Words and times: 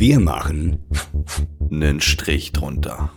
Wir 0.00 0.18
machen 0.18 0.78
einen 1.70 2.00
Strich 2.00 2.52
drunter. 2.52 3.12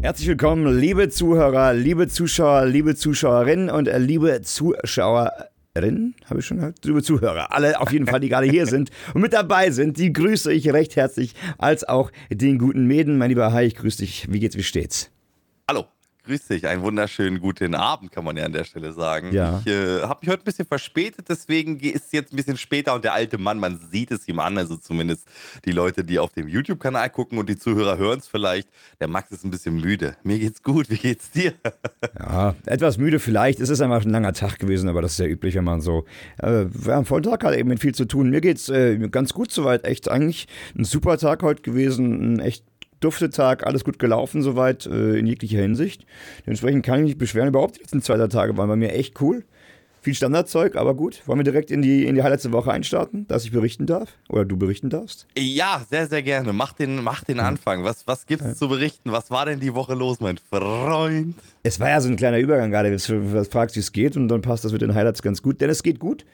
Herzlich 0.00 0.28
willkommen, 0.28 0.78
liebe 0.78 1.08
Zuhörer, 1.08 1.74
liebe 1.74 2.06
Zuschauer, 2.06 2.66
liebe 2.66 2.94
Zuschauerinnen 2.94 3.70
und 3.70 3.88
äh, 3.88 3.98
liebe 3.98 4.40
Zuschauerinnen, 4.40 6.14
habe 6.26 6.38
ich 6.38 6.46
schon 6.46 6.58
gehört? 6.58 6.84
Liebe 6.84 7.02
Zuhörer, 7.02 7.52
alle 7.52 7.80
auf 7.80 7.90
jeden 7.90 8.06
Fall, 8.06 8.20
die 8.20 8.28
gerade 8.28 8.46
hier 8.46 8.66
sind 8.66 8.90
und 9.14 9.20
mit 9.20 9.32
dabei 9.32 9.72
sind, 9.72 9.98
die 9.98 10.12
grüße 10.12 10.52
ich 10.52 10.72
recht 10.72 10.94
herzlich, 10.94 11.34
als 11.58 11.82
auch 11.82 12.12
den 12.30 12.60
guten 12.60 12.86
Mäden. 12.86 13.18
Mein 13.18 13.30
lieber 13.30 13.52
Hai, 13.52 13.66
ich 13.66 13.74
grüße 13.74 13.98
dich. 13.98 14.28
Wie 14.30 14.38
geht's, 14.38 14.56
wie 14.56 14.62
steht's? 14.62 15.10
Hallo, 15.68 15.86
grüß 16.26 16.48
dich. 16.48 16.66
Einen 16.66 16.82
wunderschönen 16.82 17.40
guten 17.40 17.74
Abend, 17.74 18.10
kann 18.10 18.24
man 18.24 18.36
ja 18.36 18.44
an 18.44 18.52
der 18.52 18.64
Stelle 18.64 18.92
sagen. 18.92 19.32
Ja. 19.32 19.60
Ich 19.64 19.72
äh, 19.72 20.02
habe 20.02 20.18
mich 20.20 20.28
heute 20.28 20.42
ein 20.42 20.44
bisschen 20.44 20.66
verspätet, 20.66 21.26
deswegen 21.28 21.78
ist 21.78 22.06
es 22.06 22.12
jetzt 22.12 22.32
ein 22.32 22.36
bisschen 22.36 22.56
später 22.56 22.94
und 22.94 23.04
der 23.04 23.14
alte 23.14 23.38
Mann, 23.38 23.58
man 23.58 23.78
sieht 23.90 24.10
es 24.10 24.26
ihm 24.26 24.40
an, 24.40 24.58
also 24.58 24.76
zumindest 24.76 25.28
die 25.64 25.70
Leute, 25.70 26.04
die 26.04 26.18
auf 26.18 26.32
dem 26.32 26.48
YouTube-Kanal 26.48 27.10
gucken 27.10 27.38
und 27.38 27.48
die 27.48 27.56
Zuhörer 27.56 27.96
hören 27.96 28.18
es 28.18 28.26
vielleicht. 28.26 28.68
Der 29.00 29.08
Max 29.08 29.30
ist 29.30 29.44
ein 29.44 29.50
bisschen 29.50 29.80
müde. 29.80 30.16
Mir 30.24 30.38
geht's 30.38 30.62
gut, 30.62 30.90
wie 30.90 30.98
geht's 30.98 31.30
dir? 31.30 31.52
Ja, 32.18 32.54
etwas 32.66 32.98
müde 32.98 33.18
vielleicht. 33.18 33.60
Es 33.60 33.68
ist 33.68 33.80
einfach 33.80 34.04
ein 34.04 34.10
langer 34.10 34.32
Tag 34.32 34.58
gewesen, 34.58 34.88
aber 34.88 35.02
das 35.02 35.12
ist 35.12 35.18
ja 35.18 35.26
üblich, 35.26 35.54
wenn 35.54 35.64
man 35.64 35.80
so. 35.80 36.04
Äh, 36.38 36.64
wir 36.68 36.94
haben 36.94 37.04
vollen 37.04 37.22
Tag 37.22 37.44
halt 37.44 37.58
eben 37.58 37.68
mit 37.68 37.80
viel 37.80 37.94
zu 37.94 38.04
tun. 38.04 38.30
Mir 38.30 38.40
geht's 38.40 38.68
äh, 38.68 38.96
ganz 39.10 39.32
gut 39.32 39.52
soweit. 39.52 39.84
Echt 39.84 40.08
eigentlich 40.08 40.48
ein 40.76 40.84
super 40.84 41.18
Tag 41.18 41.42
heute 41.42 41.62
gewesen. 41.62 42.34
Ein 42.34 42.40
echt 42.40 42.64
dufte 43.00 43.30
Tag, 43.30 43.66
alles 43.66 43.84
gut 43.84 43.98
gelaufen 43.98 44.42
soweit 44.42 44.86
äh, 44.86 45.18
in 45.18 45.26
jeglicher 45.26 45.60
Hinsicht. 45.60 46.06
Dementsprechend 46.46 46.84
kann 46.84 46.96
ich 46.96 47.02
mich 47.02 47.10
nicht 47.10 47.18
beschweren. 47.18 47.48
Überhaupt 47.48 47.76
die 47.76 47.80
letzten 47.80 48.02
zwei 48.02 48.16
drei 48.16 48.28
Tage 48.28 48.56
waren 48.56 48.68
bei 48.68 48.76
mir 48.76 48.92
echt 48.92 49.20
cool. 49.20 49.44
Viel 50.06 50.14
Standardzeug, 50.14 50.76
aber 50.76 50.94
gut. 50.94 51.22
Wollen 51.26 51.40
wir 51.40 51.44
direkt 51.44 51.72
in 51.72 51.82
die, 51.82 52.06
in 52.06 52.14
die 52.14 52.22
Highlights 52.22 52.44
der 52.44 52.52
Woche 52.52 52.70
einstarten, 52.70 53.26
dass 53.26 53.44
ich 53.44 53.50
berichten 53.50 53.86
darf? 53.86 54.10
Oder 54.28 54.44
du 54.44 54.56
berichten 54.56 54.88
darfst? 54.88 55.26
Ja, 55.36 55.84
sehr, 55.90 56.06
sehr 56.06 56.22
gerne. 56.22 56.52
Mach 56.52 56.74
den, 56.74 57.02
mach 57.02 57.24
den 57.24 57.40
Anfang. 57.40 57.82
Was, 57.82 58.06
was 58.06 58.24
gibt's 58.26 58.56
zu 58.56 58.68
berichten? 58.68 59.10
Was 59.10 59.32
war 59.32 59.46
denn 59.46 59.58
die 59.58 59.74
Woche 59.74 59.94
los, 59.94 60.20
mein 60.20 60.38
Freund? 60.38 61.34
Es 61.64 61.80
war 61.80 61.88
ja 61.88 62.00
so 62.00 62.08
ein 62.08 62.14
kleiner 62.14 62.38
Übergang 62.38 62.70
gerade, 62.70 62.96
du 62.96 63.44
fragst, 63.50 63.74
wie 63.74 63.80
es 63.80 63.90
geht, 63.90 64.16
und 64.16 64.28
dann 64.28 64.42
passt 64.42 64.64
das 64.64 64.70
mit 64.70 64.80
den 64.80 64.94
Highlights 64.94 65.22
ganz 65.22 65.42
gut, 65.42 65.60
denn 65.60 65.70
es 65.70 65.82
geht 65.82 65.98
gut. 65.98 66.24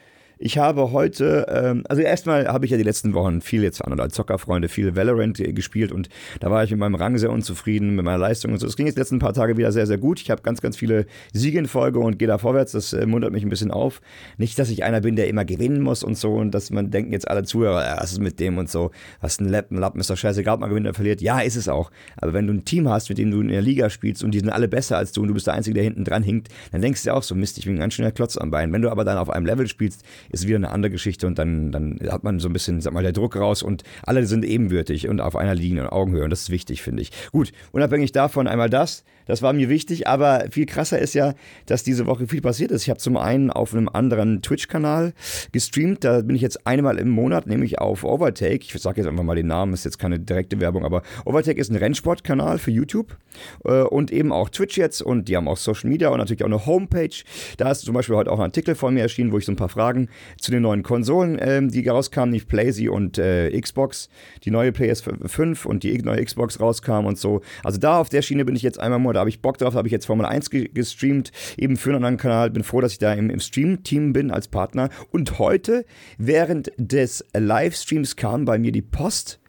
Ich 0.45 0.59
habe 0.59 0.91
heute, 0.91 1.47
ähm, 1.49 1.85
also 1.89 2.03
erstmal 2.03 2.49
habe 2.49 2.65
ich 2.65 2.73
ja 2.73 2.77
die 2.77 2.83
letzten 2.83 3.15
Wochen 3.15 3.43
viel 3.43 3.63
jetzt 3.63 3.81
an 3.81 3.93
oder 3.93 4.03
als 4.03 4.15
Zockerfreunde 4.15 4.69
viel 4.69 4.97
Valorant 4.97 5.39
äh, 5.39 5.53
gespielt 5.53 5.93
und 5.93 6.09
da 6.41 6.51
war 6.51 6.65
ich 6.65 6.73
mit 6.73 6.81
meinem 6.81 6.97
Rang 6.97 7.17
sehr 7.17 7.31
unzufrieden, 7.31 7.95
mit 7.95 8.05
meiner 8.05 8.19
Leistung 8.19 8.51
und 8.51 8.59
so. 8.59 8.67
Es 8.67 8.75
ging 8.75 8.87
jetzt 8.87 8.97
die 8.97 9.03
letzten 9.03 9.21
paar 9.21 9.35
Tage 9.35 9.57
wieder 9.57 9.71
sehr, 9.71 9.87
sehr 9.87 9.99
gut. 9.99 10.21
Ich 10.21 10.33
habe 10.33 10.43
ganz, 10.43 10.61
ganz 10.61 10.77
viele 10.77 11.07
Siege 11.33 11.61
in 11.61 11.69
Folge 11.69 12.01
und 12.01 12.19
gehe 12.19 12.27
da 12.27 12.39
vorwärts. 12.39 12.73
Das 12.73 12.93
äh, 12.93 13.07
muntert 13.07 13.31
mich 13.31 13.45
ein 13.45 13.51
bisschen 13.51 13.71
auf. 13.71 14.01
Nicht, 14.37 14.59
dass 14.59 14.69
ich 14.71 14.83
einer 14.83 15.01
bin, 15.01 15.15
der 15.15 15.29
immer 15.29 15.45
gewinnen 15.45 15.81
muss 15.81 16.03
und 16.03 16.19
so 16.19 16.35
und 16.35 16.51
dass 16.51 16.71
man 16.71 16.91
denken 16.91 17.13
jetzt 17.13 17.29
alle 17.29 17.45
Zuhörer, 17.45 17.85
ja, 17.85 17.99
was 18.01 18.11
ist 18.11 18.21
mit 18.21 18.41
dem 18.41 18.59
und 18.59 18.69
so, 18.69 18.91
was 19.21 19.39
ein 19.39 19.49
Lappen, 19.49 19.79
Lappen 19.79 20.01
ist 20.01 20.11
doch 20.11 20.17
scheißegal, 20.17 20.55
ob 20.55 20.61
man 20.61 20.71
gewinnt 20.71 20.89
oder 20.89 20.95
verliert. 20.95 21.23
Ja, 21.23 21.39
ist 21.39 21.55
es 21.55 21.69
auch. 21.69 21.93
Aber 22.17 22.33
wenn 22.33 22.49
du 22.49 22.53
ein 22.53 22.65
Team 22.65 22.89
hast, 22.89 23.09
mit 23.11 23.19
dem 23.19 23.31
du 23.31 23.43
in 23.43 23.49
der 23.49 23.63
Liga 23.63 23.91
spielst 23.91 24.25
und 24.25 24.33
die 24.33 24.41
sind 24.41 24.51
alle 24.51 24.67
besser 24.67 24.97
als 24.99 25.13
du 25.13 25.23
und 25.23 25.29
du 25.29 25.35
bist 25.35 25.47
der 25.47 25.55
Einzige, 25.55 25.75
der 25.75 25.85
hinten 25.85 26.03
dran 26.03 26.25
hinkt, 26.25 26.49
dann 26.73 26.81
denkst 26.81 27.05
du 27.05 27.15
auch 27.15 27.23
so, 27.23 27.37
Mist, 27.37 27.59
ich 27.59 27.67
bin 27.67 27.77
ein 27.77 27.79
ganz 27.79 27.95
schöner 27.95 28.11
Klotz 28.11 28.37
am 28.37 28.51
Bein. 28.51 28.73
Wenn 28.73 28.83
du 28.83 28.91
aber 28.91 29.05
dann 29.05 29.19
auf 29.19 29.31
einem 29.31 29.47
Level 29.47 29.69
spielst, 29.69 30.03
ist 30.33 30.47
wieder 30.47 30.57
eine 30.57 30.71
andere 30.71 30.91
Geschichte 30.91 31.27
und 31.27 31.39
dann, 31.39 31.73
dann 31.73 31.99
hat 32.11 32.25
man 32.25 32.41
so 32.41 32.49
ein 32.49 32.53
bisschen, 32.53 32.81
sag 32.81 32.93
mal, 32.93 33.03
der 33.03 33.13
Druck 33.13 33.37
raus 33.37 33.63
und 33.63 33.85
alle 34.03 34.27
sind 34.27 34.45
ebenbürtig 34.45 35.09
und 35.09 35.21
auf 35.21 35.37
einer 35.37 35.55
Linie 35.55 35.83
und 35.83 35.89
Augenhöhe 35.91 36.25
und 36.25 36.31
das 36.31 36.43
ist 36.43 36.51
wichtig, 36.51 36.83
finde 36.83 37.03
ich. 37.03 37.13
Gut, 37.31 37.53
unabhängig 37.73 38.13
davon 38.13 38.49
einmal 38.49 38.71
das, 38.71 39.05
das 39.27 39.43
war 39.43 39.53
mir 39.53 39.69
wichtig, 39.69 40.09
aber 40.09 40.47
viel 40.51 40.67
krasser 40.67 40.99
ist 40.99 41.15
ja, 41.15 41.35
dass 41.67 41.85
diese 41.85 42.07
Woche 42.07 42.27
viel 42.27 42.41
passiert 42.41 42.71
ist. 42.71 42.83
Ich 42.83 42.91
habe 42.91 42.99
zum 42.99 43.17
einen 43.17 43.51
auf 43.51 43.75
einem 43.75 43.89
anderen 43.89 44.43
Twitch-Kanal 44.43 45.13
gestreamt, 45.53 46.05
da 46.05 46.23
bin 46.23 46.37
ich 46.37 46.43
jetzt 46.43 46.67
einmal 46.67 46.99
im 46.99 47.09
Monat, 47.09 47.47
nämlich 47.47 47.79
auf 47.79 48.05
Overtake. 48.05 48.61
Ich 48.63 48.73
sage 48.73 49.01
jetzt 49.01 49.09
einfach 49.09 49.25
mal 49.25 49.37
den 49.37 49.47
Namen, 49.47 49.75
ist 49.75 49.85
jetzt 49.85 49.99
keine 49.99 50.19
direkte 50.19 50.61
Werbung, 50.61 50.85
aber 50.85 51.03
Overtake 51.25 51.61
ist 51.61 51.71
ein 51.71 51.77
Rennsportkanal 51.77 52.59
für 52.59 52.71
YouTube 52.71 53.17
äh, 53.65 53.83
und 53.83 54.11
eben 54.11 54.33
auch 54.33 54.49
Twitch 54.49 54.77
jetzt 54.77 55.03
und 55.03 55.29
die 55.29 55.37
haben 55.37 55.49
auch 55.49 55.57
Social 55.57 55.89
Media 55.91 56.09
und 56.09 56.19
natürlich 56.19 56.43
auch 56.43 56.47
eine 56.47 56.67
Homepage. 56.67 57.23
Da 57.57 57.71
ist 57.71 57.83
zum 57.83 57.95
Beispiel 57.95 58.17
heute 58.17 58.31
auch 58.31 58.39
ein 58.39 58.45
Artikel 58.45 58.75
von 58.75 58.95
mir 58.95 59.03
erschienen, 59.03 59.33
wo 59.33 59.39
ich 59.39 59.45
so 59.45 59.53
ein 59.53 59.57
paar 59.57 59.69
Fragen 59.69 60.09
zu 60.41 60.51
den 60.51 60.63
neuen 60.63 60.83
Konsolen, 60.83 61.39
ähm, 61.41 61.71
die 61.71 61.87
rauskamen, 61.87 62.33
nicht 62.33 62.49
PlayZ 62.49 62.89
und 62.89 63.19
äh, 63.19 63.59
Xbox, 63.61 64.09
die 64.45 64.51
neue 64.51 64.71
PS5 64.71 65.67
und 65.67 65.83
die 65.83 65.97
neue 66.03 66.25
Xbox 66.25 66.61
rauskam 66.61 67.07
und 67.07 67.19
so. 67.19 67.41
Also 67.65 67.79
da 67.79 67.99
auf 67.99 68.09
der 68.09 68.23
Schiene 68.23 68.45
bin 68.45 68.57
ich 68.57 68.63
jetzt 68.63 68.81
einmal 68.81 68.99
Monat, 68.99 69.17
da 69.17 69.21
habe 69.21 69.31
ich 69.31 69.43
Bock 69.43 69.59
drauf, 69.59 69.75
habe 69.75 69.89
ich 69.89 69.93
jetzt 69.93 70.07
Formel 70.07 70.27
1 70.27 70.51
ge 70.51 70.69
gestreamt, 70.73 71.33
eben 71.57 71.77
für 71.77 71.91
einen 71.91 71.97
anderen 71.97 72.17
Kanal. 72.17 72.51
Bin 72.51 72.65
froh, 72.65 72.81
dass 72.81 72.93
ich 72.93 72.99
da 72.99 73.13
im, 73.13 73.31
im 73.31 73.41
Stream-Team 73.41 74.13
bin 74.13 74.31
als 74.31 74.49
Partner. 74.49 74.91
Und 75.11 75.39
heute, 75.39 75.85
während 76.19 76.73
des 76.77 77.25
Livestreams, 77.35 78.17
kam 78.17 78.45
bei 78.45 78.59
mir 78.59 78.73
die 78.73 78.83
Post 78.83 79.41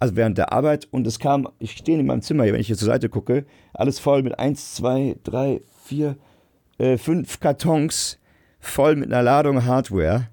also 0.00 0.14
während 0.14 0.38
der 0.38 0.52
Arbeit 0.52 0.86
und 0.92 1.06
es 1.06 1.18
kam, 1.18 1.48
ich 1.58 1.72
stehe 1.72 1.98
in 1.98 2.06
meinem 2.06 2.22
Zimmer 2.22 2.44
hier, 2.44 2.52
wenn 2.52 2.60
ich 2.60 2.68
hier 2.68 2.76
zur 2.76 2.86
Seite 2.86 3.08
gucke, 3.08 3.44
alles 3.74 3.98
voll 3.98 4.22
mit 4.22 4.38
1, 4.38 4.76
2, 4.76 5.16
3, 5.24 5.60
4, 5.84 6.16
5 6.96 7.40
Kartons 7.40 8.17
voll 8.60 8.96
mit 8.96 9.12
einer 9.12 9.22
Ladung 9.22 9.64
Hardware. 9.64 10.28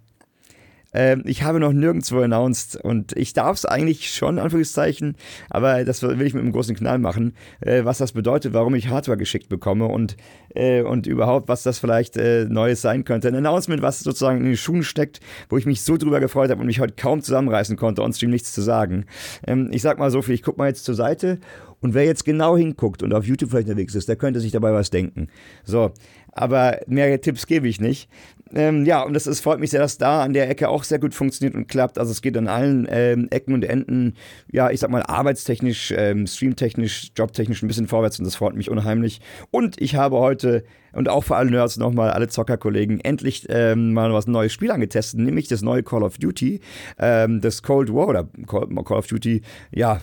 Ähm, 0.95 1.23
ich 1.25 1.43
habe 1.43 1.59
noch 1.59 1.73
nirgendwo 1.73 2.21
announced 2.21 2.77
und 2.77 3.15
ich 3.17 3.33
darf 3.33 3.57
es 3.57 3.65
eigentlich 3.65 4.09
schon, 4.11 4.39
Anführungszeichen, 4.39 5.15
aber 5.49 5.83
das 5.83 6.01
will 6.01 6.21
ich 6.21 6.33
mit 6.33 6.41
einem 6.41 6.53
großen 6.53 6.75
Knall 6.75 6.99
machen, 6.99 7.33
äh, 7.59 7.83
was 7.83 7.97
das 7.97 8.13
bedeutet, 8.13 8.53
warum 8.53 8.73
ich 8.75 8.87
Hardware 8.87 9.17
geschickt 9.17 9.49
bekomme 9.49 9.87
und, 9.87 10.15
äh, 10.55 10.81
und 10.81 11.05
überhaupt, 11.05 11.49
was 11.49 11.63
das 11.63 11.79
vielleicht 11.79 12.15
äh, 12.15 12.45
Neues 12.45 12.81
sein 12.81 13.03
könnte. 13.03 13.27
Ein 13.27 13.35
Announcement, 13.35 13.81
was 13.81 13.99
sozusagen 13.99 14.39
in 14.39 14.45
den 14.45 14.57
Schuhen 14.57 14.83
steckt, 14.83 15.19
wo 15.49 15.57
ich 15.57 15.65
mich 15.65 15.81
so 15.81 15.97
drüber 15.97 16.21
gefreut 16.21 16.49
habe 16.49 16.61
und 16.61 16.67
mich 16.67 16.79
heute 16.79 16.93
kaum 16.95 17.21
zusammenreißen 17.21 17.75
konnte, 17.75 18.01
on 18.01 18.13
Stream 18.13 18.31
nichts 18.31 18.53
zu 18.53 18.61
sagen. 18.61 19.05
Ähm, 19.45 19.69
ich 19.73 19.81
sag 19.81 19.99
mal 19.99 20.11
so 20.11 20.21
viel, 20.21 20.35
ich 20.35 20.43
gucke 20.43 20.57
mal 20.57 20.69
jetzt 20.69 20.85
zur 20.85 20.95
Seite 20.95 21.39
und 21.81 21.93
wer 21.93 22.05
jetzt 22.05 22.23
genau 22.23 22.55
hinguckt 22.55 23.03
und 23.03 23.13
auf 23.13 23.25
YouTube 23.25 23.51
vielleicht 23.51 23.67
unterwegs 23.67 23.95
ist, 23.95 24.07
der 24.07 24.15
könnte 24.15 24.39
sich 24.39 24.51
dabei 24.51 24.73
was 24.73 24.89
denken. 24.89 25.27
So, 25.65 25.91
aber 26.31 26.79
mehr 26.87 27.19
Tipps 27.21 27.47
gebe 27.47 27.67
ich 27.67 27.79
nicht. 27.79 28.09
Ähm, 28.53 28.85
ja, 28.85 29.01
und 29.01 29.15
es 29.15 29.39
freut 29.39 29.59
mich 29.59 29.71
sehr, 29.71 29.79
dass 29.79 29.97
da 29.97 30.23
an 30.23 30.33
der 30.33 30.49
Ecke 30.49 30.69
auch 30.69 30.83
sehr 30.83 30.99
gut 30.99 31.15
funktioniert 31.15 31.55
und 31.55 31.67
klappt. 31.67 31.97
Also 31.97 32.11
es 32.11 32.21
geht 32.21 32.37
an 32.37 32.47
allen 32.47 32.87
ähm, 32.89 33.27
Ecken 33.31 33.53
und 33.53 33.65
Enden, 33.65 34.13
ja, 34.51 34.69
ich 34.69 34.79
sag 34.79 34.91
mal, 34.91 35.03
arbeitstechnisch, 35.03 35.93
ähm, 35.97 36.27
streamtechnisch, 36.27 37.11
jobtechnisch 37.15 37.63
ein 37.63 37.67
bisschen 37.67 37.87
vorwärts 37.87 38.19
und 38.19 38.25
das 38.25 38.35
freut 38.35 38.55
mich 38.55 38.69
unheimlich. 38.69 39.19
Und 39.49 39.81
ich 39.81 39.95
habe 39.95 40.17
heute 40.17 40.63
und 40.93 41.09
auch 41.09 41.23
für 41.23 41.35
alle 41.35 41.51
Nerds 41.51 41.77
nochmal, 41.77 42.11
alle 42.11 42.27
Zockerkollegen, 42.27 43.01
endlich 43.01 43.47
ähm, 43.49 43.93
mal 43.93 44.13
was 44.13 44.27
neues 44.27 44.53
Spiel 44.53 44.71
angetestet, 44.71 45.19
nämlich 45.19 45.47
das 45.47 45.61
neue 45.61 45.83
Call 45.83 46.03
of 46.03 46.17
Duty, 46.17 46.61
ähm, 46.99 47.41
das 47.41 47.63
Cold 47.63 47.93
War 47.93 48.07
oder 48.07 48.29
Call, 48.47 48.67
Call 48.83 48.97
of 48.97 49.07
Duty, 49.07 49.41
ja, 49.71 50.01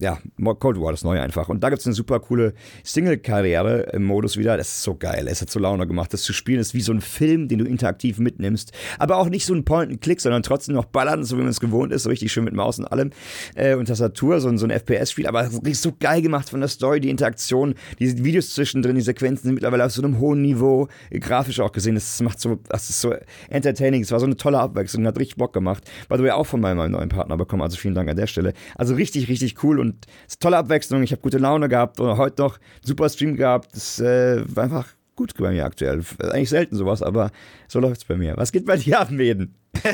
ja, 0.00 0.18
Cold 0.58 0.80
War, 0.80 0.90
das 0.90 1.04
neue 1.04 1.20
einfach. 1.20 1.48
Und 1.48 1.62
da 1.62 1.70
gibt 1.70 1.80
es 1.80 1.86
eine 1.86 1.94
super 1.94 2.20
coole 2.20 2.54
Single-Karriere 2.84 3.90
im 3.92 4.04
Modus 4.04 4.36
wieder. 4.36 4.56
Das 4.56 4.68
ist 4.68 4.82
so 4.82 4.94
geil. 4.94 5.26
Es 5.28 5.40
hat 5.40 5.50
so 5.50 5.58
Laune 5.58 5.86
gemacht. 5.86 6.12
Das 6.12 6.22
zu 6.22 6.32
spielen 6.32 6.60
ist 6.60 6.74
wie 6.74 6.80
so 6.80 6.92
ein 6.92 7.00
Film, 7.00 7.48
den 7.48 7.58
du 7.58 7.64
interaktiv 7.64 8.18
mitnimmst. 8.18 8.72
Aber 8.98 9.16
auch 9.16 9.28
nicht 9.28 9.46
so 9.46 9.54
ein 9.54 9.64
Point-and-Click, 9.64 10.20
sondern 10.20 10.42
trotzdem 10.42 10.74
noch 10.74 10.84
ballern, 10.84 11.24
so 11.24 11.36
wie 11.36 11.40
man 11.40 11.50
es 11.50 11.60
gewohnt 11.60 11.92
ist. 11.92 12.02
So 12.02 12.10
richtig 12.10 12.32
schön 12.32 12.44
mit 12.44 12.54
Maus 12.54 12.78
und 12.78 12.86
allem. 12.86 13.10
Äh, 13.54 13.74
und 13.74 13.86
Tastatur, 13.86 14.40
so, 14.40 14.54
so 14.56 14.66
ein 14.66 14.70
FPS-Spiel. 14.70 15.26
Aber 15.26 15.44
richtig 15.44 15.80
so 15.80 15.92
geil 15.98 16.20
gemacht 16.20 16.50
von 16.50 16.60
der 16.60 16.68
Story, 16.68 17.00
die 17.00 17.10
Interaktion, 17.10 17.74
die 17.98 18.22
Videos 18.24 18.54
zwischendrin, 18.54 18.96
die 18.96 19.02
Sequenzen 19.02 19.44
sind 19.44 19.54
mittlerweile 19.54 19.84
auf 19.84 19.92
so 19.92 20.02
einem 20.02 20.18
hohen 20.18 20.42
Niveau. 20.42 20.88
Grafisch 21.10 21.60
auch 21.60 21.72
gesehen. 21.72 21.94
Das 21.94 22.20
macht 22.20 22.40
so, 22.40 22.58
das 22.68 22.90
ist 22.90 23.00
so 23.00 23.14
entertaining. 23.48 24.02
Es 24.02 24.12
war 24.12 24.20
so 24.20 24.26
eine 24.26 24.36
tolle 24.36 24.58
Abwechslung. 24.58 25.06
Hat 25.06 25.18
richtig 25.18 25.36
Bock 25.36 25.52
gemacht. 25.52 25.84
By 26.08 26.16
the 26.18 26.22
way, 26.22 26.30
auch 26.30 26.46
von 26.46 26.60
meinem, 26.60 26.76
meinem 26.76 26.92
neuen 26.92 27.08
Partner 27.08 27.36
bekommen. 27.36 27.62
Also 27.62 27.76
vielen 27.76 27.94
Dank 27.94 28.10
an 28.10 28.16
der 28.16 28.26
Stelle. 28.26 28.52
Also 28.74 28.94
richtig, 28.94 29.28
richtig 29.28 29.62
cool. 29.64 29.78
Und 29.78 29.85
und 29.86 30.06
es 30.26 30.34
ist 30.34 30.42
tolle 30.42 30.58
Abwechslung. 30.58 31.02
Ich 31.02 31.12
habe 31.12 31.22
gute 31.22 31.38
Laune 31.38 31.68
gehabt 31.68 32.00
und 32.00 32.16
heute 32.16 32.42
noch 32.42 32.58
super 32.82 33.08
Stream 33.08 33.36
gehabt. 33.36 33.74
Das 33.74 34.00
äh, 34.00 34.44
war 34.54 34.64
einfach 34.64 34.88
gut 35.14 35.34
bei 35.36 35.50
mir 35.50 35.64
aktuell. 35.64 36.02
Eigentlich 36.20 36.50
selten 36.50 36.76
sowas, 36.76 37.02
aber 37.02 37.30
so 37.68 37.80
läuft 37.80 38.02
es 38.02 38.04
bei 38.04 38.16
mir. 38.16 38.36
Was 38.36 38.52
geht 38.52 38.66
bei 38.66 38.76
dir 38.76 39.00
ab, 39.00 39.10
Mäden? 39.10 39.54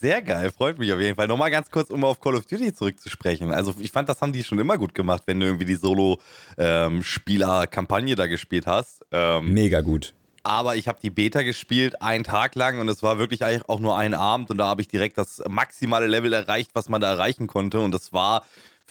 Sehr 0.00 0.22
geil, 0.22 0.50
freut 0.50 0.78
mich 0.78 0.90
auf 0.92 1.00
jeden 1.00 1.16
Fall. 1.16 1.26
Nochmal 1.28 1.50
ganz 1.50 1.70
kurz, 1.70 1.90
um 1.90 2.04
auf 2.04 2.20
Call 2.20 2.36
of 2.36 2.46
Duty 2.46 2.72
zurückzusprechen. 2.74 3.52
Also 3.52 3.74
ich 3.78 3.90
fand, 3.90 4.08
das 4.08 4.20
haben 4.20 4.32
die 4.32 4.44
schon 4.44 4.58
immer 4.58 4.78
gut 4.78 4.94
gemacht, 4.94 5.22
wenn 5.26 5.40
du 5.40 5.46
irgendwie 5.46 5.64
die 5.64 5.76
Solo-Spieler-Kampagne 5.76 8.14
da 8.14 8.26
gespielt 8.26 8.66
hast. 8.66 9.02
Ähm, 9.12 9.52
Mega 9.52 9.80
gut. 9.80 10.12
Aber 10.42 10.76
ich 10.76 10.88
habe 10.88 10.98
die 11.02 11.08
Beta 11.08 11.40
gespielt, 11.42 12.02
einen 12.02 12.22
Tag 12.22 12.54
lang 12.54 12.78
und 12.78 12.86
es 12.90 13.02
war 13.02 13.18
wirklich 13.18 13.42
eigentlich 13.42 13.66
auch 13.66 13.80
nur 13.80 13.96
ein 13.96 14.12
Abend 14.12 14.50
und 14.50 14.58
da 14.58 14.66
habe 14.66 14.82
ich 14.82 14.88
direkt 14.88 15.16
das 15.16 15.42
maximale 15.48 16.06
Level 16.06 16.34
erreicht, 16.34 16.72
was 16.74 16.90
man 16.90 17.00
da 17.00 17.10
erreichen 17.10 17.46
konnte. 17.46 17.80
Und 17.80 17.92
das 17.92 18.12
war 18.12 18.44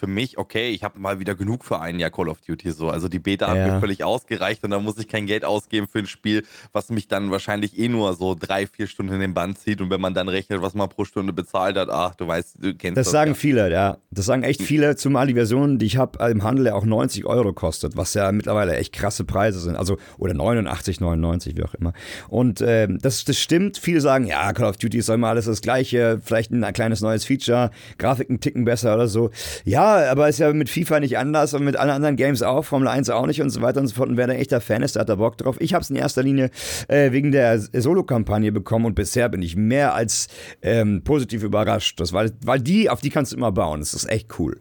für 0.03 0.07
mich, 0.07 0.37
okay, 0.37 0.71
ich 0.71 0.83
habe 0.83 0.99
mal 0.99 1.21
wieder 1.21 1.33
genug 1.33 1.63
für 1.63 1.79
ein 1.79 1.97
Jahr 1.97 2.09
Call 2.09 2.27
of 2.27 2.41
Duty 2.41 2.71
so. 2.71 2.89
Also 2.89 3.07
die 3.07 3.19
Beta 3.19 3.45
ja. 3.45 3.63
hat 3.63 3.71
mir 3.71 3.79
völlig 3.79 4.03
ausgereicht 4.03 4.61
und 4.65 4.71
da 4.71 4.79
muss 4.79 4.97
ich 4.97 5.07
kein 5.07 5.27
Geld 5.27 5.45
ausgeben 5.45 5.87
für 5.89 5.99
ein 5.99 6.07
Spiel, 6.07 6.43
was 6.73 6.89
mich 6.89 7.07
dann 7.07 7.31
wahrscheinlich 7.31 7.79
eh 7.79 7.87
nur 7.87 8.13
so 8.15 8.35
drei, 8.37 8.67
vier 8.67 8.87
Stunden 8.87 9.13
in 9.13 9.21
den 9.21 9.33
Band 9.33 9.59
zieht. 9.59 9.79
Und 9.79 9.89
wenn 9.91 10.01
man 10.01 10.13
dann 10.13 10.27
rechnet, 10.27 10.61
was 10.61 10.73
man 10.73 10.89
pro 10.89 11.05
Stunde 11.05 11.31
bezahlt 11.31 11.77
hat, 11.77 11.89
ach, 11.89 12.15
du 12.15 12.27
weißt, 12.27 12.57
du 12.59 12.75
kennst 12.75 12.97
das. 12.97 13.05
Das 13.05 13.11
sagen 13.13 13.31
ja. 13.31 13.35
viele, 13.35 13.71
ja. 13.71 13.97
Das 14.11 14.25
sagen 14.25 14.43
echt 14.43 14.61
viele, 14.61 14.97
zumal 14.97 15.27
die 15.27 15.35
Version, 15.35 15.79
die 15.79 15.85
ich 15.85 15.95
habe 15.95 16.29
im 16.29 16.43
Handel 16.43 16.65
ja 16.65 16.73
auch 16.73 16.83
90 16.83 17.25
Euro 17.25 17.53
kostet, 17.53 17.95
was 17.95 18.13
ja 18.13 18.29
mittlerweile 18.33 18.75
echt 18.75 18.91
krasse 18.91 19.23
Preise 19.23 19.61
sind. 19.61 19.77
Also, 19.77 19.97
oder 20.17 20.33
89, 20.33 20.99
99, 20.99 21.55
wie 21.55 21.63
auch 21.63 21.75
immer. 21.75 21.93
Und 22.27 22.59
äh, 22.59 22.89
das, 22.89 23.23
das 23.23 23.39
stimmt. 23.39 23.77
Viele 23.77 24.01
sagen, 24.01 24.27
ja, 24.27 24.51
Call 24.51 24.67
of 24.67 24.75
Duty 24.75 24.97
ist 24.97 25.09
immer 25.09 25.29
alles 25.29 25.45
das 25.45 25.61
Gleiche, 25.61 26.19
vielleicht 26.21 26.51
ein 26.51 26.73
kleines 26.73 26.99
neues 26.99 27.23
Feature, 27.23 27.71
Grafiken 27.97 28.41
ticken 28.41 28.65
besser 28.65 28.95
oder 28.95 29.07
so. 29.07 29.31
Ja, 29.63 29.92
aber 29.93 30.29
ist 30.29 30.39
ja 30.39 30.53
mit 30.53 30.69
FIFA 30.69 30.99
nicht 30.99 31.17
anders 31.17 31.55
und 31.55 31.63
mit 31.63 31.75
allen 31.75 31.89
anderen 31.89 32.15
Games 32.15 32.43
auch, 32.43 32.65
Formel 32.65 32.87
1 32.87 33.09
auch 33.09 33.25
nicht 33.25 33.41
und 33.41 33.49
so 33.49 33.61
weiter 33.61 33.79
und 33.79 33.87
so 33.87 33.95
fort. 33.95 34.09
Und 34.09 34.17
wer 34.17 34.27
da 34.27 34.33
echter 34.33 34.61
Fan 34.61 34.83
ist, 34.83 34.95
der 34.95 35.01
hat 35.01 35.09
da 35.09 35.15
Bock 35.15 35.37
drauf. 35.37 35.55
Ich 35.59 35.73
habe 35.73 35.81
es 35.81 35.89
in 35.89 35.95
erster 35.95 36.21
Linie 36.21 36.51
äh, 36.87 37.11
wegen 37.11 37.31
der 37.31 37.59
Solo-Kampagne 37.59 38.51
bekommen 38.51 38.85
und 38.85 38.95
bisher 38.95 39.27
bin 39.29 39.41
ich 39.41 39.55
mehr 39.55 39.95
als 39.95 40.27
ähm, 40.61 41.01
positiv 41.03 41.43
überrascht. 41.43 41.99
Das, 41.99 42.13
weil, 42.13 42.31
weil 42.43 42.59
die, 42.59 42.89
auf 42.89 43.01
die 43.01 43.09
kannst 43.09 43.31
du 43.31 43.37
immer 43.37 43.51
bauen. 43.51 43.79
Das 43.79 43.93
ist 43.93 44.03
ist 44.03 44.11
echt 44.11 44.39
cool. 44.39 44.59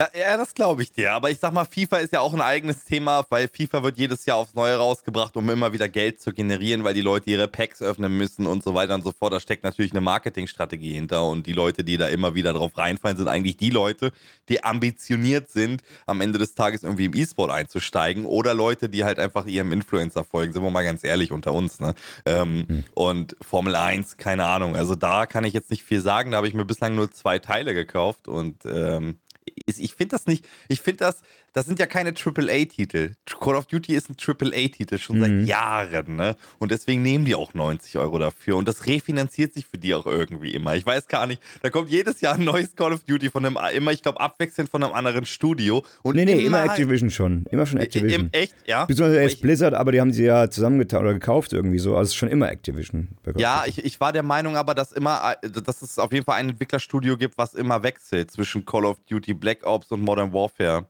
Ja, 0.00 0.08
ja 0.14 0.36
das 0.38 0.54
glaube 0.54 0.82
ich 0.82 0.92
dir. 0.92 1.12
Aber 1.12 1.30
ich 1.30 1.38
sag 1.38 1.52
mal, 1.52 1.66
FIFA 1.66 1.98
ist 1.98 2.12
ja 2.12 2.20
auch 2.20 2.32
ein 2.32 2.40
eigenes 2.40 2.84
Thema, 2.84 3.24
weil 3.28 3.48
FIFA 3.48 3.82
wird 3.82 3.98
jedes 3.98 4.24
Jahr 4.24 4.38
aufs 4.38 4.54
Neue 4.54 4.76
rausgebracht, 4.76 5.36
um 5.36 5.48
immer 5.50 5.72
wieder 5.74 5.88
Geld 5.88 6.22
zu 6.22 6.32
generieren, 6.32 6.84
weil 6.84 6.94
die 6.94 7.02
Leute 7.02 7.28
ihre 7.30 7.48
Packs 7.48 7.82
öffnen 7.82 8.16
müssen 8.16 8.46
und 8.46 8.64
so 8.64 8.74
weiter 8.74 8.94
und 8.94 9.04
so 9.04 9.12
fort. 9.12 9.34
Da 9.34 9.40
steckt 9.40 9.62
natürlich 9.62 9.92
eine 9.92 10.00
Marketingstrategie 10.00 10.94
hinter. 10.94 11.26
Und 11.26 11.46
die 11.46 11.52
Leute, 11.52 11.84
die 11.84 11.98
da 11.98 12.08
immer 12.08 12.34
wieder 12.34 12.54
drauf 12.54 12.78
reinfallen, 12.78 13.18
sind 13.18 13.28
eigentlich 13.28 13.58
die 13.58 13.70
Leute, 13.70 14.12
die 14.48 14.64
ambitioniert 14.64 15.50
sind, 15.50 15.82
am 16.06 16.22
Ende 16.22 16.38
des 16.38 16.54
Tages 16.54 16.82
irgendwie 16.82 17.04
im 17.04 17.14
E-Sport 17.14 17.50
einzusteigen. 17.50 18.24
Oder 18.24 18.54
Leute, 18.54 18.88
die 18.88 19.04
halt 19.04 19.18
einfach 19.18 19.44
ihrem 19.44 19.72
Influencer 19.72 20.24
folgen. 20.24 20.54
Sind 20.54 20.62
wir 20.62 20.70
mal 20.70 20.82
ganz 20.82 21.04
ehrlich 21.04 21.30
unter 21.30 21.52
uns. 21.52 21.78
Ne? 21.78 21.94
Ähm, 22.24 22.64
hm. 22.66 22.84
Und 22.94 23.36
Formel 23.42 23.76
1, 23.76 24.16
keine 24.16 24.46
Ahnung. 24.46 24.76
Also 24.76 24.94
da 24.94 25.26
kann 25.26 25.44
ich 25.44 25.52
jetzt 25.52 25.70
nicht 25.70 25.82
viel 25.82 26.00
sagen. 26.00 26.30
Da 26.30 26.38
habe 26.38 26.48
ich 26.48 26.54
mir 26.54 26.64
bislang 26.64 26.94
nur 26.94 27.10
zwei 27.10 27.38
Teile 27.38 27.74
gekauft 27.74 28.26
und 28.26 28.64
ähm, 28.64 29.18
ich 29.66 29.94
finde 29.94 30.16
das 30.16 30.26
nicht, 30.26 30.46
ich 30.68 30.80
finde 30.80 31.04
das, 31.04 31.22
das 31.52 31.66
sind 31.66 31.78
ja 31.78 31.86
keine 31.86 32.10
AAA-Titel. 32.10 33.12
Call 33.40 33.56
of 33.56 33.66
Duty 33.66 33.94
ist 33.94 34.08
ein 34.08 34.16
AAA-Titel 34.16 34.98
schon 34.98 35.18
mhm. 35.18 35.40
seit 35.40 35.48
Jahren, 35.48 36.16
ne? 36.16 36.36
Und 36.58 36.70
deswegen 36.70 37.02
nehmen 37.02 37.24
die 37.24 37.34
auch 37.34 37.54
90 37.54 37.98
Euro 37.98 38.18
dafür. 38.18 38.56
Und 38.56 38.68
das 38.68 38.86
refinanziert 38.86 39.54
sich 39.54 39.66
für 39.66 39.78
die 39.78 39.94
auch 39.94 40.06
irgendwie 40.06 40.52
immer. 40.52 40.76
Ich 40.76 40.86
weiß 40.86 41.08
gar 41.08 41.26
nicht. 41.26 41.42
Da 41.62 41.70
kommt 41.70 41.90
jedes 41.90 42.20
Jahr 42.20 42.34
ein 42.34 42.44
neues 42.44 42.74
Call 42.76 42.92
of 42.92 43.04
Duty 43.04 43.30
von 43.30 43.44
einem, 43.44 43.58
immer, 43.74 43.92
ich 43.92 44.02
glaube, 44.02 44.20
abwechselnd 44.20 44.70
von 44.70 44.82
einem 44.82 44.92
anderen 44.92 45.26
Studio. 45.26 45.84
Und 46.02 46.16
nee, 46.16 46.24
nee, 46.24 46.32
immer, 46.32 46.62
immer 46.62 46.64
Activision 46.64 47.10
schon. 47.10 47.44
Immer 47.50 47.66
schon 47.66 47.80
Activision. 47.80 48.26
Im, 48.26 48.28
echt, 48.32 48.54
ja? 48.66 48.84
Beziehungsweise 48.84 49.20
erst 49.20 49.40
Blizzard, 49.40 49.74
aber 49.74 49.92
die 49.92 50.00
haben 50.00 50.12
sie 50.12 50.24
ja 50.24 50.50
zusammengetan 50.50 51.02
oder 51.02 51.14
gekauft 51.14 51.52
irgendwie 51.52 51.78
so. 51.78 51.96
Also 51.96 52.02
es 52.02 52.08
ist 52.10 52.16
schon 52.16 52.28
immer 52.28 52.50
Activision. 52.50 53.08
Ja, 53.36 53.64
ich, 53.66 53.84
ich 53.84 54.00
war 54.00 54.12
der 54.12 54.22
Meinung 54.22 54.56
aber, 54.56 54.74
dass 54.74 54.92
immer, 54.92 55.34
dass 55.42 55.82
es 55.82 55.98
auf 55.98 56.12
jeden 56.12 56.24
Fall 56.24 56.36
ein 56.36 56.50
Entwicklerstudio 56.50 57.16
gibt, 57.16 57.38
was 57.38 57.54
immer 57.54 57.82
wechselt 57.82 58.30
zwischen 58.30 58.64
Call 58.64 58.84
of 58.84 58.98
Duty, 59.08 59.34
Black 59.34 59.66
Ops 59.66 59.90
und 59.90 60.02
Modern 60.02 60.32
Warfare. 60.32 60.86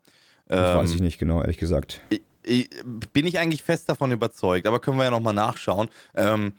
Das 0.51 0.75
ähm, 0.75 0.83
weiß 0.83 0.95
ich 0.95 1.01
nicht 1.01 1.19
genau, 1.19 1.41
ehrlich 1.41 1.59
gesagt. 1.59 2.01
Ich, 2.11 2.23
ich, 2.43 2.71
bin 3.13 3.27
ich 3.27 3.39
eigentlich 3.39 3.63
fest 3.63 3.89
davon 3.89 4.11
überzeugt, 4.11 4.67
aber 4.67 4.81
können 4.81 4.97
wir 4.97 5.05
ja 5.05 5.11
nochmal 5.11 5.35
nachschauen. 5.35 5.89
Ähm, 6.15 6.55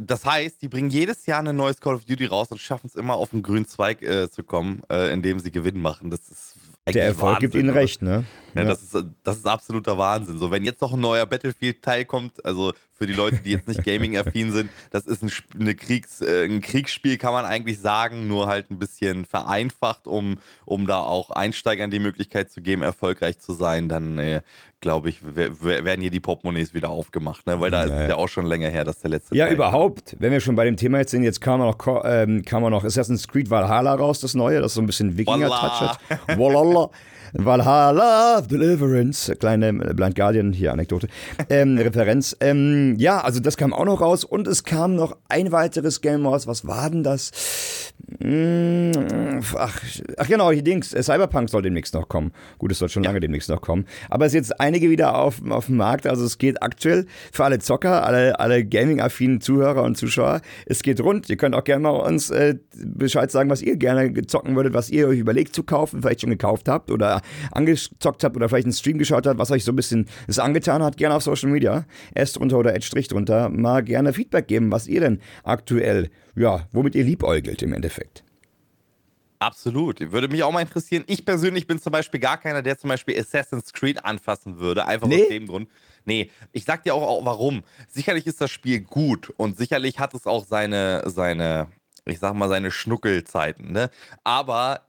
das 0.00 0.24
heißt, 0.24 0.62
die 0.62 0.68
bringen 0.68 0.90
jedes 0.90 1.26
Jahr 1.26 1.40
ein 1.40 1.56
neues 1.56 1.80
Call 1.80 1.96
of 1.96 2.04
Duty 2.04 2.26
raus 2.26 2.52
und 2.52 2.60
schaffen 2.60 2.86
es 2.86 2.94
immer 2.94 3.14
auf 3.14 3.30
den 3.30 3.42
grünen 3.42 3.66
Zweig 3.66 4.00
äh, 4.02 4.30
zu 4.30 4.44
kommen, 4.44 4.82
äh, 4.88 5.12
indem 5.12 5.40
sie 5.40 5.50
Gewinn 5.50 5.80
machen. 5.80 6.10
Das 6.10 6.20
ist 6.28 6.54
der 6.86 7.04
Erfolg 7.06 7.34
Wahnsinn, 7.34 7.50
gibt 7.50 7.54
ihnen 7.54 7.70
recht, 7.70 8.02
ne? 8.02 8.24
Ja, 8.54 8.62
ja. 8.62 8.68
Das, 8.68 8.82
ist, 8.82 9.04
das 9.24 9.38
ist 9.38 9.46
absoluter 9.46 9.98
Wahnsinn. 9.98 10.38
So, 10.38 10.50
wenn 10.52 10.64
jetzt 10.64 10.80
noch 10.80 10.92
ein 10.92 11.00
neuer 11.00 11.26
Battlefield-Teil 11.26 12.04
kommt, 12.04 12.44
also 12.44 12.72
für 12.94 13.06
die 13.06 13.12
Leute, 13.12 13.38
die 13.44 13.50
jetzt 13.50 13.68
nicht 13.68 13.84
Gaming-affin 13.84 14.52
sind, 14.52 14.70
das 14.90 15.06
ist 15.06 15.22
ein, 15.22 15.32
eine 15.58 15.74
Kriegs, 15.74 16.20
äh, 16.20 16.44
ein 16.44 16.60
Kriegsspiel, 16.60 17.18
kann 17.18 17.32
man 17.32 17.44
eigentlich 17.44 17.80
sagen, 17.80 18.28
nur 18.28 18.46
halt 18.46 18.70
ein 18.70 18.78
bisschen 18.78 19.24
vereinfacht, 19.24 20.06
um, 20.06 20.38
um 20.64 20.86
da 20.86 21.00
auch 21.00 21.30
Einsteigern 21.30 21.90
die 21.90 21.98
Möglichkeit 21.98 22.50
zu 22.50 22.62
geben, 22.62 22.82
erfolgreich 22.82 23.38
zu 23.38 23.54
sein. 23.54 23.88
Dann 23.88 24.18
äh, 24.18 24.42
glaube 24.82 25.08
ich, 25.08 25.20
werden 25.22 26.02
hier 26.02 26.10
die 26.10 26.20
Portemonnaies 26.20 26.74
wieder 26.74 26.90
aufgemacht, 26.90 27.46
ne? 27.46 27.58
weil 27.60 27.70
da 27.70 27.86
ja, 27.86 28.02
ist 28.02 28.08
ja 28.10 28.16
auch 28.16 28.28
schon 28.28 28.44
länger 28.44 28.68
her, 28.68 28.84
dass 28.84 28.98
der 28.98 29.10
letzte. 29.10 29.34
Ja, 29.34 29.46
Teil 29.46 29.54
überhaupt. 29.54 30.16
Wenn 30.18 30.32
wir 30.32 30.40
schon 30.40 30.56
bei 30.56 30.64
dem 30.64 30.76
Thema 30.76 30.98
jetzt 30.98 31.12
sind, 31.12 31.22
jetzt 31.22 31.40
kam 31.40 31.60
noch, 31.60 31.78
ähm, 32.04 32.44
kam 32.44 32.62
noch 32.64 32.84
Assassin's 32.84 33.26
Creed 33.26 33.48
Valhalla 33.48 33.94
raus, 33.94 34.20
das 34.20 34.34
neue, 34.34 34.60
das 34.60 34.74
so 34.74 34.82
ein 34.82 34.86
bisschen 34.86 35.16
Wikinger-Touch 35.16 35.80
hat. 35.80 35.98
Valhalla 37.32 38.42
Deliverance, 38.42 39.34
kleine 39.36 39.72
Blind 39.72 40.14
Guardian, 40.14 40.52
hier 40.52 40.72
Anekdote, 40.72 41.08
ähm, 41.48 41.78
Referenz. 41.78 42.36
Ähm, 42.40 42.96
ja, 42.98 43.20
also 43.20 43.40
das 43.40 43.56
kam 43.56 43.72
auch 43.72 43.86
noch 43.86 44.00
raus 44.00 44.24
und 44.24 44.46
es 44.46 44.64
kam 44.64 44.94
noch 44.94 45.16
ein 45.28 45.50
weiteres 45.52 46.00
Game 46.00 46.26
raus. 46.26 46.46
Was 46.46 46.66
war 46.66 46.90
denn 46.90 47.02
das? 47.02 47.30
Hm, 48.20 48.92
ach, 49.56 49.80
ach 50.18 50.28
genau, 50.28 50.50
hier 50.50 50.62
Dings, 50.62 50.92
äh, 50.92 51.02
Cyberpunk 51.02 51.48
soll 51.48 51.62
demnächst 51.62 51.94
noch 51.94 52.08
kommen. 52.08 52.32
Gut, 52.58 52.70
es 52.72 52.78
soll 52.78 52.88
schon 52.88 53.02
lange 53.02 53.20
demnächst 53.20 53.48
noch 53.48 53.60
kommen. 53.60 53.86
Aber 54.10 54.26
es 54.26 54.32
ist 54.32 54.36
jetzt 54.36 54.60
einige 54.60 54.90
wieder 54.90 55.16
auf, 55.16 55.40
auf 55.48 55.66
dem 55.66 55.76
Markt. 55.76 56.06
Also 56.06 56.24
es 56.24 56.38
geht 56.38 56.62
aktuell 56.62 57.06
für 57.32 57.44
alle 57.44 57.58
Zocker, 57.58 58.04
alle, 58.04 58.38
alle 58.38 58.64
Gaming-affinen 58.64 59.40
Zuhörer 59.40 59.82
und 59.82 59.96
Zuschauer. 59.96 60.42
Es 60.66 60.82
geht 60.82 61.00
rund. 61.00 61.30
Ihr 61.30 61.36
könnt 61.36 61.54
auch 61.54 61.64
gerne 61.64 61.82
mal 61.82 61.90
uns 61.90 62.30
äh, 62.30 62.56
Bescheid 62.74 63.30
sagen, 63.30 63.48
was 63.48 63.62
ihr 63.62 63.76
gerne 63.76 64.12
zocken 64.26 64.56
würdet, 64.56 64.74
was 64.74 64.90
ihr 64.90 65.08
euch 65.08 65.18
überlegt 65.18 65.54
zu 65.54 65.62
kaufen, 65.62 66.02
vielleicht 66.02 66.20
schon 66.20 66.30
gekauft 66.30 66.68
habt 66.68 66.90
oder 66.90 67.21
angezockt 67.50 68.24
habt 68.24 68.36
oder 68.36 68.48
vielleicht 68.48 68.66
einen 68.66 68.72
Stream 68.72 68.98
geschaut 68.98 69.26
habt, 69.26 69.38
was 69.38 69.50
euch 69.50 69.64
so 69.64 69.72
ein 69.72 69.76
bisschen 69.76 70.06
das 70.26 70.38
angetan 70.38 70.82
hat, 70.82 70.96
gerne 70.96 71.14
auf 71.14 71.22
Social 71.22 71.50
Media, 71.50 71.84
S 72.14 72.32
drunter 72.32 72.58
oder 72.58 72.74
Ed 72.74 72.84
Strich 72.84 73.08
drunter, 73.08 73.48
mal 73.48 73.82
gerne 73.82 74.12
Feedback 74.12 74.48
geben, 74.48 74.70
was 74.70 74.86
ihr 74.86 75.00
denn 75.00 75.20
aktuell, 75.44 76.10
ja, 76.34 76.66
womit 76.72 76.94
ihr 76.94 77.04
liebäugelt 77.04 77.62
im 77.62 77.72
Endeffekt. 77.72 78.24
Absolut. 79.42 80.12
Würde 80.12 80.28
mich 80.28 80.44
auch 80.44 80.52
mal 80.52 80.60
interessieren. 80.60 81.02
Ich 81.08 81.24
persönlich 81.24 81.66
bin 81.66 81.80
zum 81.80 81.90
Beispiel 81.90 82.20
gar 82.20 82.38
keiner, 82.38 82.62
der 82.62 82.78
zum 82.78 82.88
Beispiel 82.88 83.18
Assassin's 83.18 83.72
Creed 83.72 84.04
anfassen 84.04 84.60
würde. 84.60 84.86
Einfach 84.86 85.08
nee. 85.08 85.22
aus 85.22 85.28
dem 85.28 85.46
Grund. 85.48 85.68
Nee, 86.04 86.30
ich 86.52 86.64
sag 86.64 86.84
dir 86.84 86.94
auch, 86.94 87.02
auch 87.02 87.24
warum. 87.24 87.64
Sicherlich 87.88 88.26
ist 88.28 88.40
das 88.40 88.52
Spiel 88.52 88.80
gut 88.80 89.30
und 89.36 89.56
sicherlich 89.56 89.98
hat 89.98 90.14
es 90.14 90.26
auch 90.28 90.44
seine, 90.44 91.02
seine, 91.06 91.66
ich 92.04 92.20
sag 92.20 92.34
mal, 92.34 92.48
seine 92.48 92.70
Schnuckelzeiten, 92.70 93.72
ne? 93.72 93.90
Aber 94.22 94.82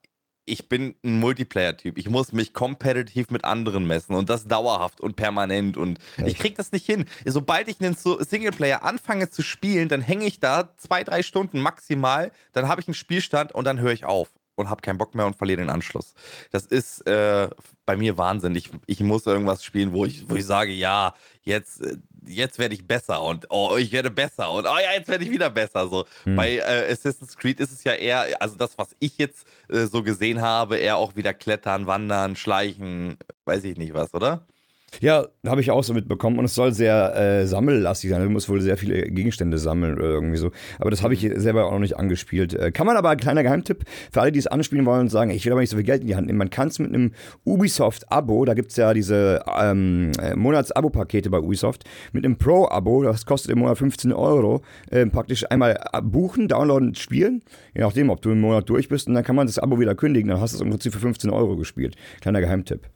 ich 0.46 0.68
bin 0.68 0.96
ein 1.04 1.20
Multiplayer-Typ. 1.20 1.98
Ich 1.98 2.10
muss 2.10 2.34
mich 2.34 2.54
kompetitiv 2.54 3.30
mit 3.30 3.46
anderen 3.46 3.88
messen 3.88 4.16
und 4.16 4.30
das 4.30 4.48
dauerhaft 4.48 5.00
und 5.02 5.16
permanent. 5.16 5.78
Und 5.78 6.00
Echt? 6.18 6.28
ich 6.28 6.38
krieg 6.38 6.56
das 6.56 6.72
nicht 6.72 6.86
hin. 6.86 7.06
Sobald 7.26 7.68
ich 7.68 7.80
einen 7.80 7.96
Singleplayer 7.96 8.84
anfange 8.84 9.30
zu 9.30 9.42
spielen, 9.42 9.90
dann 9.90 10.02
hänge 10.02 10.26
ich 10.26 10.40
da 10.40 10.76
zwei, 10.78 11.04
drei 11.04 11.24
Stunden 11.24 11.62
maximal, 11.62 12.32
dann 12.52 12.68
habe 12.68 12.82
ich 12.82 12.88
einen 12.88 12.96
Spielstand 12.96 13.54
und 13.54 13.66
dann 13.66 13.80
höre 13.80 13.94
ich 13.94 14.06
auf 14.06 14.30
und 14.56 14.70
habe 14.70 14.82
keinen 14.82 14.98
Bock 14.98 15.16
mehr 15.16 15.26
und 15.26 15.36
verliere 15.36 15.62
den 15.62 15.70
Anschluss. 15.70 16.14
Das 16.52 16.66
ist 16.66 17.06
äh, 17.08 17.50
bei 17.86 17.98
mir 17.98 18.18
Wahnsinn. 18.18 18.56
Ich, 18.56 18.70
ich 18.86 19.00
muss 19.02 19.26
irgendwas 19.26 19.64
spielen, 19.64 19.94
wo 19.94 20.06
ich, 20.06 20.30
wo 20.30 20.36
ich 20.36 20.46
sage, 20.46 20.72
ja, 20.72 21.14
jetzt, 21.44 21.82
äh, 21.82 21.98
jetzt 22.26 22.60
werde 22.60 22.76
ich 22.76 22.88
besser 22.88 23.22
und 23.22 23.48
oh, 23.50 23.76
ich 23.78 23.92
werde 23.92 24.12
besser 24.12 24.52
und 24.52 24.66
oh 24.66 24.78
ja, 24.78 24.98
jetzt 24.98 25.10
werde 25.10 25.24
ich 25.24 25.32
wieder 25.32 25.50
besser. 25.50 25.88
So. 25.88 26.06
Hm. 26.24 26.36
Bei 26.36 26.58
äh, 26.58 26.92
Assassin's 26.92 27.38
Creed 27.38 27.60
ist 27.60 27.72
es 27.72 27.84
ja 27.84 27.94
eher, 27.94 28.42
also 28.42 28.56
das, 28.56 28.78
was 28.78 28.96
ich 29.00 29.18
jetzt 29.18 29.46
äh, 29.70 29.86
so 29.86 30.04
gesehen 30.04 30.42
habe, 30.42 30.78
eher 30.78 30.98
auch 30.98 31.16
wieder 31.16 31.34
klettern, 31.34 31.88
wandern, 31.88 32.36
schleichen, 32.36 33.18
weiß 33.46 33.64
ich 33.66 33.78
nicht 33.78 33.94
was, 33.94 34.14
oder? 34.14 34.46
Ja, 35.02 35.28
habe 35.46 35.62
ich 35.62 35.72
auch 35.72 35.84
so 35.84 35.94
mitbekommen 35.94 36.40
und 36.40 36.46
es 36.46 36.56
soll 36.56 36.74
sehr 36.74 37.16
äh, 37.16 37.48
sammellastig 37.48 38.10
sein. 38.10 38.24
Du 38.24 38.30
musst 38.30 38.50
wohl 38.50 38.62
sehr 38.62 38.78
viele 38.78 39.04
Gegenstände 39.04 39.58
sammeln 39.58 39.96
oder 39.96 40.10
irgendwie 40.10 40.38
so. 40.38 40.52
Aber 40.80 40.92
das 40.92 41.04
habe 41.04 41.14
ich 41.14 41.24
mhm. 41.24 41.40
selber 41.40 41.66
auch 41.66 41.72
noch 41.72 41.80
nicht 41.80 41.98
angespielt. 41.98 42.54
Äh, 42.54 42.72
kann 42.72 42.86
man 42.86 42.98
aber, 42.98 43.10
ein 43.10 43.18
kleiner 43.18 43.44
Geheimtipp, 43.44 43.84
für 44.12 44.22
alle, 44.22 44.32
die 44.32 44.40
es 44.40 44.48
anspielen 44.48 44.86
wollen 44.86 45.02
und 45.02 45.10
sagen, 45.10 45.32
ich 45.32 45.46
will 45.46 45.52
aber 45.52 45.62
nicht 45.62 45.70
so 45.70 45.78
viel 45.78 45.86
Geld 45.86 46.02
in 46.02 46.08
die 46.08 46.16
Hand 46.16 46.28
nehmen. 46.28 46.38
Man 46.38 46.50
kann 46.50 46.68
es 46.68 46.80
mit 46.80 46.90
einem 46.90 47.12
Ubisoft-Abo, 47.46 48.46
da 48.46 48.54
gibt 48.54 48.72
es 48.72 48.78
ja 48.78 48.94
diese 48.94 49.44
ähm, 49.60 50.12
äh, 50.22 50.36
Monats-Abo-Pakete 50.36 51.30
bei 51.30 51.40
Ubisoft, 51.40 51.84
mit 52.12 52.26
einem 52.26 52.38
Pro-Abo, 52.38 53.04
das 53.04 53.26
kostet 53.26 53.52
im 53.52 53.60
Monat 53.60 53.78
15 53.78 54.14
Euro, 54.14 54.62
äh, 54.90 55.06
praktisch 55.06 55.50
einmal 55.50 55.80
buchen, 56.04 56.48
downloaden, 56.48 56.96
spielen, 56.96 57.42
je 57.76 57.82
nachdem, 57.82 58.10
ob 58.10 58.22
du 58.22 58.32
im 58.32 58.42
Monat 58.42 58.70
durch 58.70 58.90
bist 58.90 59.08
und 59.08 59.16
dann 59.16 59.24
kann 59.24 59.36
man 59.36 59.48
das 59.48 59.60
Abo 59.60 59.80
wieder 59.80 59.96
kündigen, 59.96 60.30
dann 60.30 60.40
hast 60.40 60.54
du 60.54 60.58
es 60.58 60.62
im 60.62 60.70
Prinzip 60.70 60.94
für 60.94 61.00
15 61.00 61.30
Euro 61.30 61.56
gespielt. 61.56 61.96
Kleiner 62.22 62.42
Geheimtipp. 62.42 62.90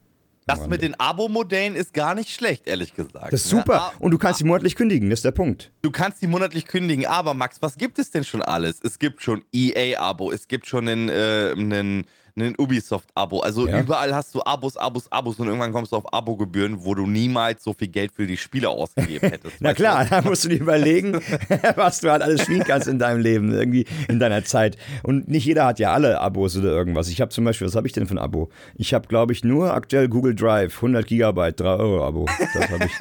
Das 0.48 0.66
mit 0.66 0.82
den 0.82 0.98
Abo-Modellen 0.98 1.76
ist 1.76 1.92
gar 1.92 2.14
nicht 2.14 2.30
schlecht, 2.30 2.66
ehrlich 2.66 2.94
gesagt. 2.94 3.32
Das 3.32 3.44
ist 3.44 3.50
super. 3.50 3.74
Ja, 3.74 3.92
und 3.98 4.10
du 4.10 4.18
kannst 4.18 4.40
die 4.40 4.44
monatlich 4.44 4.76
kündigen, 4.76 5.10
das 5.10 5.18
ist 5.18 5.24
der 5.24 5.32
Punkt. 5.32 5.70
Du 5.82 5.90
kannst 5.90 6.22
die 6.22 6.26
monatlich 6.26 6.66
kündigen, 6.66 7.06
aber 7.06 7.34
Max, 7.34 7.60
was 7.60 7.76
gibt 7.76 7.98
es 7.98 8.10
denn 8.10 8.24
schon 8.24 8.42
alles? 8.42 8.80
Es 8.82 8.98
gibt 8.98 9.22
schon 9.22 9.44
EA-Abo, 9.52 10.32
es 10.32 10.48
gibt 10.48 10.66
schon 10.66 10.88
einen, 10.88 11.08
äh, 11.08 11.52
einen 11.56 12.06
ein 12.42 12.54
Ubisoft-Abo. 12.58 13.40
Also 13.40 13.66
ja. 13.68 13.80
überall 13.80 14.14
hast 14.14 14.34
du 14.34 14.42
Abos, 14.42 14.76
Abos, 14.76 15.10
Abos 15.10 15.38
und 15.38 15.46
irgendwann 15.46 15.72
kommst 15.72 15.92
du 15.92 15.96
auf 15.96 16.12
Abo-Gebühren, 16.12 16.84
wo 16.84 16.94
du 16.94 17.06
niemals 17.06 17.64
so 17.64 17.72
viel 17.72 17.88
Geld 17.88 18.12
für 18.12 18.26
die 18.26 18.36
Spiele 18.36 18.68
ausgegeben 18.68 19.28
hättest. 19.30 19.56
Na 19.60 19.74
klar, 19.74 20.04
da 20.04 20.22
musst 20.22 20.44
du 20.44 20.48
dir 20.48 20.60
überlegen, 20.60 21.14
was 21.76 22.00
du 22.00 22.10
halt 22.10 22.22
alles 22.22 22.42
spielen 22.42 22.64
kannst 22.64 22.88
in 22.88 22.98
deinem 22.98 23.20
Leben, 23.20 23.52
irgendwie 23.52 23.86
in 24.08 24.18
deiner 24.18 24.44
Zeit. 24.44 24.76
Und 25.02 25.28
nicht 25.28 25.44
jeder 25.44 25.66
hat 25.66 25.78
ja 25.78 25.92
alle 25.92 26.20
Abos 26.20 26.56
oder 26.56 26.70
irgendwas. 26.70 27.08
Ich 27.08 27.20
habe 27.20 27.30
zum 27.30 27.44
Beispiel, 27.44 27.66
was 27.66 27.76
habe 27.76 27.86
ich 27.86 27.92
denn 27.92 28.06
für 28.06 28.14
ein 28.14 28.18
Abo? 28.18 28.50
Ich 28.76 28.94
habe, 28.94 29.08
glaube 29.08 29.32
ich, 29.32 29.44
nur 29.44 29.74
aktuell 29.74 30.08
Google 30.08 30.34
Drive, 30.34 30.76
100 30.76 31.06
Gigabyte, 31.06 31.60
3 31.60 31.66
Euro 31.66 32.06
Abo. 32.06 32.26
Das 32.54 32.70
habe 32.70 32.84
ich. 32.84 32.92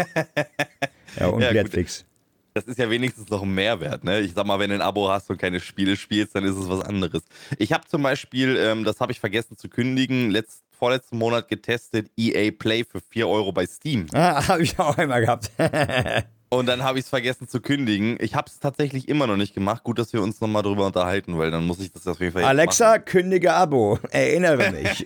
Ja, 1.20 1.28
und 1.28 1.42
ja, 1.42 1.54
Netflix. 1.54 2.00
Gut. 2.00 2.17
Das 2.58 2.66
ist 2.66 2.80
ja 2.80 2.90
wenigstens 2.90 3.30
noch 3.30 3.44
ein 3.44 3.54
Mehrwert, 3.54 4.04
ne? 4.04 4.20
Ich 4.22 4.34
sag 4.34 4.48
mal, 4.48 4.58
wenn 4.58 4.72
du 4.72 4.76
ein 4.76 4.82
Abo 4.82 5.10
hast 5.10 5.30
und 5.30 5.38
keine 5.38 5.60
Spiele 5.60 5.96
spielst, 5.96 6.34
dann 6.34 6.44
ist 6.44 6.56
es 6.56 6.68
was 6.68 6.82
anderes. 6.82 7.22
Ich 7.60 7.72
habe 7.72 7.86
zum 7.88 8.02
Beispiel, 8.02 8.58
ähm, 8.58 8.84
das 8.84 9.00
habe 9.00 9.12
ich 9.12 9.20
vergessen 9.20 9.58
zu 9.58 9.70
kündigen, 9.70 10.32
letzt, 10.32 10.64
vorletzten 10.72 11.20
Monat 11.20 11.50
getestet, 11.50 12.10
EA 12.18 12.50
Play 12.50 12.84
für 12.84 13.00
4 13.00 13.28
Euro 13.28 13.52
bei 13.52 13.68
Steam. 13.68 14.08
Ah, 14.12 14.48
habe 14.48 14.64
ich 14.64 14.80
auch 14.80 14.98
einmal 14.98 15.22
gehabt. 15.22 15.52
Und 16.50 16.66
dann 16.68 16.82
habe 16.84 16.98
ich 16.98 17.04
es 17.06 17.10
vergessen 17.10 17.48
zu 17.50 17.60
kündigen. 17.60 18.18
Ich 18.22 18.34
habe 18.34 18.48
es 18.50 18.60
tatsächlich 18.60 19.10
immer 19.10 19.28
noch 19.28 19.36
nicht 19.36 19.54
gemacht. 19.54 19.84
Gut, 19.84 20.00
dass 20.00 20.14
wir 20.14 20.22
uns 20.22 20.40
nochmal 20.40 20.64
drüber 20.64 20.86
unterhalten, 20.86 21.38
weil 21.38 21.52
dann 21.52 21.66
muss 21.66 21.80
ich 21.82 21.92
das 21.92 22.08
auf 22.08 22.22
jeden 22.22 22.32
Fall 22.32 22.46
Alexa, 22.46 22.92
machen. 22.92 23.06
kündige 23.06 23.54
Abo. 23.54 24.00
Erinnere 24.12 24.72
mich. 24.72 25.06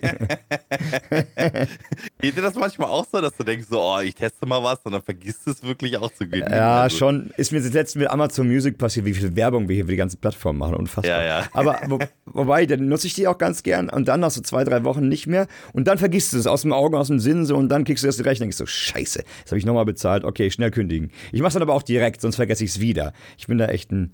Geht 2.20 2.36
dir 2.36 2.42
das 2.42 2.54
manchmal 2.54 2.88
auch 2.90 3.06
so, 3.10 3.20
dass 3.20 3.36
du 3.36 3.42
denkst, 3.42 3.66
so, 3.68 3.80
oh, 3.80 3.98
ich 4.00 4.14
teste 4.14 4.46
mal 4.46 4.62
was 4.62 4.78
und 4.84 4.92
dann 4.92 5.02
vergisst 5.02 5.46
du 5.46 5.50
es 5.50 5.64
wirklich 5.64 5.96
auch 5.98 6.12
zu 6.12 6.18
kündigen? 6.28 6.50
ja, 6.52 6.82
Also, 6.82 6.98
schon. 6.98 7.32
Ist 7.36 7.50
mir 7.50 7.58
jetzt 7.58 7.96
mit 7.96 8.08
Amazon 8.08 8.46
Music 8.46 8.78
passiert, 8.78 9.06
wie 9.06 9.14
viel 9.14 9.34
Werbung 9.34 9.68
wir 9.68 9.74
hier 9.74 9.84
für 9.86 9.90
die 9.90 9.96
ganze 9.96 10.18
Plattform 10.18 10.58
machen. 10.58 10.76
Unfassbar. 10.76 11.22
Ja, 11.22 11.40
ja. 11.40 11.48
Aber 11.54 11.80
wo, 11.88 11.98
wobei, 12.26 12.66
dann 12.66 12.86
nutze 12.88 13.08
ich 13.08 13.14
die 13.14 13.26
auch 13.26 13.38
ganz 13.38 13.64
gern 13.64 13.88
und 13.90 14.06
dann 14.06 14.20
nach 14.20 14.30
so 14.30 14.42
zwei, 14.42 14.62
drei 14.62 14.84
Wochen 14.84 15.08
nicht 15.08 15.26
mehr. 15.26 15.48
Und 15.72 15.88
dann 15.88 15.98
vergisst 15.98 16.32
du 16.34 16.38
es 16.38 16.46
aus 16.46 16.62
dem 16.62 16.72
Augen, 16.72 16.94
aus 16.94 17.08
dem 17.08 17.18
Sinn 17.18 17.46
so 17.46 17.56
und 17.56 17.68
dann 17.68 17.84
kriegst 17.84 18.04
du 18.04 18.06
erst 18.06 18.20
die 18.20 18.24
Rechnung. 18.24 18.48
Ich 18.48 18.56
so, 18.56 18.66
scheiße, 18.66 19.24
das 19.42 19.50
habe 19.50 19.58
ich 19.58 19.66
nochmal 19.66 19.84
bezahlt. 19.84 20.22
Okay, 20.24 20.48
schnell 20.50 20.70
kündigen. 20.70 21.10
Ich 21.32 21.40
mache 21.40 21.54
dann 21.54 21.62
aber 21.62 21.74
auch 21.74 21.82
direkt, 21.82 22.20
sonst 22.20 22.36
vergesse 22.36 22.64
ich 22.64 22.70
es 22.70 22.80
wieder. 22.80 23.12
Ich 23.38 23.46
bin 23.46 23.58
da 23.58 23.66
echt 23.66 23.90
ein. 23.90 24.12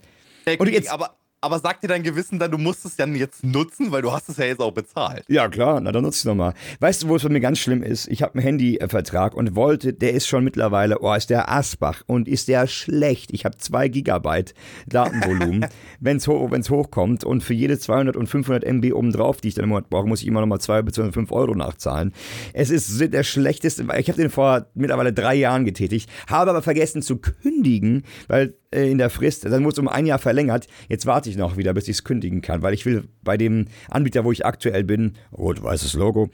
Und 0.58 0.68
jetzt- 0.70 0.90
aber, 0.90 1.16
aber 1.40 1.58
sagt 1.58 1.84
dir 1.84 1.88
dein 1.88 2.02
Gewissen 2.02 2.38
dann, 2.38 2.50
du 2.50 2.58
musst 2.58 2.84
es 2.84 2.96
dann 2.96 3.14
jetzt 3.14 3.44
nutzen, 3.44 3.92
weil 3.92 4.02
du 4.02 4.12
hast 4.12 4.28
es 4.28 4.38
ja 4.38 4.46
jetzt 4.46 4.60
auch 4.60 4.72
bezahlt. 4.72 5.24
Ja, 5.28 5.48
klar, 5.48 5.80
na 5.80 5.92
dann 5.92 6.02
nutze 6.02 6.18
ich 6.18 6.24
nochmal. 6.24 6.54
Weißt 6.80 7.02
du, 7.02 7.08
wo 7.08 7.16
es 7.16 7.22
bei 7.22 7.28
mir 7.28 7.40
ganz 7.40 7.58
schlimm 7.58 7.82
ist? 7.82 8.08
Ich 8.08 8.22
habe 8.22 8.34
einen 8.34 8.42
Handyvertrag 8.42 9.34
und 9.34 9.54
wollte, 9.54 9.92
der 9.92 10.14
ist 10.14 10.26
schon 10.26 10.42
mittlerweile, 10.42 11.00
oh, 11.00 11.14
ist 11.14 11.30
der 11.30 11.50
Asbach 11.50 12.02
und 12.06 12.26
ist 12.26 12.48
der 12.48 12.66
schlecht. 12.66 13.32
Ich 13.32 13.44
habe 13.44 13.56
zwei 13.58 13.88
Gigabyte 13.88 14.54
Datenvolumen, 14.86 15.66
wenn 16.00 16.16
es 16.16 16.26
hoch, 16.26 16.50
wenn's 16.50 16.70
hochkommt 16.70 17.24
und 17.24 17.42
für 17.42 17.54
jede 17.54 17.78
200 17.78 18.16
und 18.16 18.26
500 18.26 18.64
MB 18.64 18.92
obendrauf, 18.92 19.40
die 19.40 19.48
ich 19.48 19.54
dann 19.54 19.64
im 19.64 19.70
Monat 19.70 19.90
brauche, 19.90 20.08
muss 20.08 20.22
ich 20.22 20.26
immer 20.26 20.40
nochmal 20.40 20.60
2 20.60 20.82
bzw. 20.82 21.12
5 21.12 21.32
Euro 21.32 21.54
nachzahlen. 21.54 22.12
Es 22.52 22.70
ist 22.70 23.00
der 23.00 23.22
schlechteste, 23.22 23.86
ich 23.98 24.08
habe 24.08 24.20
den 24.20 24.30
vor 24.30 24.66
mittlerweile 24.74 25.12
drei 25.12 25.34
Jahren 25.34 25.64
getätigt, 25.64 26.10
habe 26.28 26.50
aber 26.50 26.62
vergessen 26.62 27.02
zu 27.02 27.18
kündigen, 27.18 28.02
weil 28.26 28.54
in 28.70 28.98
der 28.98 29.10
Frist, 29.10 29.44
dann 29.44 29.64
wurde 29.64 29.72
es 29.72 29.78
um 29.78 29.88
ein 29.88 30.06
Jahr 30.06 30.18
verlängert. 30.18 30.66
Jetzt 30.88 31.06
warte 31.06 31.30
ich 31.30 31.36
noch 31.36 31.56
wieder, 31.56 31.72
bis 31.72 31.84
ich 31.84 31.96
es 31.96 32.04
kündigen 32.04 32.42
kann, 32.42 32.62
weil 32.62 32.74
ich 32.74 32.84
will 32.84 33.08
bei 33.22 33.36
dem 33.36 33.66
Anbieter, 33.90 34.24
wo 34.24 34.32
ich 34.32 34.44
aktuell 34.44 34.84
bin, 34.84 35.14
rot-weißes 35.36 35.94
Logo, 35.94 36.28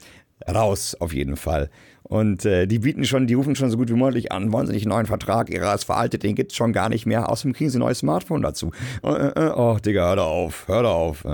raus 0.49 0.95
auf 0.99 1.13
jeden 1.13 1.37
Fall. 1.37 1.69
Und 2.03 2.45
äh, 2.45 2.67
die 2.67 2.79
bieten 2.79 3.05
schon, 3.05 3.25
die 3.25 3.33
rufen 3.33 3.55
schon 3.55 3.71
so 3.71 3.77
gut 3.77 3.89
wie 3.89 3.93
monatlich 3.93 4.31
an, 4.31 4.51
wollen 4.51 4.67
sie 4.67 4.73
nicht 4.73 4.83
einen 4.83 4.91
neuen 4.91 5.05
Vertrag, 5.05 5.49
ihrer 5.49 5.73
ist 5.73 5.85
veraltet, 5.85 6.23
den 6.23 6.35
gibt's 6.35 6.55
schon 6.55 6.73
gar 6.73 6.89
nicht 6.89 7.05
mehr. 7.05 7.29
Außerdem 7.29 7.53
kriegen 7.53 7.69
sie 7.69 7.77
ein 7.77 7.79
neues 7.79 7.99
Smartphone 7.99 8.41
dazu. 8.41 8.71
Oh, 9.01 9.13
äh, 9.13 9.29
äh, 9.29 9.51
oh 9.55 9.77
Digga, 9.83 10.09
hör 10.09 10.15
da 10.17 10.23
auf, 10.23 10.67
hör 10.67 10.83
da 10.83 10.91
auf. 10.91 11.25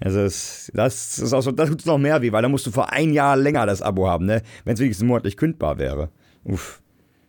Also 0.00 0.20
es, 0.20 0.72
das 0.74 1.18
ist 1.18 1.32
auch 1.32 1.42
so, 1.42 1.52
das 1.52 1.68
tut 1.68 1.86
noch 1.86 1.98
mehr 1.98 2.22
weh, 2.22 2.32
weil 2.32 2.42
da 2.42 2.48
musst 2.48 2.66
du 2.66 2.72
vor 2.72 2.90
ein 2.90 3.12
Jahr 3.12 3.36
länger 3.36 3.66
das 3.66 3.82
Abo 3.82 4.08
haben, 4.08 4.26
ne? 4.26 4.42
Wenn 4.64 4.74
es 4.74 4.80
wenigstens 4.80 5.06
monatlich 5.06 5.36
kündbar 5.36 5.78
wäre. 5.78 6.10
Uff. 6.42 6.81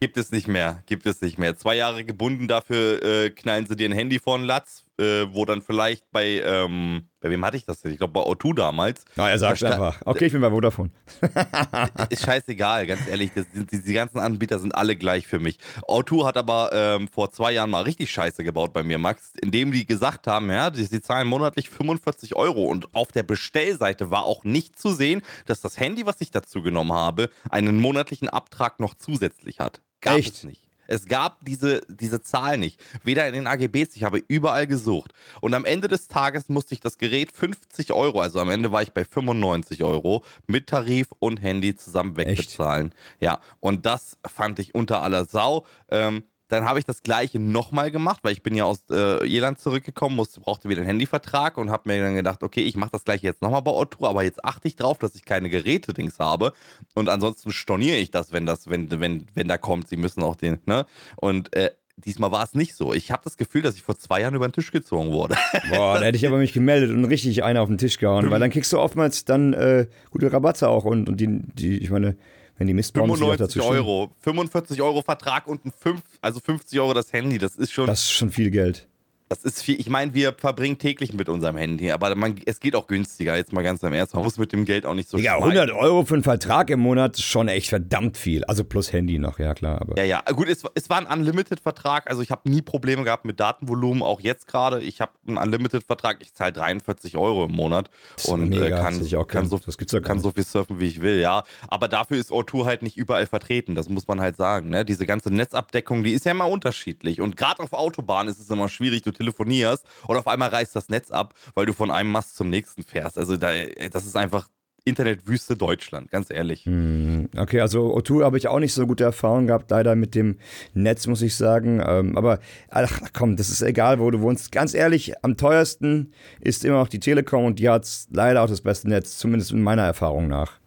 Gibt 0.04 0.18
es 0.18 0.34
nicht 0.34 0.50
mehr, 0.50 0.84
gibt 0.86 1.06
es 1.06 1.22
nicht 1.22 1.40
mehr. 1.40 1.56
Zwei 1.56 1.78
Jahre 1.78 2.04
gebunden, 2.04 2.50
dafür 2.50 3.02
äh, 3.02 3.30
knallen 3.30 3.68
sie 3.68 3.78
dir 3.78 3.88
ein 3.88 3.94
Handy 3.94 4.20
vor 4.20 4.38
den 4.38 4.46
Latz, 4.46 4.84
äh, 5.00 5.28
wo 5.32 5.46
dann 5.46 5.62
vielleicht 5.62 6.12
bei, 6.12 6.42
ähm, 6.46 7.08
bei 7.22 7.30
wem 7.30 7.46
hatte 7.46 7.56
ich 7.56 7.64
das 7.64 7.80
denn? 7.80 7.94
Ich 7.94 8.00
glaube 8.00 8.12
bei 8.12 8.20
O2 8.20 8.54
damals. 8.54 9.06
Na, 9.16 9.30
er 9.30 9.40
sagt 9.40 9.64
einfach. 9.64 10.02
Okay, 10.04 10.26
ich 10.26 10.34
bin 10.34 10.42
bei 10.42 10.50
Vodafone. 10.50 10.92
Ist 12.10 12.26
scheißegal, 12.26 12.86
ganz 12.86 13.08
ehrlich. 13.08 13.32
Das 13.34 13.46
die, 13.54 13.82
die 13.82 13.94
ganzen 13.94 14.20
Anbieter 14.20 14.60
sind 14.60 14.76
alle 14.76 14.98
gleich 14.98 15.26
für 15.26 15.40
mich. 15.40 15.58
O2 15.84 16.26
hat 16.26 16.36
aber 16.36 16.72
ähm, 16.74 17.08
vor 17.08 17.32
zwei 17.32 17.54
Jahren 17.54 17.70
mal 17.70 17.84
richtig 17.84 18.12
Scheiße 18.12 18.44
gebaut 18.44 18.74
bei 18.74 18.84
mir, 18.84 18.98
Max, 18.98 19.32
indem 19.42 19.72
die 19.72 19.86
gesagt 19.86 20.28
haben, 20.28 20.52
ja, 20.52 20.70
die, 20.70 20.84
sie 20.84 21.00
zahlen 21.00 21.30
monatlich 21.30 21.70
45 21.70 22.36
Euro 22.36 22.66
und 22.66 22.94
auf 22.94 23.14
der 23.14 23.24
Bestellseite 23.24 24.12
war 24.12 24.26
auch 24.26 24.44
nicht 24.44 24.78
zu 24.78 24.94
sehen, 24.94 25.22
dass 25.46 25.62
das 25.62 25.80
Handy, 25.80 26.06
was 26.06 26.20
ich 26.20 26.30
dazu 26.30 26.62
genommen 26.62 26.92
habe, 26.92 27.30
einen 27.50 27.80
monatlichen 27.80 28.28
Abtrag 28.28 28.82
noch 28.82 28.96
zusätzlich 28.96 29.62
hat. 29.62 29.82
Gab 30.04 30.18
Echt? 30.18 30.36
es 30.36 30.44
nicht. 30.44 30.62
Es 30.86 31.06
gab 31.06 31.38
diese, 31.46 31.82
diese 31.88 32.22
Zahl 32.22 32.58
nicht. 32.58 32.80
Weder 33.04 33.28
in 33.28 33.34
den 33.34 33.48
AGBs, 33.48 33.96
ich 33.96 34.04
habe 34.04 34.22
überall 34.28 34.68
gesucht. 34.68 35.14
Und 35.42 35.54
am 35.54 35.66
Ende 35.66 35.88
des 35.88 36.08
Tages 36.08 36.50
musste 36.50 36.74
ich 36.74 36.82
das 36.82 36.98
Gerät 36.98 37.32
50 37.32 37.94
Euro, 37.94 38.20
also 38.22 38.40
am 38.40 38.50
Ende 38.50 38.72
war 38.72 38.82
ich 38.82 38.92
bei 38.92 39.06
95 39.06 39.84
Euro, 39.84 40.24
mit 40.46 40.68
Tarif 40.68 41.08
und 41.20 41.42
Handy 41.42 41.76
zusammen 41.76 42.18
wegbezahlen. 42.18 42.94
Ja, 43.20 43.40
und 43.60 43.86
das 43.86 44.18
fand 44.26 44.60
ich 44.60 44.76
unter 44.76 45.02
aller 45.02 45.26
Sau. 45.26 45.66
Ähm, 45.90 46.24
dann 46.54 46.66
habe 46.66 46.80
ich 46.80 46.86
das 46.86 47.04
gleiche 47.04 47.40
nochmal 47.40 47.92
gemacht, 47.92 48.20
weil 48.24 48.34
ich 48.34 48.44
bin 48.44 48.56
ja 48.56 48.66
aus 48.66 48.84
äh, 48.92 49.26
Irland 49.28 49.60
zurückgekommen, 49.60 50.16
musste, 50.16 50.40
brauchte 50.40 50.70
wieder 50.70 50.82
einen 50.82 50.88
Handyvertrag 50.88 51.58
und 51.58 51.72
habe 51.72 51.90
mir 51.90 52.02
dann 52.02 52.16
gedacht, 52.16 52.44
okay, 52.44 52.62
ich 52.62 52.76
mache 52.76 52.92
das 52.92 53.04
gleiche 53.04 53.26
jetzt 53.26 53.42
nochmal 53.42 53.62
bei 53.62 53.72
Otto, 53.72 54.06
aber 54.06 54.24
jetzt 54.24 54.46
achte 54.46 54.68
ich 54.68 54.76
drauf, 54.76 55.00
dass 55.00 55.16
ich 55.16 55.26
keine 55.26 55.50
Geräte-Dings 55.50 56.20
habe 56.20 56.54
und 56.94 57.10
ansonsten 57.10 57.52
storniere 57.52 57.98
ich 57.98 58.12
das, 58.12 58.32
wenn 58.32 58.46
das, 58.46 58.70
wenn, 58.70 58.90
wenn, 59.00 59.28
wenn 59.34 59.48
da 59.48 59.58
kommt, 59.58 59.90
sie 59.90 59.98
müssen 59.98 60.24
auch 60.24 60.36
den, 60.36 60.60
ne? 60.66 60.86
Und 61.16 61.56
äh, 61.56 61.72
diesmal 61.98 62.32
war 62.32 62.44
es 62.44 62.54
nicht 62.54 62.76
so. 62.76 62.94
Ich 62.94 63.12
habe 63.12 63.24
das 63.24 63.38
Gefühl, 63.38 63.62
dass 63.62 63.76
ich 63.76 63.82
vor 63.82 63.98
zwei 63.98 64.22
Jahren 64.22 64.36
über 64.36 64.48
den 64.48 64.54
Tisch 64.54 64.72
gezogen 64.72 65.12
wurde. 65.12 65.36
Boah, 65.70 66.00
da 66.00 66.06
hätte 66.06 66.18
ich 66.18 66.28
aber 66.28 66.38
mich 66.38 66.54
gemeldet 66.54 66.92
und 66.92 67.06
richtig 67.06 67.44
einer 67.44 67.62
auf 67.62 67.68
den 67.68 67.78
Tisch 67.78 67.98
gehauen, 67.98 68.30
weil 68.30 68.40
dann 68.40 68.50
kriegst 68.50 68.74
du 68.74 68.80
oftmals 68.80 69.26
dann 69.26 69.54
äh, 69.54 69.88
gute 70.12 70.32
Rabatte 70.32 70.70
auch 70.70 70.86
und, 70.86 71.10
und 71.10 71.20
die, 71.20 71.28
die, 71.54 71.78
ich 71.78 71.90
meine, 71.90 72.16
wenn 72.58 72.68
die 72.68 72.74
Mist 72.74 72.94
bauen, 72.94 73.08
muss 73.08 73.20
ich 73.20 73.26
auch 73.26 73.32
95 73.32 73.62
dazu. 73.62 73.70
Euro, 73.70 74.12
45 74.20 74.82
Euro 74.82 75.02
Vertrag 75.02 75.48
und 75.48 75.66
ein 75.66 75.72
5, 75.72 76.02
also 76.22 76.40
50 76.40 76.80
Euro 76.80 76.94
das 76.94 77.12
Handy, 77.14 77.38
das 77.38 77.56
ist 77.56 77.72
schon, 77.72 77.88
Das 77.88 78.04
ist 78.04 78.12
schon 78.12 78.32
viel 78.32 78.52
Geld. 78.52 78.88
Das 79.34 79.44
ist 79.44 79.64
viel. 79.64 79.80
Ich 79.80 79.90
meine, 79.90 80.14
wir 80.14 80.34
verbringen 80.34 80.78
täglich 80.78 81.12
mit 81.14 81.28
unserem 81.28 81.58
Handy, 81.58 81.92
aber 81.92 82.14
man, 82.14 82.36
es 82.46 82.60
geht 82.60 82.76
auch 82.76 82.86
günstiger. 82.86 83.36
Jetzt 83.36 83.52
mal 83.52 83.64
ganz 83.64 83.82
im 83.82 83.92
Ernst. 83.94 84.14
Man 84.14 84.24
muss 84.24 84.38
mit 84.38 84.52
dem 84.52 84.64
Geld 84.64 84.86
auch 84.86 84.94
nicht 84.94 85.10
so 85.10 85.18
Ja, 85.18 85.38
schneiden. 85.38 85.58
100 85.58 85.72
Euro 85.72 86.06
für 86.06 86.14
einen 86.14 86.24
Vertrag 86.24 86.70
im 86.70 86.80
Monat 86.82 87.18
ist 87.18 87.24
schon 87.24 87.48
echt 87.48 87.70
verdammt 87.70 88.18
viel. 88.18 88.44
Also 88.46 88.64
plus 88.64 88.94
Handy 88.94 89.18
noch, 89.18 89.40
ja 89.40 89.56
klar. 89.56 89.82
Aber 89.82 89.98
Ja, 89.98 90.04
ja. 90.04 90.22
Gut, 90.34 90.48
es, 90.50 90.64
es 90.76 90.88
war 90.90 90.98
ein 91.00 91.08
Unlimited-Vertrag. 91.08 92.10
Also 92.10 92.22
ich 92.22 92.30
habe 92.30 92.48
nie 92.50 92.62
Probleme 92.62 93.04
gehabt 93.04 93.26
mit 93.26 93.40
Datenvolumen, 93.40 94.04
auch 94.04 94.22
jetzt 94.22 94.48
gerade. 94.48 94.82
Ich 94.82 95.02
habe 95.02 95.14
einen 95.28 95.38
Unlimited-Vertrag. 95.38 96.18
Ich 96.22 96.34
zahle 96.34 96.54
43 96.54 97.18
Euro 97.18 97.46
im 97.46 97.54
Monat 97.54 97.90
Das 98.16 98.26
und 98.28 98.50
mega, 98.50 98.66
äh, 98.66 98.70
das 98.70 98.80
kann, 98.82 98.96
auch 98.96 99.46
so, 99.50 99.60
Das 99.66 99.78
gibt's 99.78 99.94
ja 99.94 100.00
gar 100.00 100.08
kann 100.10 100.20
so 100.20 100.32
viel 100.32 100.44
surfen, 100.44 100.80
wie 100.80 100.86
ich 100.86 101.02
will, 101.02 101.20
ja. 101.20 101.44
Aber 101.68 101.88
dafür 101.88 102.18
ist 102.18 102.32
O2 102.32 102.66
halt 102.66 102.84
nicht 102.84 102.98
überall 102.98 103.26
vertreten. 103.26 103.74
Das 103.74 103.90
muss 103.90 104.08
man 104.08 104.22
halt 104.22 104.38
sagen. 104.38 104.70
Ne? 104.70 104.86
Diese 104.86 105.06
ganze 105.06 105.34
Netzabdeckung, 105.34 106.04
die 106.04 106.12
ist 106.14 106.26
ja 106.26 106.32
immer 106.32 106.48
unterschiedlich. 106.48 107.20
Und 107.20 107.36
gerade 107.36 107.64
auf 107.64 107.74
Autobahnen 107.74 108.32
ist 108.32 108.40
es 108.40 108.50
immer 108.50 108.70
schwierig. 108.70 109.02
Du 109.02 109.12
telefonierst 109.24 109.86
und 110.08 110.18
auf 110.18 110.28
einmal 110.28 110.50
reißt 110.50 110.76
das 110.76 110.90
Netz 110.90 111.12
ab, 111.12 111.34
weil 111.56 111.66
du 111.66 111.74
von 111.74 111.92
einem 111.92 112.12
Mast 112.12 112.36
zum 112.36 112.50
nächsten 112.50 112.84
fährst. 112.84 113.18
Also 113.18 113.38
da, 113.38 113.52
das 113.92 114.06
ist 114.06 114.16
einfach 114.16 114.48
Internetwüste 114.86 115.56
Deutschland, 115.56 116.12
ganz 116.12 116.30
ehrlich. 116.30 116.66
Hm, 116.66 117.30
Okay, 117.38 117.62
also 117.62 117.96
O2 117.98 118.24
habe 118.24 118.38
ich 118.38 118.48
auch 118.50 118.60
nicht 118.60 118.74
so 118.74 118.86
gute 118.86 119.06
Erfahrungen 119.06 119.48
gehabt, 119.48 119.72
leider 119.72 119.96
mit 119.96 120.14
dem 120.14 120.38
Netz, 120.74 121.08
muss 121.08 121.22
ich 121.22 121.36
sagen. 121.36 121.82
Ähm, 121.86 122.18
aber 122.18 122.40
ach 122.70 123.00
komm, 123.14 123.38
das 123.38 123.50
ist 123.50 123.62
egal, 123.62 124.00
wo 124.00 124.12
du 124.12 124.20
wohnst. 124.20 124.52
Ganz 124.52 124.74
ehrlich, 124.74 125.14
am 125.24 125.38
teuersten 125.38 126.12
ist 126.42 126.66
immer 126.66 126.80
noch 126.80 126.90
die 126.90 127.00
Telekom 127.00 127.46
und 127.46 127.60
die 127.60 127.70
hat 127.70 127.88
leider 128.12 128.44
auch 128.44 128.50
das 128.50 128.62
beste 128.62 128.90
Netz, 128.90 129.18
zumindest 129.18 129.52
in 129.52 129.62
meiner 129.62 129.84
Erfahrung 129.84 130.28
nach. 130.28 130.60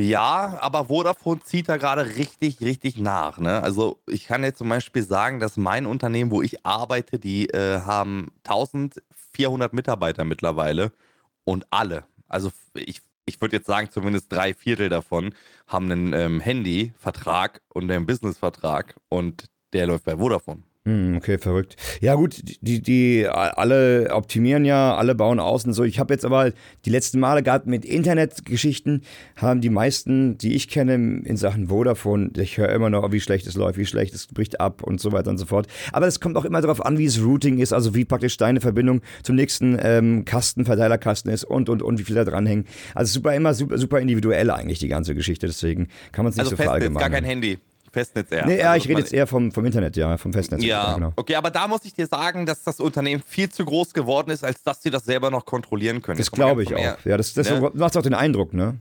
Ja, 0.00 0.58
aber 0.60 0.86
Vodafone 0.86 1.42
zieht 1.42 1.68
da 1.68 1.76
gerade 1.76 2.16
richtig, 2.16 2.60
richtig 2.60 2.96
nach. 2.96 3.38
Ne? 3.38 3.62
Also 3.62 4.00
ich 4.06 4.26
kann 4.26 4.42
jetzt 4.42 4.58
zum 4.58 4.68
Beispiel 4.68 5.02
sagen, 5.02 5.40
dass 5.40 5.56
mein 5.56 5.84
Unternehmen, 5.86 6.30
wo 6.30 6.40
ich 6.42 6.64
arbeite, 6.64 7.18
die 7.18 7.50
äh, 7.50 7.80
haben 7.80 8.32
1400 8.44 9.72
Mitarbeiter 9.72 10.24
mittlerweile 10.24 10.92
und 11.44 11.66
alle, 11.70 12.04
also 12.28 12.50
ich, 12.74 13.02
ich 13.26 13.40
würde 13.40 13.56
jetzt 13.56 13.66
sagen, 13.66 13.90
zumindest 13.90 14.32
drei 14.32 14.54
Viertel 14.54 14.88
davon 14.88 15.34
haben 15.66 15.90
einen 15.90 16.12
ähm, 16.14 16.40
Handyvertrag 16.40 17.60
und 17.68 17.90
einen 17.90 18.06
Businessvertrag 18.06 18.96
und 19.08 19.50
der 19.72 19.86
läuft 19.86 20.04
bei 20.04 20.16
Vodafone. 20.16 20.62
Hm, 20.86 21.16
okay, 21.18 21.36
verrückt. 21.36 21.76
Ja 22.00 22.14
gut, 22.14 22.40
die, 22.62 22.80
die 22.80 23.26
alle 23.28 24.08
optimieren 24.14 24.64
ja, 24.64 24.96
alle 24.96 25.14
bauen 25.14 25.38
aus 25.38 25.66
und 25.66 25.74
so. 25.74 25.84
Ich 25.84 25.98
habe 26.00 26.14
jetzt 26.14 26.24
aber 26.24 26.52
die 26.86 26.90
letzten 26.90 27.20
Male 27.20 27.42
gehabt 27.42 27.66
mit 27.66 27.84
Internetgeschichten, 27.84 29.02
haben 29.36 29.60
die 29.60 29.68
meisten, 29.68 30.38
die 30.38 30.54
ich 30.54 30.68
kenne 30.68 30.94
in 30.94 31.36
Sachen 31.36 31.68
Vodafone, 31.68 32.30
ich 32.38 32.56
höre 32.56 32.70
immer 32.70 32.88
noch, 32.88 33.12
wie 33.12 33.20
schlecht 33.20 33.46
es 33.46 33.56
läuft, 33.56 33.76
wie 33.78 33.84
schlecht 33.84 34.14
es 34.14 34.26
bricht 34.28 34.58
ab 34.58 34.82
und 34.82 35.02
so 35.02 35.12
weiter 35.12 35.28
und 35.28 35.36
so 35.36 35.44
fort. 35.44 35.66
Aber 35.92 36.06
es 36.06 36.18
kommt 36.18 36.38
auch 36.38 36.46
immer 36.46 36.62
darauf 36.62 36.82
an, 36.82 36.96
wie 36.96 37.04
es 37.04 37.22
Routing 37.22 37.58
ist, 37.58 37.74
also 37.74 37.94
wie 37.94 38.06
praktisch 38.06 38.38
deine 38.38 38.62
Verbindung 38.62 39.02
zum 39.22 39.36
nächsten 39.36 39.78
ähm, 39.82 40.24
Kasten, 40.24 40.64
Verteilerkasten 40.64 41.30
ist 41.30 41.44
und 41.44 41.68
und 41.68 41.82
und 41.82 41.98
wie 41.98 42.04
viel 42.04 42.14
da 42.16 42.24
dranhängen. 42.24 42.64
Also 42.94 43.12
super 43.12 43.34
immer 43.34 43.52
super, 43.52 43.76
super 43.76 44.00
individuell 44.00 44.50
eigentlich 44.50 44.78
die 44.78 44.88
ganze 44.88 45.14
Geschichte, 45.14 45.46
deswegen 45.46 45.88
kann 46.12 46.24
man 46.24 46.30
es 46.30 46.36
nicht 46.36 46.46
Also 46.46 46.56
so 46.56 46.62
verallgemeinern. 46.62 47.12
gar 47.12 47.20
kein 47.20 47.28
Handy. 47.28 47.58
Festnetz 47.92 48.30
eher. 48.30 48.46
Nee, 48.46 48.58
ja, 48.58 48.70
Also, 48.72 48.84
ich 48.84 48.88
rede 48.90 49.00
jetzt 49.00 49.12
eher 49.12 49.26
vom, 49.26 49.52
vom 49.52 49.64
Internet, 49.64 49.96
ja, 49.96 50.16
vom 50.16 50.32
Festnetz. 50.32 50.62
Ja, 50.62 50.94
genau. 50.94 51.12
okay, 51.16 51.34
aber 51.34 51.50
da 51.50 51.66
muss 51.68 51.84
ich 51.84 51.94
dir 51.94 52.06
sagen, 52.06 52.46
dass 52.46 52.62
das 52.62 52.80
Unternehmen 52.80 53.22
viel 53.26 53.48
zu 53.48 53.64
groß 53.64 53.92
geworden 53.92 54.30
ist, 54.30 54.44
als 54.44 54.62
dass 54.62 54.82
sie 54.82 54.90
das 54.90 55.04
selber 55.04 55.30
noch 55.30 55.44
kontrollieren 55.44 56.00
können. 56.02 56.18
Das 56.18 56.30
glaube 56.30 56.62
ich 56.62 56.74
auch. 56.74 57.04
Ja, 57.04 57.16
das, 57.16 57.34
das 57.34 57.50
Ne? 57.50 57.70
macht 57.74 57.96
auch 57.96 58.02
den 58.02 58.14
Eindruck, 58.14 58.54
ne? 58.54 58.76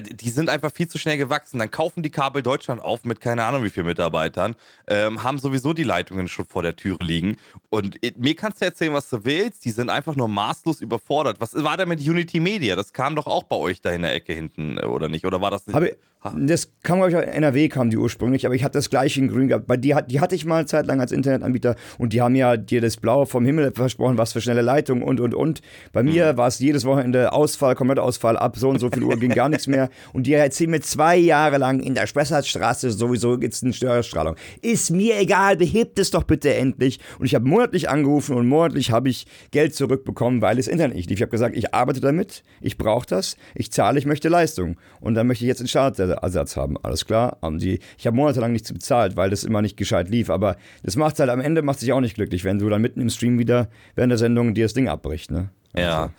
Die 0.00 0.30
sind 0.30 0.48
einfach 0.48 0.72
viel 0.72 0.88
zu 0.88 0.98
schnell 0.98 1.18
gewachsen. 1.18 1.58
Dann 1.58 1.70
kaufen 1.70 2.02
die 2.02 2.10
Kabel 2.10 2.42
Deutschland 2.42 2.80
auf 2.80 3.04
mit 3.04 3.20
keine 3.20 3.44
Ahnung 3.44 3.64
wie 3.64 3.70
vielen 3.70 3.86
Mitarbeitern, 3.86 4.54
ähm, 4.86 5.22
haben 5.22 5.38
sowieso 5.38 5.72
die 5.72 5.84
Leitungen 5.84 6.28
schon 6.28 6.46
vor 6.46 6.62
der 6.62 6.76
Türe 6.76 6.98
liegen. 7.02 7.36
Und 7.70 8.02
äh, 8.02 8.12
mir 8.16 8.34
kannst 8.34 8.60
du 8.60 8.64
erzählen, 8.64 8.92
was 8.92 9.08
du 9.10 9.24
willst. 9.24 9.64
Die 9.64 9.70
sind 9.70 9.90
einfach 9.90 10.16
nur 10.16 10.28
maßlos 10.28 10.80
überfordert. 10.80 11.40
Was 11.40 11.54
war 11.54 11.76
da 11.76 11.86
mit 11.86 12.00
Unity 12.00 12.40
Media? 12.40 12.76
Das 12.76 12.92
kam 12.92 13.16
doch 13.16 13.26
auch 13.26 13.44
bei 13.44 13.56
euch 13.56 13.80
da 13.80 13.90
in 13.90 14.02
der 14.02 14.14
Ecke 14.14 14.32
hinten, 14.32 14.78
äh, 14.78 14.86
oder 14.86 15.08
nicht? 15.08 15.24
Oder 15.24 15.40
war 15.40 15.50
das 15.50 15.66
nicht? 15.66 15.74
Habe, 15.74 15.96
das 16.36 16.72
kam, 16.82 16.98
glaube 16.98 17.24
ich, 17.24 17.34
NRW 17.34 17.68
kam 17.68 17.90
die 17.90 17.96
ursprünglich, 17.96 18.44
aber 18.44 18.54
ich 18.56 18.64
hatte 18.64 18.78
das 18.78 18.90
gleiche 18.90 19.20
in 19.20 19.28
Grün 19.28 19.48
gehabt. 19.48 19.68
Bei 19.68 19.76
die, 19.76 19.94
die 20.08 20.20
hatte 20.20 20.34
ich 20.34 20.44
mal 20.44 20.56
eine 20.56 20.66
Zeit 20.66 20.86
lang 20.86 21.00
als 21.00 21.12
Internetanbieter 21.12 21.76
und 21.96 22.12
die 22.12 22.20
haben 22.20 22.34
ja 22.34 22.56
dir 22.56 22.80
das 22.80 22.96
Blaue 22.96 23.26
vom 23.26 23.44
Himmel 23.44 23.72
versprochen, 23.72 24.18
was 24.18 24.32
für 24.32 24.40
schnelle 24.40 24.62
Leitungen 24.62 25.04
und 25.04 25.20
und 25.20 25.34
und. 25.34 25.60
Bei 25.92 26.02
mir 26.02 26.32
mhm. 26.32 26.36
war 26.36 26.48
es 26.48 26.58
jedes 26.58 26.84
Wochenende 26.84 27.32
Ausfall, 27.32 27.76
Komplettausfall 27.76 28.36
ab, 28.36 28.56
so 28.56 28.68
und 28.68 28.80
so 28.80 28.90
viel 28.90 29.04
Uhr 29.04 29.16
ging 29.16 29.32
gar 29.32 29.48
nichts 29.48 29.68
mehr. 29.68 29.87
Und 30.12 30.26
die 30.26 30.34
erzählen 30.34 30.70
mir 30.70 30.80
zwei 30.80 31.16
Jahre 31.16 31.58
lang 31.58 31.80
in 31.80 31.94
der 31.94 32.06
Spessartstraße 32.06 32.90
sowieso 32.90 33.38
gibt 33.38 33.54
es 33.54 33.62
eine 33.62 33.72
Störstrahlung. 33.72 34.36
Ist 34.62 34.90
mir 34.90 35.18
egal, 35.18 35.56
behebt 35.56 35.98
es 35.98 36.10
doch 36.10 36.24
bitte 36.24 36.54
endlich. 36.54 37.00
Und 37.18 37.26
ich 37.26 37.34
habe 37.34 37.46
monatlich 37.46 37.88
angerufen 37.88 38.36
und 38.36 38.48
monatlich 38.48 38.90
habe 38.90 39.08
ich 39.08 39.26
Geld 39.50 39.74
zurückbekommen, 39.74 40.42
weil 40.42 40.56
das 40.56 40.68
Internet 40.68 40.96
nicht 40.96 41.10
lief. 41.10 41.18
Ich 41.18 41.22
habe 41.22 41.30
gesagt, 41.30 41.56
ich 41.56 41.74
arbeite 41.74 42.00
damit, 42.00 42.42
ich 42.60 42.78
brauche 42.78 43.06
das, 43.06 43.36
ich 43.54 43.70
zahle, 43.72 43.98
ich 43.98 44.06
möchte 44.06 44.28
Leistung. 44.28 44.76
Und 45.00 45.14
dann 45.14 45.26
möchte 45.26 45.44
ich 45.44 45.48
jetzt 45.48 45.60
einen 45.60 45.68
Startersatz 45.68 46.56
haben. 46.56 46.76
Alles 46.82 47.04
klar, 47.04 47.38
haben 47.42 47.58
die. 47.58 47.80
Ich 47.96 48.06
habe 48.06 48.16
monatelang 48.16 48.52
nichts 48.52 48.72
bezahlt, 48.72 49.16
weil 49.16 49.30
das 49.30 49.44
immer 49.44 49.62
nicht 49.62 49.76
gescheit 49.76 50.08
lief. 50.08 50.30
Aber 50.30 50.56
das 50.82 50.96
macht 50.96 51.18
halt 51.18 51.30
am 51.30 51.40
Ende 51.40 51.62
macht 51.62 51.80
sich 51.80 51.92
auch 51.92 52.00
nicht 52.00 52.14
glücklich, 52.14 52.44
wenn 52.44 52.58
du 52.58 52.68
dann 52.68 52.82
mitten 52.82 53.00
im 53.00 53.10
Stream 53.10 53.38
wieder 53.38 53.68
während 53.94 54.10
der 54.10 54.18
Sendung 54.18 54.54
dir 54.54 54.64
das 54.64 54.74
Ding 54.74 54.88
abbricht. 54.88 55.30
Ne? 55.30 55.50
Ja. 55.76 56.02
Also. 56.02 56.12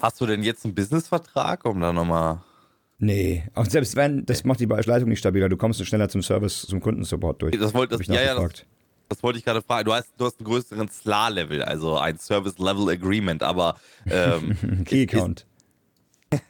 Hast 0.00 0.20
du 0.20 0.26
denn 0.26 0.42
jetzt 0.42 0.64
einen 0.64 0.74
Businessvertrag, 0.74 1.64
um 1.66 1.80
da 1.80 1.92
nochmal 1.92 2.40
Nee, 2.98 3.44
auch 3.54 3.66
selbst 3.66 3.96
wenn, 3.96 4.24
das 4.24 4.44
macht 4.44 4.60
die 4.60 4.66
Leitung 4.66 5.08
nicht 5.08 5.18
stabiler. 5.18 5.48
Du 5.48 5.56
kommst 5.56 5.84
schneller 5.84 6.08
zum 6.08 6.22
Service, 6.22 6.62
zum 6.62 6.80
Kundensupport 6.80 7.42
durch. 7.42 7.58
Das 7.58 7.74
wollte 7.74 7.98
ja, 8.04 8.22
ja, 8.22 8.34
das, 8.34 8.64
das, 9.08 9.22
wollte 9.22 9.38
ich 9.38 9.44
gerade 9.44 9.62
fragen. 9.62 9.86
Du 9.86 9.92
hast, 9.92 10.12
du 10.16 10.24
hast 10.24 10.38
einen 10.38 10.46
größeren 10.46 10.88
SLA-Level, 10.88 11.62
also 11.62 11.98
ein 11.98 12.18
Service-Level-Agreement, 12.18 13.42
aber 13.42 13.76
ähm, 14.06 14.56
Key-Account. 14.84 15.46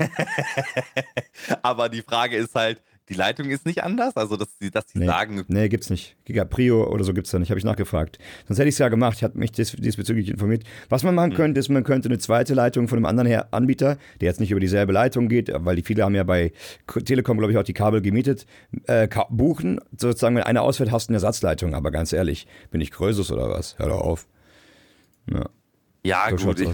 aber 1.63 1.89
die 1.89 2.03
Frage 2.03 2.37
ist 2.37 2.55
halt, 2.55 2.81
die 3.09 3.15
Leitung 3.15 3.51
ist 3.51 3.67
nicht 3.67 3.85
anders? 3.85 4.17
Also, 4.17 4.37
dass 4.37 4.49
sie, 4.59 4.71
dass 4.71 4.89
sie 4.89 5.01
nee, 5.01 5.07
sagen. 5.07 5.45
Nee, 5.49 5.69
gibt's 5.69 5.91
nicht. 5.91 6.17
Gigaprio 6.25 6.89
oder 6.89 7.05
so 7.05 7.13
gibt's 7.13 7.31
da 7.31 7.39
nicht. 7.39 7.51
Habe 7.51 7.59
ich 7.59 7.65
nachgefragt. 7.65 8.19
Sonst 8.47 8.59
hätte 8.59 8.69
ich 8.69 8.75
es 8.75 8.79
ja 8.79 8.89
gemacht. 8.89 9.19
Ich 9.19 9.25
habe 9.25 9.39
mich 9.39 9.53
dies, 9.53 9.73
diesbezüglich 9.73 10.31
informiert. 10.31 10.65
Was 10.89 11.03
man 11.03 11.15
machen 11.15 11.31
mhm. 11.31 11.37
könnte, 11.37 11.61
ist, 11.61 11.69
man 11.69 11.85
könnte 11.85 12.09
eine 12.09 12.19
zweite 12.19 12.55
Leitung 12.55 12.89
von 12.89 12.99
einem 12.99 13.07
anderen 13.07 13.29
Her 13.29 13.49
Anbieter, 13.53 13.99
der 14.21 14.29
jetzt 14.29 14.41
nicht 14.41 14.51
über 14.51 14.61
dieselbe 14.61 14.93
Leitung 14.93 15.29
geht, 15.29 15.51
weil 15.53 15.77
die 15.77 15.83
viele 15.83 16.05
haben 16.05 16.15
ja 16.15 16.25
bei 16.25 16.53
Telekom, 17.05 17.39
glaube 17.39 17.53
ich, 17.53 17.59
auch 17.59 17.65
die 17.65 17.75
Kabel 17.75 18.01
gemietet, 18.01 18.47
äh, 18.87 19.07
buchen. 19.29 19.81
Sozusagen, 19.97 20.37
wenn 20.37 20.45
einer 20.45 20.63
ausfällt, 20.63 20.91
hast 20.91 21.09
du 21.09 21.11
eine 21.11 21.17
Ersatzleitung. 21.17 21.75
Aber 21.75 21.91
ganz 21.91 22.13
ehrlich, 22.13 22.47
bin 22.71 22.81
ich 22.81 22.91
Krösus 22.91 23.31
oder 23.31 23.51
was? 23.51 23.79
Hör 23.79 23.89
doch 23.89 24.01
auf. 24.01 24.27
Ja. 25.31 25.51
Ja, 26.07 26.29
so 26.37 26.49
gut, 26.49 26.61
ich, 26.61 26.69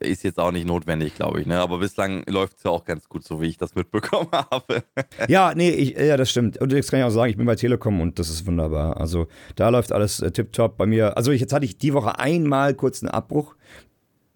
ist 0.00 0.24
jetzt 0.24 0.38
auch 0.38 0.52
nicht 0.52 0.66
notwendig, 0.66 1.14
glaube 1.14 1.40
ich. 1.40 1.46
Ne? 1.46 1.58
Aber 1.58 1.78
bislang 1.78 2.22
läuft 2.28 2.58
es 2.58 2.64
ja 2.64 2.70
auch 2.70 2.84
ganz 2.84 3.08
gut, 3.08 3.24
so 3.24 3.40
wie 3.40 3.46
ich 3.46 3.56
das 3.56 3.74
mitbekommen 3.74 4.28
habe. 4.32 4.84
ja, 5.26 5.54
nee, 5.54 5.70
ich, 5.70 5.96
ja, 5.96 6.18
das 6.18 6.30
stimmt. 6.30 6.60
Und 6.60 6.70
jetzt 6.70 6.90
kann 6.90 7.00
ich 7.00 7.06
auch 7.06 7.10
sagen, 7.10 7.30
ich 7.30 7.38
bin 7.38 7.46
bei 7.46 7.56
Telekom 7.56 8.02
und 8.02 8.18
das 8.18 8.28
ist 8.28 8.46
wunderbar. 8.46 8.98
Also 8.98 9.26
da 9.56 9.70
läuft 9.70 9.90
alles 9.90 10.20
äh, 10.20 10.30
tipptopp 10.30 10.76
bei 10.76 10.84
mir. 10.84 11.16
Also 11.16 11.32
ich, 11.32 11.40
jetzt 11.40 11.54
hatte 11.54 11.64
ich 11.64 11.78
die 11.78 11.94
Woche 11.94 12.18
einmal 12.18 12.74
kurz 12.74 13.02
einen 13.02 13.10
Abbruch, 13.10 13.56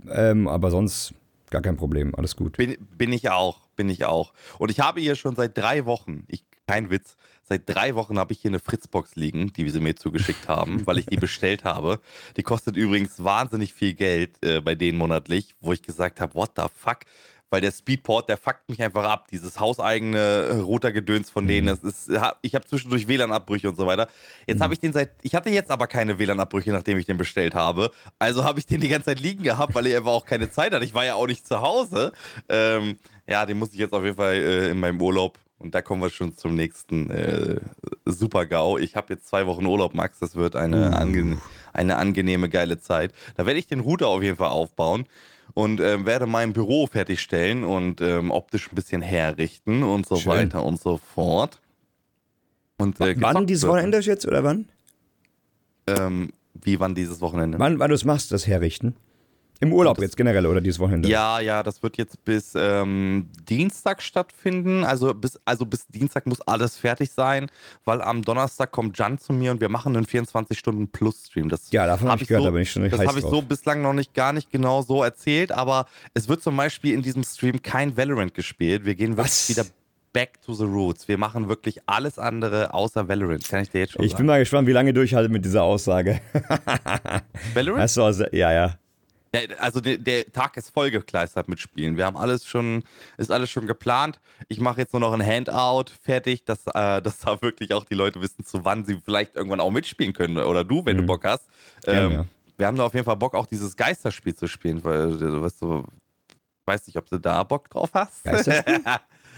ähm, 0.09 0.49
aber 0.49 0.71
sonst 0.71 1.13
gar 1.51 1.61
kein 1.61 1.77
Problem, 1.77 2.15
alles 2.15 2.35
gut. 2.35 2.57
Bin, 2.57 2.77
bin 2.97 3.13
ich 3.13 3.29
auch, 3.29 3.69
bin 3.77 3.91
ich 3.91 4.07
auch. 4.07 4.33
Und 4.59 4.71
ich 4.71 4.81
habe 4.81 5.01
hier 5.01 5.15
schon 5.15 5.37
seit 5.37 5.59
drei 5.59 5.85
Wochen, 5.85 6.25
ich, 6.27 6.45
kein 6.67 6.89
Witz, 6.89 7.17
Seit 7.49 7.63
drei 7.67 7.95
Wochen 7.95 8.19
habe 8.19 8.35
ich 8.35 8.41
hier 8.41 8.51
eine 8.51 8.59
Fritzbox 8.59 9.17
liegen, 9.17 9.55
die 9.55 9.71
sie 9.71 9.81
mir 9.81 9.97
zugeschickt 9.97 10.49
haben, 10.49 10.83
weil 10.87 10.99
ich 10.99 11.07
die 11.07 11.17
bestellt 11.17 11.65
habe. 11.65 12.01
Die 12.37 12.43
kostet 12.43 12.77
übrigens 12.77 13.25
wahnsinnig 13.25 13.73
viel 13.73 13.95
Geld 13.95 14.37
äh, 14.45 14.61
bei 14.61 14.75
denen 14.75 14.99
monatlich, 14.99 15.55
wo 15.61 15.73
ich 15.73 15.83
gesagt 15.83 16.21
habe, 16.21 16.35
what 16.35 16.51
the 16.57 16.65
fuck? 16.75 16.99
Weil 17.51 17.63
der 17.63 17.73
Speedport, 17.73 18.29
der 18.29 18.37
fuckt 18.37 18.69
mich 18.69 18.83
einfach 18.83 19.05
ab. 19.05 19.29
Dieses 19.33 19.59
hauseigene 19.59 20.19
äh, 20.19 20.57
Routergedöns 20.57 21.31
von 21.31 21.47
denen, 21.47 21.65
mhm. 21.65 21.71
das 21.71 21.83
ist, 21.83 22.11
ich 22.43 22.55
habe 22.55 22.67
zwischendurch 22.67 23.09
WLAN-Abbrüche 23.09 23.71
und 23.71 23.79
so 23.79 23.87
weiter. 23.87 24.09
Jetzt 24.47 24.59
mhm. 24.59 24.65
habe 24.65 24.75
ich 24.75 24.81
den 24.81 24.93
seit, 24.93 25.13
ich 25.23 25.35
hatte 25.35 25.49
jetzt 25.49 25.71
aber 25.71 25.87
keine 25.87 26.19
WLAN-Abbrüche, 26.19 26.71
nachdem 26.71 26.99
ich 26.99 27.07
den 27.07 27.17
bestellt 27.17 27.55
habe. 27.55 27.91
Also 28.19 28.45
habe 28.45 28.59
ich 28.59 28.67
den 28.67 28.83
die 28.83 28.89
ganze 28.89 29.07
Zeit 29.07 29.21
liegen 29.21 29.43
gehabt, 29.43 29.75
weil 29.75 29.87
ich 29.87 29.97
einfach 29.97 30.13
auch 30.13 30.27
keine 30.27 30.51
Zeit 30.51 30.75
hatte. 30.75 30.85
Ich 30.85 30.93
war 30.93 31.07
ja 31.07 31.15
auch 31.15 31.27
nicht 31.27 31.47
zu 31.47 31.63
Hause. 31.63 32.13
Ähm, 32.51 32.99
ja, 33.27 33.47
den 33.47 33.59
muss 33.59 33.73
ich 33.73 33.79
jetzt 33.79 33.95
auf 33.95 34.05
jeden 34.05 34.17
Fall 34.17 34.35
äh, 34.35 34.69
in 34.69 34.81
meinem 34.81 35.01
Urlaub 35.01 35.39
und 35.59 35.75
da 35.75 35.83
kommen 35.83 36.03
wir 36.03 36.11
schon 36.11 36.37
zum 36.37 36.55
nächsten 36.55 37.11
äh, 37.11 37.61
Super-GAU. 38.05 38.79
Ich 38.79 38.95
habe 38.95 39.15
jetzt 39.15 39.29
zwei 39.29 39.47
Wochen 39.47 39.67
Urlaub, 39.67 39.95
Max. 39.95 40.19
Das 40.21 40.37
wird 40.37 40.55
eine, 40.55 40.91
uh. 40.91 40.95
ange 40.95 41.39
eine 41.73 41.97
angenehme, 41.97 42.49
geile 42.49 42.79
Zeit. 42.79 43.13
Da 43.37 43.45
werde 43.45 43.59
ich 43.59 43.67
den 43.67 43.81
Router 43.81 44.09
auf 44.09 44.23
jeden 44.23 44.37
Fall 44.37 44.51
aufbauen 44.51 45.07
und 45.55 45.81
äh, 45.81 46.05
werde 46.07 46.27
mein 46.27 46.53
Büro 46.53 46.87
fertigstellen 46.87 47.65
und 47.65 48.01
ähm, 48.01 48.31
optisch 48.31 48.71
ein 48.71 48.77
bisschen 48.77 49.03
herrichten 49.03 49.83
und 49.83 50.07
so 50.07 50.17
Schön. 50.17 50.33
weiter 50.33 50.65
und 50.65 50.81
so 50.81 50.99
fort. 50.99 51.61
Und, 52.77 53.01
äh, 53.01 53.17
wann 53.19 53.47
dieses 53.47 53.67
Wochenende 53.67 53.99
jetzt 53.99 54.27
oder 54.27 54.45
wann? 54.45 54.69
Ähm, 55.89 56.31
wie 56.55 56.79
wann 56.79 56.95
dieses 56.95 57.21
Wochenende? 57.21 57.59
Wann, 57.59 57.79
wann 57.81 57.89
du 57.89 57.95
es 57.95 58.05
machst, 58.05 58.31
das 58.31 58.47
Herrichten? 58.47 58.95
Im 59.61 59.73
Urlaub 59.73 59.97
das, 59.97 60.05
jetzt 60.05 60.17
generell 60.17 60.47
oder 60.47 60.61
dieses 60.61 60.79
Wochenende? 60.79 61.09
Ja, 61.09 61.41
ja, 61.41 61.65
das 61.65 61.83
wird 61.83 61.97
jetzt 61.97 62.25
bis 62.25 62.53
ähm, 62.55 63.29
Dienstag 63.49 64.03
stattfinden. 64.03 64.85
Also 64.85 65.13
bis, 65.15 65.39
also 65.45 65.67
bis 65.67 65.87
Dienstag 65.89 66.27
muss 66.27 66.41
alles 66.43 66.77
fertig 66.77 67.11
sein, 67.11 67.49
weil 67.85 68.01
am 68.01 68.23
Donnerstag 68.23 68.71
kommt 68.71 68.97
Jan 68.99 69.19
zu 69.19 69.33
mir 69.33 69.51
und 69.51 69.61
wir 69.61 69.69
machen 69.69 69.97
einen 69.97 70.07
24-Stunden-Plus-Stream. 70.07 71.51
Ja, 71.71 71.87
davon 71.87 72.09
habe 72.09 72.23
ich 72.23 72.29
gehört, 72.29 72.43
so, 72.43 72.49
da 72.49 72.53
bin 72.53 72.63
ich 72.63 72.71
schon 72.71 72.89
Das 72.89 73.01
habe 73.01 73.19
ich 73.19 73.25
so 73.25 73.43
bislang 73.43 73.83
noch 73.83 73.95
nicht 73.95 74.15
gar 74.15 74.33
nicht 74.33 74.51
genau 74.51 74.83
so 74.83 75.03
erzählt, 75.03 75.51
aber 75.51 75.87
es 76.15 76.29
wird 76.29 76.43
zum 76.43 76.57
Beispiel 76.57 76.95
in 76.95 77.03
diesem 77.03 77.25
Stream 77.25 77.61
kein 77.61 77.97
Valorant 77.97 78.35
gespielt. 78.35 78.85
Wir 78.85 78.95
gehen 78.95 79.17
wirklich 79.17 79.49
wieder 79.49 79.65
back 80.13 80.41
to 80.43 80.53
the 80.53 80.65
roots. 80.65 81.09
Wir 81.09 81.19
machen 81.19 81.49
wirklich 81.49 81.81
alles 81.87 82.19
andere 82.19 82.75
außer 82.75 83.09
Valorant. 83.09 83.49
Kann 83.49 83.63
ich 83.63 83.71
dir 83.71 83.81
jetzt 83.81 83.93
schon 83.95 84.05
Ich 84.05 84.13
sagen. 84.13 84.19
bin 84.19 84.27
mal 84.27 84.39
gespannt, 84.39 84.69
wie 84.69 84.73
lange 84.73 84.93
durchhaltet 84.93 85.33
mit 85.33 85.45
dieser 85.45 85.63
Aussage. 85.65 86.21
Valorant? 87.55 87.83
Hast 87.83 87.97
du 87.97 88.03
also, 88.03 88.25
ja, 88.33 88.53
ja. 88.53 88.75
Ja, 89.35 89.41
also 89.59 89.81
der, 89.81 89.99
der, 89.99 90.31
Tag 90.33 90.57
ist 90.57 90.71
vollgekleistert 90.71 91.49
mit 91.49 91.61
Spielen. 91.61 91.97
Wir 91.97 92.07
haben 92.07 92.17
alles 92.17 92.47
schon, 92.47 92.83
ist 93.19 93.31
alles 93.31 93.51
schon 93.51 93.67
geplant. 93.67 94.21
Ich 94.49 94.61
mache 94.61 94.81
jetzt 94.81 94.93
nur 94.95 95.01
noch 95.01 95.13
ein 95.13 95.25
Handout 95.25 95.93
fertig, 96.03 96.45
dass, 96.45 96.67
äh, 96.67 97.03
dass 97.03 97.19
da 97.19 97.41
wirklich 97.43 97.75
auch 97.75 97.85
die 97.85 97.95
Leute 97.95 98.21
wissen, 98.21 98.45
zu 98.45 98.65
wann 98.65 98.85
sie 98.85 98.99
vielleicht 99.05 99.37
irgendwann 99.37 99.61
auch 99.61 99.71
mitspielen 99.71 100.13
können. 100.13 100.39
Oder 100.39 100.65
du, 100.65 100.85
wenn 100.85 100.97
mhm. 100.97 101.01
du 101.03 101.07
Bock 101.07 101.25
hast. 101.25 101.47
Ähm, 101.87 101.95
ja, 101.95 102.19
ja. 102.19 102.25
Wir 102.57 102.67
haben 102.67 102.77
da 102.77 102.85
auf 102.85 102.95
jeden 102.95 103.05
Fall 103.05 103.17
Bock, 103.17 103.35
auch 103.35 103.47
dieses 103.47 103.77
Geisterspiel 103.77 104.35
zu 104.35 104.49
spielen, 104.49 104.83
weil 104.83 105.17
du 105.17 105.43
weißt 105.43 105.63
du, 105.63 105.85
weiß 106.65 106.87
nicht, 106.87 106.97
ob 106.97 107.09
du 107.09 107.19
da 107.19 107.43
Bock 107.45 107.71
drauf 107.71 107.91
hast. 107.95 108.25
Geisterspiel? 108.25 108.81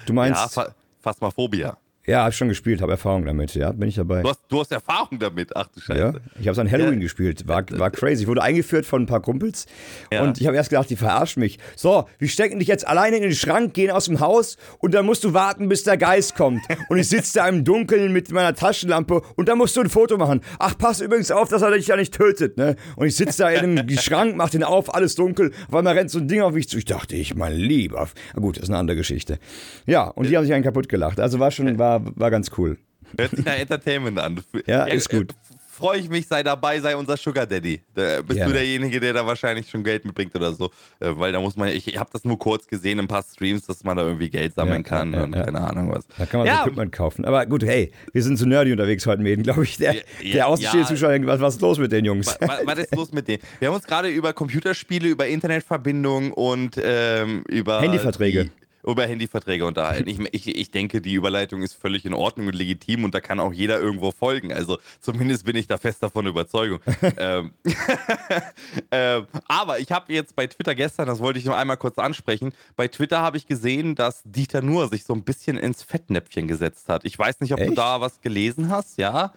Du 0.06 0.14
meinst. 0.14 0.56
Ja, 0.56 0.66
Phasmophobia. 1.02 1.76
Ja, 2.06 2.22
habe 2.22 2.32
schon 2.32 2.48
gespielt, 2.48 2.80
habe 2.80 2.92
Erfahrung 2.92 3.26
damit. 3.26 3.54
Ja, 3.54 3.72
bin 3.72 3.88
ich 3.88 3.94
dabei. 3.94 4.22
Du 4.22 4.30
hast, 4.30 4.40
du 4.48 4.60
hast 4.60 4.72
Erfahrung 4.72 5.18
damit. 5.18 5.54
Ach 5.54 5.66
du 5.66 5.80
Scheiße. 5.80 6.00
Ja, 6.00 6.14
ich 6.40 6.48
habe 6.48 6.52
es 6.52 6.58
an 6.58 6.70
Halloween 6.70 6.94
ja. 6.94 7.00
gespielt. 7.00 7.46
War, 7.46 7.62
war 7.72 7.90
crazy. 7.90 8.22
Ich 8.22 8.26
wurde 8.26 8.42
eingeführt 8.42 8.86
von 8.86 9.02
ein 9.02 9.06
paar 9.06 9.20
Kumpels 9.20 9.66
ja. 10.10 10.22
und 10.22 10.40
ich 10.40 10.46
habe 10.46 10.56
erst 10.56 10.70
gedacht, 10.70 10.88
die 10.88 10.96
verarschen 10.96 11.40
mich. 11.40 11.58
So, 11.76 12.06
wir 12.18 12.28
stecken 12.28 12.58
dich 12.58 12.68
jetzt 12.68 12.88
alleine 12.88 13.16
in 13.16 13.22
den 13.22 13.34
Schrank, 13.34 13.74
gehen 13.74 13.90
aus 13.90 14.06
dem 14.06 14.20
Haus 14.20 14.56
und 14.78 14.94
dann 14.94 15.04
musst 15.04 15.24
du 15.24 15.34
warten, 15.34 15.68
bis 15.68 15.84
der 15.84 15.98
Geist 15.98 16.36
kommt. 16.36 16.62
Und 16.88 16.98
ich 16.98 17.08
sitze 17.08 17.38
da 17.38 17.48
im 17.48 17.64
Dunkeln 17.64 18.12
mit 18.12 18.32
meiner 18.32 18.54
Taschenlampe 18.54 19.20
und 19.36 19.48
dann 19.48 19.58
musst 19.58 19.76
du 19.76 19.82
ein 19.82 19.90
Foto 19.90 20.16
machen. 20.16 20.40
Ach, 20.58 20.76
pass 20.78 21.00
übrigens 21.00 21.30
auf, 21.30 21.48
dass 21.50 21.60
er 21.60 21.70
dich 21.70 21.88
ja 21.88 21.96
nicht 21.96 22.14
tötet. 22.14 22.56
Ne? 22.56 22.76
Und 22.96 23.08
ich 23.08 23.16
sitze 23.16 23.42
da 23.42 23.50
in 23.50 23.76
dem 23.76 23.88
Schrank, 23.98 24.36
mach 24.36 24.48
den 24.48 24.64
auf, 24.64 24.94
alles 24.94 25.16
dunkel. 25.16 25.52
weil 25.68 25.82
man 25.82 25.96
rennt 25.96 26.10
so 26.10 26.18
ein 26.18 26.28
Ding 26.28 26.40
auf 26.40 26.54
mich 26.54 26.68
zu. 26.68 26.78
Ich 26.78 26.86
dachte, 26.86 27.14
ich 27.14 27.34
mein 27.34 27.54
Lieber. 27.54 28.08
Na 28.34 28.40
gut, 28.40 28.56
das 28.56 28.64
ist 28.64 28.70
eine 28.70 28.78
andere 28.78 28.96
Geschichte. 28.96 29.38
Ja, 29.86 30.04
und 30.04 30.28
die 30.28 30.36
haben 30.36 30.44
sich 30.44 30.54
einen 30.54 30.64
kaputt 30.64 30.88
gelacht. 30.88 31.20
Also 31.20 31.38
war 31.38 31.50
schon, 31.50 31.78
war, 31.78 31.89
war 31.98 32.30
ganz 32.30 32.50
cool. 32.58 32.78
Hört 33.16 33.30
sich 33.30 33.44
nach 33.44 33.58
Entertainment 33.58 34.18
an. 34.18 34.40
Ja, 34.66 34.84
ist 34.84 35.10
gut. 35.10 35.34
Freue 35.68 35.98
ich 35.98 36.10
mich, 36.10 36.26
sei 36.26 36.42
dabei, 36.42 36.78
sei 36.78 36.94
unser 36.94 37.16
Sugar 37.16 37.46
Daddy. 37.46 37.80
Da 37.94 38.20
bist 38.20 38.38
ja. 38.38 38.46
du 38.46 38.52
derjenige, 38.52 39.00
der 39.00 39.14
da 39.14 39.26
wahrscheinlich 39.26 39.70
schon 39.70 39.82
Geld 39.82 40.04
mitbringt 40.04 40.34
oder 40.36 40.52
so. 40.52 40.66
Äh, 40.98 41.08
weil 41.12 41.32
da 41.32 41.40
muss 41.40 41.56
man, 41.56 41.68
ich, 41.68 41.88
ich 41.88 41.96
habe 41.96 42.10
das 42.12 42.22
nur 42.22 42.38
kurz 42.38 42.66
gesehen 42.66 42.98
in 42.98 43.06
ein 43.06 43.08
paar 43.08 43.22
Streams, 43.22 43.64
dass 43.64 43.82
man 43.82 43.96
da 43.96 44.02
irgendwie 44.02 44.28
Geld 44.28 44.52
sammeln 44.52 44.82
ja, 44.82 44.88
kann 44.88 45.14
ja, 45.14 45.22
und 45.22 45.32
keine 45.32 45.58
Ahnung 45.58 45.90
was. 45.90 46.06
Da 46.18 46.26
kann 46.26 46.40
man 46.40 46.46
ja. 46.46 46.56
so 46.56 46.62
Equipment 46.64 46.92
kaufen. 46.92 47.24
Aber 47.24 47.46
gut, 47.46 47.64
hey, 47.64 47.92
wir 48.12 48.22
sind 48.22 48.36
zu 48.36 48.44
nerdy 48.44 48.72
unterwegs 48.72 49.06
heute 49.06 49.22
Mäden, 49.22 49.42
glaube 49.42 49.64
ich. 49.64 49.78
Der, 49.78 49.96
der 50.22 50.48
außenstehende 50.48 50.86
Zuschauer 50.86 51.12
denkt, 51.12 51.26
was, 51.26 51.40
was 51.40 51.54
ist 51.54 51.62
los 51.62 51.78
mit 51.78 51.92
den 51.92 52.04
Jungs? 52.04 52.36
Was, 52.40 52.66
was 52.66 52.78
ist 52.78 52.94
los 52.94 53.12
mit 53.12 53.26
denen? 53.26 53.42
Wir 53.58 53.68
haben 53.68 53.74
uns 53.74 53.86
gerade 53.86 54.08
über 54.10 54.34
Computerspiele, 54.34 55.08
über 55.08 55.28
Internetverbindungen 55.28 56.32
und 56.32 56.78
ähm, 56.82 57.42
über 57.48 57.80
Handyverträge. 57.80 58.44
Die, 58.44 58.59
über 58.84 59.06
Handyverträge 59.06 59.66
unterhalten. 59.66 60.08
Ich, 60.08 60.18
ich, 60.32 60.56
ich 60.56 60.70
denke, 60.70 61.00
die 61.00 61.14
Überleitung 61.14 61.62
ist 61.62 61.74
völlig 61.74 62.04
in 62.04 62.14
Ordnung 62.14 62.48
und 62.48 62.54
legitim 62.54 63.04
und 63.04 63.14
da 63.14 63.20
kann 63.20 63.40
auch 63.40 63.52
jeder 63.52 63.80
irgendwo 63.80 64.10
folgen. 64.10 64.52
Also 64.52 64.78
zumindest 65.00 65.44
bin 65.44 65.56
ich 65.56 65.66
da 65.66 65.78
fest 65.78 66.02
davon 66.02 66.26
überzeugt. 66.26 66.82
ähm, 67.18 67.52
ähm, 68.90 69.26
aber 69.48 69.78
ich 69.78 69.90
habe 69.92 70.12
jetzt 70.12 70.36
bei 70.36 70.46
Twitter 70.46 70.74
gestern, 70.74 71.06
das 71.06 71.20
wollte 71.20 71.38
ich 71.38 71.44
noch 71.44 71.56
einmal 71.56 71.76
kurz 71.76 71.98
ansprechen, 71.98 72.52
bei 72.76 72.88
Twitter 72.88 73.20
habe 73.20 73.36
ich 73.36 73.46
gesehen, 73.46 73.94
dass 73.94 74.22
Dieter 74.24 74.62
Nuhr 74.62 74.88
sich 74.88 75.04
so 75.04 75.14
ein 75.14 75.24
bisschen 75.24 75.56
ins 75.56 75.82
Fettnäpfchen 75.82 76.48
gesetzt 76.48 76.88
hat. 76.88 77.04
Ich 77.04 77.18
weiß 77.18 77.40
nicht, 77.40 77.52
ob 77.52 77.60
Echt? 77.60 77.70
du 77.70 77.74
da 77.74 78.00
was 78.00 78.20
gelesen 78.20 78.70
hast, 78.70 78.98
ja. 78.98 79.32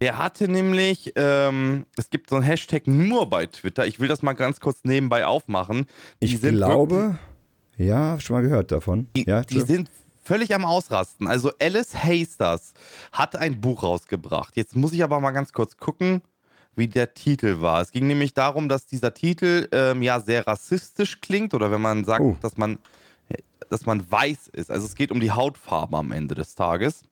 Der 0.00 0.18
hatte 0.18 0.48
nämlich, 0.48 1.12
ähm, 1.16 1.86
es 1.96 2.10
gibt 2.10 2.28
so 2.28 2.36
ein 2.36 2.42
Hashtag 2.42 2.86
nur 2.86 3.30
bei 3.30 3.46
Twitter. 3.46 3.86
Ich 3.86 4.00
will 4.00 4.08
das 4.08 4.22
mal 4.22 4.32
ganz 4.32 4.60
kurz 4.60 4.80
nebenbei 4.82 5.24
aufmachen. 5.24 5.86
Die 6.20 6.26
ich 6.26 6.42
glaube, 6.42 7.18
ja, 7.76 8.18
schon 8.20 8.36
mal 8.36 8.42
gehört 8.42 8.72
davon. 8.72 9.08
Die, 9.16 9.24
ja, 9.24 9.42
die 9.42 9.60
sind 9.60 9.90
völlig 10.22 10.54
am 10.54 10.64
Ausrasten. 10.64 11.26
Also 11.26 11.52
Alice 11.60 11.94
Hasters 11.94 12.72
hat 13.12 13.36
ein 13.36 13.60
Buch 13.60 13.82
rausgebracht. 13.82 14.56
Jetzt 14.56 14.76
muss 14.76 14.92
ich 14.92 15.02
aber 15.02 15.20
mal 15.20 15.32
ganz 15.32 15.52
kurz 15.52 15.76
gucken, 15.76 16.22
wie 16.76 16.88
der 16.88 17.14
Titel 17.14 17.60
war. 17.60 17.80
Es 17.80 17.92
ging 17.92 18.06
nämlich 18.06 18.34
darum, 18.34 18.68
dass 18.68 18.86
dieser 18.86 19.14
Titel 19.14 19.68
ähm, 19.72 20.02
ja 20.02 20.20
sehr 20.20 20.46
rassistisch 20.46 21.20
klingt 21.20 21.54
oder 21.54 21.70
wenn 21.70 21.80
man 21.80 22.04
sagt, 22.04 22.20
oh. 22.20 22.36
dass 22.40 22.56
man 22.56 22.78
dass 23.70 23.86
man 23.86 24.08
weiß 24.10 24.48
ist. 24.48 24.70
Also 24.70 24.86
es 24.86 24.94
geht 24.94 25.10
um 25.10 25.20
die 25.20 25.30
Hautfarbe 25.32 25.96
am 25.96 26.12
Ende 26.12 26.34
des 26.34 26.54
Tages 26.54 27.02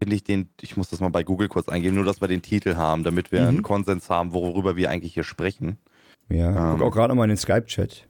finde 0.00 0.16
ich 0.16 0.24
den, 0.24 0.48
ich 0.60 0.76
muss 0.76 0.88
das 0.88 1.00
mal 1.00 1.10
bei 1.10 1.22
Google 1.22 1.48
kurz 1.48 1.68
eingeben, 1.68 1.94
nur 1.94 2.04
dass 2.04 2.20
wir 2.20 2.28
den 2.28 2.40
Titel 2.40 2.76
haben, 2.76 3.04
damit 3.04 3.32
wir 3.32 3.42
mhm. 3.42 3.48
einen 3.48 3.62
Konsens 3.62 4.08
haben, 4.08 4.32
worüber 4.32 4.74
wir 4.76 4.88
eigentlich 4.90 5.14
hier 5.14 5.24
sprechen. 5.24 5.78
Ja, 6.30 6.72
ähm, 6.72 6.78
guck 6.78 6.88
auch 6.88 6.90
gerade 6.90 7.08
nochmal 7.08 7.26
in 7.26 7.30
den 7.30 7.36
Skype-Chat. 7.36 8.08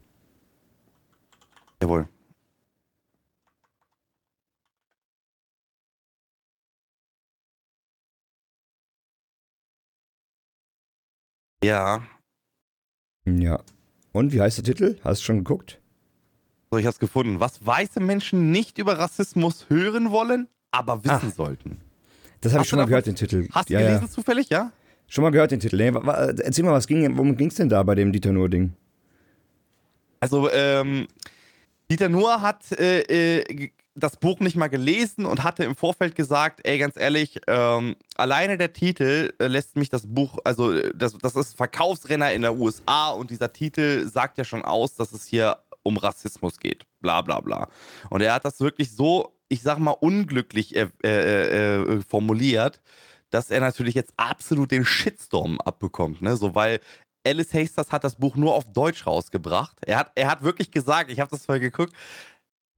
Jawohl. 1.82 2.08
Ja. 11.62 12.02
Ja. 13.26 13.60
Und 14.12 14.32
wie 14.32 14.40
heißt 14.40 14.58
der 14.58 14.64
Titel? 14.64 14.98
Hast 15.04 15.20
du 15.20 15.24
schon 15.24 15.38
geguckt? 15.38 15.80
So, 16.70 16.78
ich 16.78 16.86
hab's 16.86 16.98
gefunden. 16.98 17.40
Was 17.40 17.64
weiße 17.64 18.00
Menschen 18.00 18.50
nicht 18.50 18.78
über 18.78 18.98
Rassismus 18.98 19.68
hören 19.68 20.10
wollen, 20.10 20.48
aber 20.70 21.04
wissen 21.04 21.28
Ach, 21.30 21.34
sollten. 21.34 21.80
Das 22.40 22.52
habe 22.52 22.62
ich 22.64 22.68
schon 22.68 22.78
mal 22.78 22.86
gehört, 22.86 23.06
den 23.06 23.16
Titel. 23.16 23.48
Hast 23.52 23.68
du 23.68 23.74
ja, 23.74 23.80
gelesen 23.80 24.04
ja. 24.04 24.10
zufällig, 24.10 24.48
ja? 24.48 24.72
Schon 25.06 25.22
mal 25.22 25.30
gehört, 25.30 25.50
den 25.50 25.60
Titel. 25.60 25.76
Nee, 25.76 25.92
erzähl 26.42 26.64
mal, 26.64 26.72
was 26.72 26.86
ging, 26.86 27.16
worum 27.16 27.36
ging 27.36 27.48
es 27.48 27.56
denn 27.56 27.68
da 27.68 27.82
bei 27.82 27.94
dem 27.94 28.12
Dieter 28.12 28.32
Nuhr-Ding? 28.32 28.72
Also, 30.20 30.50
ähm, 30.50 31.08
Dieter 31.90 32.08
Nuhr 32.08 32.40
hat 32.40 32.70
äh, 32.72 33.40
äh, 33.40 33.70
das 33.94 34.16
Buch 34.16 34.40
nicht 34.40 34.56
mal 34.56 34.68
gelesen 34.68 35.26
und 35.26 35.42
hatte 35.42 35.64
im 35.64 35.76
Vorfeld 35.76 36.14
gesagt, 36.14 36.60
ey, 36.64 36.78
ganz 36.78 36.96
ehrlich, 36.96 37.40
ähm, 37.48 37.96
alleine 38.14 38.56
der 38.56 38.72
Titel 38.72 39.34
äh, 39.38 39.46
lässt 39.48 39.76
mich 39.76 39.88
das 39.88 40.06
Buch, 40.06 40.38
also 40.44 40.72
äh, 40.72 40.92
das, 40.94 41.18
das 41.18 41.34
ist 41.36 41.56
Verkaufsrenner 41.56 42.32
in 42.32 42.42
der 42.42 42.56
USA 42.56 43.10
und 43.10 43.30
dieser 43.30 43.52
Titel 43.52 44.08
sagt 44.08 44.38
ja 44.38 44.44
schon 44.44 44.64
aus, 44.64 44.94
dass 44.94 45.12
es 45.12 45.26
hier 45.26 45.58
um 45.82 45.96
Rassismus 45.96 46.58
geht. 46.58 46.84
Bla 47.00 47.22
bla 47.22 47.40
bla. 47.40 47.68
Und 48.10 48.20
er 48.20 48.34
hat 48.34 48.44
das 48.44 48.60
wirklich 48.60 48.94
so 48.94 49.34
ich 49.50 49.62
sag 49.62 49.78
mal, 49.78 49.90
unglücklich 49.90 50.74
äh, 50.76 50.88
äh, 51.02 51.82
äh, 51.82 52.02
formuliert, 52.08 52.80
dass 53.30 53.50
er 53.50 53.60
natürlich 53.60 53.94
jetzt 53.94 54.14
absolut 54.16 54.70
den 54.70 54.84
Shitstorm 54.84 55.60
abbekommt, 55.60 56.22
ne? 56.22 56.36
So, 56.36 56.54
weil 56.54 56.80
Alice 57.26 57.52
Hasters 57.52 57.92
hat 57.92 58.04
das 58.04 58.16
Buch 58.16 58.36
nur 58.36 58.54
auf 58.54 58.64
Deutsch 58.72 59.06
rausgebracht. 59.06 59.76
Er 59.84 59.98
hat, 59.98 60.12
er 60.14 60.28
hat 60.28 60.42
wirklich 60.42 60.70
gesagt, 60.70 61.10
ich 61.10 61.20
habe 61.20 61.30
das 61.30 61.44
vorher 61.44 61.60
geguckt, 61.60 61.92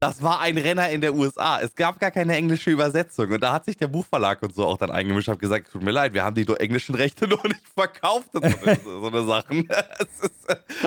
das 0.02 0.20
war 0.20 0.40
ein 0.40 0.58
Renner 0.58 0.90
in 0.90 1.00
der 1.00 1.14
USA. 1.14 1.60
Es 1.60 1.76
gab 1.76 2.00
gar 2.00 2.10
keine 2.10 2.34
englische 2.34 2.72
Übersetzung. 2.72 3.30
Und 3.30 3.40
da 3.40 3.52
hat 3.52 3.66
sich 3.66 3.76
der 3.76 3.86
Buchverlag 3.86 4.42
und 4.42 4.52
so 4.52 4.66
auch 4.66 4.76
dann 4.76 4.90
eingemischt 4.90 5.28
und 5.28 5.38
gesagt, 5.38 5.70
tut 5.70 5.80
mir 5.80 5.92
leid, 5.92 6.12
wir 6.12 6.24
haben 6.24 6.34
die 6.34 6.44
englischen 6.58 6.96
Rechte 6.96 7.28
noch 7.28 7.44
nicht 7.44 7.60
verkauft 7.72 8.34
und 8.34 8.44
so, 8.44 9.00
so 9.00 9.06
eine 9.06 9.24
Sachen. 9.24 9.68
Ist, 10.00 10.32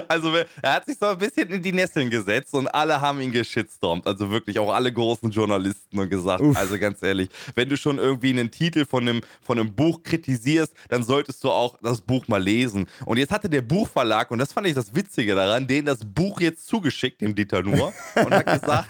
also 0.09 0.33
er 0.61 0.73
hat 0.73 0.85
sich 0.85 0.97
so 0.99 1.05
ein 1.05 1.17
bisschen 1.17 1.47
in 1.49 1.63
die 1.63 1.71
Nesseln 1.71 2.09
gesetzt 2.09 2.53
und 2.53 2.67
alle 2.67 2.99
haben 2.99 3.21
ihn 3.21 3.31
geschitstormt. 3.31 4.05
Also 4.05 4.29
wirklich 4.29 4.59
auch 4.59 4.73
alle 4.73 4.91
großen 4.91 5.31
Journalisten 5.31 5.97
und 5.97 6.09
gesagt, 6.09 6.41
Uff. 6.41 6.57
also 6.57 6.77
ganz 6.77 7.01
ehrlich, 7.01 7.29
wenn 7.55 7.69
du 7.69 7.77
schon 7.77 7.99
irgendwie 7.99 8.31
einen 8.31 8.51
Titel 8.51 8.85
von 8.85 9.07
einem, 9.07 9.21
von 9.41 9.57
einem 9.57 9.73
Buch 9.73 10.03
kritisierst, 10.03 10.73
dann 10.89 11.03
solltest 11.03 11.41
du 11.45 11.51
auch 11.51 11.77
das 11.81 12.01
Buch 12.01 12.27
mal 12.27 12.43
lesen. 12.43 12.85
Und 13.05 13.17
jetzt 13.17 13.31
hatte 13.31 13.49
der 13.49 13.61
Buchverlag, 13.61 14.29
und 14.31 14.39
das 14.39 14.51
fand 14.51 14.67
ich 14.67 14.73
das 14.73 14.93
Witzige 14.93 15.35
daran, 15.35 15.67
denen 15.67 15.85
das 15.85 15.99
Buch 16.03 16.41
jetzt 16.41 16.67
zugeschickt, 16.67 17.21
dem 17.21 17.33
Dieter 17.33 17.63
Nuhr, 17.63 17.93
und 18.15 18.33
hat 18.33 18.45
gesagt, 18.61 18.89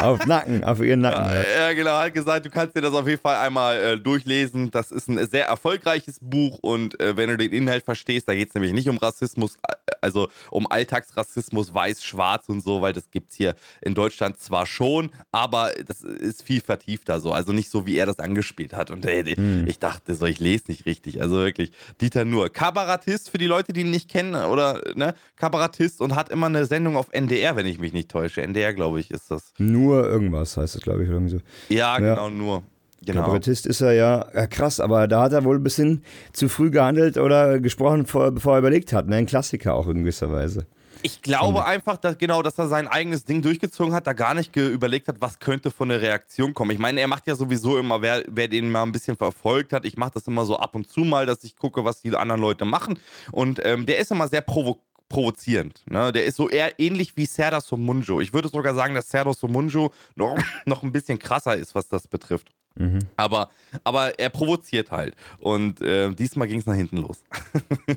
auf 0.00 0.26
Nacken, 0.26 0.64
auf 0.64 0.80
ihren 0.80 1.00
Nacken. 1.00 1.24
Ja, 1.24 1.68
ja, 1.68 1.72
genau, 1.72 1.92
hat 1.92 2.14
gesagt, 2.14 2.46
du 2.46 2.50
kannst 2.50 2.76
dir 2.76 2.80
das 2.80 2.94
auf 2.94 3.06
jeden 3.06 3.20
Fall 3.20 3.36
einmal 3.36 3.76
äh, 3.76 3.98
durchlesen. 3.98 4.70
Das 4.70 4.90
ist 4.90 5.08
ein 5.08 5.26
sehr 5.28 5.46
erfolgreiches 5.46 6.18
Buch 6.20 6.58
und 6.60 6.98
äh, 7.00 7.16
wenn 7.16 7.28
du 7.28 7.36
den 7.36 7.52
Inhalt 7.52 7.84
verstehst, 7.84 8.28
da 8.28 8.34
geht 8.34 8.48
es 8.48 8.54
nämlich 8.54 8.72
nicht 8.72 8.88
um 8.88 8.98
Rassismus, 8.98 9.56
äh, 9.68 9.74
also 10.00 10.28
um 10.50 10.66
Alltagsrassismus, 10.70 11.74
weiß, 11.74 12.04
schwarz 12.04 12.48
und 12.48 12.62
so, 12.62 12.82
weil 12.82 12.92
das 12.92 13.10
gibt 13.10 13.32
es 13.32 13.36
hier 13.36 13.54
in 13.80 13.94
Deutschland 13.94 14.38
zwar 14.38 14.66
schon, 14.66 15.10
aber 15.32 15.72
das 15.86 16.02
ist 16.02 16.42
viel 16.42 16.60
vertiefter 16.60 17.20
so. 17.20 17.32
Also 17.32 17.52
nicht 17.52 17.70
so, 17.70 17.86
wie 17.86 17.96
er 17.96 18.06
das 18.06 18.18
angespielt 18.18 18.74
hat. 18.74 18.90
Und 18.90 19.04
äh, 19.06 19.24
hm. 19.24 19.66
ich 19.66 19.78
dachte 19.78 20.14
so, 20.14 20.26
ich 20.26 20.40
lese 20.40 20.64
nicht 20.68 20.86
richtig. 20.86 21.20
Also 21.20 21.36
wirklich, 21.36 21.72
Dieter 22.00 22.24
Nur. 22.24 22.50
Kabarettist 22.50 23.30
für 23.30 23.38
die 23.38 23.46
Leute, 23.46 23.72
die 23.72 23.82
ihn 23.82 23.90
nicht 23.90 24.10
kennen, 24.10 24.34
oder 24.34 24.80
ne? 24.94 25.14
Kabarettist 25.36 26.00
und 26.00 26.14
hat 26.14 26.28
immer 26.30 26.46
eine 26.46 26.66
Sendung 26.66 26.96
auf 26.96 27.08
NDR, 27.10 27.56
wenn 27.56 27.66
ich 27.66 27.78
mich 27.78 27.92
nicht 27.92 28.10
täusche. 28.10 28.42
NDR, 28.42 28.72
glaube 28.74 29.00
ich, 29.00 29.10
ist 29.10 29.30
das. 29.30 29.52
Nur 29.58 29.83
irgendwas 29.92 30.56
heißt 30.56 30.76
es, 30.76 30.82
glaube 30.82 31.04
ich, 31.04 31.10
irgendwie 31.10 31.36
so. 31.36 31.40
Ja, 31.68 31.98
ja, 31.98 32.14
genau, 32.14 32.30
nur. 32.30 32.62
Genau. 33.04 33.22
Kabarettist 33.22 33.66
ist 33.66 33.80
er 33.80 33.92
ja, 33.92 34.26
ja, 34.34 34.46
krass, 34.46 34.80
aber 34.80 35.06
da 35.08 35.22
hat 35.22 35.32
er 35.32 35.44
wohl 35.44 35.56
ein 35.56 35.62
bisschen 35.62 36.02
zu 36.32 36.48
früh 36.48 36.70
gehandelt 36.70 37.18
oder 37.18 37.60
gesprochen, 37.60 38.04
bevor 38.04 38.54
er 38.54 38.58
überlegt 38.58 38.92
hat. 38.92 39.08
Ne? 39.08 39.16
Ein 39.16 39.26
Klassiker 39.26 39.74
auch 39.74 39.88
in 39.88 39.98
gewisser 39.98 40.32
Weise. 40.32 40.66
Ich 41.02 41.20
glaube 41.20 41.60
mhm. 41.60 41.66
einfach, 41.66 41.98
dass 41.98 42.16
genau, 42.16 42.40
dass 42.40 42.58
er 42.58 42.68
sein 42.68 42.88
eigenes 42.88 43.26
Ding 43.26 43.42
durchgezogen 43.42 43.92
hat, 43.92 44.06
da 44.06 44.14
gar 44.14 44.32
nicht 44.32 44.56
überlegt 44.56 45.06
hat, 45.08 45.16
was 45.20 45.38
könnte 45.38 45.70
von 45.70 45.90
der 45.90 46.00
Reaktion 46.00 46.54
kommen. 46.54 46.70
Ich 46.70 46.78
meine, 46.78 46.98
er 46.98 47.08
macht 47.08 47.26
ja 47.26 47.34
sowieso 47.36 47.76
immer, 47.76 48.00
wer, 48.00 48.24
wer 48.26 48.48
den 48.48 48.70
mal 48.70 48.84
ein 48.84 48.92
bisschen 48.92 49.14
verfolgt 49.14 49.74
hat, 49.74 49.84
ich 49.84 49.98
mache 49.98 50.12
das 50.14 50.26
immer 50.28 50.46
so 50.46 50.56
ab 50.56 50.74
und 50.74 50.88
zu 50.88 51.00
mal, 51.00 51.26
dass 51.26 51.44
ich 51.44 51.56
gucke, 51.56 51.84
was 51.84 52.00
die 52.00 52.16
anderen 52.16 52.40
Leute 52.40 52.64
machen. 52.64 52.98
Und 53.32 53.60
ähm, 53.64 53.84
der 53.84 53.98
ist 53.98 54.12
immer 54.12 54.28
sehr 54.28 54.40
provokant 54.40 54.93
provozierend. 55.14 55.80
Ne? 55.88 56.10
Der 56.10 56.24
ist 56.24 56.34
so 56.34 56.48
eher 56.48 56.72
ähnlich 56.80 57.16
wie 57.16 57.26
Serdar 57.26 57.60
Somunjo. 57.60 58.20
Ich 58.20 58.34
würde 58.34 58.48
sogar 58.48 58.74
sagen, 58.74 58.96
dass 58.96 59.08
Serdar 59.08 59.32
Somunjo 59.32 59.92
noch, 60.16 60.36
noch 60.66 60.82
ein 60.82 60.90
bisschen 60.90 61.20
krasser 61.20 61.56
ist, 61.56 61.76
was 61.76 61.88
das 61.88 62.08
betrifft. 62.08 62.50
Mhm. 62.76 62.98
Aber, 63.16 63.50
aber 63.84 64.18
er 64.18 64.30
provoziert 64.30 64.90
halt. 64.90 65.14
Und 65.38 65.80
äh, 65.80 66.10
diesmal 66.12 66.48
ging 66.48 66.58
es 66.58 66.66
nach 66.66 66.74
hinten 66.74 66.96
los. 66.96 67.22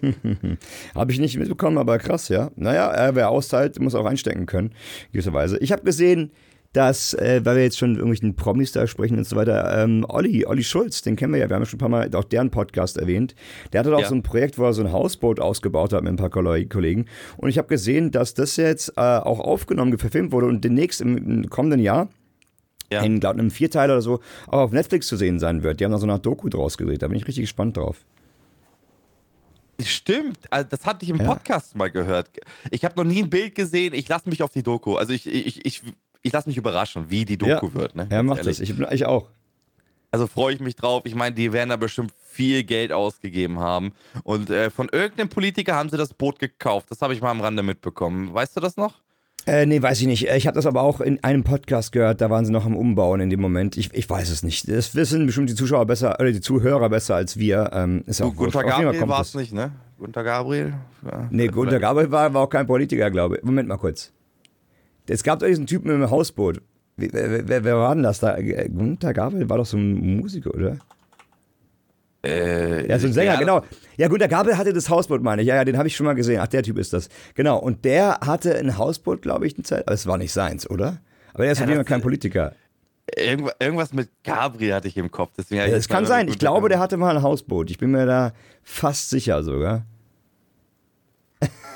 habe 0.93 1.11
ich 1.11 1.17
nicht 1.17 1.37
mitbekommen, 1.37 1.79
aber 1.79 1.97
krass, 1.97 2.29
ja. 2.29 2.51
Naja, 2.55 3.15
wer 3.15 3.31
austeilt, 3.31 3.79
muss 3.79 3.95
auch 3.95 4.05
einstecken 4.05 4.45
können, 4.45 4.75
gewisserweise. 5.11 5.57
Ich 5.57 5.71
habe 5.71 5.81
gesehen, 5.81 6.31
dass, 6.73 7.13
äh, 7.13 7.41
weil 7.43 7.55
wir 7.55 7.63
jetzt 7.63 7.77
schon 7.77 7.95
irgendwelchen 7.95 8.35
Promis 8.35 8.71
da 8.71 8.87
sprechen 8.87 9.17
und 9.17 9.25
so 9.25 9.35
weiter, 9.35 9.83
ähm, 9.83 10.05
Olli, 10.07 10.45
Olli 10.45 10.63
Schulz, 10.63 11.01
den 11.01 11.15
kennen 11.15 11.33
wir 11.33 11.39
ja, 11.39 11.49
wir 11.49 11.55
haben 11.55 11.65
schon 11.65 11.77
ein 11.77 11.79
paar 11.79 11.89
Mal 11.89 12.13
auch 12.15 12.23
deren 12.23 12.51
Podcast 12.51 12.97
erwähnt. 12.97 13.35
Der 13.73 13.79
hatte 13.79 13.91
doch 13.91 13.99
ja. 13.99 14.07
so 14.07 14.15
ein 14.15 14.23
Projekt, 14.23 14.57
wo 14.57 14.65
er 14.65 14.73
so 14.73 14.83
ein 14.83 14.91
Hausboot 14.91 15.39
ausgebaut 15.39 15.93
hat 15.93 16.03
mit 16.03 16.13
ein 16.13 16.17
paar 16.17 16.29
Kollegen. 16.29 17.05
Und 17.37 17.49
ich 17.49 17.57
habe 17.57 17.67
gesehen, 17.67 18.11
dass 18.11 18.33
das 18.33 18.57
jetzt 18.57 18.89
äh, 18.97 19.01
auch 19.01 19.39
aufgenommen, 19.39 19.97
verfilmt 19.97 20.31
wurde 20.31 20.47
und 20.47 20.63
demnächst 20.63 21.01
im, 21.01 21.17
im 21.17 21.49
kommenden 21.49 21.79
Jahr 21.79 22.09
ja. 22.91 23.01
in 23.01 23.19
glaub, 23.19 23.33
einem 23.33 23.51
Vierteil 23.51 23.89
oder 23.89 24.01
so 24.01 24.19
auch 24.47 24.59
auf 24.59 24.71
Netflix 24.71 25.07
zu 25.07 25.17
sehen 25.17 25.39
sein 25.39 25.63
wird. 25.63 25.79
Die 25.79 25.85
haben 25.85 25.91
da 25.91 25.97
so 25.97 26.07
eine 26.07 26.19
Doku 26.19 26.49
draus 26.49 26.77
gedreht, 26.77 27.01
da 27.01 27.07
bin 27.07 27.17
ich 27.17 27.27
richtig 27.27 27.43
gespannt 27.43 27.77
drauf. 27.77 28.05
Stimmt, 29.79 30.39
also 30.49 30.67
das 30.69 30.85
hatte 30.85 31.03
ich 31.03 31.11
im 31.11 31.17
ja. 31.17 31.25
Podcast 31.25 31.75
mal 31.75 31.91
gehört. 31.91 32.31
Ich 32.71 32.83
habe 32.83 32.95
noch 32.95 33.03
nie 33.03 33.21
ein 33.21 33.29
Bild 33.29 33.53
gesehen, 33.53 33.93
ich 33.93 34.07
lasse 34.07 34.27
mich 34.27 34.41
auf 34.41 34.51
die 34.51 34.63
Doku. 34.63 34.95
Also 34.95 35.13
ich, 35.13 35.27
ich, 35.27 35.65
ich 35.65 35.83
ich 36.21 36.33
lasse 36.33 36.49
mich 36.49 36.57
überraschen, 36.57 37.09
wie 37.09 37.25
die 37.25 37.37
Doku 37.37 37.67
ja. 37.67 37.73
wird. 37.73 37.95
Ne? 37.95 38.07
Ja, 38.11 38.23
macht 38.23 38.45
das. 38.45 38.59
Ich, 38.59 38.77
ich 38.79 39.05
auch. 39.05 39.27
Also 40.11 40.27
freue 40.27 40.53
ich 40.53 40.59
mich 40.59 40.75
drauf. 40.75 41.03
Ich 41.05 41.15
meine, 41.15 41.35
die 41.35 41.51
werden 41.51 41.69
da 41.69 41.75
bestimmt 41.75 42.11
viel 42.23 42.63
Geld 42.63 42.91
ausgegeben 42.91 43.59
haben. 43.59 43.93
Und 44.23 44.49
äh, 44.49 44.69
von 44.69 44.89
irgendeinem 44.91 45.29
Politiker 45.29 45.75
haben 45.75 45.89
sie 45.89 45.97
das 45.97 46.13
Boot 46.13 46.39
gekauft. 46.39 46.89
Das 46.89 47.01
habe 47.01 47.13
ich 47.13 47.21
mal 47.21 47.31
am 47.31 47.41
Rande 47.41 47.61
mitbekommen. 47.61 48.33
Weißt 48.33 48.55
du 48.55 48.61
das 48.61 48.77
noch? 48.77 48.95
Äh, 49.47 49.65
nee, 49.65 49.81
weiß 49.81 50.01
ich 50.01 50.07
nicht. 50.07 50.27
Ich 50.27 50.45
habe 50.45 50.55
das 50.55 50.65
aber 50.65 50.81
auch 50.81 50.99
in 50.99 51.23
einem 51.23 51.45
Podcast 51.45 51.93
gehört, 51.93 52.19
da 52.19 52.29
waren 52.29 52.45
sie 52.45 52.51
noch 52.51 52.65
am 52.65 52.75
Umbauen 52.75 53.21
in 53.21 53.29
dem 53.29 53.39
Moment. 53.39 53.77
Ich, 53.77 53.93
ich 53.93 54.09
weiß 54.09 54.29
es 54.29 54.43
nicht. 54.43 54.69
Das 54.69 54.93
wissen 54.93 55.25
bestimmt 55.25 55.49
die 55.49 55.55
Zuschauer 55.55 55.85
besser, 55.85 56.19
oder 56.19 56.33
die 56.33 56.41
Zuhörer 56.41 56.89
besser 56.89 57.15
als 57.15 57.37
wir. 57.37 57.69
Ähm, 57.71 58.03
ist 58.07 58.21
auch 58.21 58.35
Gunter 58.35 58.63
Gabriel 58.63 59.07
war 59.07 59.21
es 59.21 59.35
nicht, 59.35 59.53
ne? 59.53 59.71
Gunter 59.97 60.25
Gabriel? 60.25 60.73
Ja, 61.05 61.27
nee, 61.31 61.47
Gunter 61.47 61.79
Gabriel 61.79 62.11
war, 62.11 62.33
war 62.33 62.41
auch 62.41 62.49
kein 62.49 62.67
Politiker, 62.67 63.09
glaube 63.09 63.37
ich. 63.37 63.43
Moment 63.43 63.69
mal 63.69 63.77
kurz. 63.77 64.11
Es 65.09 65.23
gab 65.23 65.39
doch 65.39 65.47
diesen 65.47 65.67
Typen 65.67 65.89
im 65.91 66.09
Hausboot. 66.09 66.61
Wer, 66.97 67.47
wer, 67.47 67.63
wer 67.63 67.77
war 67.77 67.93
denn 67.93 68.03
das 68.03 68.19
da? 68.19 68.37
Gunther 68.41 69.13
Gabel 69.13 69.47
war 69.49 69.57
doch 69.57 69.65
so 69.65 69.77
ein 69.77 70.17
Musiker, 70.17 70.53
oder? 70.53 70.77
Äh, 72.25 72.87
Ja, 72.89 72.97
so 72.99 73.07
ein 73.07 73.13
Sänger, 73.13 73.33
ja, 73.33 73.39
genau. 73.39 73.61
Ja, 73.97 74.07
gut, 74.07 74.19
der 74.21 74.27
Gabel 74.27 74.57
hatte 74.57 74.73
das 74.73 74.89
Hausboot, 74.89 75.21
meine 75.21 75.41
ich. 75.43 75.47
Ja, 75.47 75.55
ja, 75.55 75.65
den 75.65 75.77
habe 75.77 75.87
ich 75.87 75.95
schon 75.95 76.05
mal 76.05 76.13
gesehen. 76.15 76.39
Ach, 76.41 76.47
der 76.47 76.63
Typ 76.63 76.77
ist 76.77 76.93
das. 76.93 77.09
Genau. 77.35 77.57
Und 77.59 77.85
der 77.85 78.19
hatte 78.25 78.57
ein 78.57 78.77
Hausboot, 78.77 79.21
glaube 79.21 79.45
ich, 79.47 79.55
eine 79.55 79.63
Zeit. 79.63 79.87
Aber 79.87 79.93
es 79.93 80.07
war 80.07 80.17
nicht 80.17 80.33
seins, 80.33 80.69
oder? 80.69 80.97
Aber 81.33 81.45
er 81.45 81.51
ist 81.51 81.59
Ja, 81.59 81.65
auf 81.65 81.69
jeden 81.69 81.77
Fall 81.79 81.83
das- 81.83 81.89
kein 81.89 82.01
Politiker. 82.01 82.53
Irgendwas, 83.15 83.53
irgendwas 83.59 83.93
mit 83.93 84.09
Gabriel 84.23 84.73
hatte 84.73 84.89
ich 84.89 84.97
im 84.97 85.09
Kopf. 85.09 85.31
Deswegen 85.37 85.61
Ja, 85.61 85.67
das 85.69 85.87
kann 85.87 86.05
sein. 86.05 86.27
Ich 86.27 86.39
glaube, 86.39 86.67
der 86.67 86.79
hatte 86.79 86.97
mal 86.97 87.15
ein 87.15 87.23
Hausboot. 87.23 87.69
Ich 87.71 87.77
bin 87.77 87.91
mir 87.91 88.05
da 88.05 88.33
fast 88.63 89.09
sicher 89.11 89.43
sogar. 89.43 89.85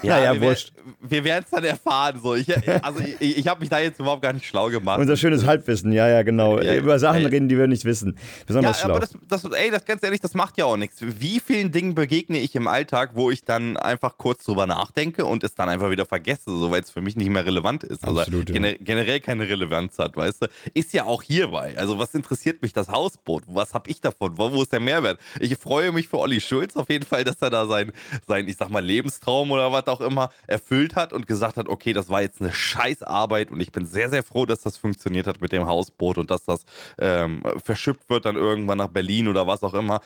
Ja, 0.03 0.17
Naja, 0.17 0.33
wir, 0.33 0.41
wurscht. 0.41 0.73
Wir 0.99 1.23
werden 1.23 1.43
es 1.45 1.51
dann 1.51 1.63
erfahren. 1.63 2.19
So. 2.21 2.35
Ich, 2.35 2.47
also 2.83 2.99
ich, 3.19 3.37
ich 3.37 3.47
habe 3.47 3.59
mich 3.59 3.69
da 3.69 3.79
jetzt 3.79 3.99
überhaupt 3.99 4.21
gar 4.21 4.33
nicht 4.33 4.45
schlau 4.45 4.69
gemacht. 4.69 4.99
Unser 4.99 5.15
schönes 5.17 5.45
Halbwissen, 5.45 5.91
ja, 5.91 6.07
ja, 6.07 6.23
genau. 6.23 6.59
Ja, 6.59 6.75
Über 6.75 6.97
Sachen 6.99 7.21
ja. 7.21 7.27
reden, 7.27 7.49
die 7.49 7.57
wir 7.57 7.67
nicht 7.67 7.85
wissen. 7.85 8.15
ja, 8.17 8.43
Besonders 8.47 8.79
schlau. 8.79 8.95
aber 8.95 8.99
das, 9.01 9.13
das, 9.27 9.51
ey, 9.51 9.69
das 9.69 9.85
ganz 9.85 10.03
ehrlich, 10.03 10.21
das 10.21 10.33
macht 10.33 10.57
ja 10.57 10.65
auch 10.65 10.77
nichts. 10.77 10.97
Wie 11.01 11.39
vielen 11.39 11.71
Dingen 11.71 11.93
begegne 11.95 12.39
ich 12.39 12.55
im 12.55 12.67
Alltag, 12.67 13.11
wo 13.13 13.29
ich 13.31 13.43
dann 13.43 13.77
einfach 13.77 14.17
kurz 14.17 14.43
drüber 14.43 14.65
nachdenke 14.65 15.25
und 15.25 15.43
es 15.43 15.55
dann 15.55 15.69
einfach 15.69 15.91
wieder 15.91 16.05
vergesse, 16.05 16.45
so 16.45 16.71
weil 16.71 16.81
es 16.81 16.89
für 16.89 17.01
mich 17.01 17.15
nicht 17.15 17.29
mehr 17.29 17.45
relevant 17.45 17.83
ist. 17.83 18.03
Also 18.03 18.19
Absolut, 18.21 18.49
ja. 18.49 18.53
gener 18.53 18.73
generell 18.79 19.19
keine 19.19 19.47
Relevanz 19.47 19.99
hat, 19.99 20.17
weißt 20.17 20.43
du? 20.43 20.47
Ist 20.73 20.93
ja 20.93 21.05
auch 21.05 21.21
hierbei. 21.23 21.75
Also 21.77 21.99
was 21.99 22.13
interessiert 22.15 22.61
mich 22.61 22.73
das 22.73 22.89
Hausboot? 22.89 23.43
Was 23.47 23.73
habe 23.73 23.89
ich 23.89 24.01
davon? 24.01 24.37
Wo, 24.37 24.51
wo 24.51 24.63
ist 24.63 24.73
der 24.73 24.79
Mehrwert? 24.79 25.19
Ich 25.39 25.55
freue 25.57 25.91
mich 25.91 26.07
für 26.07 26.17
Olli 26.19 26.41
Schulz 26.41 26.75
auf 26.75 26.89
jeden 26.89 27.05
Fall, 27.05 27.23
dass 27.23 27.37
er 27.41 27.49
da 27.49 27.65
sein, 27.67 27.91
sein, 28.27 28.47
ich 28.47 28.57
sag 28.57 28.69
mal, 28.69 28.83
Lebenstraum 28.83 29.51
oder 29.51 29.71
was 29.71 29.87
auch 29.91 30.01
immer 30.01 30.31
erfüllt 30.47 30.95
hat 30.95 31.13
und 31.13 31.27
gesagt 31.27 31.57
hat, 31.57 31.67
okay, 31.67 31.93
das 31.93 32.09
war 32.09 32.21
jetzt 32.21 32.41
eine 32.41 32.51
Scheißarbeit 32.51 33.51
und 33.51 33.59
ich 33.59 33.71
bin 33.71 33.85
sehr, 33.85 34.09
sehr 34.09 34.23
froh, 34.23 34.45
dass 34.45 34.61
das 34.61 34.77
funktioniert 34.77 35.27
hat 35.27 35.41
mit 35.41 35.51
dem 35.51 35.65
Hausboot 35.67 36.17
und 36.17 36.31
dass 36.31 36.45
das 36.45 36.63
ähm, 36.99 37.43
verschippt 37.63 38.09
wird 38.09 38.25
dann 38.25 38.35
irgendwann 38.35 38.77
nach 38.77 38.87
Berlin 38.87 39.27
oder 39.27 39.47
was 39.47 39.63
auch 39.63 39.73
immer. 39.73 40.01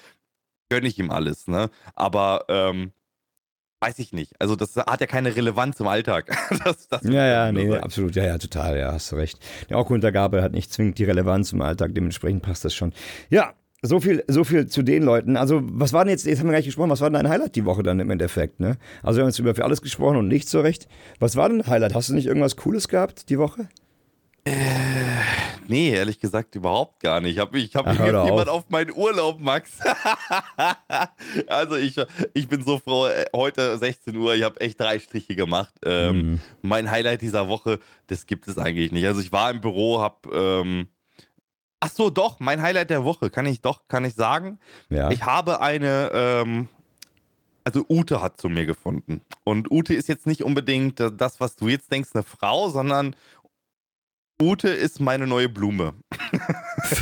Gönne 0.70 0.88
ich 0.88 0.98
ihm 0.98 1.12
alles, 1.12 1.48
ne? 1.48 1.70
Aber 1.94 2.46
ähm, 2.50 2.92
weiß 3.82 4.00
ich 4.00 4.14
nicht. 4.14 4.34
Also 4.40 4.56
das 4.56 4.76
hat 4.76 5.02
ja 5.02 5.08
keine 5.08 5.36
Relevanz 5.36 5.80
im 5.80 5.88
Alltag. 5.88 6.36
das, 6.64 6.88
das 6.88 7.04
Ja, 7.04 7.26
ja, 7.26 7.52
nee, 7.52 7.70
sagen. 7.70 7.84
absolut. 7.84 8.16
Ja, 8.16 8.26
ja, 8.26 8.38
total. 8.38 8.78
Ja, 8.78 8.92
hast 8.94 9.12
du 9.12 9.16
recht. 9.16 9.38
Ja, 9.70 9.78
auch 9.78 9.88
Gunter 9.88 10.12
Gabel 10.12 10.42
hat 10.42 10.54
nicht 10.54 10.74
zwingend 10.74 10.98
die 10.98 11.04
Relevanz 11.04 11.52
im 11.54 11.62
Alltag. 11.62 11.94
Dementsprechend 11.94 12.42
passt 12.42 12.66
das 12.66 12.74
schon. 12.74 12.94
Ja, 13.30 13.54
so 13.86 14.00
viel, 14.00 14.24
so 14.28 14.44
viel 14.44 14.68
zu 14.68 14.84
den 14.84 15.04
Leuten. 15.04 15.38
Also, 15.38 15.62
was 15.64 15.94
war 15.94 16.04
denn 16.06 16.12
jetzt, 16.12 16.26
jetzt 16.26 16.40
haben 16.40 16.48
wir 16.48 16.52
gar 16.52 16.60
nicht 16.60 16.66
gesprochen, 16.68 16.90
was 16.90 17.02
war 17.02 17.10
denn 17.10 17.22
dein 17.24 17.30
Highlight 17.30 17.56
die 17.56 17.66
Woche 17.66 17.84
dann 17.84 18.00
im 18.00 18.10
Endeffekt, 18.10 18.60
ne? 18.60 18.78
Also, 19.04 19.18
wir 19.18 19.24
haben 19.24 19.30
jetzt 19.30 19.40
über 19.40 19.64
alles 19.64 19.82
gesprochen 19.82 20.18
und 20.18 20.28
nicht 20.28 20.50
so 20.50 20.62
recht. 20.62 20.88
Was 21.20 21.36
war 21.36 21.50
denn 21.50 21.62
ein 21.62 21.68
Highlight? 21.68 21.96
Hast 21.96 22.10
du 22.10 22.14
nicht 22.14 22.26
irgendwas 22.28 22.56
Cooles 22.56 22.88
gehabt 22.88 23.30
die 23.30 23.40
Woche? 23.40 23.68
Nee, 25.68 25.90
ehrlich 25.90 26.20
gesagt 26.20 26.54
überhaupt 26.54 27.02
gar 27.02 27.20
nicht. 27.20 27.34
Ich 27.34 27.40
habe 27.40 27.58
ich 27.58 27.76
hab 27.76 27.88
Ach, 27.88 27.94
mich 27.94 28.00
jemand 28.08 28.48
auf. 28.48 28.50
auf 28.50 28.70
meinen 28.70 28.92
Urlaub, 28.92 29.40
Max. 29.40 29.80
also 31.48 31.76
ich, 31.76 31.96
ich 32.36 32.48
bin 32.48 32.64
so 32.64 32.78
froh, 32.78 33.08
äh, 33.08 33.26
heute 33.36 33.76
16 33.78 34.16
Uhr, 34.16 34.36
ich 34.36 34.44
habe 34.44 34.62
echt 34.62 34.80
drei 34.80 35.00
Striche 35.00 35.36
gemacht. 35.36 35.74
Ähm, 35.84 36.16
Mhm. 36.16 36.40
Mein 36.62 36.92
Highlight 36.92 37.22
dieser 37.22 37.48
Woche, 37.48 37.80
das 38.08 38.28
gibt 38.28 38.48
es 38.48 38.58
eigentlich 38.60 38.92
nicht. 38.92 39.06
Also 39.08 39.20
ich 39.22 39.32
war 39.32 39.50
im 39.52 39.62
Büro, 39.62 40.00
habe... 40.00 40.16
Ähm, 40.34 40.88
ach 41.86 41.92
so, 41.92 42.10
doch, 42.10 42.40
mein 42.40 42.62
Highlight 42.62 42.90
der 42.90 43.04
Woche, 43.04 43.30
kann 43.30 43.46
ich 43.46 43.62
doch, 43.62 43.88
kann 43.88 44.06
ich 44.06 44.16
sagen. 44.16 44.60
Ja. 44.90 45.12
Ich 45.12 45.24
habe 45.24 45.62
eine, 45.62 46.10
ähm, 46.14 46.68
also 47.64 47.86
Ute 47.90 48.22
hat 48.22 48.40
zu 48.42 48.50
mir 48.50 48.66
gefunden. 48.66 49.22
Und 49.44 49.70
Ute 49.72 49.94
ist 49.94 50.08
jetzt 50.10 50.26
nicht 50.28 50.44
unbedingt 50.44 51.00
das, 51.00 51.40
was 51.40 51.56
du 51.56 51.68
jetzt 51.68 51.92
denkst, 51.92 52.10
eine 52.14 52.24
Frau, 52.24 52.70
sondern 52.70 53.16
Ute 54.42 54.68
ist 54.70 55.00
meine 55.00 55.28
neue 55.28 55.48
Blume. 55.48 55.94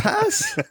was? 0.03 0.55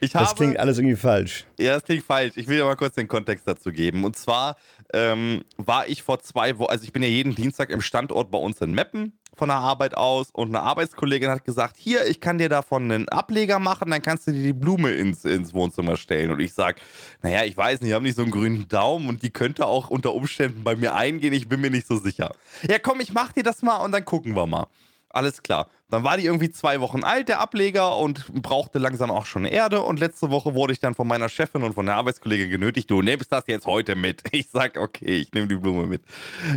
Ich 0.00 0.12
Das 0.12 0.28
habe, 0.30 0.34
klingt 0.34 0.58
alles 0.58 0.78
irgendwie 0.78 0.96
falsch. 0.96 1.46
ja, 1.58 1.74
das 1.74 1.84
klingt 1.84 2.04
falsch. 2.04 2.32
Ich 2.36 2.48
will 2.48 2.58
dir 2.58 2.64
mal 2.64 2.76
kurz 2.76 2.96
den 2.96 3.08
Kontext 3.08 3.46
dazu 3.46 3.70
geben. 3.70 4.04
Und 4.04 4.16
zwar 4.16 4.56
ähm, 4.92 5.44
war 5.56 5.86
ich 5.88 6.02
vor 6.02 6.18
zwei 6.18 6.58
Wochen, 6.58 6.70
also 6.70 6.84
ich 6.84 6.92
bin 6.92 7.02
ja 7.02 7.08
jeden 7.08 7.34
Dienstag 7.34 7.70
im 7.70 7.80
Standort 7.80 8.30
bei 8.30 8.38
uns 8.38 8.60
in 8.60 8.72
Meppen 8.72 9.18
von 9.34 9.48
der 9.48 9.58
Arbeit 9.58 9.96
aus 9.96 10.30
und 10.30 10.48
eine 10.48 10.60
Arbeitskollegin 10.60 11.30
hat 11.30 11.44
gesagt, 11.44 11.76
hier, 11.78 12.06
ich 12.06 12.20
kann 12.20 12.38
dir 12.38 12.48
davon 12.48 12.90
einen 12.90 13.08
Ableger 13.08 13.58
machen, 13.58 13.90
dann 13.90 14.02
kannst 14.02 14.26
du 14.26 14.32
dir 14.32 14.42
die 14.42 14.52
Blume 14.52 14.90
ins, 14.90 15.24
ins 15.24 15.54
Wohnzimmer 15.54 15.96
stellen. 15.96 16.30
Und 16.30 16.40
ich 16.40 16.52
sag, 16.52 16.80
naja, 17.22 17.44
ich 17.44 17.56
weiß 17.56 17.80
nicht, 17.80 17.90
ich 17.90 17.94
habe 17.94 18.04
nicht 18.04 18.16
so 18.16 18.22
einen 18.22 18.30
grünen 18.30 18.68
Daumen 18.68 19.08
und 19.08 19.22
die 19.22 19.30
könnte 19.30 19.66
auch 19.66 19.90
unter 19.90 20.14
Umständen 20.14 20.64
bei 20.64 20.76
mir 20.76 20.94
eingehen, 20.94 21.32
ich 21.32 21.48
bin 21.48 21.60
mir 21.60 21.70
nicht 21.70 21.86
so 21.86 21.96
sicher. 21.96 22.34
Ja, 22.68 22.78
komm, 22.78 23.00
ich 23.00 23.12
mach 23.12 23.32
dir 23.32 23.42
das 23.42 23.62
mal 23.62 23.78
und 23.78 23.92
dann 23.92 24.04
gucken 24.04 24.34
wir 24.36 24.46
mal. 24.46 24.66
Alles 25.12 25.42
klar. 25.42 25.68
Dann 25.90 26.04
war 26.04 26.16
die 26.16 26.24
irgendwie 26.24 26.50
zwei 26.50 26.80
Wochen 26.80 27.04
alt, 27.04 27.28
der 27.28 27.40
Ableger, 27.40 27.98
und 27.98 28.26
brauchte 28.32 28.78
langsam 28.78 29.10
auch 29.10 29.26
schon 29.26 29.44
Erde. 29.44 29.82
Und 29.82 30.00
letzte 30.00 30.30
Woche 30.30 30.54
wurde 30.54 30.72
ich 30.72 30.80
dann 30.80 30.94
von 30.94 31.06
meiner 31.06 31.28
Chefin 31.28 31.62
und 31.62 31.74
von 31.74 31.84
der 31.84 31.96
Arbeitskollegin 31.96 32.48
genötigt, 32.48 32.90
du 32.90 33.02
nimmst 33.02 33.30
das 33.30 33.44
jetzt 33.46 33.66
heute 33.66 33.94
mit. 33.94 34.22
Ich 34.32 34.48
sag, 34.50 34.78
okay, 34.78 35.16
ich 35.18 35.32
nehme 35.32 35.48
die 35.48 35.56
Blume 35.56 35.86
mit. 35.86 36.02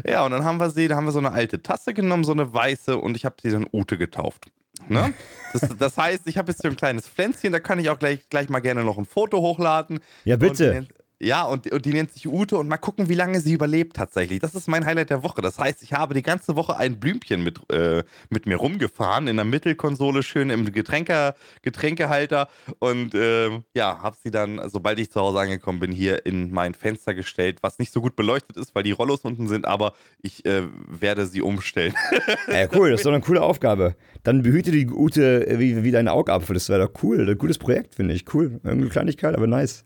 Ja, 0.08 0.24
und 0.26 0.32
dann 0.32 0.46
haben 0.46 0.58
wir 0.60 0.70
sie, 0.70 0.88
da 0.88 0.96
haben 0.96 1.06
wir 1.06 1.12
so 1.12 1.20
eine 1.20 1.32
alte 1.34 1.62
Tasse 1.62 1.94
genommen, 1.94 2.24
so 2.24 2.32
eine 2.32 2.54
weiße, 2.54 2.98
und 2.98 3.18
ich 3.18 3.26
habe 3.26 3.36
sie 3.44 3.52
dann 3.52 3.68
Ute 3.74 3.98
getauft. 3.98 4.46
Ne? 4.88 5.14
Das, 5.54 5.70
das 5.80 5.98
heißt, 5.98 6.28
ich 6.28 6.38
habe 6.38 6.52
jetzt 6.52 6.62
so 6.62 6.68
ein 6.68 6.76
kleines 6.76 7.08
Pflänzchen, 7.08 7.52
da 7.52 7.60
kann 7.60 7.80
ich 7.80 7.90
auch 7.90 7.98
gleich, 8.00 8.28
gleich 8.30 8.50
mal 8.50 8.60
gerne 8.60 8.84
noch 8.84 8.98
ein 8.98 9.06
Foto 9.06 9.40
hochladen. 9.42 10.00
Ja, 10.26 10.36
Und 10.36 10.40
bitte. 10.40 10.70
nennt- 10.72 10.94
ja, 11.22 11.44
und, 11.44 11.72
und 11.72 11.86
die 11.86 11.94
nennt 11.94 12.12
sich 12.12 12.28
Ute 12.28 12.58
und 12.58 12.68
mal 12.68 12.78
gucken, 12.78 13.08
wie 13.08 13.16
lange 13.16 13.40
sie 13.40 13.54
überlebt 13.54 13.96
tatsächlich. 13.96 14.40
Das 14.40 14.54
ist 14.54 14.68
mein 14.68 14.86
Highlight 14.86 15.10
der 15.10 15.24
Woche. 15.24 15.42
Das 15.42 15.58
heißt, 15.58 15.82
ich 15.82 15.94
habe 15.94 16.14
die 16.14 16.22
ganze 16.22 16.58
Woche 16.58 16.76
ein 16.76 17.00
Blümchen 17.00 17.42
mit, 17.42 17.60
äh, 17.72 18.04
mit 18.30 18.46
mir 18.46 18.58
rumgefahren, 18.58 19.28
in 19.28 19.38
der 19.38 19.46
Mittelkonsole 19.46 20.24
schön 20.24 20.50
im 20.50 20.72
Getränke, 20.72 21.36
Getränkehalter 21.62 22.50
und 22.80 23.16
ähm, 23.16 23.64
ja, 23.74 24.02
habe 24.02 24.18
sie 24.22 24.30
dann, 24.30 24.62
sobald 24.70 25.00
ich 25.00 25.10
zu 25.10 25.22
Hause 25.22 25.40
angekommen 25.40 25.80
bin, 25.80 25.92
hier 25.92 26.26
in 26.26 26.52
mein 26.52 26.74
Fenster 26.74 27.14
gestellt, 27.14 27.60
was 27.62 27.80
nicht 27.80 27.94
so 27.94 28.02
gut 28.02 28.18
beleuchtet 28.18 28.58
ist, 28.58 28.76
weil 28.76 28.84
die 28.84 28.92
Rollos 28.92 29.22
unten 29.22 29.48
sind, 29.48 29.66
aber 29.66 29.94
ich 30.22 30.46
äh, 30.46 30.64
werde 30.88 31.28
sie 31.28 31.42
umstellen. 31.42 31.94
Ja, 32.48 32.68
cool, 32.74 32.92
das 32.92 33.02
ist 33.02 33.06
doch 33.06 33.12
eine 33.12 33.22
coole 33.22 33.42
Aufgabe. 33.42 33.96
Dann 34.24 34.42
behüte 34.42 34.72
die 34.72 34.88
Ute 34.88 35.48
äh, 35.48 35.60
wie, 35.60 35.84
wie 35.84 35.92
dein 35.92 36.08
Augapfel. 36.08 36.54
Das 36.54 36.70
wäre 36.70 36.88
doch 36.88 37.04
cool. 37.04 37.28
Ein 37.28 37.38
gutes 37.38 37.58
Projekt, 37.58 37.96
finde 37.96 38.14
ich. 38.14 38.34
Cool. 38.34 38.60
Irgendeine 38.64 38.90
Kleinigkeit, 38.90 39.36
aber 39.36 39.48
nice. 39.48 39.84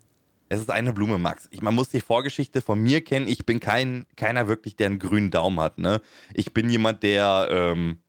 Es 0.51 0.59
ist 0.59 0.71
eine 0.71 0.93
Blume, 0.93 1.19
Max. 1.19 1.47
Ich, 1.51 1.61
man 1.61 1.75
muss 1.75 1.89
die 1.89 2.01
Vorgeschichte 2.01 2.61
von 2.61 2.81
mir 2.81 3.01
kennen. 3.01 3.27
Ich 3.27 3.45
bin 3.45 3.59
kein, 3.59 4.05
keiner 4.15 4.47
wirklich, 4.47 4.75
der 4.75 4.87
einen 4.87 4.97
grünen 4.97 5.29
Daumen 5.29 5.59
hat. 5.59 5.77
Ne? 5.77 6.01
Ich 6.33 6.53
bin 6.53 6.69
jemand, 6.71 7.03
der, 7.03 7.47
ähm, 7.51 7.99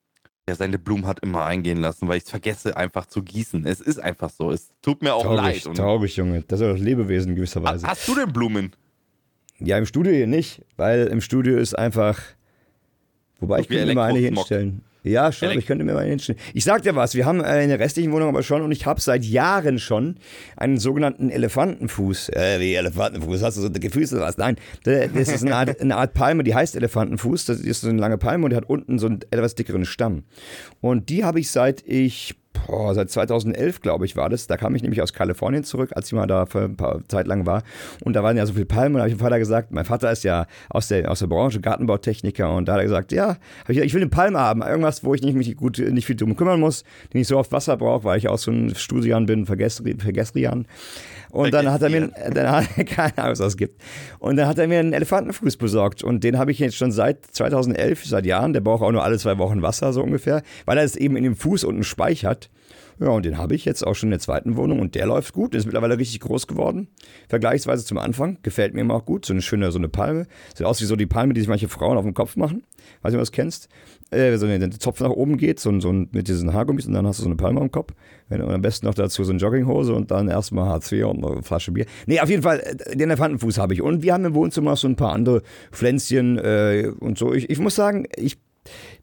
der 0.49 0.57
seine 0.57 0.79
Blumen 0.79 1.07
hat 1.07 1.21
immer 1.21 1.45
eingehen 1.45 1.79
lassen, 1.79 2.09
weil 2.09 2.17
ich 2.17 2.25
es 2.25 2.31
vergesse, 2.31 2.79
einfach 2.79 3.05
zu 3.05 3.23
gießen. 3.23 3.67
Es 3.67 3.83
ist 3.83 4.01
einfach 4.01 4.31
so. 4.31 4.51
Es 4.51 4.71
tut 4.81 5.03
mir 5.03 5.15
auch 5.15 5.23
Traurig, 5.23 5.65
leid. 5.67 5.77
Traurig, 5.77 6.17
Junge. 6.17 6.43
Das 6.49 6.61
ist 6.61 6.67
doch 6.67 6.79
Lebewesen 6.79 7.35
gewisserweise. 7.35 7.87
hast 7.87 8.09
du 8.09 8.15
denn 8.15 8.33
Blumen? 8.33 8.73
Ja, 9.59 9.77
im 9.77 9.85
Studio 9.85 10.11
hier 10.11 10.27
nicht, 10.27 10.63
weil 10.77 11.09
im 11.09 11.21
Studio 11.21 11.59
ist 11.59 11.79
einfach. 11.79 12.19
Wobei 13.39 13.61
ich 13.61 13.69
könnte 13.69 13.85
mir 13.87 13.95
mal 13.95 14.11
eine 14.11 14.19
hinstellen. 14.19 14.83
Ja, 15.03 15.33
schon, 15.33 15.59
ich 15.59 15.67
könnte 15.67 15.85
mir 15.85 15.95
mal 15.95 16.05
hinstellen. 16.05 16.41
Ich 16.53 16.65
sag 16.65 16.83
dir 16.83 16.95
was, 16.95 17.15
wir 17.15 17.25
haben 17.25 17.43
äh, 17.43 17.63
in 17.63 17.69
der 17.71 17.79
restlichen 17.79 18.13
Wohnung 18.13 18.29
aber 18.29 18.43
schon 18.43 18.63
und 18.63 18.73
ich 18.73 18.85
habe 18.87 19.01
seit 19.01 19.25
Jahren 19.25 19.79
schon 19.79 20.17
einen 20.57 20.79
sogenannten 20.79 21.31
Elefantenfuß. 21.31 22.31
Äh, 22.31 22.61
wie 22.61 22.75
Elefantenfuß? 22.75 23.43
Hast 23.43 23.57
du 23.57 23.63
so 23.63 23.69
dicke 23.69 23.91
Füße 23.91 24.17
oder 24.17 24.27
was? 24.27 24.37
Nein, 24.37 24.57
das 24.85 25.29
ist 25.29 25.43
eine 25.43 25.57
Art, 25.57 25.81
eine 25.81 25.97
Art 25.97 26.13
Palme, 26.13 26.45
die 26.45 26.55
heißt 26.55 26.77
Elefantenfuß. 26.77 27.47
Das 27.47 27.61
ist 27.61 27.81
so 27.81 27.89
eine 27.89 27.99
lange 27.99 28.19
Palme 28.19 28.45
und 28.45 28.51
die 28.51 28.57
hat 28.57 28.69
unten 28.69 28.99
so 28.99 29.07
einen 29.07 29.21
etwas 29.31 29.55
dickeren 29.55 29.85
Stamm. 29.85 30.25
Und 30.81 31.09
die 31.09 31.25
habe 31.25 31.41
ich 31.41 31.51
seit 31.51 31.83
ich 31.87 32.35
Boah, 32.67 32.95
seit 32.95 33.11
2011, 33.11 33.81
glaube 33.81 34.05
ich, 34.07 34.17
war 34.17 34.29
das. 34.29 34.47
Da 34.47 34.57
kam 34.57 34.75
ich 34.75 34.83
nämlich 34.83 35.03
aus 35.03 35.13
Kalifornien 35.13 35.65
zurück, 35.65 35.91
als 35.95 36.07
ich 36.07 36.13
mal 36.13 36.27
da 36.27 36.47
für 36.47 36.63
ein 36.63 36.77
paar 36.77 37.01
Zeit 37.09 37.27
lang 37.27 37.47
war. 37.47 37.63
Und 38.05 38.15
da 38.15 38.23
waren 38.23 38.37
ja 38.37 38.47
so 38.47 38.53
viele 38.53 38.67
Palmen. 38.67 38.95
Und 38.95 38.99
da 38.99 39.01
habe 39.01 39.11
ich 39.11 39.17
dem 39.17 39.21
Vater 39.21 39.39
gesagt, 39.39 39.73
mein 39.73 39.85
Vater 39.85 40.11
ist 40.11 40.23
ja 40.25 40.47
aus 40.69 40.89
der, 40.89 41.11
aus 41.11 41.19
der 41.19 41.27
Branche 41.27 41.61
Gartenbautechniker. 41.61 42.53
Und 42.55 42.67
da 42.67 42.75
hat 42.75 42.81
er 42.81 42.85
gesagt, 42.85 43.13
ja, 43.13 43.37
ich, 43.69 43.79
ich 43.79 43.95
will 43.95 44.03
eine 44.03 44.11
Palme 44.11 44.39
haben. 44.39 44.63
Irgendwas, 44.63 45.05
wo 45.05 45.15
ich 45.15 45.23
nicht, 45.23 45.35
mich 45.35 45.57
gut, 45.57 45.79
nicht 45.79 46.07
viel 46.07 46.17
drum 46.17 46.37
kümmern 46.37 46.61
muss, 46.61 46.85
die 47.13 47.19
nicht 47.19 47.29
so 47.29 47.39
oft 47.39 47.53
Wasser 47.53 47.77
brauche, 47.77 48.05
weil 48.05 48.19
ich 48.19 48.29
auch 48.29 48.39
so 48.39 48.51
ein 48.51 48.75
Studian 48.75 49.27
bin, 49.27 49.47
Vergessri- 49.47 50.01
Vergessrian. 50.01 50.67
Und 51.31 51.53
dann 51.55 51.71
hat 51.71 51.83
er 51.83 51.91
mir, 51.91 52.09
dann 52.33 52.51
hat 52.51 52.67
er 52.77 52.85
keine 52.85 53.19
Ahnung, 53.19 53.39
was 53.39 53.57
gibt. 53.57 53.81
Und 54.19 54.37
dann 54.37 54.47
hat 54.47 54.59
er 54.59 54.69
mir 54.69 54.81
einen 54.81 54.93
Elefantenfuß 54.93 55.57
besorgt. 55.57 56.03
Und 56.03 56.25
den 56.25 56.39
habe 56.39 56.51
ich 56.51 56.59
jetzt 56.59 56.77
schon 56.77 56.93
seit 56.93 57.27
2011, 57.27 58.05
seit 58.05 58.27
Jahren. 58.27 58.53
Der 58.53 58.61
braucht 58.61 58.83
auch 58.83 58.93
nur 58.93 59.05
alle 59.05 59.19
zwei 59.19 59.39
Wochen 59.39 59.63
Wasser, 59.63 59.93
so 59.93 60.03
ungefähr, 60.03 60.43
weil 60.65 60.79
er 60.79 60.85
es 60.85 60.97
eben 60.97 61.17
in 61.17 61.25
dem 61.25 61.37
Fuß 61.37 61.65
unten 61.65 61.85
speichert. 61.85 62.51
Ja, 63.01 63.09
und 63.09 63.25
den 63.25 63.39
habe 63.39 63.55
ich 63.55 63.65
jetzt 63.65 63.87
auch 63.87 63.95
schon 63.95 64.09
in 64.09 64.13
der 64.13 64.21
zweiten 64.21 64.57
Wohnung 64.57 64.79
und 64.79 64.95
der 64.95 65.07
läuft 65.07 65.33
gut. 65.33 65.55
Der 65.55 65.59
ist 65.61 65.65
mittlerweile 65.65 65.97
richtig 65.97 66.21
groß 66.21 66.47
geworden. 66.47 66.89
Vergleichsweise 67.29 67.83
zum 67.83 67.97
Anfang. 67.97 68.39
Gefällt 68.43 68.75
mir 68.75 68.83
immer 68.83 68.95
auch 68.95 69.07
gut. 69.07 69.25
So 69.25 69.33
eine 69.33 69.41
schöne, 69.41 69.73
so 69.73 69.79
eine 69.79 69.89
Palme. 69.89 70.27
Sieht 70.55 70.67
aus 70.67 70.83
wie 70.83 70.85
so 70.85 70.97
die 70.97 71.07
Palme, 71.07 71.33
die 71.33 71.41
sich 71.41 71.49
manche 71.49 71.71
Frauen 71.71 71.97
auf 71.97 72.05
dem 72.05 72.13
Kopf 72.13 72.37
machen. 72.37 72.63
Weiß 73.01 73.13
nicht, 73.13 73.15
ob 73.15 73.21
du 73.21 73.31
das 73.31 73.33
kennst. 73.33 73.71
Äh, 74.11 74.37
so 74.39 74.47
ein 74.47 74.73
Zopf 74.73 75.01
nach 75.01 75.11
oben 75.11 75.37
geht, 75.37 75.61
so, 75.61 75.79
so 75.81 75.93
mit 75.93 76.27
diesen 76.27 76.53
Haargummis 76.53 76.87
und 76.87 76.95
dann 76.95 77.07
hast 77.07 77.21
du 77.21 77.23
so 77.23 77.29
eine 77.29 77.37
Palme 77.37 77.61
am 77.61 77.71
Kopf. 77.71 77.93
Wenn, 78.29 78.43
und 78.43 78.53
am 78.53 78.63
besten 78.63 78.87
noch 78.87 78.95
dazu 78.95 79.23
so 79.23 79.31
eine 79.31 79.41
Jogginghose 79.41 79.95
und 79.95 80.11
dann 80.11 80.29
erstmal 80.29 80.69
Hartz 80.69 80.91
IV 80.91 81.07
und 81.07 81.25
eine 81.25 81.43
Flasche 81.43 81.71
Bier. 81.71 81.87
Nee, 82.07 82.21
auf 82.21 82.29
jeden 82.29 82.43
Fall, 82.43 82.61
äh, 82.61 82.97
den 82.97 83.09
Elefantenfuß 83.09 83.59
habe 83.59 83.75
ich. 83.75 83.83
Und 83.83 84.03
wir 84.03 84.13
haben 84.13 84.25
im 84.25 84.35
Wohnzimmer 84.35 84.75
so 84.75 84.89
ein 84.89 84.97
paar 84.97 85.13
andere 85.13 85.43
Pflänzchen 85.71 86.39
äh, 86.39 86.91
und 86.99 87.19
so. 87.19 87.33
Ich, 87.33 87.51
ich 87.51 87.61
muss 87.61 87.77
sagen, 87.77 88.07
ich 88.17 88.39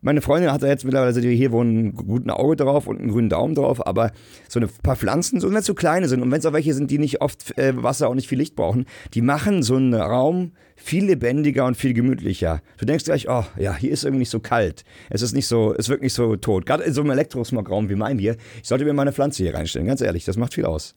Meine 0.01 0.21
Freundin 0.21 0.51
hat 0.51 0.63
da 0.63 0.67
jetzt 0.67 0.85
mittlerweile, 0.85 1.07
also 1.07 1.21
die 1.21 1.35
hier 1.35 1.51
wohnen, 1.51 1.77
einen 1.77 1.93
guten 1.95 2.29
Auge 2.29 2.55
drauf 2.55 2.87
und 2.87 2.99
einen 2.99 3.09
grünen 3.09 3.29
Daumen 3.29 3.55
drauf, 3.55 3.85
aber 3.85 4.11
so 4.47 4.59
ein 4.59 4.69
paar 4.83 4.95
Pflanzen, 4.95 5.39
so 5.39 5.49
wenn 5.49 5.57
es 5.57 5.65
so 5.65 5.73
kleine 5.73 6.07
sind 6.07 6.21
und 6.21 6.31
wenn 6.31 6.39
es 6.39 6.45
auch 6.45 6.53
welche 6.53 6.73
sind, 6.73 6.91
die 6.91 6.99
nicht 6.99 7.21
oft 7.21 7.57
äh, 7.57 7.81
Wasser 7.81 8.09
und 8.09 8.15
nicht 8.15 8.27
viel 8.27 8.37
Licht 8.37 8.55
brauchen, 8.55 8.85
die 9.13 9.21
machen 9.21 9.63
so 9.63 9.75
einen 9.75 9.93
Raum 9.93 10.51
viel 10.75 11.05
lebendiger 11.05 11.65
und 11.65 11.75
viel 11.75 11.93
gemütlicher. 11.93 12.61
Du 12.77 12.85
denkst 12.85 13.05
gleich, 13.05 13.27
oh 13.27 13.43
ja, 13.57 13.75
hier 13.75 13.91
ist 13.91 14.03
irgendwie 14.03 14.19
nicht 14.19 14.29
so 14.29 14.39
kalt. 14.39 14.83
Es 15.09 15.21
ist 15.21 15.33
nicht 15.33 15.47
so, 15.47 15.73
es 15.75 15.89
wirkt 15.89 16.03
nicht 16.03 16.13
so 16.13 16.35
tot. 16.35 16.65
Gerade 16.65 16.83
in 16.83 16.93
so 16.93 17.01
einem 17.01 17.11
Elektrosmog-Raum 17.11 17.89
wie 17.89 17.95
mein 17.95 18.19
hier, 18.19 18.37
ich 18.61 18.67
sollte 18.67 18.85
mir 18.85 18.93
meine 18.93 19.11
Pflanze 19.11 19.43
hier 19.43 19.53
reinstellen, 19.53 19.87
ganz 19.87 20.01
ehrlich, 20.01 20.25
das 20.25 20.37
macht 20.37 20.53
viel 20.53 20.65
aus. 20.65 20.95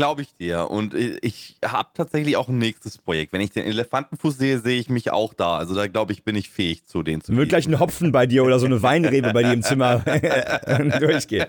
Glaube 0.00 0.22
ich 0.22 0.32
dir. 0.32 0.70
Und 0.70 0.94
ich 0.94 1.56
habe 1.62 1.90
tatsächlich 1.92 2.38
auch 2.38 2.48
ein 2.48 2.56
nächstes 2.56 2.96
Projekt. 2.96 3.34
Wenn 3.34 3.42
ich 3.42 3.50
den 3.50 3.66
Elefantenfuß 3.66 4.38
sehe, 4.38 4.58
sehe 4.58 4.80
ich 4.80 4.88
mich 4.88 5.10
auch 5.10 5.34
da. 5.34 5.58
Also 5.58 5.74
da 5.74 5.88
glaube 5.88 6.14
ich, 6.14 6.24
bin 6.24 6.36
ich 6.36 6.48
fähig 6.48 6.86
zu 6.86 7.02
den 7.02 7.20
zu 7.20 7.36
Wird 7.36 7.50
gleich 7.50 7.68
ein 7.68 7.78
Hopfen 7.78 8.10
bei 8.10 8.26
dir 8.26 8.42
oder 8.44 8.58
so 8.58 8.64
eine 8.64 8.82
Weinrebe 8.82 9.34
bei 9.34 9.42
dir 9.42 9.52
im 9.52 9.62
Zimmer 9.62 9.98
durchgehen. 11.00 11.48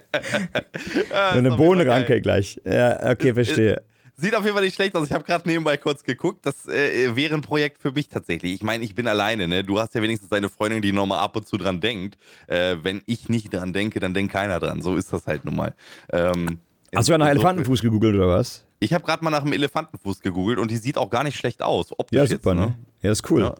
so 1.31 1.37
eine 1.37 1.51
Bohnenranke 1.51 2.19
gleich. 2.19 2.59
Ja, 2.65 3.09
okay, 3.09 3.33
verstehe. 3.33 3.83
Sieht 4.17 4.35
auf 4.35 4.43
jeden 4.43 4.53
Fall 4.53 4.65
nicht 4.65 4.75
schlecht 4.75 4.95
aus. 4.95 5.07
Ich 5.07 5.13
habe 5.13 5.23
gerade 5.23 5.47
nebenbei 5.47 5.77
kurz 5.77 6.03
geguckt. 6.03 6.45
Das 6.45 6.67
äh, 6.67 7.15
wäre 7.15 7.35
ein 7.35 7.41
Projekt 7.41 7.81
für 7.81 7.93
mich 7.93 8.09
tatsächlich. 8.09 8.53
Ich 8.53 8.63
meine, 8.63 8.83
ich 8.83 8.95
bin 8.95 9.07
alleine. 9.07 9.47
Ne? 9.47 9.63
Du 9.63 9.79
hast 9.79 9.95
ja 9.95 10.01
wenigstens 10.01 10.31
eine 10.33 10.49
Freundin, 10.49 10.81
die 10.81 10.91
nochmal 10.91 11.19
ab 11.19 11.37
und 11.37 11.47
zu 11.47 11.57
dran 11.57 11.79
denkt. 11.79 12.17
Äh, 12.47 12.75
wenn 12.83 13.01
ich 13.05 13.29
nicht 13.29 13.53
dran 13.53 13.71
denke, 13.71 14.01
dann 14.01 14.13
denkt 14.13 14.33
keiner 14.33 14.59
dran. 14.59 14.81
So 14.81 14.97
ist 14.97 15.13
das 15.13 15.25
halt 15.25 15.45
nun 15.45 15.55
mal. 15.55 15.73
Ähm, 16.11 16.59
Hast 16.95 17.07
du 17.07 17.13
ja 17.13 17.17
nach 17.17 17.27
Elefantenfuß 17.27 17.81
gegoogelt 17.81 18.15
oder 18.15 18.27
was? 18.27 18.65
Ich 18.79 18.93
habe 18.93 19.05
gerade 19.05 19.23
mal 19.23 19.29
nach 19.29 19.43
einem 19.43 19.53
Elefantenfuß 19.53 20.21
gegoogelt 20.21 20.59
und 20.59 20.71
die 20.71 20.77
sieht 20.77 20.97
auch 20.97 21.09
gar 21.09 21.23
nicht 21.23 21.37
schlecht 21.37 21.61
aus. 21.61 21.97
Optisch 21.97 22.17
ja, 22.17 22.25
super, 22.25 22.51
jetzt, 22.51 22.59
ne? 22.59 22.75
Ja, 23.01 23.11
ist 23.11 23.29
cool. 23.29 23.41
Ja. 23.41 23.55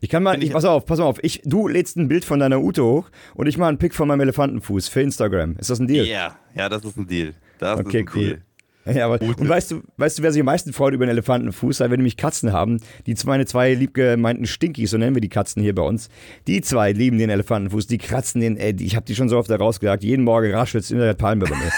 Ich 0.00 0.10
kann 0.10 0.22
mal, 0.22 0.42
ich, 0.42 0.52
pass 0.52 0.64
auf, 0.64 0.84
pass 0.84 1.00
auf, 1.00 1.18
ich, 1.22 1.40
du 1.44 1.66
lädst 1.66 1.96
ein 1.96 2.08
Bild 2.08 2.26
von 2.26 2.38
deiner 2.38 2.60
Ute 2.60 2.84
hoch 2.84 3.10
und 3.34 3.46
ich 3.46 3.56
mache 3.56 3.70
einen 3.70 3.78
Pick 3.78 3.94
von 3.94 4.06
meinem 4.06 4.20
Elefantenfuß 4.20 4.88
für 4.88 5.00
Instagram. 5.00 5.56
Ist 5.56 5.70
das 5.70 5.78
ein 5.78 5.86
Deal? 5.86 6.04
Ja, 6.04 6.12
yeah. 6.12 6.38
ja, 6.54 6.68
das 6.68 6.84
ist 6.84 6.98
ein 6.98 7.06
Deal. 7.06 7.34
Das 7.58 7.80
okay, 7.80 8.04
cool. 8.14 8.22
Deal. 8.22 8.42
Ja, 8.86 9.06
aber, 9.06 9.20
und 9.22 9.48
weißt 9.48 9.70
du, 9.70 9.82
weißt 9.96 10.18
du, 10.18 10.22
wer 10.22 10.32
sich 10.32 10.40
am 10.40 10.46
meisten 10.46 10.72
freut 10.72 10.92
über 10.92 11.04
einen 11.04 11.12
Elefantenfuß, 11.12 11.80
wenn 11.80 11.90
wir 11.90 11.96
nämlich 11.96 12.16
Katzen 12.16 12.52
haben, 12.52 12.80
die 13.06 13.14
meine 13.24 13.46
zwei 13.46 13.72
liebgemeinten 13.72 14.46
Stinkies, 14.46 14.90
so 14.90 14.98
nennen 14.98 15.16
wir 15.16 15.22
die 15.22 15.30
Katzen 15.30 15.62
hier 15.62 15.74
bei 15.74 15.82
uns, 15.82 16.10
die 16.46 16.60
zwei 16.60 16.92
lieben 16.92 17.18
den 17.18 17.30
Elefantenfuß, 17.30 17.86
die 17.86 17.98
kratzen 17.98 18.42
den, 18.42 18.56
ey, 18.58 18.74
ich 18.78 18.94
habe 18.94 19.06
die 19.06 19.14
schon 19.14 19.28
so 19.28 19.38
oft 19.38 19.48
da 19.48 19.56
rausgejagt, 19.56 20.04
jeden 20.04 20.24
Morgen 20.24 20.52
raschelt 20.52 20.84
es 20.84 20.90
in 20.90 20.98
der 20.98 21.14
Palme 21.14 21.46
bei 21.46 21.56
mir. 21.56 21.72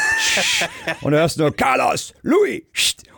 und 1.03 1.13
dann 1.13 1.21
hörst 1.21 1.39
du 1.39 1.43
nur, 1.43 1.55
Carlos, 1.55 2.13
Louis, 2.23 2.63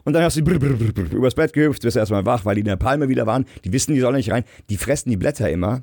und 0.04 0.14
dann 0.14 0.22
hast 0.22 0.38
du 0.38 0.42
brr, 0.42 0.58
brr, 0.58 0.72
brr, 0.74 1.12
übers 1.12 1.34
Bett 1.34 1.52
gehüpft, 1.52 1.84
wirst 1.84 1.96
erstmal 1.96 2.24
wach, 2.24 2.46
weil 2.46 2.54
die 2.54 2.62
in 2.62 2.66
der 2.66 2.76
Palme 2.76 3.10
wieder 3.10 3.26
waren. 3.26 3.44
Die 3.64 3.74
wissen, 3.74 3.94
die 3.94 4.00
sollen 4.00 4.16
nicht 4.16 4.30
rein. 4.30 4.44
Die 4.70 4.78
fressen 4.78 5.10
die 5.10 5.18
Blätter 5.18 5.50
immer. 5.50 5.82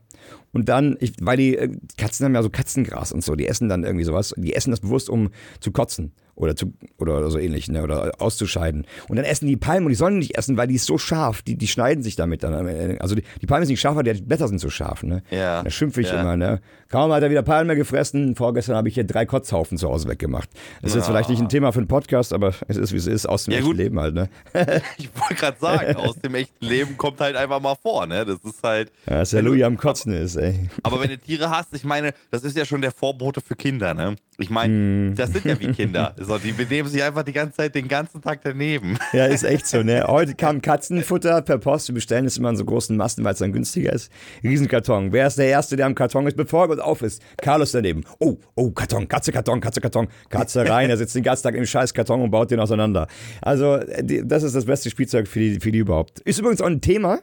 Und 0.51 0.67
dann, 0.67 0.97
ich, 0.99 1.13
weil 1.21 1.37
die 1.37 1.55
äh, 1.55 1.69
Katzen 1.95 2.25
haben 2.25 2.33
ja 2.33 2.41
so 2.41 2.49
Katzengras 2.49 3.11
und 3.11 3.23
so, 3.23 3.35
die 3.35 3.47
essen 3.47 3.69
dann 3.69 3.83
irgendwie 3.83 4.03
sowas. 4.03 4.33
Die 4.35 4.55
essen 4.55 4.71
das 4.71 4.79
bewusst, 4.79 5.11
um 5.11 5.29
zu 5.59 5.71
kotzen 5.71 6.11
oder, 6.35 6.55
zu, 6.55 6.73
oder 6.97 7.29
so 7.29 7.39
ähnlich, 7.39 7.69
ne, 7.69 7.83
oder 7.83 8.13
auszuscheiden. 8.19 8.85
Und 9.07 9.15
dann 9.15 9.25
essen 9.25 9.47
die 9.47 9.57
Palmen 9.57 9.85
und 9.85 9.89
die 9.89 9.95
sollen 9.95 10.19
nicht 10.19 10.37
essen, 10.37 10.57
weil 10.57 10.67
die 10.67 10.75
ist 10.75 10.85
so 10.85 10.97
scharf, 10.97 11.41
die, 11.41 11.57
die 11.57 11.67
schneiden 11.67 12.03
sich 12.03 12.15
damit 12.15 12.43
dann. 12.43 12.99
Also 12.99 13.15
die, 13.15 13.23
die 13.41 13.47
Palme 13.47 13.63
ist 13.63 13.69
nicht 13.69 13.79
scharf, 13.79 13.93
aber 13.93 14.03
die 14.03 14.21
Blätter 14.21 14.47
sind 14.47 14.59
so 14.59 14.69
scharf, 14.69 15.03
ne? 15.03 15.23
Ja. 15.31 15.63
Da 15.63 15.69
schimpfe 15.69 16.01
ich 16.01 16.09
ja. 16.09 16.21
immer, 16.21 16.35
ne? 16.37 16.61
Kaum 16.89 17.11
hat 17.11 17.23
er 17.23 17.29
wieder 17.29 17.41
Palme 17.41 17.75
gefressen, 17.75 18.35
vorgestern 18.35 18.75
habe 18.75 18.87
ich 18.87 18.93
hier 18.93 19.05
drei 19.05 19.25
Kotzhaufen 19.25 19.77
zu 19.77 19.89
Hause 19.89 20.07
weggemacht. 20.07 20.49
Das 20.81 20.91
ist 20.91 20.95
ja. 20.95 20.99
jetzt 20.99 21.07
vielleicht 21.07 21.29
nicht 21.29 21.41
ein 21.41 21.49
Thema 21.49 21.71
für 21.71 21.79
einen 21.79 21.87
Podcast, 21.87 22.33
aber 22.33 22.53
es 22.67 22.77
ist, 22.77 22.93
wie 22.93 22.97
es 22.97 23.07
ist, 23.07 23.27
aus 23.27 23.45
dem 23.45 23.53
ja, 23.53 23.57
echten 23.59 23.69
gut. 23.69 23.77
Leben 23.77 23.99
halt, 23.99 24.13
ne? 24.13 24.29
ich 24.97 25.09
wollte 25.19 25.35
gerade 25.35 25.57
sagen, 25.59 25.95
aus 25.95 26.19
dem 26.19 26.35
echten 26.35 26.65
Leben 26.65 26.97
kommt 26.97 27.19
halt 27.21 27.35
einfach 27.35 27.61
mal 27.61 27.75
vor, 27.75 28.05
ne? 28.05 28.25
Das 28.25 28.39
ist 28.43 28.61
halt. 28.61 28.91
Ja, 29.09 29.19
dass 29.19 29.31
der 29.31 29.41
Louis 29.41 29.63
am 29.63 29.77
Kotzen 29.77 30.13
ist, 30.13 30.35
ey. 30.35 30.69
Aber 30.83 31.01
wenn 31.01 31.09
du 31.09 31.17
Tiere 31.17 31.49
hast, 31.49 31.73
ich 31.73 31.83
meine, 31.83 32.13
das 32.31 32.43
ist 32.43 32.55
ja 32.55 32.65
schon 32.65 32.81
der 32.81 32.91
Vorbote 32.91 33.41
für 33.41 33.55
Kinder, 33.55 33.93
ne? 33.93 34.15
Ich 34.37 34.49
meine, 34.49 34.73
hm. 34.73 35.15
das 35.15 35.31
sind 35.31 35.45
ja 35.45 35.59
wie 35.59 35.71
Kinder. 35.71 36.13
So, 36.25 36.37
die 36.37 36.53
benehmen 36.53 36.89
sich 36.89 37.03
einfach 37.03 37.23
die 37.23 37.33
ganze 37.33 37.57
Zeit 37.57 37.75
den 37.75 37.87
ganzen 37.87 38.21
Tag 38.21 38.39
daneben. 38.43 38.97
Ja, 39.13 39.25
ist 39.25 39.43
echt 39.43 39.67
so, 39.67 39.83
ne? 39.83 40.05
Heute 40.07 40.33
kam 40.33 40.61
Katzenfutter 40.61 41.41
per 41.41 41.59
Post. 41.59 41.89
Wir 41.89 41.95
bestellen 41.95 42.25
es 42.25 42.37
immer 42.37 42.49
in 42.49 42.55
so 42.55 42.65
großen 42.65 42.97
Massen, 42.97 43.23
weil 43.23 43.33
es 43.33 43.39
dann 43.39 43.53
günstiger 43.53 43.93
ist. 43.93 44.11
Riesenkarton. 44.43 45.11
Wer 45.11 45.27
ist 45.27 45.37
der 45.37 45.47
Erste, 45.47 45.75
der 45.75 45.85
am 45.85 45.93
Karton 45.93 46.25
ist, 46.25 46.35
bevor 46.35 46.69
er 46.69 46.85
auf 46.85 47.01
ist? 47.03 47.21
Carlos 47.37 47.71
daneben. 47.73 48.03
Oh, 48.19 48.37
oh, 48.55 48.71
Karton, 48.71 49.07
Katze, 49.07 49.31
Karton, 49.31 49.61
Katze, 49.61 49.81
Karton. 49.81 50.07
Katze 50.29 50.67
rein. 50.67 50.89
Er 50.89 50.97
sitzt 50.97 51.15
den 51.15 51.23
ganzen 51.23 51.43
Tag 51.43 51.55
im 51.55 51.65
scheiß 51.65 51.93
Karton 51.93 52.21
und 52.21 52.31
baut 52.31 52.49
den 52.49 52.59
auseinander. 52.59 53.07
Also, 53.41 53.79
das 54.23 54.43
ist 54.43 54.55
das 54.55 54.65
beste 54.65 54.89
Spielzeug 54.89 55.27
für 55.27 55.39
die, 55.39 55.59
für 55.59 55.71
die 55.71 55.79
überhaupt. 55.79 56.21
Ist 56.21 56.39
übrigens 56.39 56.61
auch 56.61 56.67
ein 56.67 56.81
Thema 56.81 57.19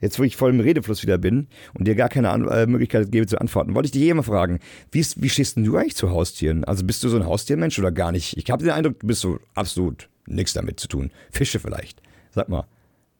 jetzt 0.00 0.18
wo 0.18 0.22
ich 0.22 0.36
voll 0.36 0.50
im 0.50 0.60
Redefluss 0.60 1.02
wieder 1.02 1.18
bin 1.18 1.48
und 1.74 1.86
dir 1.86 1.94
gar 1.94 2.08
keine 2.08 2.30
An 2.30 2.46
äh, 2.48 2.66
Möglichkeit 2.66 3.10
gebe 3.12 3.26
zu 3.26 3.40
antworten, 3.40 3.74
wollte 3.74 3.86
ich 3.86 3.92
dich 3.92 4.02
eh 4.02 4.14
mal 4.14 4.22
fragen, 4.22 4.60
wie, 4.90 5.04
wie 5.16 5.28
stehst 5.28 5.56
denn 5.56 5.64
du 5.64 5.76
eigentlich 5.76 5.96
zu 5.96 6.10
Haustieren? 6.10 6.64
Also 6.64 6.84
bist 6.84 7.02
du 7.04 7.08
so 7.08 7.16
ein 7.16 7.26
Haustiermensch 7.26 7.78
oder 7.78 7.92
gar 7.92 8.12
nicht? 8.12 8.36
Ich 8.36 8.50
habe 8.50 8.62
den 8.62 8.72
Eindruck, 8.72 9.00
du 9.00 9.06
bist 9.06 9.20
so 9.20 9.38
absolut 9.54 10.08
nichts 10.26 10.52
damit 10.52 10.80
zu 10.80 10.88
tun. 10.88 11.10
Fische 11.30 11.60
vielleicht. 11.60 12.00
Sag 12.30 12.48
mal. 12.48 12.66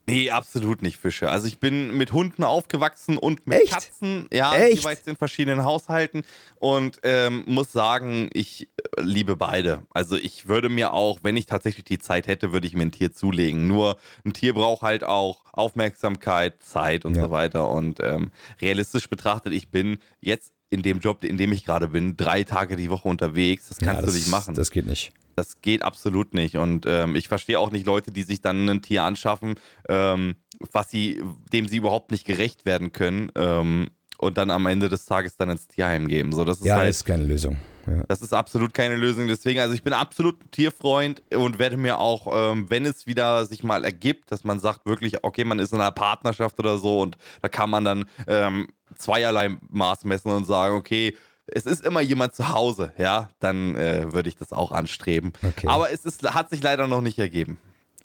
Nee, 0.07 0.31
absolut 0.31 0.83
nicht 0.83 0.99
Fische. 0.99 1.31
Also 1.31 1.47
ich 1.47 1.59
bin 1.59 1.97
mit 1.97 2.13
Hunden 2.13 2.45
aufgewachsen 2.45 3.17
und 3.17 3.47
mit 3.47 3.63
Echt? 3.63 3.73
Katzen, 3.73 4.29
ja, 4.33 4.55
Echt? 4.55 4.79
jeweils 4.79 5.07
in 5.07 5.17
verschiedenen 5.17 5.65
Haushalten 5.65 6.25
und 6.57 6.99
ähm, 7.03 7.45
muss 7.47 7.73
sagen, 7.73 8.29
ich 8.35 8.69
äh, 8.97 9.03
liebe 9.03 9.37
beide. 9.37 9.83
Also 9.91 10.17
ich 10.17 10.47
würde 10.47 10.69
mir 10.69 10.93
auch, 10.93 11.21
wenn 11.23 11.37
ich 11.37 11.47
tatsächlich 11.47 11.85
die 11.85 11.99
Zeit 11.99 12.27
hätte, 12.27 12.53
würde 12.53 12.67
ich 12.67 12.75
mir 12.75 12.83
ein 12.83 12.93
Tier 12.93 13.13
zulegen. 13.13 13.67
Nur 13.67 13.97
ein 14.25 14.33
Tier 14.35 14.53
braucht 14.53 14.83
halt 14.83 15.05
auch 15.05 15.45
Aufmerksamkeit, 15.53 16.63
Zeit 16.63 17.05
und 17.05 17.17
ja. 17.17 17.25
so 17.25 17.31
weiter. 17.31 17.71
Und 17.71 18.01
ähm, 18.01 18.31
realistisch 18.61 19.09
betrachtet, 19.09 19.53
ich 19.53 19.71
bin 19.71 19.99
jetzt 20.21 20.54
in 20.75 20.83
dem 20.83 20.99
Job, 20.99 21.25
in 21.25 21.39
dem 21.39 21.53
ich 21.53 21.65
gerade 21.65 21.89
bin, 21.89 22.17
drei 22.17 22.45
Tage 22.45 22.77
die 22.77 22.91
Woche 22.91 23.09
unterwegs. 23.09 23.69
Das 23.69 23.79
kannst 23.79 24.01
ja, 24.01 24.03
das, 24.03 24.13
du 24.13 24.19
nicht 24.19 24.29
machen. 24.29 24.55
Das 24.55 24.71
geht 24.71 24.87
nicht. 24.87 25.13
Das 25.37 25.61
geht 25.63 25.83
absolut 25.83 26.35
nicht. 26.35 26.57
Und 26.57 26.85
ähm, 26.87 27.17
ich 27.17 27.29
verstehe 27.29 27.59
auch 27.59 27.71
nicht 27.71 27.87
Leute, 27.87 28.13
die 28.13 28.23
sich 28.23 28.41
dann 28.41 28.69
ein 28.69 28.83
Tier 28.83 29.05
anschaffen, 29.05 29.55
ähm, 29.89 30.37
was 30.73 30.91
sie, 30.91 31.23
dem 31.53 31.69
sie 31.69 31.79
überhaupt 31.79 32.11
nicht 32.11 32.27
gerecht 32.27 32.67
werden 32.67 32.93
können 32.93 33.33
ähm, 33.35 33.89
und 34.19 34.39
dann 34.39 34.51
am 34.51 34.67
Ende 34.67 34.89
des 34.89 35.07
Tages 35.07 35.37
dann 35.37 35.51
ins 35.51 35.67
Tierheim 35.67 36.09
geben. 36.09 36.33
So, 36.33 36.45
das 36.45 36.59
ist 36.59 36.67
ja, 36.67 36.77
halt, 36.77 36.91
ist 36.91 37.05
keine 37.05 37.25
Lösung. 37.25 37.57
Ja. 37.87 38.05
Das 38.09 38.23
ist 38.23 38.33
absolut 38.33 38.75
keine 38.75 38.97
Lösung. 38.97 39.27
Deswegen, 39.27 39.61
also 39.61 39.75
ich 39.75 39.83
bin 39.83 39.93
absolut 39.93 40.43
ein 40.43 40.51
Tierfreund 40.51 41.23
und 41.35 41.59
werde 41.59 41.77
mir 41.77 41.99
auch, 41.99 42.53
ähm, 42.53 42.71
wenn 42.71 42.85
es 42.87 43.07
wieder 43.07 43.47
sich 43.47 43.63
mal 43.63 43.85
ergibt, 43.85 44.33
dass 44.33 44.45
man 44.45 44.61
sagt 44.61 44.87
wirklich, 44.87 45.23
okay, 45.23 45.45
man 45.45 45.59
ist 45.59 45.73
in 45.73 45.81
einer 45.81 45.93
Partnerschaft 45.93 46.59
oder 46.59 46.79
so 46.79 47.01
und 47.01 47.17
da 47.43 47.49
kann 47.49 47.71
man 47.71 47.85
dann 47.85 48.05
ähm, 48.27 48.69
zweierlei 48.97 49.57
Maß 49.71 50.05
messen 50.05 50.31
und 50.31 50.47
sagen, 50.47 50.77
okay, 50.77 51.17
es 51.47 51.67
ist 51.67 51.85
immer 51.85 52.01
jemand 52.01 52.35
zu 52.35 52.49
Hause, 52.49 52.93
ja, 52.97 53.29
dann 53.39 53.77
äh, 53.77 54.13
würde 54.13 54.29
ich 54.29 54.37
das 54.37 54.53
auch 54.53 54.73
anstreben. 54.73 55.33
Okay. 55.43 55.69
Aber 55.69 55.91
es 55.93 56.05
ist, 56.05 56.23
hat 56.35 56.51
sich 56.51 56.63
leider 56.63 56.87
noch 56.89 57.03
nicht 57.03 57.19
ergeben. 57.19 57.59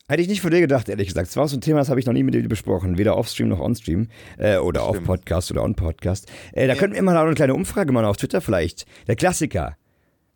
Hätte 0.09 0.23
ich 0.23 0.27
nicht 0.27 0.41
von 0.41 0.49
dir 0.49 0.59
gedacht, 0.59 0.89
ehrlich 0.89 1.09
gesagt. 1.09 1.27
Das 1.27 1.37
war 1.37 1.47
so 1.47 1.55
ein 1.55 1.61
Thema, 1.61 1.77
das 1.77 1.89
habe 1.89 1.99
ich 1.99 2.07
noch 2.07 2.13
nie 2.13 2.23
mit 2.23 2.33
dir 2.33 2.49
besprochen. 2.49 2.97
Weder 2.97 3.15
offstream 3.15 3.47
noch 3.47 3.59
onstream. 3.59 4.07
Äh, 4.39 4.57
oder 4.57 4.83
auf 4.83 5.03
Podcast 5.03 5.51
oder 5.51 5.63
on 5.63 5.75
Podcast. 5.75 6.27
Äh, 6.51 6.65
da 6.65 6.73
ja. 6.73 6.79
könnten 6.79 6.95
wir 6.95 7.03
mal 7.03 7.15
eine 7.15 7.35
kleine 7.35 7.53
Umfrage 7.53 7.91
machen 7.91 8.05
auf 8.05 8.17
Twitter 8.17 8.41
vielleicht. 8.41 8.87
Der 9.07 9.15
Klassiker. 9.15 9.77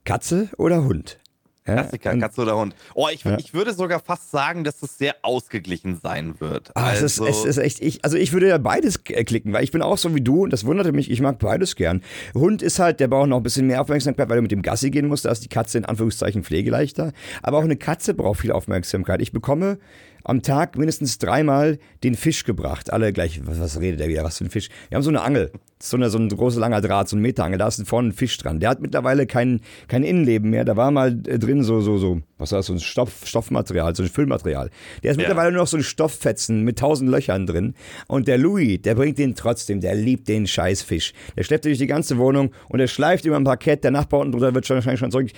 Katze 0.05 0.49
oder 0.57 0.83
Hund? 0.83 1.19
Ja? 1.65 1.76
Klassiker, 1.76 2.17
Katze 2.17 2.41
oder 2.41 2.58
Hund. 2.58 2.76
Oh, 2.93 3.08
ich, 3.12 3.23
ja. 3.23 3.38
ich 3.38 3.54
würde 3.54 3.73
sogar 3.73 3.99
fast 3.99 4.32
sagen, 4.32 4.63
dass 4.63 4.82
es 4.82 4.97
sehr 4.97 5.15
ausgeglichen 5.21 5.97
sein 6.02 6.36
wird. 6.39 6.71
Ah, 6.76 6.88
also, 6.88 7.06
es, 7.06 7.17
ist, 7.19 7.28
es 7.28 7.45
ist 7.45 7.58
echt, 7.58 7.82
ich, 7.82 8.04
also 8.04 8.17
ich 8.17 8.34
würde 8.34 8.49
ja 8.49 8.58
beides 8.58 8.99
äh, 9.08 9.23
klicken, 9.23 9.54
weil 9.54 9.63
ich 9.63 9.71
bin 9.71 9.82
auch 9.82 9.97
so 9.97 10.13
wie 10.13 10.21
du 10.21 10.43
und 10.43 10.52
das 10.52 10.65
wunderte 10.65 10.91
mich, 10.91 11.10
ich 11.10 11.21
mag 11.21 11.39
beides 11.39 11.76
gern. 11.76 12.02
Hund 12.34 12.62
ist 12.62 12.80
halt, 12.80 12.99
der 12.99 13.08
braucht 13.08 13.30
noch 13.30 13.38
ein 13.38 13.43
bisschen 13.43 13.67
mehr 13.67 13.82
Aufmerksamkeit, 13.82 14.30
weil 14.30 14.38
du 14.38 14.41
mit 14.41 14.52
dem 14.52 14.62
Gassi 14.62 14.91
gehen 14.91 15.08
musst, 15.08 15.26
da 15.26 15.32
ist 15.32 15.43
die 15.43 15.49
Katze 15.49 15.78
in 15.78 15.86
Anführungszeichen 15.86 16.43
pflegeleichter. 16.43 17.13
Aber 17.41 17.60
auch 17.60 17.63
eine 17.63 17.78
Katze 17.78 18.13
braucht 18.13 18.41
viel 18.41 18.52
Aufmerksamkeit. 18.52 19.21
Ich 19.21 19.32
bekomme 19.32 19.78
am 20.23 20.41
Tag 20.41 20.77
mindestens 20.77 21.17
dreimal 21.17 21.79
den 22.03 22.15
Fisch 22.15 22.43
gebracht. 22.43 22.91
Alle 22.91 23.13
gleich, 23.13 23.41
was, 23.45 23.59
was 23.59 23.79
redet 23.79 23.99
der 23.99 24.07
wieder, 24.07 24.23
was 24.23 24.38
für 24.38 24.45
ein 24.45 24.49
Fisch? 24.49 24.69
Wir 24.89 24.95
haben 24.95 25.03
so 25.03 25.09
eine 25.09 25.21
Angel, 25.21 25.51
so, 25.81 25.97
eine, 25.97 26.09
so 26.09 26.17
ein 26.17 26.29
großer 26.29 26.59
langer 26.59 26.81
Draht, 26.81 27.09
so 27.09 27.17
ein 27.17 27.21
Meterangel, 27.21 27.57
da 27.57 27.67
ist 27.67 27.86
vorne 27.88 28.09
ein 28.09 28.13
Fisch 28.13 28.38
dran. 28.38 28.59
Der 28.59 28.69
hat 28.69 28.81
mittlerweile 28.81 29.25
kein, 29.25 29.59
kein 29.88 30.03
Innenleben 30.03 30.49
mehr, 30.49 30.65
da 30.65 30.77
war 30.77 30.91
mal 30.91 31.19
äh, 31.27 31.39
drin 31.39 31.63
so, 31.63 31.81
so, 31.81 31.97
so, 31.97 32.21
was 32.38 32.51
war 32.51 32.59
das, 32.59 32.67
so 32.67 32.73
ein 32.73 32.79
Stoff, 32.79 33.21
Stoffmaterial, 33.25 33.95
so 33.95 34.03
ein 34.03 34.09
Füllmaterial. 34.09 34.69
Der 35.03 35.12
ist 35.12 35.17
ja. 35.17 35.21
mittlerweile 35.21 35.51
nur 35.51 35.62
noch 35.62 35.67
so 35.67 35.77
ein 35.77 35.83
Stofffetzen 35.83 36.63
mit 36.63 36.79
tausend 36.79 37.09
Löchern 37.09 37.45
drin. 37.45 37.73
Und 38.07 38.27
der 38.27 38.38
Louis, 38.38 38.81
der 38.81 38.95
bringt 38.95 39.17
den 39.17 39.36
trotzdem, 39.36 39.81
der 39.81 39.95
liebt 39.95 40.27
den 40.27 40.47
Scheißfisch. 40.47 41.13
Der 41.36 41.43
schleppt 41.43 41.65
durch 41.65 41.77
die 41.77 41.88
ganze 41.88 42.17
Wohnung 42.17 42.51
und 42.69 42.79
der 42.79 42.88
schleift 42.88 43.25
über 43.25 43.36
ein 43.36 43.43
Parkett, 43.43 43.83
der 43.83 43.91
Nachbar 43.91 44.21
unten 44.21 44.31
drunter 44.31 44.55
wird 44.55 44.65
schon 44.65 44.75
wahrscheinlich 44.75 44.99
schon 44.99 45.12
zurück 45.12 45.31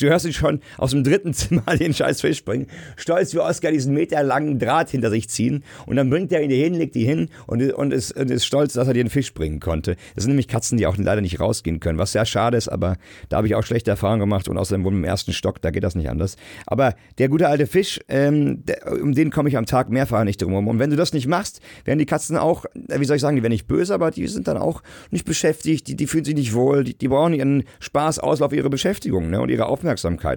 du 0.00 0.08
hörst 0.08 0.26
ihn 0.26 0.32
schon 0.32 0.60
aus 0.78 0.90
dem 0.90 1.04
dritten 1.04 1.32
Zimmer 1.34 1.62
den 1.78 1.94
scheiß 1.94 2.20
Fisch 2.20 2.44
bringen. 2.44 2.66
Stolz 2.96 3.34
wie 3.34 3.38
Oscar 3.38 3.70
diesen 3.70 3.94
meterlangen 3.94 4.58
Draht 4.58 4.90
hinter 4.90 5.10
sich 5.10 5.28
ziehen. 5.28 5.64
Und 5.86 5.96
dann 5.96 6.10
bringt 6.10 6.32
er 6.32 6.42
ihn 6.42 6.50
hin, 6.50 6.74
legt 6.74 6.94
die 6.94 7.04
hin 7.04 7.28
und, 7.46 7.62
und, 7.72 7.92
ist, 7.92 8.16
und 8.16 8.30
ist 8.30 8.44
stolz, 8.44 8.74
dass 8.74 8.88
er 8.88 8.94
einen 8.94 9.10
Fisch 9.10 9.34
bringen 9.34 9.60
konnte. 9.60 9.96
Das 10.14 10.24
sind 10.24 10.32
nämlich 10.32 10.48
Katzen, 10.48 10.78
die 10.78 10.86
auch 10.86 10.96
leider 10.96 11.20
nicht 11.20 11.40
rausgehen 11.40 11.80
können, 11.80 11.98
was 11.98 12.12
sehr 12.12 12.26
schade 12.26 12.56
ist, 12.56 12.68
aber 12.68 12.96
da 13.28 13.38
habe 13.38 13.46
ich 13.46 13.54
auch 13.54 13.64
schlechte 13.64 13.90
Erfahrungen 13.90 14.20
gemacht 14.20 14.48
und 14.48 14.56
außerdem 14.56 14.84
wohnen 14.84 14.98
im 14.98 15.04
ersten 15.04 15.32
Stock, 15.32 15.60
da 15.60 15.70
geht 15.70 15.84
das 15.84 15.94
nicht 15.94 16.08
anders. 16.08 16.36
Aber 16.66 16.94
der 17.18 17.28
gute 17.28 17.48
alte 17.48 17.66
Fisch, 17.66 18.00
ähm, 18.08 18.64
der, 18.64 19.00
um 19.02 19.12
den 19.12 19.30
komme 19.30 19.48
ich 19.48 19.56
am 19.56 19.66
Tag 19.66 19.90
mehrfach 19.90 20.24
nicht 20.24 20.42
drum 20.42 20.52
herum. 20.52 20.68
Und 20.68 20.78
wenn 20.78 20.90
du 20.90 20.96
das 20.96 21.12
nicht 21.12 21.26
machst, 21.26 21.60
werden 21.84 21.98
die 21.98 22.06
Katzen 22.06 22.36
auch, 22.36 22.64
wie 22.74 23.04
soll 23.04 23.16
ich 23.16 23.22
sagen, 23.22 23.36
die 23.36 23.42
werden 23.42 23.52
nicht 23.52 23.66
böse, 23.66 23.94
aber 23.94 24.10
die 24.10 24.26
sind 24.26 24.48
dann 24.48 24.56
auch 24.56 24.82
nicht 25.10 25.24
beschäftigt, 25.24 25.88
die, 25.88 25.96
die 25.96 26.06
fühlen 26.06 26.24
sich 26.24 26.34
nicht 26.34 26.54
wohl, 26.54 26.84
die, 26.84 26.96
die 26.96 27.08
brauchen 27.08 27.34
ihren 27.34 27.64
Spaß, 27.80 28.18
Auslauf, 28.18 28.52
ihre 28.52 28.70
Beschäftigung 28.70 29.30
ne, 29.30 29.40
und 29.40 29.50
ihre 29.50 29.66
Aufmerksamkeit 29.66 29.85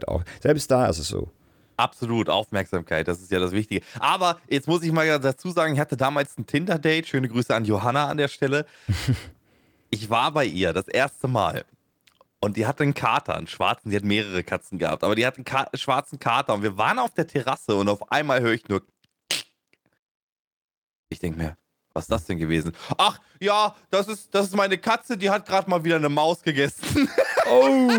auch. 0.08 0.24
Selbst 0.42 0.70
da 0.72 0.88
ist 0.88 1.00
es 1.00 1.08
so. 1.08 1.32
Absolut, 1.80 2.30
Aufmerksamkeit, 2.30 3.08
das 3.08 3.22
ist 3.22 3.32
ja 3.32 3.40
das 3.40 3.54
Wichtige. 3.54 3.86
Aber 4.00 4.38
jetzt 4.50 4.68
muss 4.68 4.84
ich 4.84 4.92
mal 4.92 5.17
dazu 5.19 5.52
sagen, 5.52 5.73
ich 5.73 5.80
hatte 5.80 5.96
damals 5.96 6.38
ein 6.38 6.46
Tinder-Date. 6.46 7.08
Schöne 7.08 7.30
Grüße 7.30 7.56
an 7.56 7.63
Johanna 7.63 8.08
an 8.08 8.17
der 8.17 8.28
Stelle. 8.28 8.65
ich 9.90 10.10
war 10.10 10.32
bei 10.34 10.46
ihr 10.46 10.73
das 10.73 10.90
erste 10.90 11.30
Mal. 11.30 11.63
Und 12.42 12.58
die 12.58 12.67
hatte 12.67 12.84
einen 12.84 12.94
Kater, 12.94 13.36
einen 13.36 13.48
schwarzen, 13.48 13.92
die 13.92 13.96
hat 13.96 14.04
mehrere 14.04 14.44
Katzen 14.44 14.78
gehabt, 14.78 15.04
aber 15.04 15.15
die 15.15 15.26
hat 15.26 15.36
einen 15.36 15.46
Ka 15.46 15.69
schwarzen 15.73 16.19
Kater 16.19 16.54
und 16.54 16.63
wir 16.63 16.78
waren 16.78 17.00
auf 17.00 17.13
der 17.13 17.28
Terrasse 17.28 17.76
und 17.76 17.90
auf 17.90 18.12
einmal 18.12 18.42
höre 18.42 18.54
ich 18.54 18.67
nur. 18.69 18.82
Ich 21.10 21.19
denke 21.19 21.38
mir, 21.38 21.58
was 21.94 22.06
ist 22.06 22.12
das 22.12 22.26
denn 22.26 22.38
gewesen? 22.38 22.73
Ach, 22.98 23.19
ja, 23.42 23.76
das 23.90 24.08
ist, 24.08 24.34
das 24.34 24.48
ist 24.48 24.56
meine 24.56 24.78
Katze, 24.78 25.17
die 25.17 25.30
hat 25.30 25.46
gerade 25.46 25.69
mal 25.69 25.84
wieder 25.84 25.98
eine 25.98 26.10
Maus 26.10 26.42
gegessen. 26.42 27.10
Oh, 27.50 27.90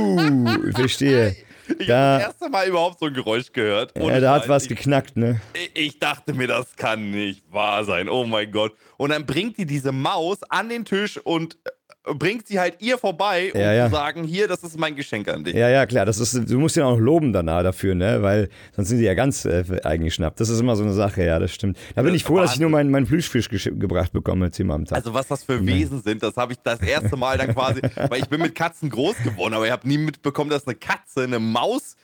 ich 0.68 0.76
verstehe. 0.76 1.36
Ich 1.78 1.86
da, 1.86 2.14
habe 2.14 2.22
das 2.22 2.32
erste 2.32 2.48
Mal 2.48 2.68
überhaupt 2.68 2.98
so 2.98 3.06
ein 3.06 3.14
Geräusch 3.14 3.52
gehört. 3.52 3.96
Ja, 3.96 4.20
da 4.20 4.34
hat 4.34 4.48
was 4.48 4.66
geknackt, 4.68 5.16
ne? 5.16 5.40
Ich, 5.54 5.70
ich, 5.74 5.98
dachte 5.98 6.34
mir, 6.34 6.46
das 6.46 6.76
kann 6.76 7.10
nicht 7.10 7.42
wahr 7.50 7.84
sein. 7.84 8.08
Oh 8.08 8.24
mein 8.24 8.50
Gott. 8.50 8.74
Und 8.96 9.10
dann 9.10 9.26
bringt 9.26 9.58
die 9.58 9.66
diese 9.66 9.92
Maus 9.92 10.42
an 10.44 10.68
den 10.68 10.84
Tisch 10.84 11.18
und 11.18 11.58
bringt 12.02 12.46
sie 12.46 12.58
halt 12.58 12.76
ihr 12.80 12.98
vorbei, 12.98 13.50
um 13.52 13.60
ja, 13.60 13.72
ja. 13.72 13.86
zu 13.86 13.92
sagen, 13.92 14.24
hier, 14.24 14.48
das 14.48 14.62
ist 14.62 14.78
mein 14.78 14.96
Geschenk 14.96 15.28
an 15.28 15.44
dich. 15.44 15.54
Ja, 15.54 15.68
ja, 15.68 15.84
klar. 15.86 16.06
Das 16.06 16.18
ist, 16.18 16.50
du 16.50 16.58
musst 16.58 16.76
ja 16.76 16.86
auch 16.86 16.98
loben 16.98 17.32
danach 17.32 17.62
dafür, 17.62 17.94
ne? 17.94 18.22
Weil 18.22 18.48
sonst 18.74 18.88
sind 18.88 18.98
sie 18.98 19.04
ja 19.04 19.14
ganz 19.14 19.44
äh, 19.44 19.64
eingeschnappt. 19.84 20.40
Das 20.40 20.48
ist 20.48 20.60
immer 20.60 20.76
so 20.76 20.82
eine 20.82 20.94
Sache, 20.94 21.24
ja, 21.24 21.38
das 21.38 21.52
stimmt. 21.52 21.78
Da 21.94 22.02
bin 22.02 22.14
ich 22.14 22.24
froh, 22.24 22.38
dass 22.38 22.54
ich 22.54 22.60
nur 22.60 22.70
meinen, 22.70 22.90
meinen 22.90 23.06
Plüschfisch 23.06 23.48
gebracht 23.48 24.12
bekomme, 24.12 24.50
zehnmal 24.50 24.76
am 24.76 24.84
Tag. 24.86 24.96
Also 24.96 25.12
was 25.12 25.28
das 25.28 25.44
für 25.44 25.64
Wesen 25.66 26.02
sind, 26.02 26.22
das 26.22 26.36
habe 26.36 26.52
ich 26.52 26.58
das 26.62 26.80
erste 26.80 27.16
Mal 27.16 27.36
dann 27.36 27.54
quasi, 27.54 27.82
weil 28.08 28.20
ich 28.20 28.28
bin 28.28 28.40
mit 28.40 28.54
Katzen 28.54 28.88
groß 28.88 29.16
geworden, 29.22 29.54
aber 29.54 29.66
ich 29.66 29.72
habe 29.72 29.86
nie 29.86 29.98
mitbekommen, 29.98 30.50
dass 30.50 30.66
eine 30.66 30.76
Katze 30.76 31.24
eine 31.24 31.38
Maus 31.38 31.96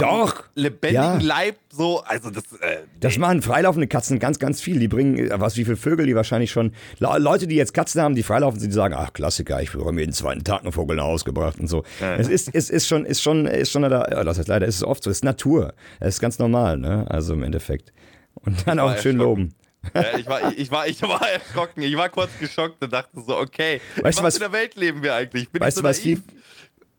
doch. 0.00 0.44
lebendigen 0.54 0.94
ja. 0.94 1.18
Leib 1.20 1.56
so, 1.70 2.02
also 2.02 2.30
das. 2.30 2.44
Äh, 2.60 2.78
das 3.00 3.16
machen 3.18 3.42
freilaufende 3.42 3.86
Katzen 3.86 4.18
ganz, 4.18 4.38
ganz 4.38 4.60
viel. 4.60 4.78
Die 4.78 4.88
bringen, 4.88 5.18
äh, 5.18 5.40
was, 5.40 5.56
wie 5.56 5.64
viele 5.64 5.76
Vögel 5.76 6.06
die 6.06 6.16
wahrscheinlich 6.16 6.50
schon. 6.50 6.72
Leute, 6.98 7.46
die 7.46 7.56
jetzt 7.56 7.74
Katzen 7.74 8.00
haben, 8.00 8.14
die 8.14 8.22
freilaufen 8.22 8.58
sind, 8.58 8.70
die 8.70 8.74
sagen, 8.74 8.94
ach, 8.96 9.12
Klassiker, 9.12 9.62
ich 9.62 9.72
habe 9.72 9.92
mir 9.92 10.00
jeden 10.00 10.12
zweiten 10.12 10.44
Tag 10.44 10.62
einen 10.62 10.72
Vogel 10.72 10.96
nach 10.96 11.04
Hause 11.04 11.24
gebracht 11.24 11.58
und 11.60 11.68
so. 11.68 11.84
Ja. 12.00 12.16
Es 12.16 12.28
ist, 12.28 12.50
es 12.52 12.70
ist 12.70 12.86
schon, 12.86 13.04
ist 13.04 13.22
schon, 13.22 13.46
ist 13.46 13.70
schon, 13.70 13.82
da, 13.82 14.02
das 14.02 14.38
heißt 14.38 14.48
leider, 14.48 14.66
ist 14.66 14.76
es 14.76 14.84
oft 14.84 15.02
so, 15.02 15.10
es 15.10 15.18
ist 15.18 15.24
Natur. 15.24 15.74
Es 16.00 16.14
ist 16.14 16.20
ganz 16.20 16.38
normal, 16.38 16.76
ne? 16.78 17.06
Also 17.08 17.34
im 17.34 17.42
Endeffekt. 17.42 17.92
Und 18.34 18.66
dann 18.66 18.78
auch 18.78 18.96
schön 18.98 19.16
loben. 19.16 19.54
Ja, 19.94 20.18
ich, 20.18 20.26
war, 20.26 20.52
ich, 20.56 20.70
war, 20.70 20.86
ich 20.86 21.02
war 21.02 21.28
erschrocken. 21.28 21.82
Ich 21.82 21.96
war 21.96 22.08
kurz 22.08 22.30
geschockt 22.40 22.82
und 22.82 22.92
dachte 22.92 23.20
so, 23.20 23.36
okay, 23.36 23.80
weißt 23.96 24.18
was, 24.18 24.24
was 24.24 24.34
in 24.36 24.40
der 24.40 24.52
Welt 24.52 24.74
leben 24.76 25.02
wir 25.02 25.14
eigentlich? 25.14 25.50
Bin 25.50 25.60
weißt 25.60 25.76
du, 25.76 25.80
so 25.82 25.84
was, 25.84 25.98
naiv? 26.04 26.22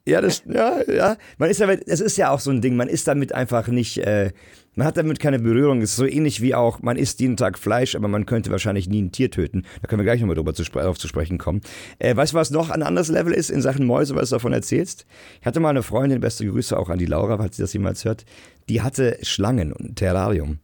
Ja, 0.07 0.21
das, 0.21 0.43
ja, 0.47 0.81
ja. 0.87 1.17
Man 1.39 1.49
ist 1.49 1.61
damit, 1.61 1.87
es 1.87 1.99
ist 1.99 2.15
ja 2.17 2.29
auch 2.29 2.39
so 2.39 2.51
ein 2.51 2.61
Ding, 2.61 2.75
man 2.75 2.87
ist 2.87 3.07
damit 3.07 3.33
einfach 3.33 3.67
nicht, 3.67 3.97
äh, 3.97 4.33
man 4.75 4.85
hat 4.85 4.97
damit 4.97 5.19
keine 5.19 5.39
Berührung. 5.39 5.81
Es 5.81 5.91
ist 5.91 5.95
so 5.95 6.05
ähnlich 6.05 6.41
wie 6.41 6.53
auch, 6.53 6.79
man 6.81 6.95
isst 6.95 7.19
jeden 7.21 7.37
Tag 7.37 7.57
Fleisch, 7.57 7.95
aber 7.95 8.07
man 8.07 8.27
könnte 8.27 8.51
wahrscheinlich 8.51 8.87
nie 8.87 9.01
ein 9.01 9.11
Tier 9.11 9.31
töten. 9.31 9.63
Da 9.81 9.87
können 9.87 10.01
wir 10.01 10.03
gleich 10.03 10.19
nochmal 10.21 10.35
drüber 10.35 10.53
zu, 10.53 10.63
darauf 10.63 10.99
zu 10.99 11.07
sprechen 11.07 11.39
kommen. 11.39 11.61
Äh, 11.97 12.15
weißt 12.15 12.33
du, 12.33 12.37
was 12.37 12.51
noch 12.51 12.69
ein 12.69 12.83
anderes 12.83 13.07
Level 13.07 13.33
ist 13.33 13.49
in 13.49 13.61
Sachen 13.63 13.87
Mäuse, 13.87 14.15
was 14.15 14.29
du 14.29 14.35
davon 14.35 14.53
erzählst? 14.53 15.07
Ich 15.39 15.47
hatte 15.47 15.59
mal 15.59 15.69
eine 15.69 15.81
Freundin, 15.81 16.19
beste 16.19 16.45
Grüße 16.45 16.77
auch 16.77 16.89
an 16.89 16.99
die 16.99 17.07
Laura, 17.07 17.37
falls 17.37 17.55
sie 17.55 17.63
das 17.63 17.73
jemals 17.73 18.05
hört, 18.05 18.25
die 18.69 18.83
hatte 18.83 19.17
Schlangen 19.23 19.73
und 19.73 19.89
ein 19.89 19.95
Terrarium. 19.95 20.59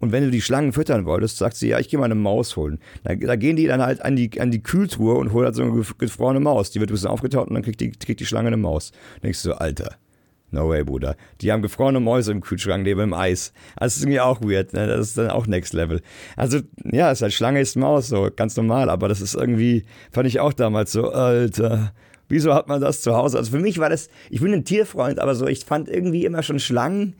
Und 0.00 0.12
wenn 0.12 0.22
du 0.22 0.30
die 0.30 0.40
Schlangen 0.40 0.72
füttern 0.72 1.06
wolltest, 1.06 1.38
sagt 1.38 1.56
sie, 1.56 1.68
ja, 1.68 1.80
ich 1.80 1.88
gehe 1.88 1.98
mal 1.98 2.04
eine 2.04 2.14
Maus 2.14 2.56
holen. 2.56 2.78
Da, 3.02 3.14
da, 3.16 3.36
gehen 3.36 3.56
die 3.56 3.66
dann 3.66 3.82
halt 3.82 4.00
an 4.04 4.14
die, 4.14 4.40
an 4.40 4.50
die 4.50 4.62
Kühltruhe 4.62 5.14
und 5.14 5.32
holen 5.32 5.46
halt 5.46 5.56
so 5.56 5.62
eine 5.62 5.82
gefrorene 5.98 6.40
Maus. 6.40 6.70
Die 6.70 6.80
wird 6.80 6.90
ein 6.90 6.94
bisschen 6.94 7.10
aufgetaut 7.10 7.48
und 7.48 7.54
dann 7.54 7.64
kriegt 7.64 7.80
die, 7.80 7.90
kriegt 7.90 8.20
die 8.20 8.26
Schlange 8.26 8.48
eine 8.48 8.56
Maus. 8.56 8.92
Da 9.16 9.22
denkst 9.22 9.42
du 9.42 9.48
so, 9.50 9.54
Alter, 9.56 9.96
no 10.52 10.68
way, 10.68 10.84
Bruder. 10.84 11.16
Die 11.40 11.50
haben 11.50 11.62
gefrorene 11.62 11.98
Mäuse 11.98 12.30
im 12.30 12.40
Kühlschrank 12.40 12.84
neben 12.84 13.00
dem 13.00 13.12
Eis. 13.12 13.52
Das 13.76 13.96
ist 13.96 14.04
irgendwie 14.04 14.20
auch 14.20 14.40
weird, 14.40 14.72
ne? 14.72 14.86
Das 14.86 15.08
ist 15.08 15.18
dann 15.18 15.30
auch 15.30 15.48
Next 15.48 15.72
Level. 15.72 16.00
Also, 16.36 16.60
ja, 16.84 17.10
ist 17.10 17.22
halt 17.22 17.32
Schlange 17.32 17.60
ist 17.60 17.74
Maus, 17.74 18.06
so 18.06 18.30
ganz 18.34 18.56
normal, 18.56 18.90
aber 18.90 19.08
das 19.08 19.20
ist 19.20 19.34
irgendwie, 19.34 19.84
fand 20.12 20.28
ich 20.28 20.38
auch 20.38 20.52
damals 20.52 20.92
so, 20.92 21.10
Alter. 21.10 21.92
Wieso 22.28 22.54
hat 22.54 22.68
man 22.68 22.80
das 22.80 23.00
zu 23.00 23.16
Hause? 23.16 23.38
Also 23.38 23.50
für 23.50 23.58
mich 23.58 23.78
war 23.78 23.88
das, 23.88 24.10
ich 24.30 24.40
bin 24.40 24.52
ein 24.52 24.64
Tierfreund, 24.64 25.18
aber 25.18 25.34
so, 25.34 25.46
ich 25.46 25.64
fand 25.64 25.88
irgendwie 25.88 26.24
immer 26.24 26.42
schon 26.42 26.60
Schlangen 26.60 27.16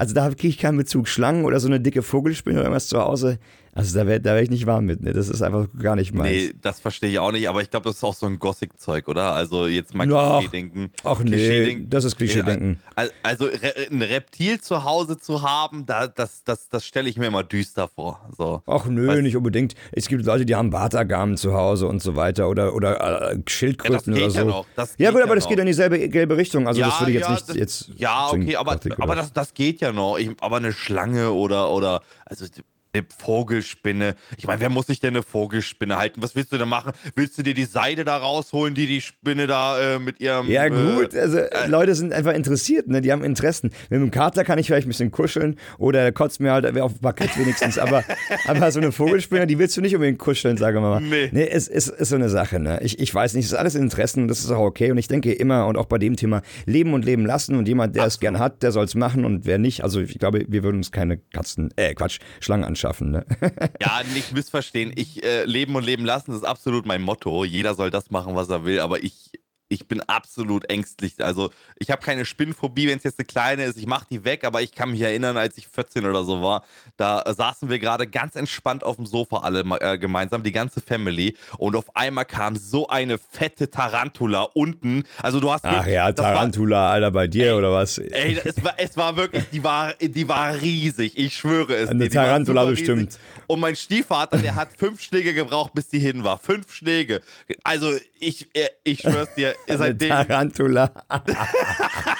also 0.00 0.14
da 0.14 0.30
kriege 0.30 0.48
ich 0.48 0.56
keinen 0.56 0.78
Bezug. 0.78 1.08
Schlangen 1.08 1.44
oder 1.44 1.60
so 1.60 1.68
eine 1.68 1.78
dicke 1.78 2.00
Vogelspinne 2.00 2.56
oder 2.56 2.64
irgendwas 2.64 2.88
zu 2.88 2.98
Hause, 2.98 3.38
also 3.72 3.98
da 3.98 4.06
wäre 4.06 4.20
da 4.20 4.34
wär 4.34 4.42
ich 4.42 4.50
nicht 4.50 4.66
warm 4.66 4.86
mit. 4.86 5.00
Ne? 5.02 5.12
Das 5.12 5.28
ist 5.28 5.42
einfach 5.42 5.66
gar 5.78 5.94
nicht 5.94 6.12
meins. 6.12 6.30
Nee, 6.30 6.54
das 6.60 6.80
verstehe 6.80 7.10
ich 7.10 7.18
auch 7.20 7.30
nicht, 7.30 7.48
aber 7.48 7.62
ich 7.62 7.70
glaube, 7.70 7.88
das 7.88 7.96
ist 7.96 8.04
auch 8.04 8.14
so 8.14 8.26
ein 8.26 8.38
Gothic-Zeug, 8.38 9.06
oder? 9.06 9.32
Also 9.32 9.66
jetzt 9.66 9.94
mal 9.94 10.06
Klischee-Denken. 10.06 10.90
Ach 11.04 11.20
nee, 11.20 11.30
Klischee 11.30 11.86
das 11.88 12.04
ist 12.04 12.16
Klischee-Denken. 12.16 12.80
Also 13.22 13.48
ein 13.90 14.02
Reptil 14.02 14.60
zu 14.60 14.84
Hause 14.84 15.18
zu 15.18 15.42
haben, 15.42 15.86
da, 15.86 16.08
das, 16.08 16.42
das, 16.42 16.68
das 16.68 16.84
stelle 16.84 17.08
ich 17.08 17.16
mir 17.16 17.26
immer 17.26 17.44
düster 17.44 17.88
vor. 17.88 18.28
So. 18.36 18.62
Ach 18.66 18.86
nö, 18.86 19.06
weißt, 19.06 19.22
nicht 19.22 19.36
unbedingt. 19.36 19.74
Es 19.92 20.08
gibt 20.08 20.24
Leute, 20.24 20.44
die 20.44 20.56
haben 20.56 20.70
Bartagamen 20.70 21.36
zu 21.36 21.54
Hause 21.54 21.86
und 21.86 22.02
so 22.02 22.16
weiter 22.16 22.48
oder, 22.48 22.74
oder 22.74 23.30
äh, 23.32 23.38
Schildkröten 23.46 24.14
ja, 24.14 24.22
oder 24.24 24.30
so. 24.30 24.38
Ja, 24.38 24.44
noch. 24.44 24.66
Ja 24.98 25.10
gut, 25.12 25.22
aber 25.22 25.30
ja 25.30 25.34
das 25.36 25.44
noch. 25.44 25.50
geht 25.50 25.58
in 25.60 25.66
dieselbe 25.66 26.08
gelbe 26.08 26.36
Richtung. 26.36 26.66
Also 26.66 26.80
ja, 26.80 26.88
das 26.88 27.00
würde 27.00 27.12
ich 27.12 27.18
jetzt 27.18 27.30
nicht 27.30 27.48
das, 27.48 27.56
jetzt. 27.56 27.90
Ja, 27.96 28.28
okay, 28.30 28.56
aber, 28.56 28.78
aber 28.98 29.14
das, 29.14 29.32
das 29.32 29.54
geht 29.54 29.80
ja 29.80 29.92
noch. 29.92 30.18
Ich, 30.18 30.30
aber 30.40 30.56
eine 30.56 30.72
Schlange 30.72 31.30
oder, 31.30 31.70
oder 31.70 32.02
also 32.24 32.46
eine 32.92 33.04
Vogelspinne. 33.18 34.16
Ich 34.36 34.46
meine, 34.46 34.60
wer 34.60 34.68
muss 34.68 34.86
sich 34.86 35.00
denn 35.00 35.14
eine 35.14 35.22
Vogelspinne 35.22 35.96
halten? 35.96 36.22
Was 36.22 36.34
willst 36.34 36.52
du 36.52 36.58
da 36.58 36.66
machen? 36.66 36.92
Willst 37.14 37.38
du 37.38 37.42
dir 37.42 37.54
die 37.54 37.64
Seide 37.64 38.04
da 38.04 38.16
rausholen, 38.16 38.74
die 38.74 38.86
die 38.86 39.00
Spinne 39.00 39.46
da 39.46 39.94
äh, 39.94 39.98
mit 39.98 40.20
ihrem. 40.20 40.48
Ja, 40.48 40.68
gut. 40.68 41.14
Äh, 41.14 41.20
also, 41.20 41.38
äh, 41.38 41.66
Leute 41.68 41.94
sind 41.94 42.12
einfach 42.12 42.34
interessiert, 42.34 42.88
ne? 42.88 43.00
Die 43.00 43.12
haben 43.12 43.22
Interessen. 43.22 43.70
Mit 43.90 44.00
einem 44.00 44.10
Kater 44.10 44.44
kann 44.44 44.58
ich 44.58 44.66
vielleicht 44.66 44.86
ein 44.86 44.90
bisschen 44.90 45.10
kuscheln 45.10 45.56
oder 45.78 46.02
der 46.02 46.12
kotzt 46.12 46.40
mir 46.40 46.52
halt 46.52 46.66
auf 46.80 46.92
dem 46.94 47.00
Parkett 47.00 47.38
wenigstens. 47.38 47.78
aber, 47.78 48.04
aber 48.46 48.72
so 48.72 48.80
eine 48.80 48.92
Vogelspinne, 48.92 49.46
die 49.46 49.58
willst 49.58 49.76
du 49.76 49.80
nicht 49.80 49.94
unbedingt 49.94 50.18
kuscheln, 50.18 50.56
sagen 50.56 50.82
wir 50.82 50.90
mal. 50.90 51.00
Nee. 51.00 51.28
Nee, 51.32 51.48
es 51.48 51.68
ist, 51.68 51.88
ist 51.88 52.08
so 52.08 52.16
eine 52.16 52.28
Sache, 52.28 52.58
ne? 52.58 52.80
Ich, 52.82 52.98
ich 52.98 53.14
weiß 53.14 53.34
nicht, 53.34 53.44
es 53.44 53.52
ist 53.52 53.58
alles 53.58 53.76
Interessen, 53.76 54.26
das 54.26 54.40
ist 54.40 54.50
auch 54.50 54.64
okay. 54.64 54.90
Und 54.90 54.98
ich 54.98 55.08
denke 55.08 55.32
immer 55.32 55.66
und 55.66 55.76
auch 55.76 55.86
bei 55.86 55.98
dem 55.98 56.16
Thema 56.16 56.42
leben 56.66 56.92
und 56.92 57.04
leben 57.04 57.24
lassen. 57.24 57.56
Und 57.56 57.68
jemand, 57.68 57.94
der 57.94 58.02
Absolut. 58.02 58.14
es 58.14 58.20
gern 58.20 58.38
hat, 58.38 58.62
der 58.62 58.72
soll 58.72 58.84
es 58.84 58.94
machen 58.96 59.24
und 59.24 59.46
wer 59.46 59.58
nicht. 59.58 59.84
Also, 59.84 60.00
ich 60.00 60.18
glaube, 60.18 60.44
wir 60.48 60.64
würden 60.64 60.78
uns 60.78 60.90
keine 60.90 61.18
Katzen, 61.18 61.72
äh, 61.76 61.94
Quatsch, 61.94 62.18
Schlangen 62.40 62.64
anschaffen, 62.80 63.10
ne? 63.10 63.24
ja, 63.80 64.02
nicht 64.14 64.32
missverstehen. 64.32 64.92
Ich 64.94 65.22
äh, 65.22 65.44
leben 65.44 65.74
und 65.76 65.84
leben 65.84 66.04
lassen 66.04 66.32
ist 66.32 66.44
absolut 66.44 66.86
mein 66.86 67.02
Motto. 67.02 67.44
Jeder 67.44 67.74
soll 67.74 67.90
das 67.90 68.10
machen, 68.10 68.34
was 68.34 68.48
er 68.48 68.64
will, 68.64 68.80
aber 68.80 69.02
ich 69.02 69.30
ich 69.70 69.86
bin 69.86 70.00
absolut 70.02 70.68
ängstlich. 70.68 71.14
Also 71.24 71.50
ich 71.76 71.90
habe 71.90 72.02
keine 72.02 72.24
Spinnphobie, 72.24 72.88
wenn 72.88 72.98
es 72.98 73.04
jetzt 73.04 73.20
eine 73.20 73.26
kleine 73.26 73.64
ist. 73.64 73.78
Ich 73.78 73.86
mache 73.86 74.04
die 74.10 74.24
weg, 74.24 74.44
aber 74.44 74.60
ich 74.62 74.72
kann 74.72 74.90
mich 74.90 75.00
erinnern, 75.00 75.36
als 75.36 75.56
ich 75.56 75.68
14 75.68 76.04
oder 76.04 76.24
so 76.24 76.42
war, 76.42 76.64
da 76.96 77.22
saßen 77.32 77.70
wir 77.70 77.78
gerade 77.78 78.08
ganz 78.08 78.34
entspannt 78.34 78.82
auf 78.82 78.96
dem 78.96 79.06
Sofa 79.06 79.38
alle 79.38 79.60
äh, 79.80 79.96
gemeinsam, 79.96 80.42
die 80.42 80.50
ganze 80.50 80.80
Family. 80.80 81.36
Und 81.56 81.76
auf 81.76 81.94
einmal 81.94 82.24
kam 82.24 82.56
so 82.56 82.88
eine 82.88 83.16
fette 83.18 83.70
Tarantula 83.70 84.42
unten. 84.42 85.04
Also 85.22 85.38
du 85.38 85.52
hast... 85.52 85.64
Ach 85.64 85.86
ja, 85.86 86.10
Tarantula, 86.12 86.76
war, 86.76 86.90
Alter, 86.90 87.10
bei 87.12 87.28
dir 87.28 87.46
ey, 87.46 87.52
oder 87.52 87.72
was? 87.72 87.98
Ey, 87.98 88.40
es 88.44 88.62
war, 88.64 88.74
es 88.76 88.96
war 88.96 89.16
wirklich, 89.16 89.44
die 89.52 89.62
war, 89.62 89.94
die 89.94 90.26
war 90.26 90.60
riesig. 90.60 91.16
Ich 91.16 91.36
schwöre 91.36 91.76
es. 91.76 91.88
Eine 91.88 92.08
die 92.08 92.10
Tarantula 92.10 92.64
bestimmt. 92.64 93.12
Riesig. 93.12 93.20
Und 93.46 93.60
mein 93.60 93.76
Stiefvater, 93.76 94.38
der 94.38 94.56
hat 94.56 94.70
fünf 94.76 95.00
Schläge 95.00 95.32
gebraucht, 95.32 95.74
bis 95.74 95.88
die 95.88 96.00
hin 96.00 96.24
war. 96.24 96.38
Fünf 96.38 96.72
Schläge. 96.72 97.20
Also 97.62 97.92
ich, 98.18 98.48
äh, 98.54 98.68
ich 98.84 99.00
schwör's 99.00 99.34
dir. 99.34 99.54
A 99.68 99.92
tarantula. 99.94 100.92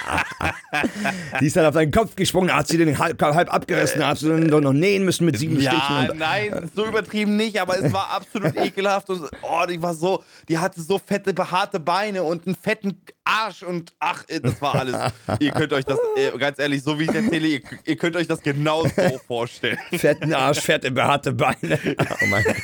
die 1.40 1.46
ist 1.46 1.56
dann 1.56 1.66
auf 1.66 1.74
deinen 1.74 1.90
Kopf 1.90 2.16
gesprungen, 2.16 2.54
hat 2.54 2.68
sie 2.68 2.78
den 2.78 2.98
halb, 2.98 3.20
halb 3.20 3.52
abgerissen, 3.52 4.06
hast 4.06 4.22
du 4.22 4.28
dann 4.28 4.48
doch 4.48 4.60
noch 4.60 4.72
nähen 4.72 5.04
müssen 5.04 5.24
mit 5.24 5.38
sieben 5.38 5.60
ja, 5.60 5.72
Stichen. 5.72 6.18
Nein, 6.18 6.70
so 6.74 6.86
übertrieben 6.86 7.36
nicht, 7.36 7.60
aber 7.60 7.78
es 7.78 7.92
war 7.92 8.10
absolut 8.10 8.56
ekelhaft 8.60 9.10
und 9.10 9.28
oh, 9.42 9.66
die 9.68 9.80
war 9.82 9.94
so, 9.94 10.22
die 10.48 10.58
hatte 10.58 10.80
so 10.80 10.98
fette, 10.98 11.32
behaarte 11.32 11.80
Beine 11.80 12.22
und 12.22 12.46
einen 12.46 12.56
fetten 12.56 13.00
Arsch 13.24 13.62
und 13.62 13.92
ach, 14.00 14.24
das 14.42 14.60
war 14.60 14.74
alles. 14.74 14.96
ihr 15.38 15.52
könnt 15.52 15.72
euch 15.72 15.84
das, 15.84 15.98
äh, 16.16 16.36
ganz 16.38 16.58
ehrlich, 16.58 16.82
so 16.82 16.98
wie 16.98 17.04
ich 17.04 17.14
erzähle, 17.14 17.46
ihr, 17.46 17.60
ihr 17.84 17.96
könnt 17.96 18.16
euch 18.16 18.26
das 18.26 18.40
genau 18.40 18.84
so 18.84 19.18
vorstellen. 19.26 19.78
Fetten 19.92 20.32
Arsch, 20.34 20.60
fette, 20.60 20.90
behaarte 20.90 21.32
Beine. 21.32 21.78
Oh 21.86 22.26
mein 22.28 22.44
Gott. 22.44 22.56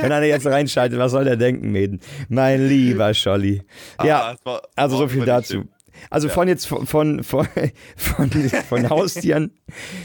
Wenn 0.00 0.12
einer 0.12 0.26
jetzt 0.26 0.46
reinschaltet, 0.46 0.98
was 0.98 1.12
soll 1.12 1.24
der 1.24 1.36
denken, 1.36 1.70
Mäden? 1.70 2.00
Mein 2.28 2.68
lieber 2.68 3.12
Scholli. 3.14 3.62
Ja, 4.02 4.32
ah, 4.32 4.36
war, 4.44 4.62
also 4.74 4.96
so 4.96 5.08
viel 5.08 5.24
dazu. 5.24 5.64
Also 6.10 6.28
von 6.28 6.48
jetzt 6.48 6.66
von, 6.66 6.86
von, 6.86 7.22
von, 7.22 7.46
von, 7.96 8.30
von 8.68 8.90
Haustieren 8.90 9.50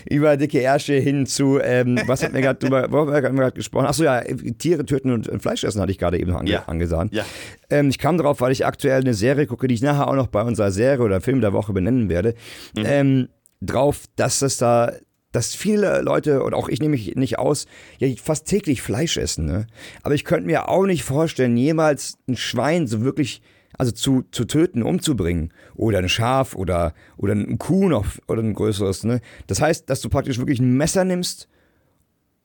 über 0.10 0.38
dicke 0.38 0.60
Ärsche 0.60 0.94
hin 0.94 1.26
zu, 1.26 1.60
ähm, 1.62 2.00
was 2.06 2.24
hat 2.24 2.34
mir 2.34 2.42
gerade 2.42 2.60
drüber, 2.60 2.88
wo 2.92 3.00
haben 3.00 3.12
wir 3.12 3.22
gerade 3.22 3.52
gesprochen? 3.56 3.86
Achso, 3.86 4.04
ja, 4.04 4.22
Tiere 4.58 4.86
töten 4.86 5.12
und, 5.12 5.28
und 5.28 5.42
Fleisch 5.42 5.64
essen 5.64 5.82
hatte 5.82 5.92
ich 5.92 5.98
gerade 5.98 6.20
eben 6.20 6.32
noch 6.32 6.40
ange, 6.40 6.52
Ja. 6.52 6.64
angesagt. 6.66 7.14
Ja. 7.14 7.26
Ähm, 7.70 7.90
ich 7.90 8.00
kam 8.00 8.18
darauf, 8.18 8.42
weil 8.42 8.52
ich 8.52 8.66
aktuell 8.66 9.02
eine 9.02 9.14
Serie 9.14 9.48
gucke, 9.48 9.68
die 9.68 9.76
ich 9.76 9.82
nachher 9.82 10.08
auch 10.08 10.16
noch 10.16 10.28
bei 10.28 10.42
unserer 10.44 10.72
Serie 10.72 11.04
oder 11.04 11.22
Film 11.22 11.42
der 11.42 11.54
Woche 11.54 11.74
benennen 11.74 12.10
werde, 12.10 12.36
ähm, 12.76 13.30
drauf, 13.62 14.04
dass 14.16 14.42
es 14.42 14.58
da 14.58 14.92
dass 15.32 15.56
viele 15.56 16.02
Leute, 16.02 16.44
und 16.44 16.54
auch 16.54 16.70
ich 16.70 16.80
nehme 16.80 16.92
mich 16.92 17.16
nicht 17.16 17.40
aus, 17.40 17.66
ja 17.98 18.08
fast 18.22 18.48
täglich 18.48 18.84
Fleisch 18.84 19.18
essen. 19.18 19.46
Ne? 19.46 19.66
Aber 20.04 20.14
ich 20.14 20.26
könnte 20.26 20.46
mir 20.46 20.70
auch 20.70 20.86
nicht 20.86 21.04
vorstellen, 21.04 21.58
jemals 21.58 22.20
ein 22.28 22.38
Schwein 22.38 22.86
so 22.86 23.02
wirklich, 23.02 23.42
also 23.78 23.92
zu, 23.92 24.24
zu 24.32 24.46
töten, 24.46 24.84
umzubringen. 24.84 25.52
Oder 25.76 26.00
ein 26.00 26.10
Schaf 26.10 26.56
oder, 26.56 26.94
oder 27.18 27.34
ein 27.34 27.58
Kuh 27.58 27.90
noch 27.90 28.06
oder 28.28 28.42
ein 28.42 28.54
größeres. 28.54 29.04
Ne? 29.04 29.22
Das 29.48 29.62
heißt, 29.62 29.90
dass 29.90 30.02
du 30.02 30.10
praktisch 30.10 30.38
wirklich 30.38 30.60
ein 30.60 30.76
Messer 30.78 31.04
nimmst 31.04 31.48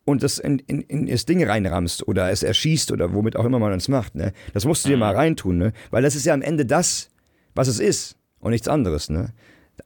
und 0.05 0.23
das 0.23 0.39
in, 0.39 0.59
in, 0.61 0.81
in 0.83 1.07
das 1.07 1.27
Ding 1.27 1.45
reinrammst 1.45 2.09
oder 2.09 2.31
es 2.31 2.43
erschießt 2.43 2.93
oder 2.93 3.13
womit 3.13 3.37
auch 3.37 3.45
immer 3.45 3.59
man 3.59 3.73
es 3.75 3.89
macht. 3.89 4.15
Ne? 4.15 4.33
Das 4.55 4.65
musst 4.65 4.85
du 4.85 4.89
dir 4.89 4.97
mal 4.97 5.15
reintun, 5.15 5.59
ne? 5.59 5.73
weil 5.91 6.03
das 6.03 6.15
ist 6.15 6.25
ja 6.25 6.33
am 6.33 6.43
Ende 6.43 6.65
das, 6.65 7.11
was 7.55 7.69
es 7.69 7.79
ist 7.79 8.17
und 8.41 8.53
nichts 8.53 8.69
anderes. 8.69 9.11
Ne? 9.11 9.35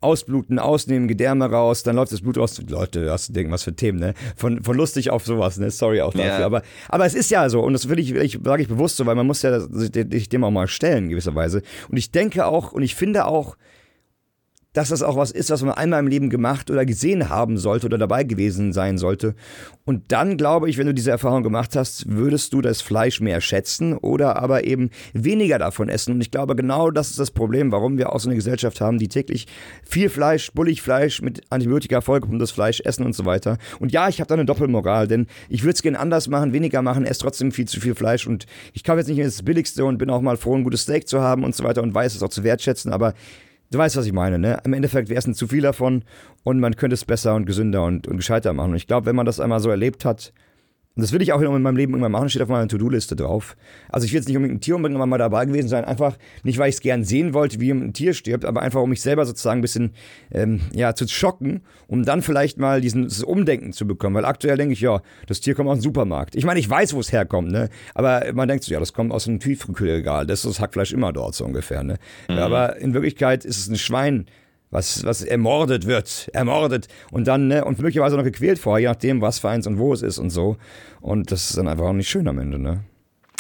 Ausbluten, 0.01 0.59
ausnehmen, 0.59 1.09
Gedärme 1.09 1.47
raus, 1.51 1.83
dann 1.83 1.97
läuft 1.97 2.13
das 2.13 2.21
Blut 2.21 2.39
raus. 2.39 2.61
Leute, 2.69 3.11
hast 3.11 3.29
du 3.29 3.33
denken, 3.33 3.53
was 3.53 3.63
für 3.63 3.75
Themen, 3.75 3.99
ne? 3.99 4.15
Von, 4.37 4.63
von 4.63 4.77
lustig 4.77 5.11
auf 5.11 5.25
sowas, 5.25 5.59
ne? 5.59 5.71
Sorry 5.71 6.01
auch 6.01 6.13
dafür. 6.13 6.41
Ja. 6.41 6.47
Aber, 6.47 6.63
aber 6.89 7.07
es 7.07 7.15
ist 7.15 7.31
ja 7.31 7.49
so, 7.49 7.61
und 7.61 7.73
das 7.73 7.89
will 7.89 7.99
ich, 7.99 8.15
will 8.15 8.23
ich 8.23 8.39
sage 8.43 8.63
ich 8.63 8.69
bewusst 8.69 8.97
so, 8.97 9.07
weil 9.07 9.15
man 9.15 9.27
muss 9.27 9.43
ja 9.43 9.61
sich 9.61 10.29
dem 10.29 10.45
auch 10.45 10.51
mal 10.51 10.69
stellen, 10.69 11.05
in 11.05 11.11
gewisser 11.11 11.35
Weise. 11.35 11.63
Und 11.89 11.97
ich 11.97 12.11
denke 12.11 12.47
auch, 12.47 12.73
und 12.73 12.83
ich 12.83 12.95
finde 12.95 13.27
auch, 13.27 13.57
dass 14.73 14.89
das 14.89 15.03
auch 15.03 15.17
was 15.17 15.31
ist, 15.31 15.51
was 15.51 15.63
man 15.63 15.75
einmal 15.75 16.01
im 16.01 16.07
Leben 16.07 16.31
gemacht 16.31 16.71
oder 16.71 16.87
gesehen 16.87 17.29
haben 17.29 17.59
sollte 17.59 17.87
oder 17.87 17.99
dabei 17.99 18.25
gewesen 18.25 18.73
sein 18.73 18.99
sollte. 18.99 19.35
Und 19.85 20.13
dann 20.13 20.37
glaube 20.37 20.71
ich, 20.71 20.79
wenn 20.79 20.87
du 20.87 20.95
diese 20.95 21.11
Erfahrung 21.11 21.43
gemacht 21.43 21.77
hast, 21.77 22.09
würdest 22.09 22.53
du 22.53 22.61
das 22.61 22.81
Fleisch 22.81 23.21
mehr 23.21 23.41
schätzen 23.41 23.97
oder 23.97 24.37
aber 24.37 24.65
eben 24.65 24.91
weniger 25.13 25.59
davon 25.59 25.89
essen. 25.89 26.15
Und 26.15 26.21
ich 26.21 26.31
glaube, 26.31 26.57
genau 26.57 26.91
das 26.91 27.11
ist 27.11 27.19
das 27.19 27.31
Problem, 27.31 27.73
warum 27.73 27.99
wir 27.99 28.13
auch 28.13 28.21
so 28.21 28.29
eine 28.29 28.37
Gesellschaft 28.37 28.81
haben, 28.81 28.99
die 28.99 29.09
täglich 29.09 29.47
viel 29.85 30.09
Fleisch, 30.09 30.53
bullig 30.53 30.81
Fleisch 30.81 31.21
mit 31.21 31.43
Antibiotika 31.51 32.01
vollgepumpetes 32.01 32.51
Fleisch 32.51 32.81
essen 32.81 33.05
und 33.05 33.15
so 33.15 33.27
weiter. 33.27 33.59
Und 33.79 33.93
ja, 33.93 34.09
ich 34.09 34.21
habe 34.21 34.29
da 34.29 34.35
eine 34.35 34.47
Doppelmoral, 34.47 35.07
denn 35.07 35.27
ich 35.49 35.63
würde 35.63 35.75
es 35.75 35.83
gerne 35.83 35.99
anders 35.99 36.29
machen, 36.29 36.53
weniger 36.53 36.81
machen, 36.83 37.05
esse 37.05 37.21
trotzdem 37.21 37.53
viel 37.53 37.67
zu 37.67 37.81
viel 37.81 37.95
Fleisch 37.95 38.27
und 38.27 38.47
ich 38.73 38.85
kaufe 38.85 38.99
jetzt 38.99 39.09
nicht 39.09 39.17
mehr 39.19 39.27
das 39.27 39.43
Billigste 39.43 39.85
und 39.85 39.99
bin 39.99 40.11
auch 40.11 40.21
mal 40.21 40.37
froh, 40.37 40.55
ein 40.55 40.65
gutes 40.65 40.83
Steak 40.83 41.09
zu 41.09 41.21
haben 41.21 41.45
und 41.45 41.55
so 41.55 41.65
weiter 41.65 41.83
und 41.83 41.95
weiß 41.95 42.15
es 42.15 42.23
auch 42.23 42.31
zu 42.31 42.45
wertschätzen, 42.45 42.93
aber 42.93 43.15
Du 43.73 43.79
weißt, 43.79 43.97
was 43.97 44.05
ich 44.05 44.13
meine, 44.13 44.39
ne? 44.39 44.59
Im 44.65 44.75
Endeffekt, 44.75 45.09
wir 45.09 45.17
essen 45.17 45.33
zu 45.33 45.49
viel 45.49 45.63
davon 45.63 46.05
und 46.45 46.61
man 46.61 46.77
könnte 46.77 46.93
es 46.93 47.07
besser 47.07 47.35
und 47.35 47.47
gesünder 47.47 47.85
und, 47.85 48.07
und 48.07 48.19
gescheiter 48.19 48.53
machen. 48.53 48.73
Und 48.73 48.77
ich 48.77 48.87
glaube, 48.87 49.07
wenn 49.07 49.17
man 49.17 49.25
das 49.25 49.41
einmal 49.41 49.61
so 49.61 49.71
erlebt 49.71 50.05
hat, 50.05 50.35
und 50.95 51.03
das 51.03 51.13
will 51.13 51.23
ich 51.23 51.33
auch 51.33 51.41
in 51.41 51.63
meinem 51.63 51.77
Leben 51.77 51.93
irgendwann 51.95 52.13
machen, 52.13 52.29
steht 52.29 52.43
auf 52.43 52.49
meiner 52.49 52.69
To-Do-Liste 52.69 53.17
drauf. 53.17 53.57
Also 53.89 54.05
ich 54.05 54.13
will 54.13 54.19
jetzt 54.19 54.29
nicht 54.29 54.37
unbedingt 54.37 54.59
ein 54.59 54.61
Tier 54.61 54.77
unbedingt 54.77 54.99
mal 55.07 55.17
dabei 55.19 55.47
gewesen 55.47 55.69
sein, 55.69 55.85
einfach 55.85 56.19
nicht, 56.43 56.59
weil 56.59 56.69
ich 56.69 56.77
es 56.77 56.81
gern 56.83 57.03
sehen 57.05 57.33
wollte, 57.33 57.61
wie 57.61 57.71
ein 57.71 57.95
Tier 57.95 58.13
stirbt, 58.13 58.45
aber 58.45 58.61
einfach, 58.61 58.83
um 58.83 58.91
mich 58.91 59.01
selber 59.01 59.25
sozusagen 59.25 59.61
ein 59.61 59.63
bisschen 59.63 59.93
ähm, 60.31 60.61
ja, 60.75 60.95
zu 60.95 61.09
schocken, 61.09 61.63
um 61.87 62.05
dann 62.05 62.21
vielleicht 62.21 62.59
mal 62.59 62.83
diesen, 62.83 63.05
dieses 63.05 63.25
Umdenken 63.25 63.73
zu 63.73 63.87
bekommen. 63.87 64.17
Weil 64.17 64.27
aktuell 64.27 64.59
denke 64.59 64.75
ich, 64.75 64.83
ja, 64.83 65.01
das 65.27 65.41
Tier 65.41 65.55
kommt 65.55 65.71
aus 65.71 65.79
dem 65.79 65.83
Supermarkt. 65.83 66.37
Ich 66.37 66.45
meine, 66.45 66.61
ich 66.61 66.69
weiß, 66.69 66.93
wo 66.95 67.01
es 67.01 67.11
herkommt, 67.11 67.51
ne? 67.51 67.71
Aber 67.95 68.25
man 68.35 68.49
denkt 68.49 68.65
so, 68.65 68.73
ja, 68.73 68.81
das 68.81 68.93
kommt 68.93 69.13
aus 69.13 69.27
einem 69.27 69.41
Tiefkühlregal, 69.41 70.27
das 70.27 70.45
ist 70.45 70.57
das 70.57 70.61
Hackfleisch 70.61 70.93
immer 70.93 71.13
dort 71.13 71.35
so 71.35 71.45
ungefähr, 71.45 71.83
ne? 71.83 71.99
Aber 72.29 72.77
in 72.77 72.93
Wirklichkeit 72.93 73.45
ist 73.47 73.59
es 73.59 73.69
ein 73.69 73.77
Schwein, 73.77 74.27
was, 74.73 75.05
was 75.05 75.23
ermordet 75.23 75.87
wird, 75.87 76.29
ermordet 76.33 76.89
und 77.13 77.29
dann, 77.29 77.47
ne, 77.47 77.65
und 77.65 77.79
möglicherweise 77.79 78.17
noch 78.17 78.25
gequält 78.25 78.59
vorher, 78.59 78.81
je 78.81 78.89
nachdem, 78.89 79.21
was 79.21 79.39
für 79.39 79.51
eins 79.51 79.67
und 79.69 79.79
wo 79.79 79.93
es 79.93 80.03
ist 80.03 80.19
und 80.19 80.31
so. 80.31 80.57
Und 81.01 81.31
das 81.31 81.51
ist 81.51 81.59
dann 81.59 81.69
einfach 81.69 81.85
auch 81.85 81.93
nicht 81.93 82.09
schön 82.09 82.27
am 82.27 82.39
Ende, 82.39 82.59
ne? 82.59 82.83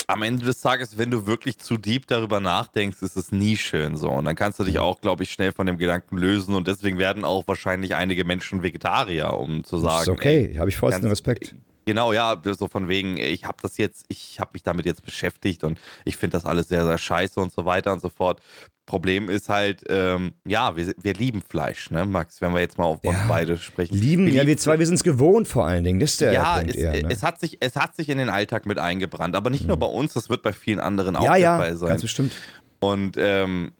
Am 0.08 0.22
Ende 0.22 0.44
des 0.44 0.60
Tages, 0.60 0.98
wenn 0.98 1.10
du 1.10 1.26
wirklich 1.26 1.58
zu 1.58 1.78
deep 1.78 2.06
darüber 2.06 2.40
nachdenkst, 2.40 3.00
ist 3.02 3.16
es 3.16 3.32
nie 3.32 3.56
schön 3.56 3.96
so. 3.96 4.10
Und 4.10 4.26
dann 4.26 4.36
kannst 4.36 4.58
du 4.60 4.64
dich 4.64 4.78
auch, 4.78 5.00
glaube 5.00 5.22
ich, 5.22 5.30
schnell 5.30 5.52
von 5.52 5.66
dem 5.66 5.78
Gedanken 5.78 6.18
lösen. 6.18 6.54
Und 6.54 6.66
deswegen 6.66 6.98
werden 6.98 7.24
auch 7.24 7.46
wahrscheinlich 7.46 7.94
einige 7.94 8.24
Menschen 8.24 8.62
Vegetarier, 8.62 9.32
um 9.32 9.64
zu 9.64 9.78
sagen. 9.78 10.02
ist 10.02 10.08
okay, 10.08 10.56
habe 10.58 10.68
ich 10.68 10.76
vollsten 10.76 11.08
Respekt. 11.08 11.54
Genau, 11.84 12.12
ja, 12.12 12.40
so 12.44 12.68
von 12.68 12.88
wegen, 12.88 13.16
ich 13.16 13.44
habe 13.44 13.56
das 13.62 13.76
jetzt, 13.76 14.04
ich 14.08 14.38
habe 14.38 14.50
mich 14.52 14.62
damit 14.62 14.86
jetzt 14.86 15.04
beschäftigt 15.04 15.64
und 15.64 15.78
ich 16.04 16.16
finde 16.16 16.36
das 16.36 16.44
alles 16.44 16.68
sehr, 16.68 16.84
sehr 16.84 16.98
scheiße 16.98 17.40
und 17.40 17.52
so 17.52 17.64
weiter 17.64 17.92
und 17.92 18.00
so 18.00 18.08
fort. 18.08 18.40
Problem 18.86 19.28
ist 19.28 19.48
halt, 19.48 19.84
ähm, 19.88 20.32
ja, 20.44 20.76
wir, 20.76 20.92
wir 21.00 21.14
lieben 21.14 21.40
Fleisch, 21.40 21.90
ne, 21.90 22.04
Max, 22.04 22.40
wenn 22.40 22.52
wir 22.52 22.60
jetzt 22.60 22.78
mal 22.78 22.84
auf 22.84 23.02
uns 23.04 23.16
Ja. 23.16 23.26
beide 23.28 23.56
sprechen. 23.56 23.94
Lieben, 23.96 24.26
ja, 24.28 24.46
wir 24.46 24.56
zwei, 24.56 24.78
wir 24.78 24.86
sind 24.86 24.96
es 24.96 25.04
gewohnt 25.04 25.46
vor 25.46 25.64
allen 25.66 25.84
Dingen, 25.84 26.00
das 26.00 26.12
ist 26.12 26.20
der 26.20 26.32
ja, 26.32 26.60
es, 26.60 26.74
eher, 26.74 26.92
ne? 26.92 27.08
es, 27.10 27.22
hat 27.22 27.38
sich, 27.40 27.58
es 27.60 27.76
hat 27.76 27.94
sich 27.94 28.08
in 28.08 28.18
den 28.18 28.28
Alltag 28.28 28.66
mit 28.66 28.78
eingebrannt, 28.78 29.36
aber 29.36 29.50
nicht 29.50 29.66
nur 29.66 29.76
bei 29.76 29.86
uns, 29.86 30.14
das 30.14 30.28
wird 30.28 30.42
bei 30.42 30.52
vielen 30.52 30.80
anderen 30.80 31.16
auch 31.16 31.24
ja, 31.24 31.32
der 31.32 31.40
ja, 31.40 31.56
Fall 31.58 31.76
sein. 31.76 31.88
ganz 31.90 32.02
bestimmt. 32.02 32.32
Und 32.80 33.16
ähm, 33.18 33.72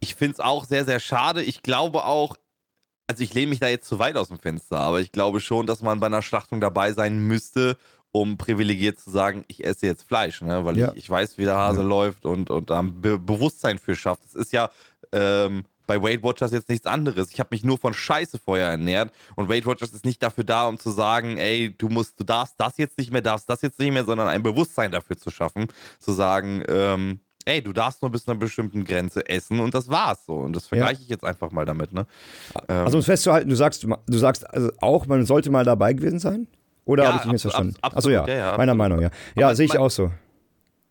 ich 0.00 0.14
finde 0.14 0.34
es 0.34 0.40
auch 0.40 0.64
sehr, 0.64 0.84
sehr 0.84 1.00
schade. 1.00 1.42
Ich 1.42 1.62
glaube 1.62 2.04
auch, 2.04 2.36
also 3.10 3.24
ich 3.24 3.34
lehne 3.34 3.48
mich 3.48 3.58
da 3.58 3.66
jetzt 3.66 3.88
zu 3.88 3.98
weit 3.98 4.16
aus 4.16 4.28
dem 4.28 4.38
Fenster, 4.38 4.78
aber 4.78 5.00
ich 5.00 5.10
glaube 5.10 5.40
schon, 5.40 5.66
dass 5.66 5.82
man 5.82 5.98
bei 5.98 6.06
einer 6.06 6.22
Schlachtung 6.22 6.60
dabei 6.60 6.92
sein 6.92 7.18
müsste, 7.26 7.76
um 8.12 8.36
privilegiert 8.36 9.00
zu 9.00 9.10
sagen, 9.10 9.44
ich 9.48 9.64
esse 9.64 9.86
jetzt 9.86 10.04
Fleisch, 10.04 10.42
ne? 10.42 10.64
weil 10.64 10.78
Ja. 10.78 10.92
ich, 10.92 10.98
ich 10.98 11.10
weiß, 11.10 11.36
wie 11.36 11.44
der 11.44 11.56
Hase 11.56 11.82
läuft 11.82 12.24
und, 12.24 12.50
und 12.50 12.70
da 12.70 12.78
ein 12.78 13.00
Be 13.00 13.18
Bewusstsein 13.18 13.80
für 13.80 13.96
schafft. 13.96 14.22
Es 14.26 14.36
ist 14.36 14.52
ja 14.52 14.70
ähm, 15.10 15.64
bei 15.88 16.00
Weight 16.00 16.22
Watchers 16.22 16.52
jetzt 16.52 16.68
nichts 16.68 16.86
anderes. 16.86 17.32
Ich 17.32 17.40
habe 17.40 17.48
mich 17.50 17.64
nur 17.64 17.78
von 17.78 17.94
Scheiße 17.94 18.38
vorher 18.38 18.68
ernährt 18.68 19.12
und 19.34 19.48
Weight 19.48 19.66
Watchers 19.66 19.90
ist 19.92 20.04
nicht 20.04 20.22
dafür 20.22 20.44
da, 20.44 20.68
um 20.68 20.78
zu 20.78 20.90
sagen, 20.90 21.36
ey, 21.36 21.74
du 21.76 21.88
musst, 21.88 22.20
du 22.20 22.22
darfst 22.22 22.54
das 22.58 22.78
jetzt 22.78 22.96
nicht 22.96 23.10
mehr, 23.10 23.22
darfst 23.22 23.50
das 23.50 23.60
jetzt 23.62 23.80
nicht 23.80 23.92
mehr, 23.92 24.04
sondern 24.04 24.28
ein 24.28 24.44
Bewusstsein 24.44 24.92
dafür 24.92 25.16
zu 25.16 25.32
schaffen, 25.32 25.66
zu 25.98 26.12
sagen, 26.12 26.62
ähm, 26.68 27.18
ey, 27.50 27.62
du 27.62 27.72
darfst 27.72 28.00
nur 28.02 28.10
bis 28.10 28.24
zu 28.24 28.30
einer 28.30 28.40
bestimmten 28.40 28.84
Grenze 28.84 29.28
essen 29.28 29.60
und 29.60 29.74
das 29.74 29.88
war's 29.88 30.24
so. 30.26 30.34
Und 30.34 30.54
das 30.54 30.66
vergleiche 30.66 31.02
ich 31.02 31.08
jetzt 31.08 31.24
einfach 31.24 31.50
mal 31.50 31.64
damit, 31.64 31.92
ne? 31.92 32.06
Ähm, 32.68 32.84
Also 32.84 32.96
um 32.96 33.00
es 33.00 33.06
festzuhalten, 33.06 33.48
du 33.48 33.56
sagst, 33.56 33.84
du 33.84 34.18
sagst 34.18 34.48
also 34.48 34.70
auch, 34.80 35.06
man 35.06 35.24
sollte 35.26 35.50
mal 35.50 35.64
dabei 35.64 35.92
gewesen 35.92 36.18
sein? 36.18 36.46
Oder 36.84 37.04
Ja, 37.04 37.08
habe 37.12 37.18
ich 37.18 37.24
mich 37.24 37.30
abso- 37.30 37.32
missverstanden? 37.32 37.76
abs- 37.82 37.96
Achso, 37.96 38.10
ja, 38.10 38.26
ja, 38.26 38.34
ja, 38.34 38.42
meiner 38.56 38.72
absolut. 38.72 38.76
Meinung, 38.78 39.00
ja. 39.02 39.10
Ja, 39.36 39.54
sehe 39.54 39.66
ich 39.66 39.74
man- 39.74 39.82
auch 39.82 39.90
so. 39.90 40.10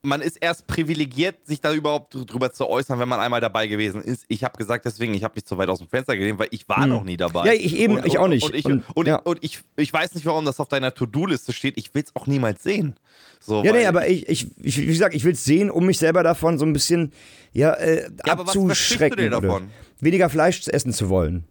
Man 0.01 0.21
ist 0.21 0.37
erst 0.37 0.65
privilegiert, 0.65 1.45
sich 1.45 1.59
da 1.59 1.73
überhaupt 1.73 2.13
dr- 2.13 2.25
drüber 2.25 2.53
zu 2.53 2.67
äußern, 2.69 2.99
wenn 2.99 3.09
man 3.09 3.19
einmal 3.19 3.41
dabei 3.41 3.67
gewesen 3.67 4.01
ist. 4.01 4.23
Ich 4.29 4.43
habe 4.45 4.57
gesagt, 4.57 4.85
deswegen, 4.85 5.13
ich 5.13 5.23
habe 5.25 5.33
mich 5.35 5.45
zu 5.45 5.57
weit 5.57 5.67
aus 5.67 5.79
dem 5.79 5.89
Fenster 5.89 6.15
gelehnt, 6.15 6.39
weil 6.39 6.47
ich 6.51 6.67
war 6.69 6.83
Hm. 6.83 6.89
noch 6.89 7.03
nie 7.03 7.17
dabei. 7.17 7.47
Ja, 7.47 7.53
ich 7.53 7.75
eben, 7.75 8.03
ich 8.05 8.17
auch 8.17 8.29
nicht. 8.29 8.43
Und, 8.45 8.55
ich, 8.55 8.65
Und- 8.65 8.83
und, 8.95 9.07
ja. 9.07 9.17
und 9.17 9.39
ich, 9.43 9.59
ich 9.75 9.91
weiß 9.91 10.15
nicht, 10.15 10.25
warum 10.25 10.45
das 10.45 10.59
auf 10.61 10.69
deiner 10.69 10.93
To-Do-Liste 10.93 11.51
steht. 11.51 11.77
Ich 11.77 11.93
will 11.93 12.03
es 12.03 12.15
auch 12.15 12.27
niemals 12.27 12.63
sehen. 12.63 12.95
So, 13.41 13.63
Ja, 13.63 13.73
nee, 13.73 13.85
aber 13.87 14.07
ich, 14.07 14.27
ich, 14.29 14.47
ich 14.61 14.77
wie 14.77 14.85
gesagt, 14.85 15.15
ich 15.15 15.25
will 15.25 15.33
es 15.33 15.43
sehen, 15.43 15.69
um 15.69 15.85
mich 15.85 15.97
selber 15.97 16.23
davon 16.23 16.57
so 16.57 16.65
ein 16.65 16.71
bisschen 16.73 17.11
ja, 17.51 17.73
äh, 17.73 18.09
Ja, 18.25 18.33
aber 18.33 18.47
was 18.47 18.53
versprichst 18.53 18.55
du 18.55 18.69
abzuschrecken. 18.69 19.17
dir 19.17 19.27
oder 19.37 19.41
davon? 19.41 19.69
Weniger 19.99 20.29
Fleisch 20.29 20.65
essen 20.69 20.93
zu 20.93 21.09
wollen. 21.09 21.43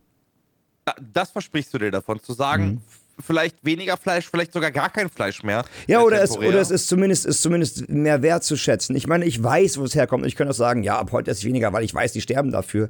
Da- 0.86 0.94
Das 1.12 1.30
versprichst 1.32 1.74
du 1.74 1.78
dir 1.78 1.90
davon, 1.90 2.22
zu 2.22 2.32
sagen, 2.32 2.80
f- 2.88 3.00
vielleicht 3.20 3.64
weniger 3.64 3.96
Fleisch, 3.96 4.28
vielleicht 4.30 4.52
sogar 4.52 4.70
gar 4.70 4.90
kein 4.90 5.08
Fleisch 5.08 5.42
mehr. 5.42 5.64
Ja, 5.86 6.02
oder 6.02 6.22
es, 6.22 6.36
oder 6.36 6.60
es 6.60 6.70
ist 6.70 6.88
zumindest, 6.88 7.26
ist 7.26 7.42
zumindest 7.42 7.88
mehr 7.88 8.22
wert 8.22 8.44
zu 8.44 8.56
schätzen. 8.56 8.96
Ich 8.96 9.06
meine, 9.06 9.24
ich 9.24 9.42
weiß, 9.42 9.78
wo 9.78 9.84
es 9.84 9.94
herkommt. 9.94 10.26
Ich 10.26 10.36
könnte 10.36 10.50
auch 10.52 10.56
sagen, 10.56 10.82
ja, 10.82 10.98
ab 10.98 11.12
heute 11.12 11.30
esse 11.30 11.40
ich 11.40 11.46
weniger, 11.46 11.72
weil 11.72 11.84
ich 11.84 11.94
weiß, 11.94 12.12
die 12.12 12.20
sterben 12.20 12.50
dafür. 12.50 12.88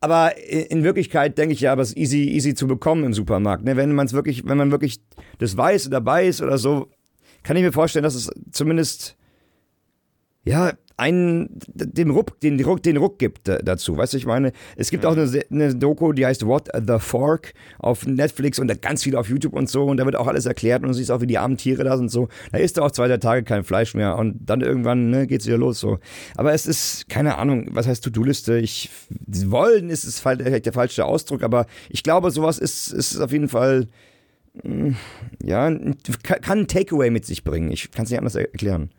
Aber 0.00 0.36
in 0.38 0.82
Wirklichkeit 0.82 1.36
denke 1.36 1.52
ich 1.52 1.60
ja, 1.60 1.72
aber 1.72 1.82
es 1.82 1.90
ist 1.90 1.98
easy, 1.98 2.22
easy 2.22 2.54
zu 2.54 2.66
bekommen 2.66 3.04
im 3.04 3.12
Supermarkt. 3.12 3.64
Ne? 3.64 3.76
Wenn 3.76 3.94
man 3.94 4.06
es 4.06 4.14
wirklich, 4.14 4.46
wenn 4.46 4.56
man 4.56 4.70
wirklich 4.70 5.00
das 5.38 5.56
weiß 5.56 5.86
oder 5.86 5.98
dabei 5.98 6.26
ist 6.26 6.40
oder 6.40 6.56
so, 6.56 6.88
kann 7.42 7.56
ich 7.56 7.62
mir 7.62 7.72
vorstellen, 7.72 8.02
dass 8.02 8.14
es 8.14 8.30
zumindest 8.50 9.16
ja 10.44 10.72
einen 10.96 11.48
dem 11.74 12.10
Ruck, 12.10 12.38
den 12.40 12.60
Ruck, 12.62 12.82
den 12.82 12.98
Ruck 12.98 13.18
gibt 13.18 13.48
äh, 13.48 13.64
dazu. 13.64 13.96
Weißt 13.96 14.12
du, 14.12 14.18
ich 14.18 14.26
meine, 14.26 14.52
es 14.76 14.90
gibt 14.90 15.06
auch 15.06 15.12
eine, 15.12 15.26
Se- 15.26 15.46
eine 15.50 15.74
Doku, 15.74 16.12
die 16.12 16.26
heißt 16.26 16.44
What 16.44 16.68
the 16.74 16.98
Fork 16.98 17.54
auf 17.78 18.06
Netflix 18.06 18.58
und 18.58 18.68
da 18.68 18.74
ganz 18.74 19.02
viel 19.04 19.16
auf 19.16 19.26
YouTube 19.30 19.54
und 19.54 19.70
so 19.70 19.84
und 19.84 19.96
da 19.96 20.04
wird 20.04 20.14
auch 20.14 20.26
alles 20.26 20.44
erklärt 20.44 20.82
und 20.82 20.88
du 20.88 20.92
siehst 20.94 21.10
auch, 21.10 21.22
wie 21.22 21.26
die 21.26 21.38
armen 21.38 21.56
Tiere 21.56 21.84
da 21.84 21.96
sind 21.96 22.10
so. 22.10 22.28
Da 22.52 22.58
isst 22.58 22.76
du 22.76 22.82
auch 22.82 22.90
zwei, 22.90 23.08
drei 23.08 23.16
Tage 23.16 23.44
kein 23.44 23.64
Fleisch 23.64 23.94
mehr 23.94 24.18
und 24.18 24.36
dann 24.44 24.60
irgendwann 24.60 25.08
ne, 25.08 25.26
geht's 25.26 25.46
wieder 25.46 25.56
los 25.56 25.80
so. 25.80 25.98
Aber 26.36 26.52
es 26.52 26.66
ist 26.66 27.08
keine 27.08 27.38
Ahnung, 27.38 27.68
was 27.72 27.86
heißt 27.86 28.04
To-Do-Liste? 28.04 28.58
Ich 28.58 28.90
wollen 29.46 29.88
ist 29.88 30.04
es 30.04 30.20
vielleicht 30.20 30.66
der 30.66 30.72
falsche 30.74 31.06
Ausdruck, 31.06 31.42
aber 31.42 31.64
ich 31.88 32.02
glaube, 32.02 32.30
sowas 32.30 32.58
ist 32.58 32.92
ist 32.92 33.18
auf 33.18 33.32
jeden 33.32 33.48
Fall 33.48 33.88
mh, 34.64 34.96
ja, 35.42 35.70
kann 36.22 36.58
ein 36.60 36.68
Takeaway 36.68 37.08
mit 37.08 37.24
sich 37.24 37.42
bringen. 37.42 37.72
Ich 37.72 37.90
kann 37.90 38.04
es 38.04 38.10
nicht 38.10 38.18
anders 38.18 38.34
er- 38.34 38.52
erklären. 38.52 38.90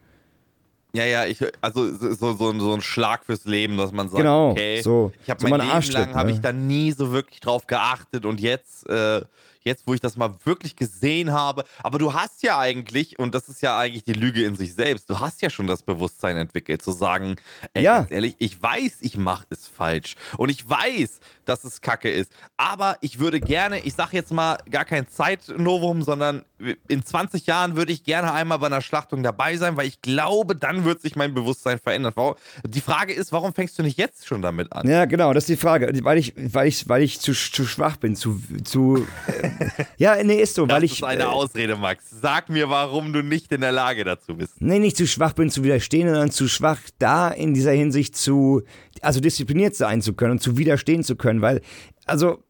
Ja, 0.93 1.05
ja, 1.05 1.25
ich, 1.25 1.39
also 1.61 1.95
so, 1.95 2.33
so, 2.33 2.59
so, 2.59 2.73
ein 2.73 2.81
Schlag 2.81 3.25
fürs 3.25 3.45
Leben, 3.45 3.77
dass 3.77 3.91
man 3.91 4.09
sagt, 4.09 4.17
Genau, 4.17 4.51
okay, 4.51 4.81
so. 4.81 5.11
ich 5.23 5.29
habe 5.29 5.41
So 5.41 5.47
mein 5.47 5.61
Leben 5.61 5.71
Arschtritt, 5.71 6.07
lang 6.07 6.15
habe 6.15 6.29
ne? 6.29 6.35
ich 6.35 6.41
da 6.41 6.51
nie 6.51 6.91
so 6.91 7.11
wirklich 7.11 7.39
drauf 7.39 7.65
geachtet 7.65 8.25
und 8.25 8.41
jetzt, 8.41 8.89
äh, 8.89 9.21
jetzt 9.63 9.87
wo 9.87 9.93
ich 9.93 10.01
das 10.01 10.17
mal 10.17 10.33
wirklich 10.43 10.75
gesehen 10.75 11.31
habe, 11.31 11.63
aber 11.81 11.97
du 11.97 12.13
hast 12.13 12.43
ja 12.43 12.57
eigentlich, 12.57 13.19
und 13.19 13.33
das 13.35 13.47
ist 13.47 13.61
ja 13.61 13.77
eigentlich 13.77 14.03
die 14.03 14.13
Lüge 14.13 14.43
in 14.43 14.55
sich 14.55 14.73
selbst, 14.73 15.09
du 15.09 15.19
hast 15.19 15.41
ja 15.41 15.49
schon 15.49 15.67
das 15.67 15.83
Bewusstsein 15.83 16.35
entwickelt, 16.35 16.81
zu 16.81 16.91
sagen, 16.91 17.37
ey, 17.73 17.83
Ja. 17.83 18.07
ehrlich, 18.09 18.35
ich 18.39 18.61
weiß, 18.61 18.97
ich 19.01 19.17
mache 19.17 19.45
es 19.49 19.67
falsch 19.67 20.15
und 20.37 20.49
ich 20.49 20.67
weiß, 20.67 21.19
dass 21.51 21.63
es 21.65 21.81
Kacke 21.81 22.09
ist, 22.09 22.31
aber 22.57 22.97
ich 23.01 23.19
würde 23.19 23.39
gerne, 23.39 23.79
ich 23.79 23.93
sag 23.93 24.13
jetzt 24.13 24.31
mal 24.31 24.57
gar 24.69 24.85
kein 24.85 25.07
Zeitnovum, 25.07 26.01
sondern 26.01 26.43
in 26.87 27.03
20 27.05 27.45
Jahren 27.47 27.75
würde 27.75 27.91
ich 27.91 28.03
gerne 28.03 28.31
einmal 28.33 28.59
bei 28.59 28.67
einer 28.67 28.81
Schlachtung 28.81 29.23
dabei 29.23 29.57
sein, 29.57 29.75
weil 29.77 29.87
ich 29.87 30.01
glaube, 30.01 30.55
dann 30.55 30.85
wird 30.85 31.01
sich 31.01 31.15
mein 31.15 31.33
Bewusstsein 31.33 31.79
verändern. 31.79 32.13
Warum- 32.15 32.35
Die 32.65 32.81
Frage 32.81 33.13
ist, 33.13 33.31
warum 33.31 33.53
fängst 33.53 33.77
du 33.79 33.83
nicht 33.83 33.97
jetzt 33.97 34.27
schon 34.27 34.41
damit 34.41 34.71
an? 34.71 34.87
Ja, 34.87 35.05
genau, 35.05 35.33
das 35.33 35.43
ist 35.43 35.49
die 35.49 35.61
Frage. 35.61 35.91
Weil 36.03 36.17
ich, 36.19 36.33
weil 36.37 36.67
ich, 36.67 36.87
weil 36.87 37.01
ich 37.01 37.19
zu, 37.19 37.33
zu 37.33 37.65
schwach 37.65 37.97
bin, 37.97 38.15
zu, 38.15 38.39
zu 38.63 39.07
ja, 39.97 40.21
nee, 40.23 40.39
ist 40.41 40.55
so, 40.55 40.65
Das 40.65 40.75
weil 40.75 40.83
ich. 40.83 40.93
ist 40.93 41.03
eine 41.03 41.23
äh, 41.23 41.25
Ausrede, 41.25 41.75
Max. 41.75 42.05
Sag 42.21 42.49
mir, 42.49 42.69
warum 42.69 43.11
du 43.13 43.23
nicht 43.23 43.51
in 43.51 43.61
der 43.61 43.71
Lage 43.71 44.03
dazu 44.03 44.35
bist. 44.35 44.61
Nee, 44.61 44.79
nicht 44.79 44.97
zu 44.97 45.07
schwach 45.07 45.33
bin 45.33 45.49
zu 45.49 45.63
widerstehen, 45.63 46.07
sondern 46.07 46.31
zu 46.31 46.47
schwach 46.47 46.79
da 46.99 47.29
in 47.29 47.53
dieser 47.53 47.71
Hinsicht 47.71 48.15
zu, 48.15 48.61
also 49.01 49.19
diszipliniert 49.19 49.75
sein 49.75 50.01
zu 50.01 50.13
können 50.13 50.33
und 50.33 50.41
zu 50.41 50.57
widerstehen 50.57 51.03
zu 51.03 51.15
können, 51.15 51.41
weil, 51.41 51.61
also, 52.05 52.43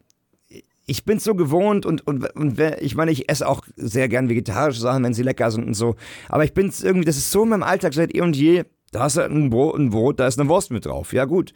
ich 0.87 1.05
bin 1.05 1.19
so 1.19 1.35
gewohnt 1.35 1.85
und, 1.85 2.05
und, 2.05 2.25
und 2.35 2.59
ich 2.59 2.95
meine, 2.95 3.11
ich 3.11 3.29
esse 3.29 3.47
auch 3.47 3.61
sehr 3.77 4.09
gern 4.09 4.29
vegetarische 4.29 4.81
Sachen, 4.81 5.03
wenn 5.03 5.13
sie 5.13 5.23
lecker 5.23 5.51
sind 5.51 5.65
und 5.65 5.73
so, 5.73 5.95
aber 6.27 6.43
ich 6.43 6.53
bin 6.53 6.73
irgendwie, 6.81 7.05
das 7.05 7.17
ist 7.17 7.31
so 7.31 7.43
in 7.43 7.49
meinem 7.49 7.63
Alltag 7.63 7.93
seit 7.93 8.13
eh 8.13 8.21
und 8.21 8.35
je, 8.35 8.63
da 8.91 9.01
hast 9.01 9.17
du 9.17 9.21
ein 9.21 9.49
Brot, 9.49 9.77
ein 9.79 9.89
Brot, 9.89 10.19
da 10.19 10.27
ist 10.27 10.39
eine 10.39 10.49
Wurst 10.49 10.71
mit 10.71 10.85
drauf, 10.85 11.13
ja 11.13 11.25
gut. 11.25 11.53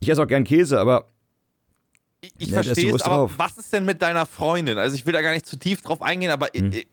Ich 0.00 0.08
esse 0.08 0.22
auch 0.22 0.26
gern 0.26 0.44
Käse, 0.44 0.80
aber 0.80 1.10
Ich, 2.22 2.32
ich 2.38 2.48
Ja, 2.50 2.62
verstehe 2.62 2.94
es, 2.94 3.02
aber 3.02 3.14
drauf. 3.16 3.32
was 3.38 3.56
ist 3.56 3.72
denn 3.72 3.84
mit 3.86 4.02
deiner 4.02 4.26
Freundin? 4.26 4.76
Also 4.76 4.94
ich 4.94 5.06
will 5.06 5.12
da 5.14 5.22
gar 5.22 5.32
nicht 5.32 5.46
zu 5.46 5.58
tief 5.58 5.80
drauf 5.80 6.02
eingehen, 6.02 6.30
aber 6.30 6.48
Hm. 6.54 6.70
äh, 6.72 6.84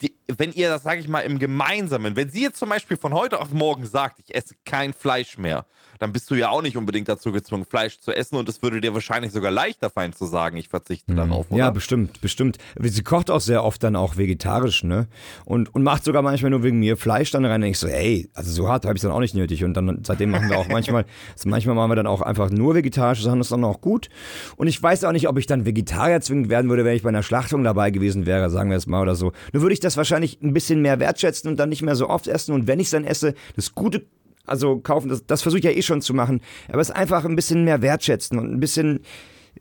die, 0.00 0.14
wenn 0.28 0.52
ihr 0.52 0.68
das, 0.68 0.82
sage 0.82 1.00
ich 1.00 1.08
mal, 1.08 1.20
im 1.20 1.38
Gemeinsamen, 1.38 2.16
wenn 2.16 2.28
sie 2.30 2.42
jetzt 2.42 2.58
zum 2.58 2.68
Beispiel 2.68 2.96
von 2.98 3.14
heute 3.14 3.40
auf 3.40 3.50
morgen 3.52 3.86
sagt, 3.86 4.18
ich 4.20 4.34
esse 4.34 4.54
kein 4.64 4.92
Fleisch 4.92 5.38
mehr, 5.38 5.64
dann 5.98 6.12
bist 6.12 6.30
du 6.30 6.34
ja 6.34 6.50
auch 6.50 6.60
nicht 6.60 6.76
unbedingt 6.76 7.08
dazu 7.08 7.32
gezwungen, 7.32 7.64
Fleisch 7.64 7.98
zu 8.00 8.12
essen 8.12 8.36
und 8.36 8.46
es 8.50 8.60
würde 8.62 8.82
dir 8.82 8.92
wahrscheinlich 8.92 9.32
sogar 9.32 9.50
leichter 9.50 9.88
fallen 9.88 10.12
zu 10.12 10.26
sagen, 10.26 10.58
ich 10.58 10.68
verzichte 10.68 11.14
darauf, 11.14 11.46
oder? 11.50 11.58
Ja, 11.58 11.70
bestimmt, 11.70 12.20
bestimmt. 12.20 12.58
Sie 12.78 13.02
kocht 13.02 13.30
auch 13.30 13.40
sehr 13.40 13.64
oft 13.64 13.82
dann 13.82 13.96
auch 13.96 14.18
vegetarisch, 14.18 14.84
ne? 14.84 15.08
Und, 15.46 15.74
und 15.74 15.82
macht 15.82 16.04
sogar 16.04 16.20
manchmal 16.20 16.50
nur 16.50 16.62
wegen 16.62 16.78
mir 16.78 16.98
Fleisch 16.98 17.30
dann 17.30 17.46
rein. 17.46 17.62
Und 17.62 17.70
ich 17.70 17.78
so, 17.78 17.86
ey, 17.86 18.28
also 18.34 18.50
so 18.52 18.68
hart 18.68 18.84
habe 18.84 18.96
ich 18.96 19.00
dann 19.02 19.10
auch 19.10 19.20
nicht 19.20 19.34
nötig. 19.34 19.64
Und 19.64 19.72
dann 19.72 20.04
seitdem 20.04 20.30
machen 20.32 20.50
wir 20.50 20.58
auch 20.58 20.68
manchmal, 20.68 21.06
also 21.32 21.48
manchmal 21.48 21.74
machen 21.74 21.90
wir 21.90 21.96
dann 21.96 22.06
auch 22.06 22.20
einfach 22.20 22.50
nur 22.50 22.74
vegetarische 22.74 23.22
Sachen, 23.22 23.38
das 23.38 23.46
ist 23.46 23.52
dann 23.52 23.64
auch 23.64 23.80
gut. 23.80 24.10
Und 24.56 24.66
ich 24.66 24.75
weiß 24.82 25.04
auch 25.04 25.12
nicht, 25.12 25.28
ob 25.28 25.38
ich 25.38 25.46
dann 25.46 25.66
Vegetarier 25.66 26.20
zwingend 26.20 26.48
werden 26.48 26.68
würde, 26.70 26.84
wenn 26.84 26.96
ich 26.96 27.02
bei 27.02 27.08
einer 27.08 27.22
Schlachtung 27.22 27.64
dabei 27.64 27.90
gewesen 27.90 28.26
wäre, 28.26 28.50
sagen 28.50 28.70
wir 28.70 28.76
es 28.76 28.86
mal 28.86 29.02
oder 29.02 29.14
so. 29.14 29.32
Nur 29.52 29.62
würde 29.62 29.74
ich 29.74 29.80
das 29.80 29.96
wahrscheinlich 29.96 30.40
ein 30.42 30.52
bisschen 30.52 30.82
mehr 30.82 31.00
wertschätzen 31.00 31.50
und 31.50 31.58
dann 31.58 31.68
nicht 31.68 31.82
mehr 31.82 31.96
so 31.96 32.08
oft 32.08 32.26
essen. 32.26 32.54
Und 32.54 32.66
wenn 32.66 32.80
ich 32.80 32.86
es 32.86 32.90
dann 32.92 33.04
esse, 33.04 33.34
das 33.54 33.74
Gute 33.74 34.06
also 34.46 34.78
kaufen, 34.78 35.08
das, 35.08 35.26
das 35.26 35.42
versuche 35.42 35.58
ich 35.58 35.64
ja 35.64 35.72
eh 35.72 35.82
schon 35.82 36.00
zu 36.00 36.14
machen, 36.14 36.40
aber 36.68 36.80
es 36.80 36.90
einfach 36.90 37.24
ein 37.24 37.36
bisschen 37.36 37.64
mehr 37.64 37.82
wertschätzen 37.82 38.38
und 38.38 38.52
ein 38.52 38.60
bisschen 38.60 39.00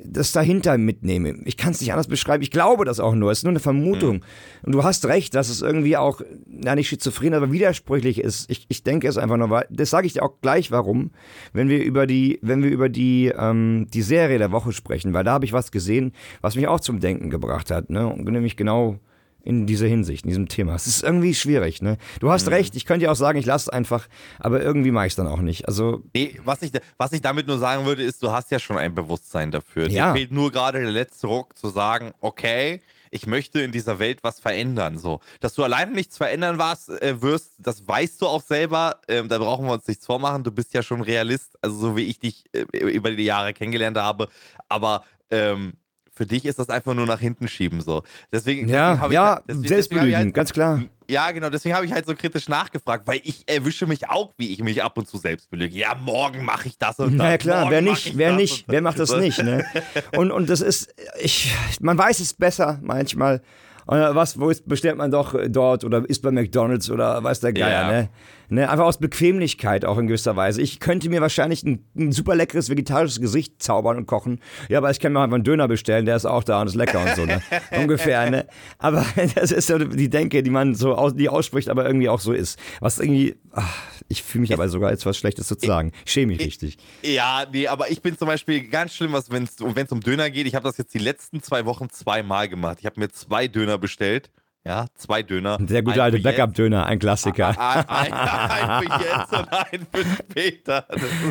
das 0.03 0.31
dahinter 0.31 0.77
mitnehme. 0.77 1.35
Ich 1.45 1.57
kann 1.57 1.71
es 1.71 1.81
nicht 1.81 1.91
anders 1.91 2.07
beschreiben. 2.07 2.43
Ich 2.43 2.51
glaube 2.51 2.85
das 2.85 2.99
auch 2.99 3.15
nur. 3.15 3.31
Es 3.31 3.39
ist 3.39 3.43
nur 3.43 3.51
eine 3.51 3.59
Vermutung. 3.59 4.23
Und 4.63 4.71
du 4.73 4.83
hast 4.83 5.05
recht, 5.05 5.35
dass 5.35 5.49
es 5.49 5.61
irgendwie 5.61 5.97
auch, 5.97 6.21
na 6.45 6.75
nicht 6.75 6.89
schizophren, 6.89 7.33
aber 7.33 7.51
widersprüchlich 7.51 8.19
ist. 8.19 8.49
Ich, 8.49 8.65
ich 8.69 8.83
denke 8.83 9.07
es 9.07 9.17
einfach 9.17 9.37
nur, 9.37 9.49
weil, 9.49 9.65
das 9.69 9.89
sage 9.89 10.07
ich 10.07 10.13
dir 10.13 10.23
auch 10.23 10.41
gleich, 10.41 10.71
warum, 10.71 11.11
wenn 11.53 11.69
wir 11.69 11.83
über 11.83 12.07
die, 12.07 12.39
wenn 12.41 12.63
wir 12.63 12.69
über 12.69 12.89
die, 12.89 13.31
ähm, 13.37 13.87
die 13.93 14.01
Serie 14.01 14.37
der 14.37 14.51
Woche 14.51 14.73
sprechen, 14.73 15.13
weil 15.13 15.23
da 15.23 15.33
habe 15.33 15.45
ich 15.45 15.53
was 15.53 15.71
gesehen, 15.71 16.11
was 16.41 16.55
mich 16.55 16.67
auch 16.67 16.79
zum 16.79 16.99
Denken 16.99 17.29
gebracht 17.29 17.71
hat, 17.71 17.89
ne? 17.89 18.07
Und 18.07 18.25
nämlich 18.25 18.57
genau 18.57 18.99
in 19.45 19.67
dieser 19.67 19.87
Hinsicht, 19.87 20.25
in 20.25 20.29
diesem 20.29 20.47
Thema. 20.47 20.75
Es 20.75 20.87
ist 20.87 21.03
irgendwie 21.03 21.33
schwierig, 21.33 21.81
ne? 21.81 21.97
Du 22.19 22.31
hast 22.31 22.49
recht, 22.49 22.75
ich 22.75 22.85
könnte 22.85 23.05
ja 23.05 23.11
auch 23.11 23.15
sagen, 23.15 23.37
ich 23.37 23.45
lasse 23.45 23.65
es 23.65 23.69
einfach, 23.69 24.07
aber 24.39 24.61
irgendwie 24.61 24.91
mache 24.91 25.07
ich 25.07 25.11
es 25.11 25.15
dann 25.17 25.27
auch 25.27 25.41
nicht. 25.41 25.67
Also, 25.67 26.01
Nee, 26.13 26.39
was 26.43 26.61
ich, 26.61 26.71
was 26.97 27.11
ich 27.13 27.21
damit 27.21 27.47
nur 27.47 27.59
sagen 27.59 27.85
würde, 27.85 28.03
ist, 28.03 28.21
du 28.23 28.31
hast 28.31 28.51
ja 28.51 28.59
schon 28.59 28.77
ein 28.77 28.95
Bewusstsein 28.95 29.51
dafür. 29.51 29.87
Ja. 29.89 30.11
Dir 30.11 30.19
fehlt 30.19 30.31
nur 30.31 30.51
gerade 30.51 30.81
der 30.81 30.91
letzte 30.91 31.27
Ruck 31.27 31.57
zu 31.57 31.69
sagen, 31.69 32.11
okay, 32.21 32.81
ich 33.11 33.27
möchte 33.27 33.61
in 33.61 33.71
dieser 33.71 33.99
Welt 33.99 34.19
was 34.23 34.39
verändern. 34.39 34.97
So, 34.97 35.21
dass 35.39 35.53
du 35.53 35.63
alleine 35.63 35.91
nichts 35.91 36.17
verändern 36.17 36.57
warst, 36.57 36.89
äh, 36.89 37.21
wirst, 37.21 37.53
das 37.59 37.87
weißt 37.87 38.21
du 38.21 38.27
auch 38.27 38.41
selber. 38.41 38.99
Ähm, 39.07 39.29
da 39.29 39.37
brauchen 39.37 39.65
wir 39.65 39.73
uns 39.73 39.87
nichts 39.87 40.05
vormachen. 40.05 40.43
Du 40.43 40.51
bist 40.51 40.73
ja 40.73 40.83
schon 40.83 41.01
Realist, 41.01 41.57
also 41.61 41.77
so 41.77 41.95
wie 41.95 42.03
ich 42.03 42.19
dich 42.19 42.43
äh, 42.51 42.77
über 42.77 43.11
die 43.11 43.23
Jahre 43.23 43.53
kennengelernt 43.53 43.97
habe. 43.97 44.27
Aber 44.67 45.03
ähm, 45.31 45.73
für 46.16 46.26
dich 46.26 46.45
ist 46.45 46.59
das 46.59 46.70
einfach 46.70 46.93
nur 46.93 47.05
nach 47.05 47.20
hinten 47.20 47.47
schieben 47.47 47.82
so. 47.82 48.03
Deswegen, 48.32 48.68
ja, 48.70 48.91
deswegen 48.91 49.01
hab 49.01 49.09
ich 49.09 49.13
ja, 49.16 49.26
halt- 49.36 49.43
deswegen- 49.47 49.47
deswegen 49.47 49.63
ich 49.63 49.70
Selbstbelügen, 49.70 50.16
halt- 50.16 50.34
ganz 50.34 50.53
klar. 50.53 50.82
ja, 51.09 51.32
genau, 51.32 51.49
deswegen 51.49 51.76
habe 51.76 51.86
ich 51.86 51.91
halt 51.91 52.05
so 52.05 52.16
kritisch 52.16 52.47
nachgefragt, 52.47 53.05
weil 53.05 53.20
ich 53.24 53.43
erwische 53.47 53.86
mich 53.86 54.09
auch, 54.09 54.34
wie 54.38 54.51
ich 54.53 54.63
mich 54.63 54.82
ab 54.82 54.97
und 54.97 55.07
zu 55.07 55.18
selbst 55.18 55.49
belüge. 55.49 55.76
Ja, 55.78 55.93
morgen 55.95 56.45
mache 56.45 56.68
ich 56.70 56.78
das 56.78 56.97
und 56.99 57.11
das. 57.11 57.18
Na 57.18 57.32
ja, 57.32 57.38
klar, 57.38 57.59
morgen 57.61 57.72
wer 57.72 57.82
nicht, 57.82 58.07
ich 58.07 58.18
wer 58.18 58.32
nicht, 58.34 58.66
wer 58.68 58.82
macht 58.82 58.97
das 58.99 59.16
nicht, 59.16 59.43
ne? 59.43 59.66
Und, 60.18 60.32
und 60.32 60.49
das 60.49 60.61
ist, 60.61 60.93
ich, 61.20 61.53
man 61.82 61.97
weiß 61.97 62.20
es 62.22 62.34
besser 62.34 62.80
manchmal. 62.82 63.41
Und 63.88 63.99
was, 63.99 64.39
wo 64.39 64.49
ist, 64.49 64.68
bestellt 64.68 64.97
man 64.97 65.11
doch 65.11 65.36
dort 65.49 65.84
oder 65.84 66.03
ist 66.09 66.22
bei 66.24 66.32
McDonalds 66.32 66.89
oder 66.89 67.24
weiß 67.24 67.41
der 67.41 67.53
Geier, 67.53 67.70
Ja. 67.70 67.91
ne? 67.91 68.09
Ne? 68.49 68.69
Einfach 68.69 68.85
aus 68.85 68.99
Bequemlichkeit 68.99 69.85
auch 69.85 69.97
in 69.97 70.07
gewisser 70.07 70.35
Weise. 70.35 70.61
Ich 70.61 70.79
könnte 70.79 71.09
mir 71.09 71.21
wahrscheinlich 71.21 71.63
ein, 71.63 71.85
ein 71.97 72.11
super 72.11 72.35
leckeres 72.35 72.69
vegetarisches 72.69 73.19
Gesicht 73.19 73.61
zaubern 73.61 73.97
und 73.97 74.05
kochen. 74.05 74.39
Ja, 74.69 74.79
aber 74.79 74.91
ich 74.91 74.99
kann 74.99 75.13
mir 75.13 75.21
einfach 75.21 75.35
einen 75.35 75.43
Döner 75.43 75.67
bestellen, 75.67 76.05
der 76.05 76.15
ist 76.15 76.25
auch 76.25 76.43
da 76.43 76.61
und 76.61 76.67
ist 76.67 76.75
lecker 76.75 77.01
und 77.01 77.15
so, 77.15 77.25
ne? 77.25 77.41
Ungefähr, 77.77 78.29
ne? 78.29 78.47
Aber 78.77 79.05
das 79.35 79.51
ist 79.51 79.67
so 79.67 79.77
die 79.77 80.09
Denke, 80.09 80.43
die 80.43 80.51
man 80.51 80.75
so 80.75 80.95
aus, 80.95 81.15
die 81.15 81.29
ausspricht, 81.29 81.69
aber 81.69 81.85
irgendwie 81.85 82.09
auch 82.09 82.19
so 82.19 82.33
ist. 82.33 82.59
Was 82.79 82.99
irgendwie, 82.99 83.35
ach, 83.51 83.77
ich 84.07 84.23
fühle 84.23 84.41
mich 84.41 84.53
aber 84.53 84.69
sogar 84.69 84.91
jetzt 84.91 85.05
was 85.05 85.17
Schlechtes 85.17 85.47
zu 85.47 85.55
sagen. 85.59 85.91
Ich 86.05 86.11
schäme 86.11 86.33
mich 86.33 86.45
richtig. 86.45 86.77
Ja, 87.03 87.45
nee, 87.51 87.67
aber 87.67 87.89
ich 87.89 88.01
bin 88.01 88.17
zum 88.17 88.27
Beispiel 88.27 88.67
ganz 88.67 88.93
schlimm, 88.93 89.13
wenn 89.13 89.43
es 89.43 89.91
um 89.91 90.01
Döner 90.01 90.29
geht. 90.29 90.47
Ich 90.47 90.55
habe 90.55 90.63
das 90.63 90.77
jetzt 90.77 90.93
die 90.93 90.99
letzten 90.99 91.41
zwei 91.41 91.65
Wochen 91.65 91.89
zweimal 91.89 92.47
gemacht. 92.49 92.77
Ich 92.79 92.85
habe 92.85 92.99
mir 92.99 93.09
zwei 93.09 93.47
Döner 93.47 93.77
bestellt. 93.77 94.29
Ja, 94.68 94.88
zwei 94.95 95.22
Döner. 95.22 95.59
Der 95.59 95.84
gute 95.84 96.01
Einen 96.01 96.16
alte 96.16 96.20
Backup-Döner, 96.24 96.88
ein 96.88 96.97
Klassiker. 96.97 97.49
Ein, 97.59 97.86
ein, 97.88 98.13
ein 98.13 98.84
für 98.84 99.03
jetzt 99.03 99.32
und 99.32 99.53
ein 99.53 99.88
für 99.93 100.05
später. 100.24 100.88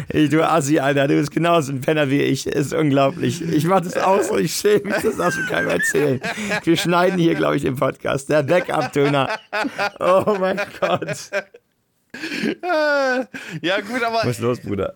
Ey, 0.08 0.28
du 0.28 0.48
Assi, 0.48 0.78
Alter, 0.78 1.08
du 1.08 1.16
bist 1.16 1.32
genauso 1.32 1.72
ein 1.72 1.80
Penner 1.80 2.08
wie 2.10 2.22
ich. 2.22 2.46
Ist 2.46 2.72
unglaublich. 2.72 3.42
Ich 3.42 3.64
mach 3.64 3.80
das 3.80 3.96
auch 3.96 4.22
so, 4.22 4.38
ich 4.38 4.54
schäme 4.54 4.84
mich, 4.84 5.02
das 5.02 5.16
darfst 5.16 5.38
du 5.38 5.46
keinem 5.46 5.70
erzählen. 5.70 6.20
Wir 6.62 6.76
schneiden 6.76 7.18
hier, 7.18 7.34
glaube 7.34 7.56
ich, 7.56 7.62
den 7.62 7.74
Podcast. 7.74 8.28
Der 8.28 8.44
Backup-Döner. 8.44 9.28
Oh 9.98 10.36
mein 10.38 10.60
Gott. 10.80 11.30
Ja, 13.62 13.80
gut, 13.80 14.02
aber 14.04 14.18
Was 14.18 14.26
ist 14.26 14.40
los, 14.40 14.60
Bruder? 14.60 14.94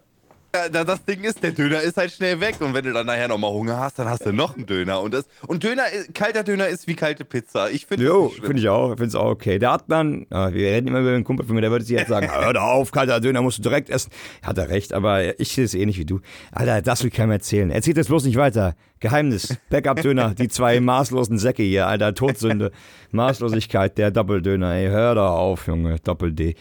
Ja, 0.54 0.66
da- 0.70 0.82
das 0.84 1.04
Ding 1.04 1.24
ist, 1.24 1.42
der 1.42 1.50
Döner 1.52 1.82
ist 1.82 1.98
halt 1.98 2.10
schnell 2.10 2.40
weg 2.40 2.56
und 2.60 2.72
wenn 2.72 2.82
du 2.82 2.92
dann 2.94 3.04
nachher 3.06 3.28
nochmal 3.28 3.50
Hunger 3.52 3.78
hast, 3.78 3.98
dann 3.98 4.08
hast 4.08 4.24
du 4.24 4.32
noch 4.32 4.56
einen 4.56 4.64
Döner. 4.64 5.02
Und, 5.02 5.12
das, 5.12 5.26
und 5.46 5.62
Döner, 5.62 5.82
ist- 5.92 6.14
kalter 6.14 6.42
Döner 6.42 6.68
ist 6.68 6.86
wie 6.86 6.94
kalte 6.94 7.26
Pizza. 7.26 7.70
Ich 7.70 7.84
finde 7.84 8.06
Jo, 8.06 8.28
finde 8.30 8.58
ich 8.58 8.68
auch. 8.70 8.88
Finde 8.90 9.04
es 9.08 9.14
auch 9.14 9.26
okay. 9.30 9.58
Der 9.58 9.72
Adnan, 9.72 10.26
ah, 10.30 10.50
wir 10.52 10.68
reden 10.70 10.88
immer 10.88 11.00
über 11.00 11.10
den 11.12 11.22
Kumpel 11.24 11.44
von 11.46 11.54
mir, 11.54 11.60
der 11.60 11.70
würde 11.70 11.84
sich 11.84 11.98
jetzt 11.98 12.08
sagen, 12.08 12.30
hör 12.34 12.52
doch 12.54 12.62
auf, 12.62 12.92
kalter 12.92 13.20
Döner 13.20 13.42
musst 13.42 13.58
du 13.58 13.62
direkt 13.62 13.90
essen. 13.90 14.10
Hat 14.42 14.56
er 14.56 14.70
recht, 14.70 14.94
aber 14.94 15.38
ich 15.38 15.52
sehe 15.52 15.64
es 15.66 15.74
ähnlich 15.74 15.98
wie 15.98 16.06
du. 16.06 16.20
Alter, 16.50 16.80
das 16.80 17.04
will 17.04 17.10
keinem 17.10 17.32
erzählen. 17.32 17.70
Erzählt 17.70 17.98
das 17.98 18.06
bloß 18.06 18.24
nicht 18.24 18.36
weiter. 18.36 18.74
Geheimnis, 19.00 19.54
Backup-Döner, 19.68 20.34
die 20.38 20.48
zwei 20.48 20.80
maßlosen 20.80 21.38
Säcke 21.38 21.62
hier, 21.62 21.86
Alter, 21.88 22.14
Todsünde, 22.14 22.72
Maßlosigkeit, 23.12 23.98
der 23.98 24.10
Doppeldöner, 24.10 24.72
ey, 24.74 24.88
hör 24.88 25.14
doch 25.14 25.30
auf, 25.30 25.66
Junge, 25.66 25.96
Doppel-D. 26.00 26.54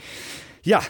Ja, 0.64 0.82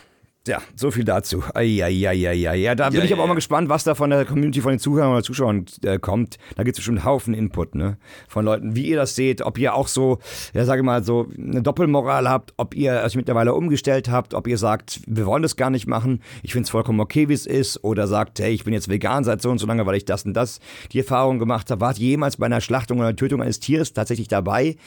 ja, 0.47 0.61
so 0.75 0.91
viel 0.91 1.03
dazu. 1.03 1.43
Eieieiei. 1.53 2.55
Ja, 2.55 2.75
da 2.75 2.89
bin 2.89 2.99
Ja, 2.99 3.05
ich 3.05 3.11
aber 3.11 3.19
ja, 3.19 3.23
auch 3.23 3.27
mal 3.27 3.33
ja. 3.33 3.35
gespannt, 3.35 3.69
was 3.69 3.83
da 3.83 3.95
von 3.95 4.09
der 4.09 4.25
Community, 4.25 4.61
von 4.61 4.71
den 4.71 4.79
Zuhörern 4.79 5.11
oder 5.11 5.23
Zuschauern 5.23 5.65
äh, 5.83 5.99
kommt. 5.99 6.37
Da 6.55 6.63
gibt 6.63 6.75
es 6.75 6.79
bestimmt 6.79 6.99
einen 6.99 7.05
Haufen 7.05 7.33
Input, 7.33 7.75
ne? 7.75 7.97
Von 8.27 8.45
Leuten, 8.45 8.75
wie 8.75 8.87
ihr 8.87 8.97
das 8.97 9.15
seht, 9.15 9.41
ob 9.41 9.57
ihr 9.57 9.73
auch 9.73 9.87
so, 9.87 10.19
ja, 10.53 10.65
sage 10.65 10.83
mal, 10.83 11.03
so 11.03 11.27
eine 11.37 11.61
Doppelmoral 11.61 12.29
habt, 12.29 12.53
ob 12.57 12.75
ihr 12.75 13.01
euch 13.05 13.15
mittlerweile 13.15 13.53
umgestellt 13.53 14.09
habt, 14.09 14.33
ob 14.33 14.47
ihr 14.47 14.57
sagt, 14.57 15.01
wir 15.05 15.25
wollen 15.25 15.43
das 15.43 15.55
gar 15.55 15.69
nicht 15.69 15.87
machen, 15.87 16.21
ich 16.43 16.53
finde 16.53 16.65
es 16.65 16.69
vollkommen 16.69 16.99
okay, 16.99 17.29
wie 17.29 17.33
es 17.33 17.45
ist, 17.45 17.83
oder 17.83 18.07
sagt, 18.07 18.39
hey, 18.39 18.53
ich 18.53 18.63
bin 18.63 18.73
jetzt 18.73 18.89
vegan 18.89 19.23
seit 19.23 19.41
so 19.41 19.49
und 19.49 19.57
so 19.57 19.67
lange, 19.67 19.85
weil 19.85 19.95
ich 19.95 20.05
das 20.05 20.25
und 20.25 20.33
das 20.33 20.59
die 20.91 20.99
Erfahrung 20.99 21.39
gemacht 21.39 21.69
habe. 21.71 21.81
Wart 21.81 21.99
ihr 21.99 22.07
jemals 22.07 22.37
bei 22.37 22.45
einer 22.45 22.61
Schlachtung 22.61 22.99
oder 22.99 23.15
Tötung 23.15 23.41
eines 23.41 23.59
Tieres 23.59 23.93
tatsächlich 23.93 24.27
dabei? 24.27 24.77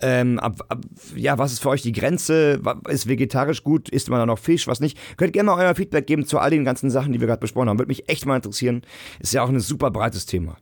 Ähm, 0.00 0.38
ab, 0.38 0.60
ab, 0.68 0.84
ja, 1.14 1.38
was 1.38 1.52
ist 1.52 1.60
für 1.60 1.70
euch 1.70 1.82
die 1.82 1.92
Grenze? 1.92 2.60
Ist 2.88 3.08
vegetarisch 3.08 3.62
gut? 3.62 3.88
Isst 3.88 4.10
man 4.10 4.18
da 4.18 4.26
noch 4.26 4.38
Fisch? 4.38 4.66
Was 4.66 4.80
nicht? 4.80 4.98
Könnt 5.16 5.32
gerne 5.32 5.50
mal 5.50 5.64
euer 5.64 5.74
Feedback 5.74 6.06
geben 6.06 6.26
zu 6.26 6.38
all 6.38 6.50
den 6.50 6.64
ganzen 6.64 6.90
Sachen, 6.90 7.12
die 7.12 7.20
wir 7.20 7.26
gerade 7.26 7.40
besprochen 7.40 7.68
haben. 7.68 7.78
Würde 7.78 7.88
mich 7.88 8.08
echt 8.08 8.26
mal 8.26 8.36
interessieren. 8.36 8.82
Ist 9.20 9.32
ja 9.32 9.42
auch 9.42 9.48
ein 9.48 9.60
super 9.60 9.90
breites 9.90 10.26
Thema. 10.26 10.58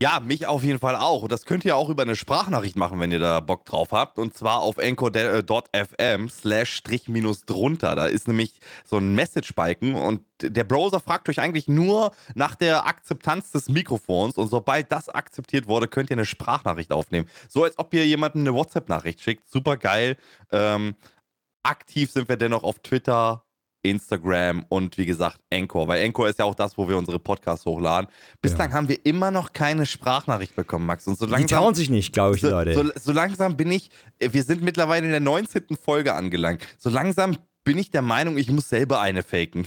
Ja, 0.00 0.20
mich 0.20 0.46
auf 0.46 0.62
jeden 0.62 0.78
Fall 0.78 0.94
auch. 0.94 1.22
Und 1.22 1.32
das 1.32 1.44
könnt 1.44 1.64
ihr 1.64 1.76
auch 1.76 1.88
über 1.88 2.02
eine 2.04 2.14
Sprachnachricht 2.14 2.76
machen, 2.76 3.00
wenn 3.00 3.10
ihr 3.10 3.18
da 3.18 3.40
Bock 3.40 3.64
drauf 3.64 3.90
habt. 3.90 4.18
Und 4.18 4.32
zwar 4.32 4.60
auf 4.60 4.78
anchor.fm 4.78 6.28
slash 6.28 6.72
strich 6.72 7.08
minus 7.08 7.44
drunter. 7.44 7.96
Da 7.96 8.06
ist 8.06 8.28
nämlich 8.28 8.60
so 8.84 8.98
ein 8.98 9.16
Message-Balken 9.16 9.96
und 9.96 10.22
der 10.40 10.62
Browser 10.62 11.00
fragt 11.00 11.28
euch 11.28 11.40
eigentlich 11.40 11.66
nur 11.66 12.12
nach 12.36 12.54
der 12.54 12.86
Akzeptanz 12.86 13.50
des 13.50 13.68
Mikrofons. 13.68 14.36
Und 14.36 14.48
sobald 14.48 14.92
das 14.92 15.08
akzeptiert 15.08 15.66
wurde, 15.66 15.88
könnt 15.88 16.10
ihr 16.10 16.16
eine 16.16 16.26
Sprachnachricht 16.26 16.92
aufnehmen. 16.92 17.28
So 17.48 17.64
als 17.64 17.76
ob 17.76 17.92
ihr 17.92 18.06
jemanden 18.06 18.40
eine 18.40 18.54
WhatsApp-Nachricht 18.54 19.20
schickt. 19.20 19.50
Super 19.50 19.76
geil. 19.76 20.16
Ähm, 20.52 20.94
aktiv 21.64 22.12
sind 22.12 22.28
wir 22.28 22.36
dennoch 22.36 22.62
auf 22.62 22.78
Twitter, 22.78 23.42
Instagram 23.90 24.64
und 24.68 24.98
wie 24.98 25.06
gesagt 25.06 25.38
Anchor, 25.52 25.88
weil 25.88 26.04
Anchor 26.04 26.28
ist 26.28 26.38
ja 26.38 26.44
auch 26.44 26.54
das, 26.54 26.76
wo 26.76 26.88
wir 26.88 26.96
unsere 26.96 27.18
Podcasts 27.18 27.64
hochladen. 27.66 28.08
Bislang 28.40 28.70
ja. 28.70 28.76
haben 28.76 28.88
wir 28.88 29.04
immer 29.04 29.30
noch 29.30 29.52
keine 29.52 29.86
Sprachnachricht 29.86 30.54
bekommen, 30.54 30.86
Max. 30.86 31.06
Und 31.06 31.18
so 31.18 31.26
langsam, 31.26 31.46
die 31.46 31.54
trauen 31.54 31.74
sich 31.74 31.90
nicht, 31.90 32.12
glaube 32.12 32.36
ich, 32.36 32.42
so, 32.42 32.50
Leute. 32.50 32.74
So, 32.74 32.90
so, 33.00 33.12
langsam 33.12 33.56
bin 33.56 33.70
ich, 33.70 33.90
wir 34.18 34.42
sind 34.42 34.62
mittlerweile 34.62 35.06
in 35.06 35.10
der 35.12 35.20
19. 35.20 35.76
Folge 35.82 36.14
angelangt. 36.14 36.62
So 36.78 36.90
langsam 36.90 37.36
bin 37.68 37.76
ich 37.76 37.90
der 37.90 38.00
Meinung, 38.00 38.38
ich 38.38 38.50
muss 38.50 38.70
selber 38.70 38.98
eine 39.02 39.22
faken. 39.22 39.66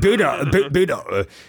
Böder, 0.00 0.44
Böder. 0.72 1.04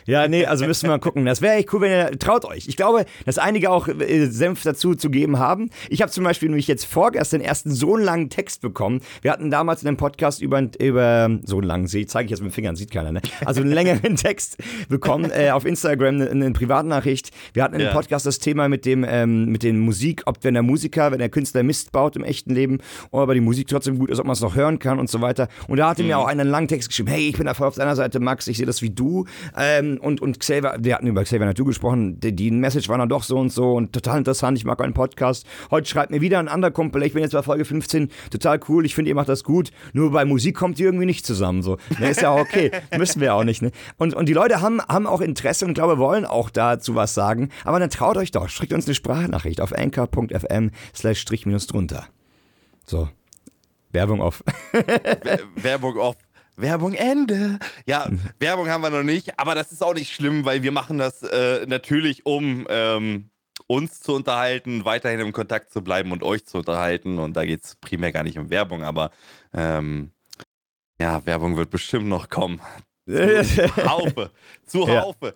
Ja, 0.05 0.27
nee, 0.27 0.45
also 0.45 0.67
müssen 0.67 0.83
wir 0.83 0.89
mal 0.89 0.99
gucken. 0.99 1.25
Das 1.25 1.41
wäre 1.41 1.55
echt 1.55 1.73
cool, 1.73 1.81
wenn 1.81 1.91
ihr 1.91 2.19
traut 2.19 2.45
euch. 2.45 2.67
Ich 2.67 2.77
glaube, 2.77 3.05
dass 3.25 3.39
einige 3.39 3.71
auch 3.71 3.87
äh, 3.87 4.27
Senf 4.27 4.61
dazu 4.61 4.93
zu 4.93 5.09
geben 5.09 5.39
haben. 5.39 5.71
Ich 5.89 6.03
habe 6.03 6.11
zum 6.11 6.25
Beispiel 6.25 6.49
nämlich 6.49 6.67
jetzt 6.67 6.85
vorgestern 6.85 7.41
erst 7.41 7.65
einen 7.65 7.73
so 7.73 7.97
langen 7.97 8.29
Text 8.29 8.61
bekommen. 8.61 9.01
Wir 9.23 9.31
hatten 9.31 9.49
damals 9.49 9.81
in 9.81 9.87
einem 9.87 9.97
Podcast 9.97 10.39
über, 10.39 10.61
über 10.79 11.39
so 11.43 11.57
einen 11.57 11.65
langen, 11.65 11.87
zeige 11.87 12.25
ich 12.25 12.29
jetzt 12.29 12.41
mit 12.41 12.51
den 12.51 12.53
Fingern, 12.53 12.75
sieht 12.75 12.91
keiner, 12.91 13.11
ne? 13.11 13.21
Also 13.45 13.61
einen 13.61 13.71
längeren 13.71 14.15
Text 14.15 14.57
bekommen 14.89 15.31
äh, 15.31 15.49
auf 15.49 15.65
Instagram, 15.65 16.21
eine, 16.21 16.29
eine 16.29 16.51
Privatnachricht. 16.51 17.31
Wir 17.53 17.63
hatten 17.63 17.73
in 17.73 17.79
dem 17.79 17.87
ja. 17.87 17.93
Podcast 17.93 18.27
das 18.27 18.37
Thema 18.37 18.69
mit 18.69 18.85
dem, 18.85 19.03
ähm, 19.09 19.45
mit 19.45 19.63
den 19.63 19.79
Musik, 19.79 20.21
ob 20.27 20.43
wenn 20.43 20.53
der 20.53 20.61
Musiker, 20.61 21.11
wenn 21.11 21.17
der 21.17 21.29
Künstler 21.29 21.63
Mist 21.63 21.91
baut 21.91 22.15
im 22.15 22.26
echten 22.27 22.53
Leben, 22.53 22.79
aber 23.11 23.33
die 23.33 23.41
Musik 23.41 23.67
trotzdem 23.67 23.99
gut 23.99 24.09
ist, 24.09 24.19
ob 24.19 24.25
man 24.25 24.33
es 24.33 24.41
noch 24.41 24.55
hören 24.55 24.79
kann 24.79 24.99
und 24.99 25.09
so 25.09 25.21
weiter. 25.21 25.47
Und 25.67 25.77
da 25.77 25.89
hatte 25.89 26.03
mhm. 26.03 26.09
mir 26.09 26.19
auch 26.19 26.27
einen 26.27 26.47
langen 26.47 26.67
Text 26.67 26.89
geschrieben, 26.89 27.09
hey, 27.09 27.29
ich 27.29 27.37
bin 27.37 27.45
da 27.45 27.53
voll 27.53 27.67
auf 27.67 27.75
deiner 27.75 27.95
Seite, 27.95 28.19
Max, 28.19 28.47
ich 28.47 28.57
sehe 28.57 28.65
das 28.65 28.81
wie 28.81 28.89
du. 28.89 29.25
Ähm, 29.57 29.99
und, 30.01 30.21
und 30.21 30.39
Xavier, 30.39 30.75
wir 30.79 30.95
hatten 30.95 31.07
über 31.07 31.23
Xavier 31.23 31.45
Natur 31.45 31.65
gesprochen, 31.65 32.19
die, 32.19 32.35
die 32.35 32.51
Message 32.51 32.89
war 32.89 32.97
dann 32.97 33.09
doch 33.09 33.23
so 33.23 33.37
und 33.37 33.51
so 33.51 33.73
und 33.73 33.93
total 33.93 34.19
interessant, 34.19 34.57
ich 34.57 34.65
mag 34.65 34.79
euren 34.79 34.93
Podcast. 34.93 35.45
Heute 35.71 35.87
schreibt 35.87 36.11
mir 36.11 36.21
wieder 36.21 36.39
ein 36.39 36.47
anderer 36.47 36.71
Kumpel, 36.71 37.03
ich 37.03 37.13
bin 37.13 37.21
jetzt 37.21 37.33
bei 37.33 37.41
Folge 37.41 37.65
15, 37.65 38.09
total 38.31 38.59
cool, 38.67 38.85
ich 38.85 38.95
finde, 38.95 39.09
ihr 39.09 39.15
macht 39.15 39.29
das 39.29 39.43
gut, 39.43 39.71
nur 39.93 40.11
bei 40.11 40.25
Musik 40.25 40.55
kommt 40.55 40.79
ihr 40.79 40.87
irgendwie 40.87 41.05
nicht 41.05 41.25
zusammen. 41.25 41.61
So. 41.61 41.77
Ne, 41.99 42.09
ist 42.09 42.21
ja 42.21 42.29
auch 42.29 42.39
okay, 42.39 42.71
müssen 42.97 43.21
wir 43.21 43.35
auch 43.35 43.43
nicht. 43.43 43.61
Ne? 43.61 43.71
Und, 43.97 44.13
und 44.13 44.27
die 44.27 44.33
Leute 44.33 44.61
haben, 44.61 44.81
haben 44.81 45.07
auch 45.07 45.21
Interesse 45.21 45.65
und 45.65 45.73
glaube, 45.73 45.97
wollen 45.97 46.25
auch 46.25 46.49
dazu 46.49 46.95
was 46.95 47.13
sagen, 47.13 47.49
aber 47.63 47.79
dann 47.79 47.89
traut 47.89 48.17
euch 48.17 48.31
doch, 48.31 48.49
schickt 48.49 48.73
uns 48.73 48.85
eine 48.85 48.95
Sprachnachricht 48.95 49.61
auf 49.61 49.73
anchor.fm 49.73 50.71
slash 50.95 51.19
strich 51.19 51.45
minus 51.45 51.67
drunter. 51.67 52.07
So. 52.89 53.09
Werbung 53.91 54.21
off. 54.21 54.43
Werbung 55.55 55.97
off. 55.97 56.15
Werbung 56.55 56.93
Ende. 56.93 57.59
Ja, 57.85 58.09
Werbung 58.39 58.69
haben 58.69 58.81
wir 58.81 58.89
noch 58.89 59.03
nicht, 59.03 59.39
aber 59.39 59.55
das 59.55 59.71
ist 59.71 59.83
auch 59.83 59.93
nicht 59.93 60.13
schlimm, 60.13 60.45
weil 60.45 60.63
wir 60.63 60.71
machen 60.71 60.97
das 60.97 61.21
äh, 61.23 61.65
natürlich, 61.67 62.25
um 62.25 62.65
ähm, 62.69 63.29
uns 63.67 63.99
zu 64.01 64.13
unterhalten, 64.13 64.85
weiterhin 64.85 65.19
im 65.19 65.33
Kontakt 65.33 65.71
zu 65.71 65.83
bleiben 65.83 66.11
und 66.11 66.23
euch 66.23 66.45
zu 66.45 66.59
unterhalten. 66.59 67.19
Und 67.19 67.35
da 67.35 67.45
geht 67.45 67.63
es 67.63 67.75
primär 67.75 68.11
gar 68.11 68.23
nicht 68.23 68.37
um 68.37 68.49
Werbung, 68.49 68.83
aber 68.83 69.11
ähm, 69.53 70.11
ja, 70.99 71.25
Werbung 71.25 71.57
wird 71.57 71.69
bestimmt 71.69 72.07
noch 72.07 72.29
kommen. 72.29 72.61
Zuhaufe. 73.05 74.31
Zuhaufe. 74.65 75.27
Ja. 75.27 75.33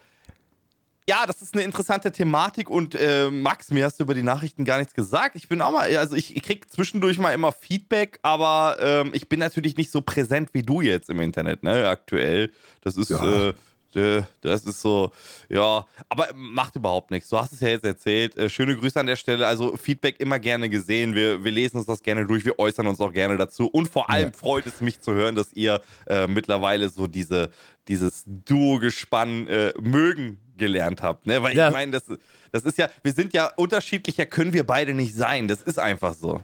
Ja, 1.10 1.26
das 1.26 1.42
ist 1.42 1.56
eine 1.56 1.64
interessante 1.64 2.12
Thematik 2.12 2.70
und 2.70 2.96
äh, 2.96 3.30
Max, 3.32 3.72
mir 3.72 3.86
hast 3.86 4.00
du 4.00 4.04
über 4.04 4.14
die 4.14 4.24
Nachrichten 4.24 4.66
gar 4.66 4.78
nichts 4.78 4.94
gesagt. 4.94 5.36
Ich 5.36 5.48
bin 5.48 5.62
auch 5.62 5.72
mal, 5.72 5.96
also 5.98 6.16
ich, 6.16 6.36
ich 6.36 6.44
krieg 6.44 6.72
zwischendurch 6.72 7.18
mal 7.18 7.34
immer 7.34 7.52
Feedback, 7.52 8.20
aber 8.22 8.78
ähm, 8.80 9.10
ich 9.14 9.28
bin 9.28 9.40
natürlich 9.40 9.78
nicht 9.78 9.92
so 9.92 10.02
präsent 10.02 10.50
wie 10.54 10.62
du 10.62 10.82
jetzt 10.82 11.10
im 11.10 11.20
Internet, 11.20 11.64
ne, 11.64 11.90
aktuell. 11.90 12.52
Das 12.82 12.98
ist, 12.98 13.10
ja. 13.10 13.50
äh, 13.50 13.54
das 13.94 14.66
ist 14.66 14.82
so, 14.82 15.12
ja, 15.50 15.86
aber 16.10 16.30
macht 16.34 16.76
überhaupt 16.76 17.12
nichts. 17.12 17.30
Du 17.30 17.38
hast 17.38 17.54
es 17.54 17.60
ja 17.60 17.70
jetzt 17.70 17.86
erzählt. 17.86 18.38
Äh, 18.38 18.50
schöne 18.50 18.76
Grüße 18.76 19.00
an 19.00 19.08
der 19.08 19.16
Stelle. 19.16 19.48
Also 19.48 19.76
Feedback 19.78 20.20
immer 20.20 20.40
gerne 20.40 20.70
gesehen. 20.70 21.16
Wir, 21.16 21.44
wir 21.44 21.52
lesen 21.52 21.78
uns 21.78 21.86
das 21.86 22.02
gerne 22.02 22.26
durch, 22.26 22.46
wir 22.46 22.58
äußern 22.60 22.88
uns 22.88 23.00
auch 23.00 23.12
gerne 23.12 23.38
dazu. 23.38 23.68
Und 23.68 23.90
vor 23.90 24.10
allem 24.10 24.32
ja. 24.32 24.38
freut 24.38 24.66
es 24.66 24.82
mich 24.82 25.02
zu 25.02 25.14
hören, 25.14 25.36
dass 25.36 25.54
ihr 25.54 25.82
äh, 26.08 26.28
mittlerweile 26.28 26.90
so 26.90 27.08
diese, 27.08 27.52
dieses 27.88 28.24
Duo-Gespann 28.26 29.48
äh, 29.48 29.74
mögen 29.80 30.40
gelernt 30.58 31.02
habt. 31.02 31.26
Ne? 31.26 31.42
Weil 31.44 31.56
ja. 31.56 31.68
ich 31.68 31.74
meine, 31.74 31.92
das, 31.92 32.04
das 32.52 32.64
ist 32.64 32.78
ja, 32.78 32.90
wir 33.04 33.14
sind 33.14 33.34
ja 33.34 33.52
unterschiedlicher, 33.56 34.26
können 34.26 34.54
wir 34.54 34.66
beide 34.66 34.94
nicht 34.94 35.16
sein. 35.16 35.48
Das 35.48 35.62
ist 35.62 35.80
einfach 35.80 36.14
so. 36.14 36.42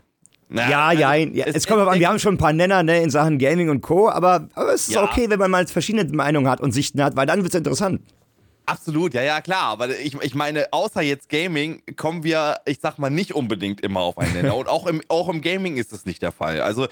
Na, 0.49 0.69
ja, 0.69 0.87
also, 0.87 1.01
ja, 1.01 1.13
ja. 1.13 1.45
Es, 1.45 1.55
es 1.55 1.67
kommt 1.67 1.81
an, 1.81 1.99
wir 1.99 2.07
haben 2.07 2.19
schon 2.19 2.35
ein 2.35 2.37
paar 2.37 2.53
Nenner 2.53 2.81
ne, 2.81 3.01
in 3.01 3.09
Sachen 3.09 3.37
Gaming 3.37 3.69
und 3.69 3.81
Co., 3.81 4.09
aber, 4.09 4.47
aber 4.55 4.73
es 4.73 4.87
ist 4.87 4.95
ja. 4.95 5.03
okay, 5.03 5.29
wenn 5.29 5.39
man 5.39 5.51
mal 5.51 5.67
verschiedene 5.67 6.09
Meinungen 6.13 6.49
hat 6.49 6.61
und 6.61 6.71
Sichten 6.71 7.03
hat, 7.03 7.15
weil 7.17 7.25
dann 7.25 7.43
wird 7.43 7.53
es 7.53 7.57
interessant. 7.57 8.01
Absolut, 8.69 9.13
ja, 9.13 9.23
ja, 9.23 9.39
klar. 9.39 9.63
Aber 9.63 9.97
ich, 9.97 10.13
ich 10.21 10.35
meine, 10.35 10.73
außer 10.73 11.01
jetzt 11.01 11.29
Gaming 11.29 11.81
kommen 11.95 12.25
wir, 12.25 12.57
ich 12.65 12.79
sag 12.81 12.99
mal, 12.99 13.09
nicht 13.09 13.33
unbedingt 13.33 13.79
immer 13.79 14.01
auf 14.01 14.17
einen 14.17 14.33
Nenner. 14.33 14.55
Und 14.57 14.67
auch 14.67 14.85
im, 14.87 15.01
auch 15.07 15.29
im 15.29 15.39
Gaming 15.39 15.77
ist 15.77 15.93
das 15.93 16.05
nicht 16.05 16.21
der 16.21 16.33
Fall. 16.33 16.59
Also 16.59 16.83
äh, 16.83 16.87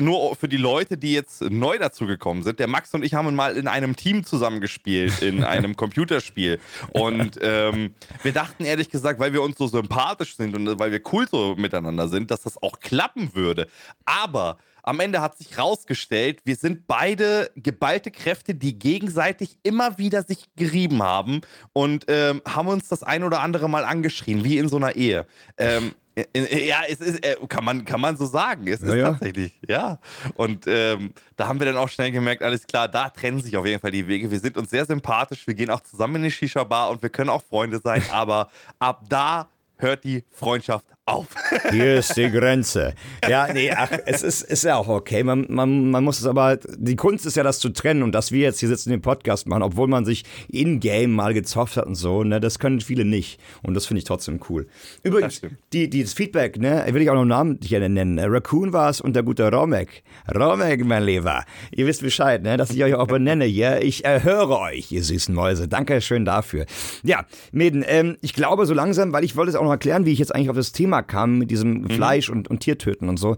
nur 0.00 0.34
für 0.34 0.48
die 0.48 0.56
Leute, 0.56 0.96
die 0.96 1.12
jetzt 1.12 1.42
neu 1.42 1.76
dazugekommen 1.76 2.42
sind. 2.42 2.58
Der 2.58 2.68
Max 2.68 2.94
und 2.94 3.04
ich 3.04 3.12
haben 3.12 3.34
mal 3.34 3.58
in 3.58 3.68
einem 3.68 3.96
Team 3.96 4.24
zusammengespielt, 4.24 5.20
in 5.20 5.44
einem 5.50 5.76
Computerspiel. 5.76 6.58
Und 6.92 7.38
ähm, 7.42 7.94
wir 8.22 8.32
dachten 8.32 8.64
ehrlich 8.64 8.88
gesagt, 8.88 9.20
weil 9.20 9.34
wir 9.34 9.42
uns 9.42 9.58
so 9.58 9.66
sympathisch 9.66 10.36
sind 10.36 10.56
und 10.56 10.78
weil 10.78 10.90
wir 10.90 11.02
cool 11.12 11.28
so 11.28 11.54
miteinander 11.54 12.08
sind, 12.08 12.30
dass 12.30 12.40
das 12.40 12.62
auch 12.62 12.80
klappen 12.80 13.34
würde. 13.34 13.68
Aber 14.06 14.56
am 14.90 14.98
Ende 14.98 15.20
hat 15.20 15.38
sich 15.38 15.56
rausgestellt, 15.56 16.40
wir 16.44 16.56
sind 16.56 16.88
beide 16.88 17.52
geballte 17.54 18.10
Kräfte, 18.10 18.56
die 18.56 18.76
gegenseitig 18.76 19.56
immer 19.62 19.98
wieder 19.98 20.24
sich 20.24 20.48
gerieben 20.56 21.00
haben 21.00 21.42
und 21.72 22.06
ähm, 22.08 22.42
haben 22.44 22.66
uns 22.66 22.88
das 22.88 23.04
ein 23.04 23.22
oder 23.22 23.40
andere 23.40 23.70
Mal 23.70 23.84
angeschrien, 23.84 24.42
wie 24.42 24.58
in 24.58 24.68
so 24.68 24.78
einer 24.78 24.96
Ehe. 24.96 25.28
Ähm, 25.58 25.92
ja, 26.34 26.80
es 26.88 27.00
ist, 27.00 27.24
äh, 27.24 27.36
kann, 27.46 27.64
man, 27.64 27.84
kann 27.84 28.00
man 28.00 28.16
so 28.16 28.26
sagen. 28.26 28.66
Es 28.66 28.80
ist 28.80 28.92
ja, 28.92 29.12
tatsächlich, 29.12 29.52
ja. 29.68 30.00
Und 30.34 30.64
ähm, 30.66 31.14
da 31.36 31.46
haben 31.46 31.60
wir 31.60 31.66
dann 31.66 31.76
auch 31.76 31.88
schnell 31.88 32.10
gemerkt, 32.10 32.42
alles 32.42 32.66
klar, 32.66 32.88
da 32.88 33.10
trennen 33.10 33.40
sich 33.40 33.56
auf 33.56 33.64
jeden 33.64 33.80
Fall 33.80 33.92
die 33.92 34.08
Wege. 34.08 34.28
Wir 34.28 34.40
sind 34.40 34.56
uns 34.56 34.70
sehr 34.70 34.86
sympathisch, 34.86 35.46
wir 35.46 35.54
gehen 35.54 35.70
auch 35.70 35.82
zusammen 35.82 36.16
in 36.16 36.22
die 36.24 36.32
Shisha-Bar 36.32 36.90
und 36.90 37.00
wir 37.00 37.10
können 37.10 37.30
auch 37.30 37.44
Freunde 37.44 37.78
sein, 37.78 38.02
aber 38.10 38.50
ab 38.80 39.04
da 39.08 39.48
hört 39.76 40.02
die 40.02 40.24
Freundschaft 40.32 40.84
auf. 41.10 41.26
Hier 41.70 41.96
ist 41.96 42.16
die 42.16 42.30
Grenze. 42.30 42.94
Ja, 43.28 43.52
nee, 43.52 43.70
ach, 43.70 43.90
es 44.06 44.22
ist, 44.22 44.42
ist 44.42 44.64
ja 44.64 44.76
auch 44.76 44.88
okay. 44.88 45.22
Man, 45.22 45.46
man, 45.48 45.90
man 45.90 46.04
muss 46.04 46.20
es 46.20 46.26
aber, 46.26 46.58
die 46.76 46.96
Kunst 46.96 47.26
ist 47.26 47.36
ja 47.36 47.42
das 47.42 47.58
zu 47.58 47.70
trennen 47.70 48.02
und 48.02 48.12
dass 48.12 48.32
wir 48.32 48.40
jetzt 48.40 48.60
hier 48.60 48.68
sitzen 48.68 48.92
im 48.92 49.02
Podcast 49.02 49.46
machen, 49.46 49.62
obwohl 49.62 49.88
man 49.88 50.04
sich 50.04 50.24
in-game 50.48 51.12
mal 51.12 51.34
gezofft 51.34 51.76
hat 51.76 51.86
und 51.86 51.94
so, 51.94 52.24
ne, 52.24 52.40
das 52.40 52.58
können 52.58 52.80
viele 52.80 53.04
nicht. 53.04 53.40
Und 53.62 53.74
das 53.74 53.86
finde 53.86 53.98
ich 53.98 54.04
trotzdem 54.04 54.40
cool. 54.48 54.66
Übrigens, 55.02 55.42
die, 55.72 55.90
die, 55.90 56.02
das 56.02 56.12
Feedback, 56.12 56.58
ne, 56.58 56.84
will 56.90 57.02
ich 57.02 57.10
auch 57.10 57.14
noch 57.14 57.24
namentlich 57.24 57.70
nennen. 57.72 58.18
Raccoon 58.18 58.72
war 58.72 58.90
es 58.90 59.00
und 59.00 59.14
der 59.14 59.22
gute 59.22 59.50
Romek. 59.50 60.02
Romek, 60.34 60.84
mein 60.84 61.04
Lieber. 61.04 61.44
Ihr 61.72 61.86
wisst 61.86 62.02
Bescheid, 62.02 62.42
ne, 62.42 62.56
dass 62.56 62.70
ich 62.70 62.82
euch 62.84 62.94
auch 62.94 63.06
benenne 63.06 63.44
hier. 63.44 63.82
Ich 63.82 64.04
erhöre 64.04 64.58
euch, 64.58 64.92
ihr 64.92 65.02
süßen 65.02 65.34
Mäuse. 65.34 65.68
Danke 65.68 66.00
schön 66.00 66.24
dafür. 66.24 66.66
Ja, 67.02 67.24
Meden, 67.52 67.84
ähm, 67.86 68.16
ich 68.20 68.34
glaube 68.34 68.66
so 68.66 68.74
langsam, 68.74 69.12
weil 69.12 69.24
ich 69.24 69.36
wollte 69.36 69.50
es 69.50 69.56
auch 69.56 69.64
noch 69.64 69.70
erklären, 69.70 70.04
wie 70.06 70.12
ich 70.12 70.18
jetzt 70.18 70.34
eigentlich 70.34 70.50
auf 70.50 70.56
das 70.56 70.72
Thema 70.72 70.99
kam 71.02 71.38
mit 71.38 71.50
diesem 71.50 71.82
mhm. 71.82 71.90
Fleisch 71.90 72.30
und, 72.30 72.48
und 72.48 72.60
Tiertöten 72.60 73.08
und 73.08 73.18
so, 73.18 73.36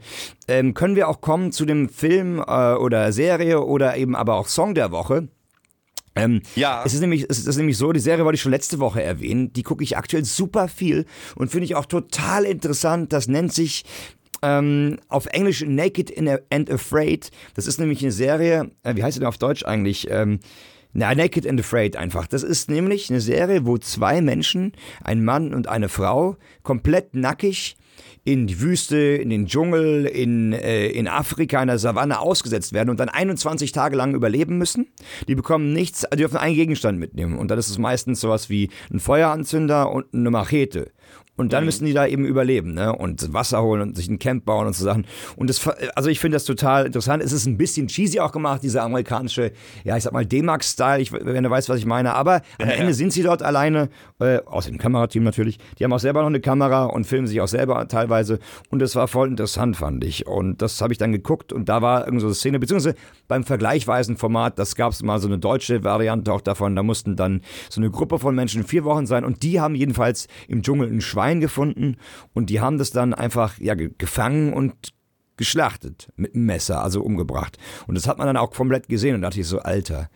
ähm, 0.48 0.74
können 0.74 0.96
wir 0.96 1.08
auch 1.08 1.20
kommen 1.20 1.52
zu 1.52 1.64
dem 1.64 1.88
Film 1.88 2.42
äh, 2.46 2.74
oder 2.74 3.12
Serie 3.12 3.62
oder 3.62 3.96
eben 3.96 4.16
aber 4.16 4.34
auch 4.34 4.48
Song 4.48 4.74
der 4.74 4.90
Woche. 4.90 5.28
Ähm, 6.14 6.42
ja. 6.56 6.82
Es 6.84 6.94
ist, 6.94 7.00
nämlich, 7.00 7.26
es 7.28 7.46
ist 7.46 7.56
nämlich 7.56 7.78
so, 7.78 7.92
die 7.92 8.00
Serie 8.00 8.24
wollte 8.24 8.34
ich 8.34 8.42
schon 8.42 8.52
letzte 8.52 8.78
Woche 8.78 9.02
erwähnen. 9.02 9.52
Die 9.52 9.62
gucke 9.62 9.82
ich 9.82 9.96
aktuell 9.96 10.24
super 10.24 10.68
viel 10.68 11.06
und 11.36 11.50
finde 11.50 11.64
ich 11.64 11.74
auch 11.74 11.86
total 11.86 12.44
interessant. 12.44 13.12
Das 13.12 13.28
nennt 13.28 13.52
sich 13.52 13.84
ähm, 14.42 14.98
auf 15.08 15.26
Englisch 15.26 15.64
Naked 15.66 16.12
and 16.50 16.70
Afraid. 16.70 17.30
Das 17.54 17.66
ist 17.66 17.78
nämlich 17.78 18.02
eine 18.02 18.12
Serie, 18.12 18.70
äh, 18.82 18.96
wie 18.96 19.02
heißt 19.02 19.14
sie 19.14 19.20
denn 19.20 19.28
auf 19.28 19.38
Deutsch 19.38 19.64
eigentlich? 19.64 20.08
Ähm, 20.10 20.40
na, 20.93 21.14
Naked 21.14 21.47
and 21.47 21.61
Afraid 21.61 21.97
einfach. 21.97 22.26
Das 22.26 22.43
ist 22.43 22.70
nämlich 22.70 23.11
eine 23.11 23.20
Serie, 23.20 23.66
wo 23.66 23.78
zwei 23.78 24.20
Menschen, 24.20 24.72
ein 25.03 25.24
Mann 25.24 25.55
und 25.55 25.68
eine 25.68 25.88
Frau, 25.88 26.36
komplett 26.62 27.14
nackig 27.14 27.76
in 28.24 28.47
die 28.47 28.61
Wüste, 28.61 28.97
in 28.97 29.30
den 29.30 29.47
Dschungel, 29.47 30.07
in, 30.07 30.53
äh, 30.53 30.86
in 30.86 31.09
Afrika, 31.09 31.61
in 31.61 31.68
der 31.68 31.78
Savanne 31.78 32.20
ausgesetzt 32.20 32.72
werden 32.72 32.90
und 32.90 33.01
dann 33.01 33.09
21 33.09 33.72
Tage 33.72 33.97
lang 33.97 34.14
überleben 34.14 34.59
müssen. 34.59 34.86
Die 35.26 35.34
bekommen 35.34 35.72
nichts, 35.72 36.07
die 36.12 36.18
dürfen 36.18 36.36
einen 36.36 36.55
Gegenstand 36.55 36.99
mitnehmen. 37.01 37.36
Und 37.36 37.51
dann 37.51 37.59
ist 37.59 37.70
es 37.70 37.78
meistens 37.78 38.20
sowas 38.20 38.49
wie 38.49 38.70
ein 38.93 39.01
Feueranzünder 39.01 39.90
und 39.90 40.07
eine 40.14 40.30
Machete. 40.30 40.93
Und 41.35 41.55
dann 41.55 41.62
Mhm. 41.62 41.66
müssen 41.66 41.85
die 41.87 41.95
da 41.95 42.07
eben 42.07 42.26
überleben, 42.26 42.74
ne? 42.74 42.95
Und 42.95 43.33
Wasser 43.33 43.62
holen 43.62 43.80
und 43.80 43.97
sich 43.97 44.07
ein 44.09 44.18
Camp 44.18 44.45
bauen 44.45 44.66
und 44.66 44.76
so 44.76 44.85
Sachen. 44.85 45.07
Und 45.37 45.49
das, 45.49 45.66
also 45.95 46.11
ich 46.11 46.20
finde 46.20 46.37
das 46.37 46.45
total 46.45 46.85
interessant. 46.85 47.22
Es 47.22 47.33
ist 47.33 47.47
ein 47.47 47.57
bisschen 47.57 47.89
cheesy 47.89 48.20
auch 48.20 48.33
gemacht, 48.33 48.62
dieser 48.62 48.83
amerikanische, 48.83 49.53
ja, 49.83 49.97
ich 49.97 50.03
sag 50.03 50.12
mal, 50.12 50.26
D-Max-Style, 50.26 51.07
wenn 51.22 51.43
du 51.43 51.49
weißt, 51.49 51.70
was 51.70 51.78
ich 51.78 51.87
meine. 51.87 52.12
Aber 52.14 52.43
am 52.59 52.68
Ja, 52.68 52.74
Ende 52.74 52.89
ja. 52.89 52.93
sind 52.93 53.14
sie 53.14 53.22
dort 53.22 53.43
alleine, 53.43 53.89
äh, 54.20 54.41
außer 54.45 54.70
dem 54.70 54.76
Kamerateam 54.78 55.22
natürlich. 55.24 55.59
Die 55.78 55.85
haben 55.85 55.93
auch 55.95 56.01
selber 56.01 56.20
noch 56.20 56.28
eine 56.28 56.41
Kamera 56.41 56.85
und 56.85 57.07
filmen 57.07 57.26
sich 57.26 57.41
auch 57.41 57.49
selber 57.49 57.89
teilweise. 57.89 58.39
Und 58.68 58.80
das 58.80 58.95
war 58.95 59.09
voll 59.09 59.28
interessant, 59.28 59.78
fand 59.78 60.05
ich. 60.05 60.26
Und 60.26 60.61
das 60.61 60.83
habe 60.83 60.93
ich 60.93 60.99
dann 60.99 61.12
geguckt 61.12 61.53
und 61.55 61.66
da 61.70 61.80
war 61.80 62.05
irgend 62.05 62.20
so 62.20 62.26
eine 62.26 62.35
Szene, 62.35 62.59
beziehungsweise 62.59 62.95
beim 63.28 63.45
vergleichweisen 63.45 64.18
Format, 64.18 64.59
das 64.59 64.76
gab 64.76 64.93
es 64.93 65.03
mal 65.03 65.18
so 65.18 65.28
eine 65.28 65.39
deutsche 65.39 65.83
Variante 65.83 66.30
auch 66.30 66.43
davon. 66.43 66.76
Da 66.76 66.83
mussten 66.83 67.16
dann 67.16 67.41
so 67.70 67.80
eine 67.80 67.91
Gruppe 67.91 68.18
von 68.18 68.35
Menschen 68.35 68.64
vier 68.64 68.85
Wochen 68.85 69.07
sein 69.07 69.24
und 69.24 69.43
die 69.43 69.61
haben 69.61 69.74
jedenfalls 69.74 70.28
im 70.47 70.62
Dschungel 70.62 70.89
ein 70.93 71.01
Schwein 71.01 71.21
gefunden 71.40 71.96
und 72.34 72.50
die 72.50 72.60
haben 72.60 72.78
das 72.78 72.90
dann 72.90 73.14
einfach 73.14 73.58
ja, 73.58 73.74
ge- 73.74 73.90
gefangen 73.98 74.52
und 74.52 74.74
geschlachtet 75.36 76.08
mit 76.16 76.34
einem 76.34 76.46
Messer, 76.46 76.82
also 76.82 77.02
umgebracht. 77.02 77.58
Und 77.86 77.96
das 77.96 78.06
hat 78.06 78.18
man 78.18 78.26
dann 78.26 78.36
auch 78.36 78.50
komplett 78.50 78.88
gesehen 78.88 79.14
und 79.14 79.22
da 79.22 79.28
dachte 79.28 79.40
ich 79.40 79.46
so, 79.46 79.60
Alter. 79.60 80.10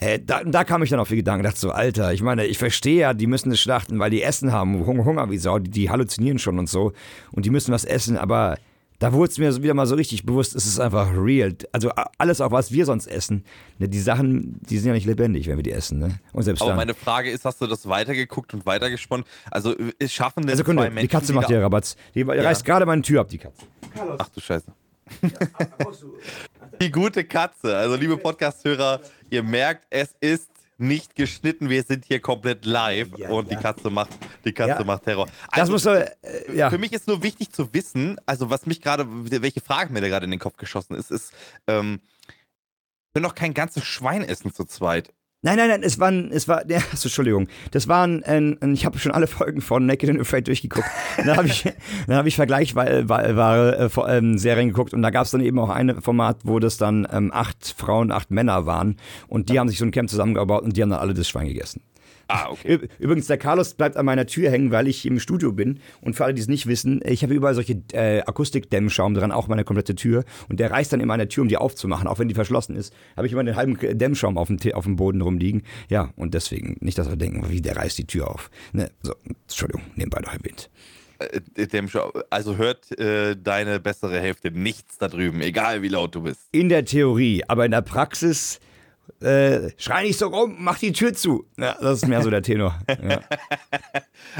Äh, 0.00 0.20
da, 0.24 0.44
da 0.44 0.64
kam 0.64 0.82
ich 0.82 0.90
dann 0.90 1.00
auf 1.00 1.08
die 1.08 1.16
Gedanken, 1.16 1.44
dachte 1.44 1.58
so, 1.58 1.70
Alter, 1.70 2.12
ich 2.12 2.22
meine, 2.22 2.46
ich 2.46 2.58
verstehe 2.58 3.00
ja, 3.00 3.14
die 3.14 3.26
müssen 3.26 3.50
es 3.50 3.60
schlachten, 3.60 3.98
weil 3.98 4.10
die 4.10 4.22
Essen 4.22 4.52
haben, 4.52 4.86
Hunger, 4.86 5.04
Hunger 5.04 5.30
wie 5.30 5.38
Sau, 5.38 5.58
die, 5.58 5.70
die 5.70 5.90
halluzinieren 5.90 6.38
schon 6.38 6.58
und 6.58 6.68
so 6.68 6.92
und 7.32 7.46
die 7.46 7.50
müssen 7.50 7.72
was 7.72 7.84
essen, 7.84 8.16
aber 8.16 8.58
da 8.98 9.12
wurde 9.12 9.30
es 9.30 9.38
mir 9.38 9.62
wieder 9.62 9.74
mal 9.74 9.86
so 9.86 9.94
richtig 9.94 10.26
bewusst, 10.26 10.56
es 10.56 10.66
ist 10.66 10.80
einfach 10.80 11.10
real. 11.14 11.54
Also 11.72 11.90
alles 12.18 12.40
auch, 12.40 12.50
was 12.50 12.72
wir 12.72 12.84
sonst 12.84 13.06
essen, 13.06 13.44
ne, 13.78 13.88
die 13.88 14.00
Sachen, 14.00 14.58
die 14.68 14.78
sind 14.78 14.88
ja 14.88 14.94
nicht 14.94 15.06
lebendig, 15.06 15.46
wenn 15.46 15.56
wir 15.56 15.62
die 15.62 15.72
essen, 15.72 15.98
ne? 15.98 16.18
Und 16.32 16.42
selbst 16.42 16.62
Aber 16.62 16.70
dann. 16.70 16.78
meine 16.78 16.94
Frage 16.94 17.30
ist, 17.30 17.44
hast 17.44 17.60
du 17.60 17.66
das 17.66 17.88
weitergeguckt 17.88 18.54
und 18.54 18.66
weitergesponnen? 18.66 19.24
Also 19.50 19.74
es 19.98 20.12
schaffen 20.12 20.46
denn 20.46 20.56
Sekunde, 20.56 20.82
zwei 20.82 20.90
Menschen, 20.90 21.08
die 21.08 21.12
Katze 21.12 21.32
macht 21.32 21.50
ja 21.50 21.60
Rabatz. 21.60 21.96
Die 22.14 22.22
reißt 22.22 22.64
gerade 22.64 22.86
meine 22.86 23.02
Tür 23.02 23.20
ab, 23.20 23.28
die 23.28 23.38
Katze. 23.38 23.66
Ach 24.18 24.28
du 24.28 24.40
Scheiße. 24.40 24.72
Die 26.80 26.90
gute 26.90 27.24
Katze. 27.24 27.76
Also, 27.76 27.96
liebe 27.96 28.16
Podcast-Hörer, 28.16 29.00
ihr 29.30 29.42
merkt, 29.42 29.86
es 29.90 30.14
ist 30.20 30.48
nicht 30.78 31.14
geschnitten. 31.16 31.68
Wir 31.68 31.82
sind 31.82 32.04
hier 32.04 32.20
komplett 32.20 32.64
live 32.64 33.08
Ja, 33.16 33.30
und 33.30 33.50
ja. 33.50 33.56
die 33.56 33.62
Katze 33.62 33.90
macht, 33.90 34.10
die 34.44 34.52
Katze 34.52 34.78
Ja. 34.80 34.84
macht 34.84 35.04
Terror. 35.04 35.26
Das 35.26 35.34
Also, 35.60 35.72
muss 35.72 35.82
doch, 35.82 35.94
äh, 35.94 36.08
ja. 36.54 36.70
Für 36.70 36.78
mich 36.78 36.92
ist 36.92 37.06
nur 37.08 37.22
wichtig 37.22 37.50
zu 37.52 37.72
wissen, 37.74 38.18
also 38.26 38.48
was 38.50 38.64
mich 38.66 38.80
gerade, 38.80 39.04
welche 39.08 39.60
Frage 39.60 39.92
mir 39.92 40.00
da 40.00 40.08
gerade 40.08 40.24
in 40.24 40.30
den 40.30 40.40
Kopf 40.40 40.56
geschossen 40.56 40.94
ist, 40.94 41.10
ist, 41.10 41.32
ähm, 41.66 42.00
wir 43.12 43.22
können 43.22 43.24
doch 43.30 43.34
kein 43.34 43.54
ganzes 43.54 43.84
Schwein 43.84 44.22
essen 44.22 44.52
zu 44.54 44.64
zweit. 44.64 45.12
Nein, 45.40 45.56
nein, 45.56 45.68
nein, 45.68 45.82
es 45.84 46.00
waren, 46.00 46.32
es 46.32 46.48
war, 46.48 46.62
ja, 46.68 46.78
also, 46.90 47.06
Entschuldigung, 47.06 47.46
das 47.70 47.86
waren, 47.86 48.24
ein, 48.24 48.60
ein, 48.60 48.74
ich 48.74 48.84
habe 48.84 48.98
schon 48.98 49.12
alle 49.12 49.28
Folgen 49.28 49.60
von 49.60 49.86
Naked 49.86 50.10
and 50.10 50.20
Afraid 50.20 50.48
durchgeguckt. 50.48 50.88
Dann 51.16 51.36
habe 51.36 51.46
ich, 51.46 51.64
dann 52.06 52.16
habe 52.16 52.28
ich 52.28 52.36
vergleichbare 52.36 53.90
äh, 53.96 54.16
ähm, 54.18 54.38
Serien 54.38 54.68
geguckt 54.68 54.94
und 54.94 55.02
da 55.02 55.10
gab 55.10 55.24
es 55.24 55.30
dann 55.30 55.40
eben 55.40 55.58
auch 55.58 55.68
ein 55.68 56.00
Format, 56.00 56.38
wo 56.44 56.58
das 56.58 56.76
dann 56.76 57.06
ähm, 57.12 57.30
acht 57.32 57.74
Frauen, 57.76 58.12
acht 58.12 58.30
Männer 58.30 58.66
waren 58.66 58.96
und 59.26 59.48
die 59.48 59.58
haben 59.58 59.68
sich 59.68 59.78
so 59.78 59.84
ein 59.84 59.90
Camp 59.90 60.08
zusammengebaut 60.08 60.62
und 60.62 60.76
die 60.76 60.82
haben 60.82 60.90
dann 60.90 61.00
alle 61.00 61.14
das 61.14 61.28
Schwein 61.28 61.48
gegessen. 61.48 61.82
Ah, 62.30 62.50
okay. 62.50 62.78
Übrigens, 62.98 63.26
der 63.26 63.38
Carlos 63.38 63.72
bleibt 63.72 63.96
an 63.96 64.04
meiner 64.04 64.26
Tür 64.26 64.50
hängen, 64.50 64.70
weil 64.70 64.86
ich 64.86 65.06
im 65.06 65.18
Studio 65.18 65.50
bin. 65.50 65.80
Und 66.02 66.14
für 66.14 66.26
alle, 66.26 66.34
die 66.34 66.42
es 66.42 66.48
nicht 66.48 66.66
wissen, 66.66 67.00
ich 67.04 67.22
habe 67.22 67.32
überall 67.32 67.54
solche 67.54 67.82
äh, 67.92 68.20
Akustikdämmschaum 68.20 69.14
dran, 69.14 69.32
auch 69.32 69.48
meine 69.48 69.64
komplette 69.64 69.94
Tür. 69.94 70.24
Und 70.50 70.60
der 70.60 70.70
reißt 70.70 70.92
dann 70.92 71.00
immer 71.00 71.14
an 71.14 71.20
der 71.20 71.30
Tür, 71.30 71.42
um 71.42 71.48
die 71.48 71.56
aufzumachen, 71.56 72.06
auch 72.06 72.18
wenn 72.18 72.28
die 72.28 72.34
verschlossen 72.34 72.76
ist. 72.76 72.92
Habe 73.16 73.26
ich 73.26 73.32
immer 73.32 73.44
den 73.44 73.56
halben 73.56 73.78
Dämmschaum 73.98 74.36
auf 74.36 74.48
dem, 74.48 74.58
auf 74.74 74.84
dem 74.84 74.96
Boden 74.96 75.22
rumliegen. 75.22 75.62
Ja, 75.88 76.12
und 76.16 76.34
deswegen, 76.34 76.76
nicht, 76.80 76.98
dass 76.98 77.08
wir 77.08 77.16
denken, 77.16 77.46
wie, 77.48 77.62
der 77.62 77.76
reißt 77.76 77.96
die 77.96 78.06
Tür 78.06 78.30
auf. 78.30 78.50
Ne, 78.72 78.90
so, 79.02 79.14
Entschuldigung, 79.24 79.82
nebenbei 79.96 80.20
noch 80.20 80.34
erwähnt. 80.34 80.68
Äh, 81.18 81.88
Also 82.28 82.56
hört 82.56 82.98
äh, 82.98 83.36
deine 83.36 83.80
bessere 83.80 84.20
Hälfte 84.20 84.50
nichts 84.50 84.98
da 84.98 85.08
drüben, 85.08 85.40
egal 85.40 85.80
wie 85.80 85.88
laut 85.88 86.14
du 86.14 86.22
bist. 86.22 86.40
In 86.52 86.68
der 86.68 86.84
Theorie, 86.84 87.42
aber 87.48 87.64
in 87.64 87.70
der 87.70 87.82
Praxis, 87.82 88.60
äh, 89.20 89.70
schrei 89.76 90.04
nicht 90.04 90.18
so 90.18 90.28
rum, 90.28 90.56
mach 90.58 90.78
die 90.78 90.92
Tür 90.92 91.14
zu. 91.14 91.46
Ja, 91.58 91.76
das 91.80 92.02
ist 92.02 92.08
mehr 92.08 92.22
so 92.22 92.30
der 92.30 92.42
Tenor. 92.42 92.78
Ja. 92.88 93.20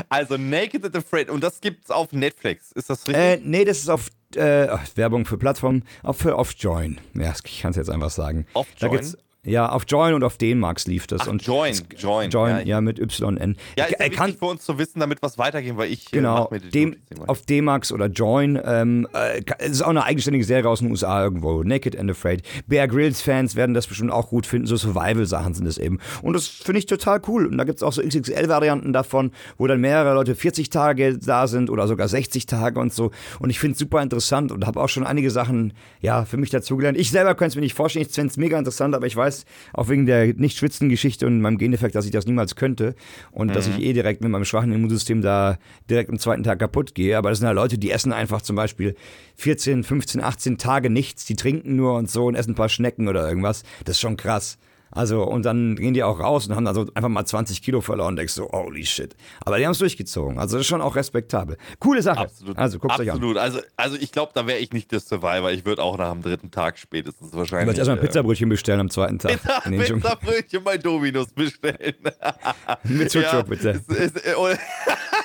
Also 0.09 0.37
Naked 0.37 0.85
and 0.85 0.97
Afraid 0.97 1.31
und 1.31 1.43
das 1.43 1.61
gibt's 1.61 1.91
auf 1.91 2.12
Netflix. 2.12 2.73
Ist 2.73 2.91
das 2.91 3.07
richtig? 3.07 3.23
Äh, 3.23 3.41
nee, 3.43 3.64
das 3.64 3.79
ist 3.79 3.89
auf 3.89 4.09
äh, 4.35 4.69
Werbung 4.97 5.25
für 5.25 5.39
Plattformen, 5.39 5.85
auch 6.03 6.14
für 6.14 6.37
auf 6.37 6.53
Join. 6.59 7.01
Ja, 7.14 7.33
ich 7.45 7.61
kann 7.61 7.71
es 7.71 7.77
jetzt 7.77 7.91
einfach 7.91 8.11
sagen. 8.11 8.47
Auf 8.55 8.66
Da 8.79 8.89
gibt's, 8.89 9.16
ja, 9.49 9.68
auf 9.68 9.84
Join 9.88 10.14
und 10.14 10.22
auf 10.24 10.36
Dänemarks 10.36 10.86
lief 10.86 11.07
das. 11.07 11.22
Ach, 11.22 11.28
und 11.28 11.44
Join, 11.44 11.72
es- 11.72 11.84
Join, 11.96 12.30
Join, 12.30 12.51
ja. 12.51 12.61
ja, 12.61 12.80
mit 12.80 12.99
YN. 12.99 13.57
ja, 13.76 13.84
ist 13.84 13.92
ja 13.92 13.96
er 13.99 14.11
kann, 14.11 14.34
für 14.34 14.46
uns 14.46 14.64
zu 14.64 14.78
wissen, 14.78 15.01
damit 15.01 15.18
es 15.22 15.38
weitergehen, 15.38 15.76
weil 15.76 15.90
ich 15.90 16.07
äh, 16.07 16.16
Genau, 16.16 16.51
die 16.53 16.70
dem, 16.70 16.96
auf 17.26 17.42
D-Max 17.42 17.92
oder 17.92 18.07
Join. 18.07 18.61
Ähm, 18.64 19.09
äh, 19.12 19.42
es 19.59 19.70
ist 19.72 19.82
auch 19.82 19.88
eine 19.88 20.05
eigenständige 20.05 20.44
Serie 20.44 20.68
aus 20.68 20.80
den 20.80 20.90
USA 20.90 21.22
irgendwo. 21.22 21.62
Naked 21.62 21.99
and 21.99 22.11
Afraid. 22.11 22.42
Bear 22.66 22.86
Grylls-Fans 22.88 23.57
werden 23.57 23.74
das 23.74 23.86
bestimmt 23.86 24.12
auch 24.12 24.28
gut 24.28 24.46
finden. 24.46 24.66
So 24.66 24.76
Survival-Sachen 24.76 25.55
sind 25.55 25.66
es 25.66 25.78
eben. 25.78 25.99
Und 26.22 26.34
das 26.34 26.46
finde 26.46 26.78
ich 26.80 26.86
total 26.86 27.20
cool. 27.28 27.46
Und 27.46 27.59
da 27.59 27.64
gibt 27.64 27.76
es 27.78 27.82
auch 27.82 27.92
so 27.92 28.03
XXL-Varianten 28.03 28.92
davon, 28.92 29.32
wo 29.57 29.66
dann 29.66 29.80
mehrere 29.80 30.14
Leute 30.14 30.34
40 30.34 30.70
Tage 30.70 31.18
da 31.18 31.46
sind 31.46 31.70
oder 31.70 31.86
sogar 31.88 32.09
60 32.09 32.46
Tage 32.46 32.78
und 32.80 32.92
so. 32.92 33.11
Und 33.38 33.51
ich 33.51 33.59
finde 33.59 33.72
es 33.72 33.78
super 33.78 34.03
interessant 34.03 34.53
und 34.53 34.66
habe 34.66 34.80
auch 34.80 34.88
schon 34.88 35.07
einige 35.07 35.30
Sachen 35.30 35.72
ja, 36.01 36.24
für 36.24 36.36
mich 36.36 36.51
dazugelernt. 36.51 36.99
Ich 36.99 37.11
selber 37.11 37.34
könnte 37.34 37.51
es 37.51 37.55
mir 37.57 37.62
nicht 37.62 37.74
vorstellen. 37.74 38.07
Ich 38.09 38.14
finde 38.14 38.30
es 38.30 38.36
mega 38.36 38.59
interessant, 38.59 38.94
aber 38.94 39.07
ich 39.07 39.16
weiß 39.16 39.38
auch 39.72 39.89
wegen 39.89 40.07
der 40.07 40.34
Nicht-Schwitzen-Geschichte 40.34 41.26
und 41.26 41.41
meinem 41.41 41.59
Gendefekt, 41.59 41.95
dass 41.95 42.05
ich 42.05 42.11
das 42.11 42.26
niemals 42.26 42.57
könnte. 42.57 42.95
Und 43.30 43.55
dass 43.55 43.68
ich 43.68 43.78
eh 43.80 43.93
direkt 43.93 44.22
mit 44.22 44.30
meinem 44.30 44.45
schwachen 44.45 44.72
Immunsystem 44.72 45.22
da 45.22 45.59
direkt 45.89 46.11
am 46.11 46.18
zweiten 46.18 46.43
Tag 46.43 46.59
kaputt 46.59 46.95
gehe. 46.95 47.16
Aber 47.16 47.30
das 47.30 47.39
sind 47.39 47.47
ja 47.47 47.53
Leute, 47.53 47.78
die 47.78 47.91
essen 47.91 48.12
einfach 48.12 48.43
zum 48.43 48.57
Beispiel 48.57 48.95
14, 49.36 49.84
15, 49.84 50.22
18 50.22 50.59
Tage 50.59 50.91
nichts. 50.91 51.24
Die 51.24 51.36
trinken 51.36 51.76
nur 51.76 51.95
und 51.95 52.11
so 52.11 52.26
und 52.26 52.34
essen 52.34 52.53
ein 52.53 52.57
paar 52.57 52.68
Schnecken 52.68 53.09
oder 53.09 53.28
irgendwas. 53.28 53.62
Das 53.84 53.97
ist 53.97 54.01
schon 54.01 54.16
krass. 54.16 54.59
Also, 54.91 55.22
und 55.24 55.45
dann 55.45 55.76
gehen 55.76 55.95
die 55.95 56.03
auch 56.03 56.20
raus 56.20 56.47
und 56.47 56.57
haben 56.57 56.66
also 56.66 56.86
einfach 56.95 57.09
mal 57.09 57.24
20 57.24 57.62
Kilo 57.62 57.80
verloren 57.80 58.11
und 58.11 58.16
denkst 58.16 58.32
so, 58.32 58.51
holy 58.51 58.84
shit. 58.84 59.14
Aber 59.45 59.59
die 59.59 59.64
haben 59.64 59.72
es 59.72 59.78
durchgezogen. 59.78 60.39
Also, 60.39 60.57
das 60.57 60.62
ist 60.62 60.68
schon 60.68 60.80
auch 60.80 60.97
respektabel. 60.97 61.57
Coole 61.78 62.03
Sache. 62.03 62.20
Absolut. 62.20 62.57
Also, 62.57 62.78
guckt 62.78 62.99
euch 62.99 63.11
an. 63.11 63.16
Absolut. 63.16 63.36
Also, 63.36 63.61
also 63.76 63.97
ich 63.97 64.12
glaube, 64.12 64.32
da 64.34 64.47
wäre 64.47 64.59
ich 64.59 64.72
nicht 64.72 64.91
der 64.93 65.01
Survivor. 65.01 65.51
Ich 65.51 65.64
würde 65.64 65.82
auch 65.82 65.99
nach 65.99 66.12
dem 66.12 66.22
dritten 66.22 66.51
Tag 66.51 66.78
spätestens 66.78 67.32
wahrscheinlich. 67.32 67.68
wolltest 67.68 67.89
erstmal 67.89 67.99
äh, 67.99 68.07
Pizzabrötchen 68.07 68.49
bestellen 68.49 68.80
am 68.80 68.91
zweiten 68.91 69.18
Tag. 69.18 69.39
Dschungel. 69.64 69.97
Pizzabrötchen 69.97 70.64
bei 70.64 70.78
Dominus 70.78 71.28
bestellen. 71.28 71.95
Mit 72.84 73.12
bitte. 73.49 73.70
Ist, 73.70 73.91
ist, 73.91 74.26
äh, 74.26 74.34
oh, 74.36 74.49
Da 74.49 74.95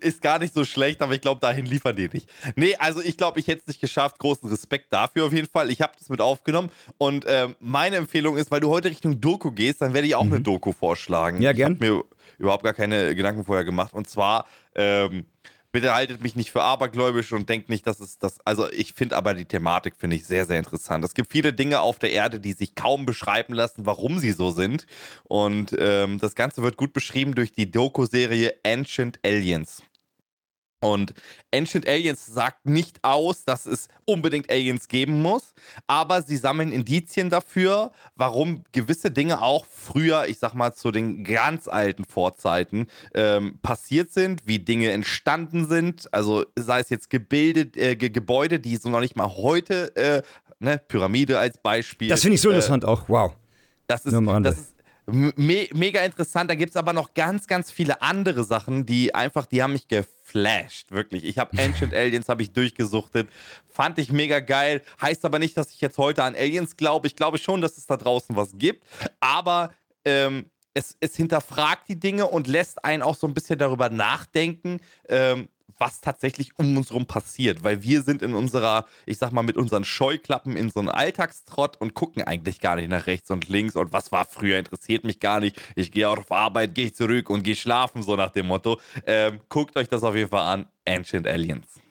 ist 0.00 0.22
gar 0.22 0.38
nicht 0.38 0.54
so 0.54 0.64
schlecht, 0.64 1.02
aber 1.02 1.14
ich 1.14 1.20
glaube, 1.20 1.40
dahin 1.40 1.66
liefern 1.66 1.96
die 1.96 2.08
nicht. 2.12 2.28
Nee, 2.54 2.76
also 2.76 3.00
ich 3.00 3.16
glaube, 3.16 3.40
ich 3.40 3.46
hätte 3.46 3.62
es 3.62 3.66
nicht 3.68 3.80
geschafft. 3.80 4.18
Großen 4.18 4.48
Respekt 4.48 4.92
dafür 4.92 5.26
auf 5.26 5.32
jeden 5.32 5.48
Fall. 5.48 5.70
Ich 5.70 5.80
habe 5.80 5.92
das 5.98 6.08
mit 6.08 6.20
aufgenommen 6.20 6.70
und 6.98 7.24
ähm, 7.28 7.56
meine 7.60 7.96
Empfehlung 7.96 8.36
ist, 8.36 8.50
weil 8.50 8.60
du 8.60 8.70
heute 8.70 8.90
Richtung 8.90 9.20
Doku 9.20 9.50
gehst, 9.50 9.82
dann 9.82 9.94
werde 9.94 10.06
ich 10.06 10.14
auch 10.14 10.24
eine 10.24 10.40
Doku 10.40 10.72
vorschlagen. 10.72 11.38
Mhm. 11.38 11.42
Ja, 11.42 11.52
gern. 11.52 11.72
Ich 11.72 11.80
habe 11.80 11.92
mir 11.94 12.04
überhaupt 12.38 12.64
gar 12.64 12.74
keine 12.74 13.14
Gedanken 13.14 13.44
vorher 13.44 13.64
gemacht 13.64 13.94
und 13.94 14.08
zwar 14.08 14.46
ähm, 14.74 15.26
Bitte 15.76 15.94
haltet 15.94 16.22
mich 16.22 16.34
nicht 16.36 16.52
für 16.52 16.62
abergläubisch 16.62 17.34
und 17.34 17.50
denkt 17.50 17.68
nicht, 17.68 17.86
dass 17.86 18.00
es 18.00 18.18
das. 18.18 18.38
Also 18.46 18.66
ich 18.72 18.94
finde 18.94 19.14
aber 19.14 19.34
die 19.34 19.44
Thematik 19.44 19.94
finde 19.94 20.16
ich 20.16 20.24
sehr, 20.24 20.46
sehr 20.46 20.58
interessant. 20.58 21.04
Es 21.04 21.12
gibt 21.12 21.30
viele 21.30 21.52
Dinge 21.52 21.82
auf 21.82 21.98
der 21.98 22.12
Erde, 22.12 22.40
die 22.40 22.54
sich 22.54 22.74
kaum 22.74 23.04
beschreiben 23.04 23.52
lassen, 23.52 23.84
warum 23.84 24.18
sie 24.18 24.32
so 24.32 24.52
sind. 24.52 24.86
Und 25.24 25.76
ähm, 25.78 26.18
das 26.18 26.34
Ganze 26.34 26.62
wird 26.62 26.78
gut 26.78 26.94
beschrieben 26.94 27.34
durch 27.34 27.52
die 27.52 27.70
Doku-Serie 27.70 28.54
Ancient 28.64 29.18
Aliens. 29.22 29.82
Und 30.92 31.14
Ancient 31.52 31.88
Aliens 31.88 32.26
sagt 32.26 32.66
nicht 32.66 33.02
aus, 33.02 33.44
dass 33.44 33.66
es 33.66 33.88
unbedingt 34.04 34.50
Aliens 34.50 34.88
geben 34.88 35.20
muss, 35.22 35.54
aber 35.86 36.22
sie 36.22 36.36
sammeln 36.36 36.72
Indizien 36.72 37.30
dafür, 37.30 37.92
warum 38.14 38.62
gewisse 38.72 39.10
Dinge 39.10 39.42
auch 39.42 39.66
früher, 39.66 40.26
ich 40.28 40.38
sag 40.38 40.54
mal 40.54 40.74
zu 40.74 40.90
den 40.90 41.24
ganz 41.24 41.66
alten 41.68 42.04
Vorzeiten, 42.04 42.86
ähm, 43.14 43.58
passiert 43.62 44.12
sind, 44.12 44.46
wie 44.46 44.58
Dinge 44.58 44.90
entstanden 44.92 45.66
sind. 45.66 46.12
Also 46.12 46.44
sei 46.56 46.80
es 46.80 46.90
jetzt 46.90 47.10
Gebilde, 47.10 47.78
äh, 47.78 47.96
Ge 47.96 48.10
Gebäude, 48.10 48.60
die 48.60 48.76
so 48.76 48.88
noch 48.88 49.00
nicht 49.00 49.16
mal 49.16 49.28
heute, 49.28 49.94
äh, 49.96 50.22
ne, 50.60 50.80
Pyramide 50.86 51.38
als 51.38 51.58
Beispiel. 51.58 52.08
Das 52.08 52.22
finde 52.22 52.36
ich 52.36 52.40
so 52.40 52.50
äh, 52.50 52.52
interessant 52.52 52.84
auch. 52.84 53.08
Wow. 53.08 53.32
das 53.86 54.06
ist, 54.06 54.14
das 54.14 54.58
ist 54.58 54.75
me 55.06 55.68
mega 55.72 56.04
interessant. 56.04 56.50
Da 56.50 56.54
gibt 56.54 56.70
es 56.70 56.76
aber 56.76 56.92
noch 56.92 57.14
ganz, 57.14 57.46
ganz 57.46 57.70
viele 57.70 58.02
andere 58.02 58.44
Sachen, 58.44 58.86
die 58.86 59.14
einfach, 59.14 59.46
die 59.46 59.62
haben 59.62 59.72
mich 59.72 59.88
geflasht, 59.88 60.90
wirklich. 60.90 61.24
Ich 61.24 61.38
habe 61.38 61.56
Ancient 61.58 61.94
Aliens, 61.94 62.28
habe 62.28 62.42
ich 62.42 62.52
durchgesuchtet. 62.52 63.28
Fand 63.68 63.98
ich 63.98 64.10
mega 64.10 64.40
geil. 64.40 64.82
Heißt 65.00 65.24
aber 65.24 65.38
nicht, 65.38 65.56
dass 65.56 65.72
ich 65.72 65.80
jetzt 65.80 65.98
heute 65.98 66.24
an 66.24 66.34
Aliens 66.34 66.76
glaube. 66.76 67.06
Ich 67.06 67.16
glaube 67.16 67.38
schon, 67.38 67.60
dass 67.60 67.76
es 67.76 67.86
da 67.86 67.96
draußen 67.96 68.34
was 68.36 68.50
gibt. 68.54 68.84
Aber 69.20 69.72
ähm, 70.04 70.46
es, 70.74 70.96
es 71.00 71.16
hinterfragt 71.16 71.88
die 71.88 71.98
Dinge 71.98 72.26
und 72.26 72.46
lässt 72.46 72.84
einen 72.84 73.02
auch 73.02 73.16
so 73.16 73.26
ein 73.26 73.34
bisschen 73.34 73.58
darüber 73.58 73.88
nachdenken, 73.88 74.80
ähm, 75.08 75.48
was 75.78 76.00
tatsächlich 76.00 76.50
um 76.58 76.76
uns 76.76 76.92
rum 76.92 77.06
passiert, 77.06 77.62
weil 77.64 77.82
wir 77.82 78.02
sind 78.02 78.22
in 78.22 78.34
unserer, 78.34 78.86
ich 79.04 79.18
sag 79.18 79.32
mal, 79.32 79.42
mit 79.42 79.56
unseren 79.56 79.84
Scheuklappen 79.84 80.56
in 80.56 80.70
so 80.70 80.80
einem 80.80 80.88
Alltagstrott 80.88 81.76
und 81.80 81.94
gucken 81.94 82.22
eigentlich 82.22 82.60
gar 82.60 82.76
nicht 82.76 82.88
nach 82.88 83.06
rechts 83.06 83.30
und 83.30 83.48
links 83.48 83.76
und 83.76 83.92
was 83.92 84.12
war 84.12 84.24
früher, 84.24 84.58
interessiert 84.58 85.04
mich 85.04 85.20
gar 85.20 85.40
nicht. 85.40 85.60
Ich 85.74 85.92
gehe 85.92 86.08
auf 86.08 86.30
Arbeit, 86.30 86.74
gehe 86.74 86.92
zurück 86.92 87.30
und 87.30 87.42
gehe 87.42 87.56
schlafen, 87.56 88.02
so 88.02 88.16
nach 88.16 88.30
dem 88.30 88.46
Motto. 88.46 88.80
Ähm, 89.06 89.40
guckt 89.48 89.76
euch 89.76 89.88
das 89.88 90.02
auf 90.02 90.14
jeden 90.14 90.30
Fall 90.30 90.46
an. 90.46 90.66
Ancient 90.86 91.26
Aliens. 91.26 91.85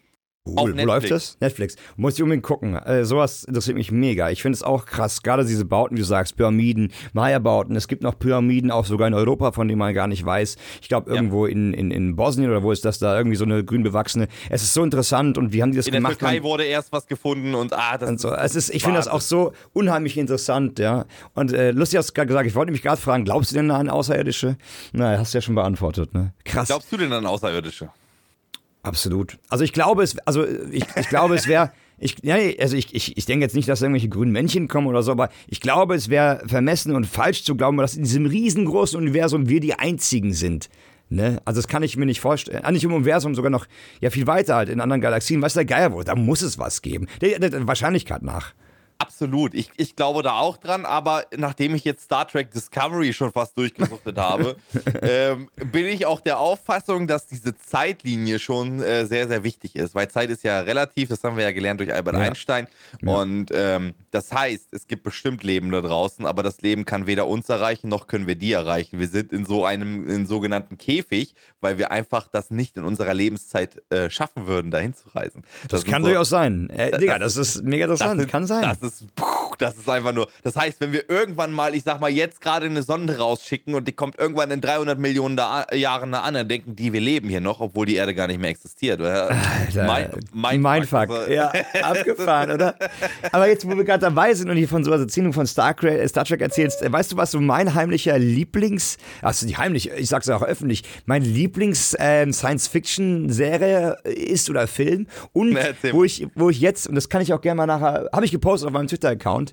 Cool. 0.48 0.78
Wo 0.78 0.86
läuft 0.86 1.10
das? 1.10 1.38
Netflix. 1.40 1.76
Muss 1.96 2.16
ich 2.16 2.22
unbedingt 2.22 2.44
gucken. 2.44 2.76
Äh, 2.76 3.04
sowas 3.04 3.46
interessiert 3.46 3.76
mich 3.78 3.92
mega. 3.92 4.30
Ich 4.30 4.44
finde 4.44 4.56
es 4.56 4.62
auch 4.62 4.86
krass. 4.86 5.24
Gerade 5.24 5.44
diese 5.44 5.66
Bauten, 5.66 5.96
wie 5.96 6.02
du 6.02 6.06
sagst, 6.06 6.38
Pyramiden, 6.38 6.92
Maya-Bauten. 7.14 7.76
Es 7.76 7.88
gibt 7.88 8.04
noch 8.04 8.20
Pyramiden 8.20 8.70
auch 8.70 8.86
sogar 8.86 9.08
in 9.08 9.16
Europa, 9.16 9.54
von 9.54 9.68
denen 9.68 9.80
man 9.80 9.94
gar 9.96 10.08
nicht 10.08 10.24
weiß. 10.24 10.58
Ich 10.84 10.88
glaube, 10.88 11.10
irgendwo 11.12 11.48
ja. 11.48 11.52
in, 11.52 11.74
in, 11.74 11.90
in 11.90 12.16
Bosnien 12.16 12.52
oder 12.52 12.62
wo 12.62 12.72
ist 12.72 12.86
das 12.86 13.00
da? 13.00 13.18
Irgendwie 13.18 13.38
so 13.38 13.44
eine 13.44 13.66
grün 13.66 13.82
bewachsene. 13.82 14.28
Es 14.52 14.62
ist 14.62 14.76
so 14.76 14.84
interessant 14.84 15.40
und 15.40 15.52
wie 15.52 15.64
haben 15.64 15.72
die 15.72 15.78
das 15.78 15.88
in 15.88 15.94
gemacht? 15.94 16.14
In 16.14 16.20
der 16.20 16.30
Türkei 16.30 16.44
wurde 16.44 16.64
erst 16.66 16.92
was 16.92 17.08
gefunden 17.08 17.56
und 17.56 17.74
ah, 17.74 17.98
das 17.98 18.08
und 18.08 18.20
so. 18.20 18.32
es 18.32 18.56
ist, 18.56 18.70
Ich 18.70 18.84
finde 18.84 18.98
das 18.98 19.08
auch 19.08 19.22
so 19.22 19.52
unheimlich 19.74 20.16
interessant, 20.16 20.78
ja. 20.78 21.06
Und 21.34 21.54
äh, 21.54 21.72
lustig 21.72 21.98
hast 21.98 22.10
du 22.10 22.14
gerade 22.14 22.28
gesagt, 22.28 22.46
ich 22.46 22.54
wollte 22.54 22.72
mich 22.72 22.84
gerade 22.84 23.02
fragen, 23.02 23.26
glaubst 23.26 23.50
du 23.50 23.56
denn 23.56 23.72
an 23.72 23.90
Außerirdische? 23.90 24.58
Na, 24.94 25.18
hast 25.18 25.34
du 25.34 25.40
ja 25.40 25.42
schon 25.42 25.56
beantwortet, 25.56 26.14
ne? 26.14 26.34
Krass. 26.44 26.68
Glaubst 26.68 26.92
du 26.92 26.98
denn 26.98 27.12
an 27.14 27.26
Außerirdische? 27.26 27.90
Absolut. 28.86 29.38
Also 29.50 29.64
ich 29.64 29.74
glaube 29.74 30.04
es, 30.04 30.18
also 30.20 30.46
ich, 30.48 30.86
ich 30.96 31.10
glaube 31.10 31.36
es 31.36 31.48
wäre, 31.48 31.72
ich, 31.98 32.18
ja, 32.22 32.36
also 32.60 32.78
ich, 32.78 32.94
ich, 32.94 33.18
ich 33.18 33.26
denke 33.26 33.44
jetzt 33.44 33.56
nicht, 33.56 33.68
dass 33.68 33.82
irgendwelche 33.82 34.10
grünen 34.10 34.32
Männchen 34.32 34.68
kommen 34.68 34.88
oder 34.88 35.02
so, 35.02 35.12
aber 35.12 35.30
ich 35.48 35.60
glaube, 35.60 35.96
es 35.96 36.10
wäre 36.10 36.44
vermessen 36.46 36.96
und 36.96 37.06
falsch 37.06 37.44
zu 37.44 37.56
glauben, 37.56 37.78
dass 37.78 37.96
in 37.96 38.04
diesem 38.04 38.26
riesengroßen 38.26 38.98
Universum 38.98 39.50
wir 39.50 39.60
die 39.60 39.74
einzigen 39.74 40.34
sind. 40.34 40.70
Ne? 41.10 41.40
Also 41.46 41.60
das 41.60 41.68
kann 41.68 41.84
ich 41.84 41.98
mir 41.98 42.06
nicht 42.06 42.22
vorstellen. 42.22 42.64
Ah, 42.64 42.72
nicht 42.72 42.84
im 42.84 42.94
Universum, 42.94 43.36
sogar 43.36 43.52
noch 43.52 43.68
ja 44.02 44.10
viel 44.10 44.28
weiter 44.28 44.56
halt 44.56 44.70
in 44.70 44.82
anderen 44.82 45.02
Galaxien. 45.02 45.42
Weiß 45.42 45.54
der 45.54 45.66
Geier 45.66 45.92
wo? 45.92 46.02
Da 46.04 46.16
muss 46.16 46.42
es 46.42 46.58
was 46.58 46.82
geben. 46.82 47.08
Der, 47.22 47.40
der, 47.40 47.50
der 47.52 47.68
Wahrscheinlichkeit 47.68 48.24
nach. 48.24 48.54
Absolut. 48.98 49.54
Ich, 49.54 49.72
ich 49.78 49.96
glaube 49.96 50.24
da 50.24 50.40
auch 50.40 50.58
dran, 50.58 50.86
aber 50.86 51.26
nachdem 51.36 51.76
ich 51.76 51.84
jetzt 51.84 52.04
Star 52.04 52.28
Trek 52.28 52.52
Discovery 52.52 53.14
schon 53.14 53.32
fast 53.32 53.58
durchgesuchtet 53.58 54.18
habe, 54.18 54.56
ähm, 55.02 55.50
bin 55.72 55.86
ich 55.86 56.06
auch 56.06 56.22
der 56.22 56.40
Auffassung, 56.40 57.08
dass 57.08 57.28
diese 57.28 57.58
Zeitlinie 57.58 58.40
schon 58.40 58.82
äh, 58.82 59.06
sehr, 59.06 59.28
sehr 59.28 59.44
wichtig 59.44 59.76
ist. 59.76 59.96
Weil 59.96 60.08
Zeit 60.08 60.30
ist 60.30 60.44
ja 60.44 60.62
relativ, 60.62 61.10
das 61.10 61.24
haben 61.24 61.36
wir 61.36 61.44
ja 61.44 61.52
gelernt 61.52 61.82
durch 61.82 61.94
Albert 61.94 62.16
ja. 62.16 62.22
Einstein. 62.22 62.68
Ja. 63.02 63.16
Und 63.16 63.52
ähm, 63.54 63.96
das 64.12 64.32
heißt, 64.32 64.70
es 64.72 64.88
gibt 64.88 65.04
bestimmt 65.04 65.44
Leben 65.44 65.72
da 65.72 65.82
draußen, 65.82 66.26
aber 66.26 66.42
das 66.42 66.62
Leben 66.62 66.86
kann 66.86 67.06
weder 67.06 67.28
uns 67.28 67.50
erreichen, 67.50 67.90
noch 67.90 68.08
können 68.08 68.28
wir 68.28 68.36
die 68.36 68.54
erreichen. 68.54 69.00
Wir 69.00 69.10
sind 69.10 69.34
in 69.34 69.46
so 69.46 69.66
einem 69.66 70.08
in 70.08 70.26
sogenannten 70.26 70.78
Käfig, 70.78 71.36
weil 71.60 71.78
wir 71.78 71.92
einfach 71.92 72.28
das 72.30 72.50
nicht 72.50 72.78
in 72.78 72.86
unserer 72.86 73.14
Lebenszeit 73.14 73.82
äh, 73.90 74.10
schaffen 74.10 74.48
würden, 74.48 74.72
dahin 74.72 74.94
zu 74.94 75.10
reisen. 75.10 75.44
Das, 75.64 75.82
das 75.82 75.86
kann 75.86 76.02
so, 76.02 76.10
durchaus 76.10 76.30
sein. 76.30 76.70
Äh, 76.70 76.98
Digga, 76.98 77.20
das, 77.20 77.36
das, 77.36 77.56
ist 77.56 77.64
mega 77.64 77.86
interessant. 77.86 78.22
Das 78.22 78.28
kann 78.28 78.46
sein. 78.46 78.62
Das 78.86 79.04
das 79.58 79.76
ist 79.78 79.90
einfach 79.90 80.14
nur. 80.14 80.28
Das 80.44 80.56
heißt, 80.56 80.80
wenn 80.82 80.92
wir 80.92 81.10
irgendwann 81.10 81.52
mal, 81.52 81.76
ich 81.76 81.84
sag 81.84 82.00
mal, 82.00 82.10
jetzt 82.10 82.42
gerade 82.42 82.66
eine 82.66 82.84
Sonde 82.84 83.18
rausschicken 83.18 83.76
und 83.76 83.88
die 83.88 83.92
kommt 83.92 84.18
irgendwann 84.18 84.52
in 84.52 84.62
300 84.62 85.00
Millionen 85.00 85.38
da, 85.38 85.66
Jahren 85.74 86.12
da 86.12 86.22
an, 86.22 86.34
dann 86.34 86.48
denken 86.48 86.76
die, 86.76 86.94
wir 86.94 87.02
leben 87.02 87.30
hier 87.30 87.42
noch, 87.42 87.60
obwohl 87.60 87.86
die 87.86 87.96
Erde 87.96 88.14
gar 88.16 88.28
nicht 88.28 88.40
mehr 88.40 88.50
existiert. 88.50 89.02
Alter, 89.02 89.36
mein, 89.86 90.10
mein, 90.34 90.62
mein 90.62 90.84
Fuck. 90.84 91.10
Also. 91.10 91.32
Ja, 91.32 91.52
abgefahren, 91.82 92.52
oder? 92.52 92.76
Aber 93.32 93.48
jetzt, 93.48 93.66
wo 93.70 93.76
wir 93.76 93.84
gerade 93.84 94.02
dabei 94.02 94.34
sind 94.34 94.50
und 94.50 94.58
hier 94.58 94.68
von 94.68 94.84
so 94.84 94.92
einer 94.92 95.02
Erzählung 95.02 95.34
von 95.34 95.48
Star, 95.48 95.76
Star 96.08 96.26
Trek 96.26 96.42
erzählst, 96.42 96.82
äh, 96.82 96.92
weißt 96.92 97.12
du, 97.12 97.18
was 97.18 97.32
so 97.32 97.40
mein 97.40 97.74
heimlicher 97.74 98.18
Lieblings, 98.18 98.98
also 99.22 99.46
nicht 99.46 99.58
heimlich, 99.58 99.92
ich 99.92 100.10
sag's 100.10 100.30
auch 100.30 100.44
öffentlich, 100.44 100.84
mein 101.06 101.24
Lieblings 101.24 101.96
ähm, 102.00 102.32
ist 104.04 104.50
oder 104.50 104.68
Film 104.68 105.08
und 105.34 105.58
wo 105.92 106.04
ich, 106.04 106.28
wo 106.36 106.50
ich 106.50 106.60
jetzt, 106.60 106.88
und 106.88 106.96
das 106.96 107.10
kann 107.10 107.22
ich 107.22 107.34
auch 107.34 107.42
gerne 107.42 107.58
mal 107.58 107.66
nachher, 107.66 108.10
habe 108.12 108.26
ich 108.26 108.32
gepostet 108.32 108.68
auf 108.68 108.74
meinem 108.74 108.88
Twitter-Account, 108.88 109.45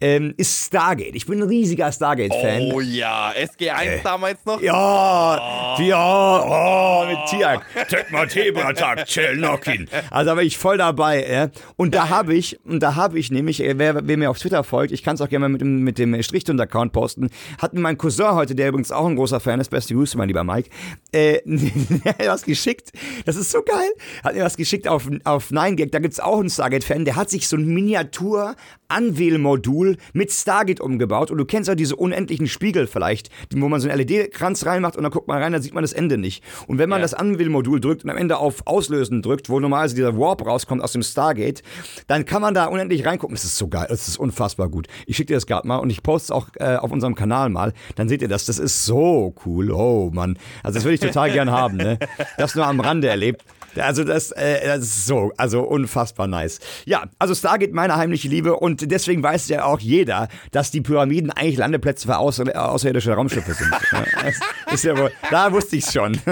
ähm, 0.00 0.34
ist 0.36 0.66
Stargate. 0.66 1.14
Ich 1.14 1.24
bin 1.24 1.40
ein 1.40 1.48
riesiger 1.48 1.90
Stargate-Fan. 1.90 2.72
Oh 2.72 2.80
ja, 2.80 3.30
SG1 3.30 3.84
äh, 3.84 4.00
damals 4.02 4.44
noch? 4.44 4.60
Ja, 4.60 5.76
oh. 5.78 5.82
ja, 5.82 6.42
oh, 6.42 7.06
mit 7.06 7.18
Tiak. 7.30 7.64
Tekma 7.88 8.26
Tebra-Tag, 8.26 9.06
Chelnokin. 9.06 9.88
Also 10.10 10.30
da 10.30 10.34
bin 10.34 10.46
ich 10.46 10.58
voll 10.58 10.76
dabei. 10.76 11.26
Ja. 11.26 11.50
Und 11.76 11.94
da 11.94 12.10
habe 12.10 12.34
ich, 12.34 12.60
und 12.64 12.80
da 12.80 12.96
habe 12.96 13.18
ich 13.18 13.30
nämlich, 13.30 13.62
äh, 13.62 13.78
wer, 13.78 14.06
wer, 14.06 14.16
mir 14.18 14.30
auf 14.30 14.38
Twitter 14.38 14.62
folgt, 14.62 14.92
ich 14.92 15.02
kann 15.02 15.14
es 15.14 15.22
auch 15.22 15.28
gerne 15.28 15.44
mal 15.44 15.48
mit 15.48 15.62
dem, 15.62 15.78
mit 15.78 15.98
dem 15.98 16.22
Strichtunter-Account 16.22 16.92
posten, 16.92 17.30
hat 17.58 17.72
mir 17.72 17.80
mein 17.80 17.96
Cousin 17.96 18.34
heute, 18.34 18.54
der 18.54 18.68
übrigens 18.68 18.92
auch 18.92 19.06
ein 19.06 19.16
großer 19.16 19.40
Fan 19.40 19.60
ist, 19.60 19.70
beste 19.70 19.94
Grüße, 19.94 20.18
mein 20.18 20.28
lieber 20.28 20.44
Mike, 20.44 20.68
äh, 21.12 21.40
was 22.26 22.44
geschickt. 22.44 22.92
Das 23.24 23.36
ist 23.36 23.50
so 23.50 23.62
geil. 23.62 23.90
Hat 24.22 24.34
mir 24.34 24.44
was 24.44 24.56
geschickt 24.56 24.86
auf, 24.86 25.08
auf 25.24 25.50
9gag. 25.50 25.90
Da 25.90 25.98
gibt 25.98 26.12
es 26.12 26.20
auch 26.20 26.40
einen 26.40 26.50
Stargate-Fan, 26.50 27.06
der 27.06 27.16
hat 27.16 27.30
sich 27.30 27.48
so 27.48 27.56
ein 27.56 27.66
Miniatur 27.66 28.54
Anwählmodul 28.94 29.96
mit 30.12 30.32
Stargate 30.32 30.80
umgebaut. 30.80 31.30
Und 31.30 31.38
du 31.38 31.44
kennst 31.44 31.68
ja 31.68 31.74
diese 31.74 31.96
unendlichen 31.96 32.46
Spiegel 32.46 32.86
vielleicht, 32.86 33.28
wo 33.54 33.68
man 33.68 33.80
so 33.80 33.88
einen 33.88 33.98
LED-Kranz 33.98 34.64
reinmacht 34.66 34.96
und 34.96 35.02
dann 35.02 35.12
guckt 35.12 35.28
man 35.28 35.42
rein, 35.42 35.52
dann 35.52 35.62
sieht 35.62 35.74
man 35.74 35.82
das 35.82 35.92
Ende 35.92 36.16
nicht. 36.16 36.42
Und 36.66 36.78
wenn 36.78 36.88
man 36.88 37.00
ja. 37.00 37.02
das 37.02 37.14
Anwählmodul 37.14 37.80
drückt 37.80 38.04
und 38.04 38.10
am 38.10 38.16
Ende 38.16 38.38
auf 38.38 38.66
Auslösen 38.66 39.22
drückt, 39.22 39.48
wo 39.48 39.60
normalerweise 39.60 39.96
dieser 39.96 40.18
Warp 40.18 40.46
rauskommt 40.46 40.82
aus 40.82 40.92
dem 40.92 41.02
Stargate, 41.02 41.62
dann 42.06 42.24
kann 42.24 42.40
man 42.40 42.54
da 42.54 42.66
unendlich 42.66 43.04
reingucken. 43.04 43.34
Das 43.34 43.44
ist 43.44 43.58
so 43.58 43.68
geil, 43.68 43.86
das 43.88 44.08
ist 44.08 44.18
unfassbar 44.18 44.68
gut. 44.68 44.86
Ich 45.06 45.16
schicke 45.16 45.28
dir 45.28 45.34
das 45.34 45.46
gerade 45.46 45.66
mal 45.66 45.78
und 45.78 45.90
ich 45.90 46.02
poste 46.02 46.26
es 46.26 46.30
auch 46.30 46.48
äh, 46.58 46.76
auf 46.76 46.92
unserem 46.92 47.14
Kanal 47.14 47.48
mal. 47.48 47.72
Dann 47.96 48.08
seht 48.08 48.22
ihr 48.22 48.28
das. 48.28 48.46
Das 48.46 48.58
ist 48.58 48.84
so 48.84 49.34
cool. 49.44 49.70
Oh 49.70 50.10
Mann. 50.12 50.38
Also 50.62 50.76
das 50.76 50.84
würde 50.84 50.94
ich 50.94 51.00
total 51.00 51.30
gern 51.32 51.50
haben. 51.50 51.76
Ne? 51.76 51.98
Das 52.38 52.54
nur 52.54 52.66
am 52.66 52.80
Rande 52.80 53.08
erlebt. 53.08 53.44
Also 53.78 54.04
das, 54.04 54.30
äh, 54.32 54.66
das 54.66 54.80
ist 54.80 55.06
so, 55.06 55.32
also 55.36 55.62
unfassbar 55.62 56.26
nice. 56.26 56.60
Ja, 56.84 57.04
also 57.18 57.34
Stargate 57.34 57.72
meine 57.72 57.96
heimliche 57.96 58.28
Liebe 58.28 58.56
und 58.56 58.90
deswegen 58.90 59.22
weiß 59.22 59.48
ja 59.48 59.64
auch 59.64 59.80
jeder, 59.80 60.28
dass 60.52 60.70
die 60.70 60.80
Pyramiden 60.80 61.30
eigentlich 61.30 61.56
Landeplätze 61.56 62.06
für 62.06 62.18
außer, 62.18 62.44
außerirdische 62.54 63.12
Raumschiffe 63.12 63.54
sind. 63.54 63.72
ist 64.72 64.84
ja 64.84 64.96
wohl, 64.96 65.10
da 65.30 65.52
wusste 65.52 65.76
ich 65.76 65.86
schon. 65.86 66.18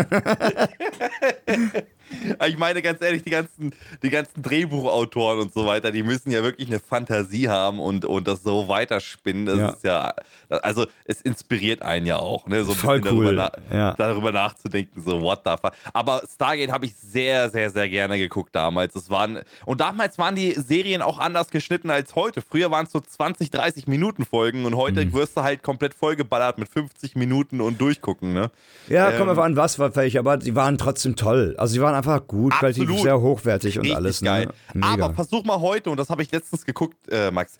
Ich 2.46 2.58
meine 2.58 2.82
ganz 2.82 3.00
ehrlich, 3.02 3.22
die 3.22 3.30
ganzen, 3.30 3.74
die 4.02 4.10
ganzen 4.10 4.42
Drehbuchautoren 4.42 5.40
und 5.40 5.54
so 5.54 5.66
weiter, 5.66 5.90
die 5.90 6.02
müssen 6.02 6.30
ja 6.30 6.42
wirklich 6.42 6.68
eine 6.68 6.80
Fantasie 6.80 7.48
haben 7.48 7.80
und, 7.80 8.04
und 8.04 8.28
das 8.28 8.42
so 8.42 8.68
weiterspinnen. 8.68 9.46
Das 9.46 9.58
ja. 9.58 9.68
ist 9.68 9.84
ja, 9.84 10.14
also 10.48 10.86
es 11.04 11.20
inspiriert 11.22 11.82
einen 11.82 12.06
ja 12.06 12.18
auch, 12.18 12.46
ne? 12.46 12.64
so 12.64 12.72
ein 12.72 12.78
Voll 12.78 13.00
bisschen 13.00 13.18
cool. 13.18 13.36
darüber, 13.36 13.52
ja. 13.72 13.94
darüber, 13.94 14.32
nachzudenken, 14.32 15.02
so 15.02 15.20
what 15.20 15.40
the 15.44 15.52
fuck. 15.60 15.72
Aber 15.92 16.22
Stargate 16.32 16.70
habe 16.70 16.86
ich 16.86 16.94
sehr, 16.94 17.50
sehr, 17.50 17.70
sehr 17.70 17.88
gerne 17.88 18.18
geguckt 18.18 18.54
damals. 18.54 18.94
Das 18.94 19.10
waren, 19.10 19.40
und 19.64 19.80
damals 19.80 20.18
waren 20.18 20.34
die 20.34 20.52
Serien 20.52 21.02
auch 21.02 21.18
anders 21.18 21.50
geschnitten 21.50 21.90
als 21.90 22.14
heute. 22.14 22.42
Früher 22.42 22.70
waren 22.70 22.86
es 22.86 22.92
so 22.92 23.00
20, 23.00 23.50
30 23.50 23.86
Minuten 23.86 24.24
Folgen 24.24 24.64
und 24.64 24.76
heute 24.76 25.04
mhm. 25.04 25.12
wirst 25.12 25.36
du 25.36 25.42
halt 25.42 25.62
komplett 25.62 25.94
vollgeballert 25.94 26.58
mit 26.58 26.68
50 26.68 27.16
Minuten 27.16 27.60
und 27.60 27.80
durchgucken. 27.80 28.32
Ne? 28.32 28.50
Ja, 28.88 29.10
ähm, 29.10 29.18
kommt 29.18 29.30
einfach 29.30 29.44
an, 29.44 29.56
was 29.56 29.78
war 29.78 29.92
vielleicht, 29.92 30.16
aber 30.16 30.36
die 30.36 30.54
waren 30.54 30.78
trotzdem 30.78 31.16
toll. 31.16 31.54
Also 31.58 31.74
sie 31.74 31.80
waren 31.80 31.94
einfach 32.02 32.26
gut, 32.26 32.52
qualitativ 32.52 33.00
sehr 33.00 33.20
hochwertig 33.20 33.78
und 33.78 33.90
alles. 33.92 34.20
Ne? 34.22 34.28
Geil. 34.28 34.48
Ne? 34.74 34.86
Aber 34.86 35.14
versuch 35.14 35.44
mal 35.44 35.60
heute, 35.60 35.90
und 35.90 35.96
das 35.96 36.10
habe 36.10 36.22
ich 36.22 36.32
letztens 36.32 36.64
geguckt, 36.64 36.96
äh, 37.10 37.30
Max, 37.30 37.56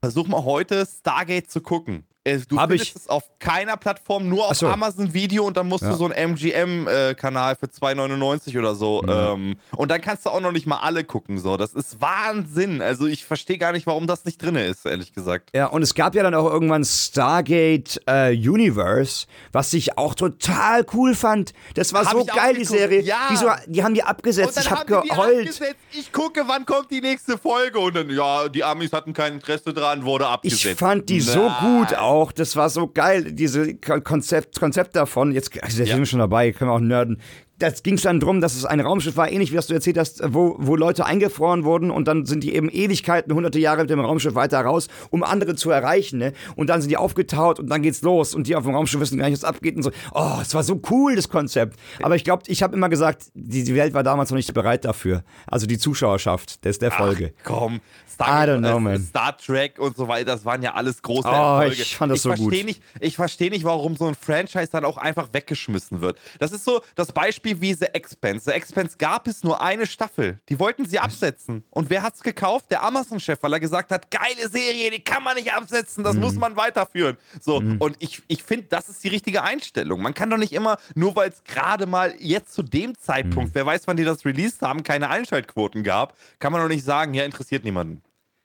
versuch 0.00 0.26
mal 0.28 0.44
heute 0.44 0.86
Stargate 0.86 1.50
zu 1.50 1.60
gucken. 1.60 2.04
Äh, 2.22 2.40
du 2.46 2.58
Hab 2.58 2.68
findest 2.68 2.90
ich? 2.90 2.96
es 2.96 3.08
auf 3.08 3.22
keiner 3.38 3.78
Plattform, 3.78 4.28
nur 4.28 4.50
auf 4.50 4.56
so. 4.56 4.68
Amazon 4.68 5.14
Video 5.14 5.46
und 5.46 5.56
dann 5.56 5.66
musst 5.68 5.84
ja. 5.84 5.90
du 5.90 5.96
so 5.96 6.04
einen 6.04 6.34
MGM-Kanal 6.34 7.54
äh, 7.54 7.56
für 7.56 7.66
2,99 7.66 8.58
oder 8.58 8.74
so. 8.74 9.02
Ja. 9.06 9.32
Ähm, 9.32 9.56
und 9.74 9.90
dann 9.90 10.02
kannst 10.02 10.26
du 10.26 10.30
auch 10.30 10.40
noch 10.40 10.52
nicht 10.52 10.66
mal 10.66 10.80
alle 10.80 11.02
gucken. 11.02 11.38
So. 11.38 11.56
Das 11.56 11.72
ist 11.72 12.02
Wahnsinn. 12.02 12.82
Also 12.82 13.06
ich 13.06 13.24
verstehe 13.24 13.56
gar 13.56 13.72
nicht, 13.72 13.86
warum 13.86 14.06
das 14.06 14.26
nicht 14.26 14.42
drin 14.42 14.56
ist, 14.56 14.84
ehrlich 14.84 15.14
gesagt. 15.14 15.48
Ja, 15.54 15.66
und 15.66 15.82
es 15.82 15.94
gab 15.94 16.14
ja 16.14 16.22
dann 16.22 16.34
auch 16.34 16.44
irgendwann 16.44 16.84
Stargate 16.84 18.02
äh, 18.06 18.36
Universe, 18.36 19.26
was 19.52 19.72
ich 19.72 19.96
auch 19.96 20.14
total 20.14 20.84
cool 20.92 21.14
fand. 21.14 21.54
Das 21.72 21.94
war 21.94 22.04
hab 22.04 22.12
so 22.12 22.26
geil, 22.26 22.54
die 22.54 22.66
Serie. 22.66 23.00
Ja. 23.00 23.28
Wieso, 23.30 23.48
die 23.66 23.82
haben 23.82 23.94
die 23.94 24.02
abgesetzt. 24.02 24.58
ich 24.60 24.70
hab 24.70 24.86
geheult. 24.86 25.58
Ich 25.92 26.12
gucke, 26.12 26.44
wann 26.46 26.66
kommt 26.66 26.90
die 26.90 27.00
nächste 27.00 27.38
Folge. 27.38 27.78
Und 27.78 27.96
dann, 27.96 28.10
ja, 28.10 28.50
die 28.50 28.62
Amis 28.62 28.92
hatten 28.92 29.14
kein 29.14 29.34
Interesse 29.34 29.72
dran, 29.72 30.04
wurde 30.04 30.26
abgesetzt. 30.26 30.66
Ich 30.66 30.78
fand 30.78 31.08
die 31.08 31.22
Na. 31.26 31.32
so 31.32 31.50
gut 31.60 31.94
auch 31.94 32.09
auch, 32.10 32.32
das 32.32 32.56
war 32.56 32.68
so 32.68 32.88
geil, 32.88 33.32
diese 33.32 33.74
Konzept, 33.76 34.58
Konzept 34.58 34.96
davon. 34.96 35.32
Jetzt, 35.32 35.50
also, 35.62 35.78
jetzt 35.78 35.88
ja. 35.88 35.94
sind 35.94 36.02
wir 36.02 36.06
schon 36.06 36.18
dabei, 36.18 36.52
können 36.52 36.70
wir 36.70 36.74
auch 36.74 36.80
nerden 36.80 37.20
das 37.60 37.82
ging 37.82 37.94
es 37.94 38.02
dann 38.02 38.20
darum, 38.20 38.40
dass 38.40 38.56
es 38.56 38.64
ein 38.64 38.80
Raumschiff 38.80 39.16
war, 39.16 39.30
ähnlich 39.30 39.52
wie 39.52 39.56
das 39.56 39.66
du 39.66 39.74
erzählt 39.74 39.98
hast, 39.98 40.22
wo, 40.24 40.56
wo 40.58 40.76
Leute 40.76 41.04
eingefroren 41.04 41.64
wurden 41.64 41.90
und 41.90 42.08
dann 42.08 42.26
sind 42.26 42.42
die 42.42 42.54
eben 42.54 42.68
Ewigkeiten, 42.68 43.32
hunderte 43.34 43.58
Jahre 43.58 43.82
mit 43.82 43.90
dem 43.90 44.00
Raumschiff 44.00 44.34
weiter 44.34 44.60
raus, 44.60 44.88
um 45.10 45.22
andere 45.22 45.54
zu 45.54 45.70
erreichen. 45.70 46.18
Ne? 46.18 46.32
Und 46.56 46.68
dann 46.68 46.80
sind 46.80 46.90
die 46.90 46.96
aufgetaut 46.96 47.60
und 47.60 47.68
dann 47.68 47.82
geht's 47.82 48.02
los 48.02 48.34
und 48.34 48.46
die 48.46 48.56
auf 48.56 48.64
dem 48.64 48.74
Raumschiff 48.74 49.00
wissen 49.00 49.18
gar 49.18 49.28
nicht, 49.28 49.40
was 49.40 49.44
abgeht 49.44 49.76
und 49.76 49.82
so. 49.82 49.90
Oh, 50.12 50.38
es 50.40 50.54
war 50.54 50.62
so 50.62 50.80
cool, 50.90 51.14
das 51.14 51.28
Konzept. 51.28 51.78
Aber 52.02 52.16
ich 52.16 52.24
glaube, 52.24 52.44
ich 52.46 52.62
habe 52.62 52.74
immer 52.74 52.88
gesagt, 52.88 53.24
die, 53.34 53.62
die 53.62 53.74
Welt 53.74 53.92
war 53.94 54.02
damals 54.02 54.30
noch 54.30 54.36
nicht 54.36 54.52
bereit 54.54 54.84
dafür. 54.84 55.22
Also 55.46 55.66
die 55.66 55.78
Zuschauerschaft 55.78 56.64
des 56.64 56.78
der 56.78 56.90
Folge. 56.90 57.34
Ach, 57.38 57.44
komm, 57.44 57.80
Star, 58.20 58.58
know, 58.58 58.78
man. 58.78 59.02
Star 59.02 59.36
Trek 59.36 59.78
und 59.78 59.96
so 59.96 60.06
weiter, 60.06 60.26
das 60.26 60.44
waren 60.44 60.62
ja 60.62 60.74
alles 60.74 61.00
große 61.00 61.26
oh, 61.26 61.32
Erfolge. 61.32 61.82
Ich 61.82 61.96
fand 61.96 62.12
das 62.12 62.18
ich 62.18 62.22
so 62.22 62.32
gut. 62.34 62.52
Nicht, 62.52 62.82
ich 63.00 63.16
verstehe 63.16 63.50
nicht, 63.50 63.64
warum 63.64 63.96
so 63.96 64.06
ein 64.06 64.14
Franchise 64.14 64.68
dann 64.70 64.84
auch 64.84 64.98
einfach 64.98 65.28
weggeschmissen 65.32 66.00
wird. 66.00 66.18
Das 66.38 66.52
ist 66.52 66.64
so 66.64 66.82
das 66.94 67.12
Beispiel 67.12 67.49
Beispiel 67.50 67.60
wie 67.60 67.74
The 67.74 67.86
Expanse. 67.86 68.50
The 68.50 68.56
Expanse 68.56 68.96
gab 68.98 69.26
es 69.26 69.42
nur 69.42 69.60
eine 69.60 69.86
Staffel. 69.86 70.40
Die 70.48 70.58
wollten 70.58 70.86
sie 70.86 70.98
absetzen. 70.98 71.64
Und 71.70 71.90
wer 71.90 72.02
hat's 72.02 72.22
gekauft? 72.22 72.70
Der 72.70 72.82
Amazon-Chef, 72.82 73.42
weil 73.42 73.52
er 73.52 73.60
gesagt 73.60 73.90
hat, 73.90 74.10
geile 74.10 74.48
Serie, 74.48 74.90
die 74.90 75.00
kann 75.00 75.22
man 75.22 75.36
nicht 75.36 75.52
absetzen, 75.52 76.04
das 76.04 76.14
mhm. 76.14 76.20
muss 76.20 76.34
man 76.34 76.56
weiterführen. 76.56 77.16
So, 77.40 77.60
mhm. 77.60 77.78
und 77.78 77.96
ich, 77.98 78.22
ich 78.28 78.42
finde, 78.42 78.66
das 78.68 78.88
ist 78.88 79.02
die 79.04 79.08
richtige 79.08 79.42
Einstellung. 79.42 80.02
Man 80.02 80.14
kann 80.14 80.30
doch 80.30 80.38
nicht 80.38 80.52
immer, 80.52 80.78
nur 80.94 81.16
weil 81.16 81.30
es 81.30 81.42
gerade 81.44 81.86
mal 81.86 82.14
jetzt 82.18 82.52
zu 82.52 82.62
dem 82.62 82.96
Zeitpunkt, 82.98 83.50
mhm. 83.50 83.54
wer 83.54 83.66
weiß, 83.66 83.82
wann 83.86 83.96
die 83.96 84.04
das 84.04 84.24
released 84.24 84.62
haben, 84.62 84.82
keine 84.82 85.08
Einschaltquoten 85.10 85.82
gab, 85.82 86.16
kann 86.38 86.52
man 86.52 86.62
doch 86.62 86.68
nicht 86.68 86.84
sagen, 86.84 87.14
ja, 87.14 87.24
interessiert 87.24 87.64
niemanden. 87.64 88.02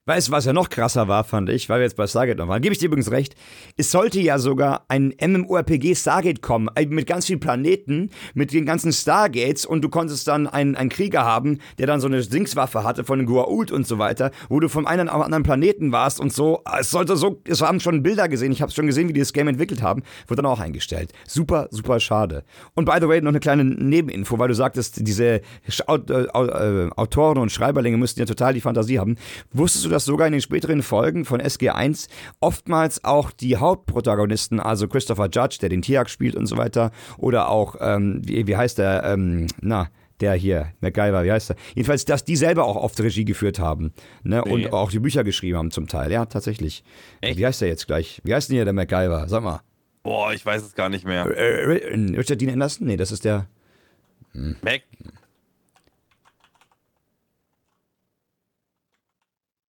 Weißt 0.08 0.28
du, 0.28 0.34
was 0.34 0.46
ja 0.46 0.54
noch 0.54 0.70
krasser 0.70 1.08
war, 1.08 1.24
fand 1.24 1.50
ich, 1.50 1.68
weil 1.68 1.80
wir 1.80 1.86
jetzt 1.86 1.96
bei 1.96 2.06
Stargate 2.06 2.38
noch 2.38 2.48
waren, 2.48 2.62
gebe 2.62 2.74
ich 2.74 2.78
dir 2.78 2.86
übrigens 2.86 3.10
recht, 3.10 3.34
es 3.76 3.90
sollte 3.90 4.20
ja 4.20 4.38
sogar 4.38 4.86
ein 4.88 5.16
MMORPG 5.20 5.96
Stargate 5.96 6.44
kommen, 6.44 6.70
äh, 6.76 6.86
mit 6.86 7.08
ganz 7.08 7.26
vielen 7.26 7.40
Planeten, 7.40 8.12
mit 8.36 8.54
den 8.54 8.68
ganzen 8.68 8.94
Stargates 8.94 9.66
und 9.66 9.82
du 9.82 9.90
konntest 9.90 10.28
dann 10.28 10.46
einen, 10.46 10.76
einen 10.76 10.92
Krieger 10.92 11.26
haben, 11.26 11.58
der 11.80 11.88
dann 11.88 12.02
so 12.02 12.06
eine 12.06 12.22
Dingswaffe 12.22 12.84
hatte 12.84 13.04
von 13.04 13.26
Gua'uld 13.26 13.72
und 13.72 13.88
so 13.88 13.98
weiter, 13.98 14.30
wo 14.48 14.60
du 14.60 14.70
von 14.70 14.86
einem 14.86 15.10
auf 15.10 15.24
anderen 15.24 15.42
Planeten 15.42 15.92
warst 15.92 16.20
und 16.20 16.32
so. 16.32 16.62
Es 16.80 16.92
sollte 16.92 17.18
so, 17.18 17.42
es 17.44 17.64
haben 17.64 17.80
schon 17.80 18.04
Bilder 18.04 18.30
gesehen, 18.30 18.52
ich 18.52 18.62
habe 18.62 18.72
schon 18.72 18.86
gesehen, 18.86 19.10
wie 19.10 19.14
die 19.14 19.22
das 19.22 19.34
Game 19.34 19.48
entwickelt 19.48 19.82
haben, 19.82 20.04
wurde 20.28 20.44
dann 20.44 20.52
auch 20.52 20.60
eingestellt. 20.60 21.14
Super, 21.26 21.68
super 21.72 22.00
schade. 22.00 22.44
Und 22.76 22.86
by 22.86 22.98
the 23.02 23.08
way, 23.08 23.22
noch 23.22 23.30
eine 23.30 23.40
kleine 23.40 23.64
Nebeninfo, 23.64 24.38
weil 24.38 24.50
du 24.50 24.54
sagtest, 24.54 25.00
diese 25.00 25.26
äh, 25.26 25.42
äh, 25.88 26.90
Autoren 26.96 27.40
und 27.40 27.52
Schreiberlinge 27.52 27.98
müssten 27.98 28.20
ja 28.20 28.28
total 28.28 28.54
die 28.54 28.62
Fantasie 28.62 29.00
haben. 29.00 29.16
Wusstest 29.52 29.86
du, 29.86 29.95
dass 29.96 30.06
sogar 30.06 30.28
in 30.28 30.34
den 30.34 30.42
späteren 30.42 30.84
Folgen 30.84 31.26
von 31.26 31.42
SG1 31.42 32.10
oftmals 32.42 33.04
auch 33.06 33.32
die 33.32 33.56
Hauptprotagonisten, 33.56 34.60
also 34.60 34.88
Christopher 34.88 35.30
Judge, 35.32 35.58
der 35.62 35.70
den 35.70 35.82
Tiag 35.82 36.10
spielt 36.10 36.36
und 36.36 36.48
so 36.48 36.58
weiter, 36.58 36.92
oder 37.18 37.50
auch, 37.50 37.76
ähm, 37.80 38.22
wie, 38.24 38.46
wie 38.46 38.58
heißt 38.58 38.78
der, 38.78 39.04
ähm, 39.06 39.48
na, 39.62 39.90
der 40.20 40.34
hier, 40.34 40.74
MacGyver, 40.82 41.24
wie 41.24 41.32
heißt 41.32 41.50
der? 41.50 41.56
Jedenfalls, 41.76 42.06
dass 42.06 42.24
die 42.24 42.36
selber 42.36 42.66
auch 42.66 42.76
oft 42.76 43.00
Regie 43.00 43.26
geführt 43.26 43.60
haben. 43.60 43.94
Ne? 44.24 44.44
Nee. 44.46 44.52
Und 44.52 44.74
auch 44.74 44.92
die 44.92 45.00
Bücher 45.00 45.24
geschrieben 45.24 45.58
haben 45.58 45.72
zum 45.72 45.88
Teil. 45.88 46.12
Ja, 46.12 46.26
tatsächlich. 46.26 46.84
Echt? 47.22 47.38
Wie 47.38 47.46
heißt 47.46 47.62
der 47.62 47.70
jetzt 47.70 47.88
gleich? 47.88 48.22
Wie 48.24 48.34
heißt 48.34 48.50
denn 48.50 48.56
hier 48.56 48.66
der 48.66 48.74
MacGyver? 48.74 49.28
Sag 49.28 49.44
mal. 49.44 49.62
Boah, 50.04 50.34
ich 50.34 50.46
weiß 50.46 50.62
es 50.62 50.76
gar 50.76 50.90
nicht 50.90 51.06
mehr. 51.06 51.26
Äh, 51.26 51.78
äh, 51.78 52.18
Richard 52.18 52.40
Dean 52.40 52.52
Anderson? 52.52 52.88
Nee, 52.88 52.98
das 52.98 53.12
ist 53.12 53.26
der. 53.26 53.48
Hm. 54.34 54.56
Mac. 54.62 54.82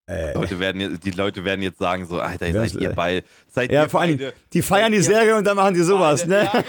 Äh, 0.09 0.33
Leute 0.33 0.59
werden, 0.59 0.99
die 1.03 1.11
Leute 1.11 1.43
werden 1.43 1.61
jetzt 1.61 1.79
sagen 1.79 2.05
so, 2.05 2.21
Alter, 2.21 2.49
seid 2.53 2.75
ihr 2.75 2.91
bei, 2.91 3.23
seid 3.49 3.73
ja, 3.73 3.83
ihr 3.83 3.89
vor 3.89 3.99
allem, 3.99 4.17
die 4.53 4.61
feiern 4.61 4.93
die 4.93 5.01
Serie 5.01 5.35
und 5.35 5.45
dann 5.45 5.57
machen 5.57 5.73
die 5.73 5.81
sowas, 5.81 6.25
beide, 6.25 6.29
ne? 6.29 6.49
Ja, 6.53 6.61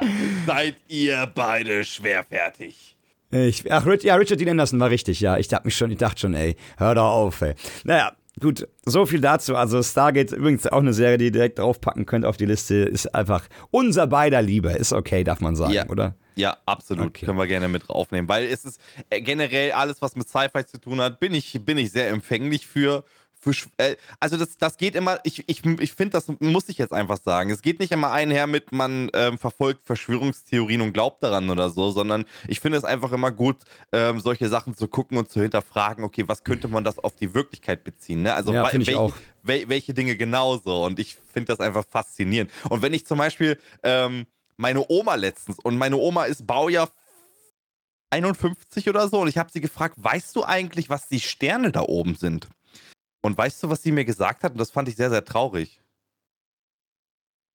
genau. 0.00 0.12
seid 0.46 0.76
ihr 0.88 1.32
beide 1.34 1.82
schwerfertig. 1.84 2.96
Ich, 3.30 3.72
ach, 3.72 3.86
ja, 4.02 4.16
Richard 4.16 4.38
Dean 4.38 4.50
Anderson 4.50 4.78
war 4.80 4.90
richtig, 4.90 5.20
ja. 5.20 5.38
Ich 5.38 5.48
dachte 5.48 5.66
mich 5.66 5.76
schon, 5.76 5.90
ich 5.90 5.98
dachte 5.98 6.20
schon, 6.20 6.34
ey, 6.34 6.56
hör 6.76 6.94
doch 6.94 7.10
auf, 7.10 7.40
ey. 7.40 7.54
Naja, 7.84 8.12
Gut, 8.38 8.68
so 8.84 9.06
viel 9.06 9.22
dazu. 9.22 9.56
Also 9.56 9.82
Stargate 9.82 10.32
übrigens 10.32 10.66
auch 10.66 10.80
eine 10.80 10.92
Serie, 10.92 11.16
die 11.16 11.26
ihr 11.26 11.32
direkt 11.32 11.58
draufpacken 11.58 12.04
könnt 12.04 12.26
auf 12.26 12.36
die 12.36 12.44
Liste. 12.44 12.74
Ist 12.74 13.14
einfach 13.14 13.48
unser 13.70 14.06
beider 14.06 14.42
Liebe. 14.42 14.72
Ist 14.72 14.92
okay, 14.92 15.24
darf 15.24 15.40
man 15.40 15.56
sagen, 15.56 15.72
ja. 15.72 15.88
oder? 15.88 16.14
Ja, 16.36 16.58
absolut. 16.66 17.08
Okay. 17.08 17.26
Können 17.26 17.38
wir 17.38 17.46
gerne 17.46 17.68
mit 17.68 17.88
draufnehmen. 17.88 18.28
Weil 18.28 18.44
es 18.44 18.64
ist 18.64 18.80
äh, 19.10 19.20
generell 19.20 19.72
alles, 19.72 20.02
was 20.02 20.16
mit 20.16 20.28
Sci-Fi 20.28 20.66
zu 20.66 20.78
tun 20.78 21.00
hat, 21.00 21.18
bin 21.18 21.34
ich, 21.34 21.58
bin 21.64 21.78
ich 21.78 21.90
sehr 21.90 22.10
empfänglich 22.10 22.66
für 22.66 23.04
für, 23.52 23.68
äh, 23.76 23.96
also 24.18 24.36
das, 24.36 24.56
das 24.56 24.76
geht 24.76 24.94
immer, 24.94 25.20
ich, 25.22 25.44
ich, 25.48 25.64
ich 25.64 25.92
finde, 25.92 26.12
das 26.12 26.26
muss 26.40 26.68
ich 26.68 26.78
jetzt 26.78 26.92
einfach 26.92 27.18
sagen. 27.22 27.50
Es 27.50 27.62
geht 27.62 27.80
nicht 27.80 27.92
immer 27.92 28.10
einher 28.10 28.46
mit, 28.46 28.72
man 28.72 29.10
ähm, 29.14 29.38
verfolgt 29.38 29.86
Verschwörungstheorien 29.86 30.80
und 30.80 30.92
glaubt 30.92 31.22
daran 31.22 31.50
oder 31.50 31.70
so, 31.70 31.90
sondern 31.90 32.24
ich 32.48 32.60
finde 32.60 32.78
es 32.78 32.84
einfach 32.84 33.12
immer 33.12 33.30
gut, 33.30 33.58
ähm, 33.92 34.20
solche 34.20 34.48
Sachen 34.48 34.76
zu 34.76 34.88
gucken 34.88 35.18
und 35.18 35.30
zu 35.30 35.40
hinterfragen, 35.40 36.04
okay, 36.04 36.24
was 36.26 36.44
könnte 36.44 36.68
man 36.68 36.84
das 36.84 36.98
auf 36.98 37.14
die 37.14 37.34
Wirklichkeit 37.34 37.84
beziehen? 37.84 38.22
Ne? 38.22 38.34
Also 38.34 38.52
ja, 38.52 38.70
welche, 38.72 38.98
auch. 38.98 39.14
Wel 39.42 39.68
welche 39.68 39.94
Dinge 39.94 40.16
genauso. 40.16 40.84
Und 40.84 40.98
ich 40.98 41.16
finde 41.32 41.52
das 41.52 41.60
einfach 41.60 41.84
faszinierend. 41.88 42.50
Und 42.68 42.82
wenn 42.82 42.92
ich 42.94 43.06
zum 43.06 43.18
Beispiel 43.18 43.58
ähm, 43.82 44.26
meine 44.56 44.84
Oma 44.88 45.14
letztens, 45.14 45.58
und 45.58 45.76
meine 45.76 45.96
Oma 45.96 46.24
ist 46.24 46.46
Baujahr 46.46 46.90
51 48.10 48.88
oder 48.88 49.08
so, 49.08 49.20
und 49.20 49.28
ich 49.28 49.38
habe 49.38 49.50
sie 49.50 49.60
gefragt, 49.60 49.96
weißt 49.98 50.34
du 50.36 50.44
eigentlich, 50.44 50.88
was 50.88 51.08
die 51.08 51.20
Sterne 51.20 51.72
da 51.72 51.82
oben 51.82 52.14
sind? 52.14 52.48
Und 53.22 53.36
weißt 53.36 53.62
du, 53.62 53.70
was 53.70 53.82
sie 53.82 53.92
mir 53.92 54.04
gesagt 54.04 54.44
hat? 54.44 54.52
Und 54.52 54.58
das 54.58 54.70
fand 54.70 54.88
ich 54.88 54.96
sehr, 54.96 55.10
sehr 55.10 55.24
traurig. 55.24 55.82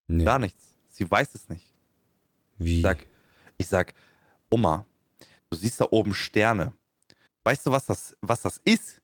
Nee. 0.07 0.25
Gar 0.25 0.39
nichts. 0.39 0.63
Sie 0.89 1.11
weiß 1.11 1.35
es 1.35 1.49
nicht. 1.49 1.67
Wie? 2.59 2.77
Ich 2.77 2.83
sag, 2.83 3.07
ich 3.59 3.67
sag, 3.67 3.95
Oma, 4.51 4.87
du 5.51 5.57
siehst 5.57 5.81
da 5.81 5.89
oben 5.91 6.15
Sterne. 6.15 6.73
Weißt 7.43 7.67
du, 7.67 7.71
was 7.71 7.87
das, 7.87 8.17
was 8.21 8.43
das 8.43 8.59
ist? 8.65 9.01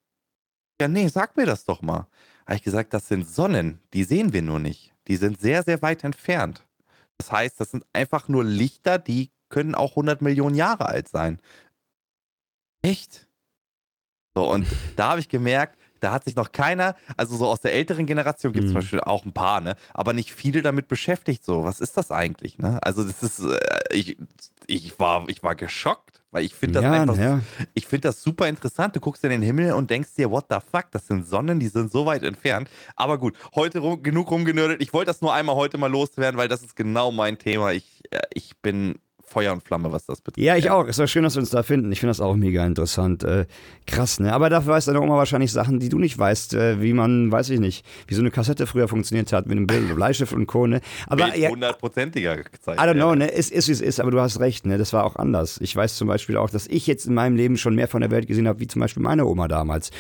Ja, 0.81 0.89
nee, 0.89 1.09
sag 1.09 1.37
mir 1.37 1.47
das 1.47 1.65
doch 1.65 1.83
mal. 1.83 2.07
Habe 2.47 2.57
ich 2.57 2.63
gesagt, 2.63 2.95
das 2.95 3.09
sind 3.09 3.29
Sonnen, 3.29 3.81
die 3.93 4.05
sehen 4.05 4.33
wir 4.33 4.43
nur 4.43 4.59
nicht. 4.59 4.95
Die 5.09 5.17
sind 5.17 5.41
sehr, 5.41 5.63
sehr 5.63 5.83
weit 5.83 6.05
entfernt. 6.05 6.65
Das 7.23 7.31
heißt, 7.31 7.61
das 7.61 7.71
sind 7.71 7.85
einfach 7.93 8.27
nur 8.27 8.43
Lichter, 8.43 8.99
die 8.99 9.31
können 9.49 9.77
auch 9.77 9.91
100 9.91 10.23
Millionen 10.23 10.57
Jahre 10.57 10.87
alt 10.87 11.09
sein. 11.09 11.39
Echt? 12.83 13.29
So, 14.35 14.51
und 14.51 14.67
da 14.97 15.11
habe 15.11 15.21
ich 15.21 15.29
gemerkt, 15.29 15.79
da 16.01 16.11
hat 16.11 16.25
sich 16.25 16.35
noch 16.35 16.51
keiner, 16.51 16.97
also 17.17 17.37
so 17.37 17.47
aus 17.47 17.61
der 17.61 17.75
älteren 17.75 18.07
Generation 18.07 18.53
gibt 18.53 18.65
es 18.65 18.71
mhm. 18.71 18.75
zum 18.75 18.81
Beispiel 18.81 19.01
auch 19.03 19.25
ein 19.25 19.33
paar, 19.33 19.61
ne? 19.61 19.77
Aber 19.95 20.15
nicht 20.15 20.33
viele 20.33 20.63
damit 20.63 20.89
beschäftigt. 20.89 21.45
So, 21.45 21.63
was 21.63 21.79
ist 21.79 21.97
das 21.97 22.11
eigentlich, 22.11 22.59
ne? 22.59 22.81
Also, 22.83 23.05
das 23.05 23.23
ist, 23.23 23.39
äh, 23.39 23.61
ich, 23.93 24.17
ich, 24.67 24.99
war, 24.99 25.29
ich 25.29 25.45
war 25.45 25.55
geschockt, 25.55 26.22
weil 26.33 26.45
ich 26.45 26.55
finde 26.55 26.81
das 26.81 26.83
ja, 26.83 27.03
einfach, 27.03 27.17
ja. 27.17 27.41
ich 27.75 27.87
finde 27.87 28.09
das 28.09 28.23
super 28.23 28.49
interessant. 28.49 28.97
Du 28.97 29.01
guckst 29.01 29.23
in 29.23 29.31
den 29.31 29.43
Himmel 29.43 29.75
und 29.75 29.91
denkst 29.91 30.15
dir, 30.17 30.31
what 30.31 30.47
the 30.49 30.57
fuck, 30.71 30.91
das 30.91 31.07
sind 31.07 31.27
Sonnen, 31.27 31.61
die 31.61 31.69
sind 31.69 31.93
so 31.93 32.07
weit 32.07 32.23
entfernt. 32.23 32.69
Aber 32.97 33.19
gut, 33.19 33.37
heute 33.55 33.81
rum, 33.81 34.03
genug 34.03 34.31
rumgenördet. 34.31 34.81
Ich 34.81 34.95
wollte 34.95 35.11
das 35.11 35.21
nur 35.21 35.35
einmal 35.35 35.57
heute 35.57 35.77
mal 35.77 35.91
loswerden, 35.91 36.39
weil 36.39 36.49
das 36.49 36.63
ist 36.63 36.75
genau 36.75 37.13
mein 37.13 37.39
Thema. 37.39 37.73
Ich, 37.73 38.03
äh, 38.11 38.23
ich 38.33 38.57
bin 38.63 38.99
Feuer 39.33 39.53
und 39.53 39.63
Flamme, 39.63 39.91
was 39.91 40.05
das 40.05 40.21
betrifft. 40.21 40.45
Ja, 40.45 40.57
ich 40.57 40.71
auch. 40.71 40.87
Es 40.87 40.99
war 40.99 41.07
schön, 41.07 41.23
dass 41.23 41.35
wir 41.35 41.41
uns 41.41 41.51
da 41.51 41.63
finden. 41.63 41.91
Ich 41.91 42.01
finde 42.01 42.11
das 42.11 42.21
auch 42.21 42.37
mega 42.37 42.67
interessant. 42.67 43.25
Äh, 43.25 43.47
krass, 43.87 44.21
ne? 44.21 44.33
Aber 44.33 44.51
dafür 44.51 44.75
weiß 44.75 44.85
deine 44.85 45.01
Oma 45.01 45.17
wahrscheinlich 45.17 45.53
Sachen, 45.53 45.81
die 45.81 45.89
du 45.89 45.99
nicht 45.99 46.19
weißt, 46.19 46.55
äh, 46.55 46.83
wie 46.83 46.93
man, 46.93 47.33
weiß 47.33 47.51
ich 47.51 47.59
nicht, 47.59 47.85
wie 48.07 48.15
so 48.15 48.21
eine 48.21 48.31
Kassette 48.31 48.67
früher 48.67 48.89
funktioniert 48.89 49.33
hat 49.33 49.47
mit 49.47 49.57
einem 49.57 49.95
Bleistift 49.95 50.33
und 50.33 50.47
Co. 50.47 50.67
Ne? 50.67 50.81
Aber 51.07 51.35
ja, 51.35 51.49
hundertprozentiger 51.49 52.39
Zeit. 52.61 52.79
I 52.79 52.83
don't 52.83 52.95
know, 52.95 53.15
ne? 53.15 53.33
Es 53.33 53.51
ist, 53.51 53.69
wie 53.69 53.73
es 53.73 53.81
ist, 53.81 54.01
aber 54.01 54.11
du 54.11 54.21
hast 54.21 54.39
recht, 54.41 54.67
ne? 54.67 54.77
Das 54.77 54.93
war 54.93 55.05
auch 55.05 55.17
anders. 55.17 55.59
Ich 55.63 55.75
weiß 55.75 55.97
zum 55.97 56.09
Beispiel 56.09 56.37
auch, 56.37 56.51
dass 56.51 56.67
ich 56.67 56.87
jetzt 56.87 57.07
in 57.07 57.15
meinem 57.15 57.37
Leben 57.37 57.57
schon 57.57 57.75
mehr 57.75 57.89
von 57.89 58.03
der 58.03 58.11
Welt 58.11 58.27
gesehen 58.27 58.47
habe, 58.47 58.61
wie 58.61 58.67
zum 58.67 58.81
Beispiel 58.81 59.03
meine 59.03 59.25
Oma 59.25 59.49
damals. 59.49 59.91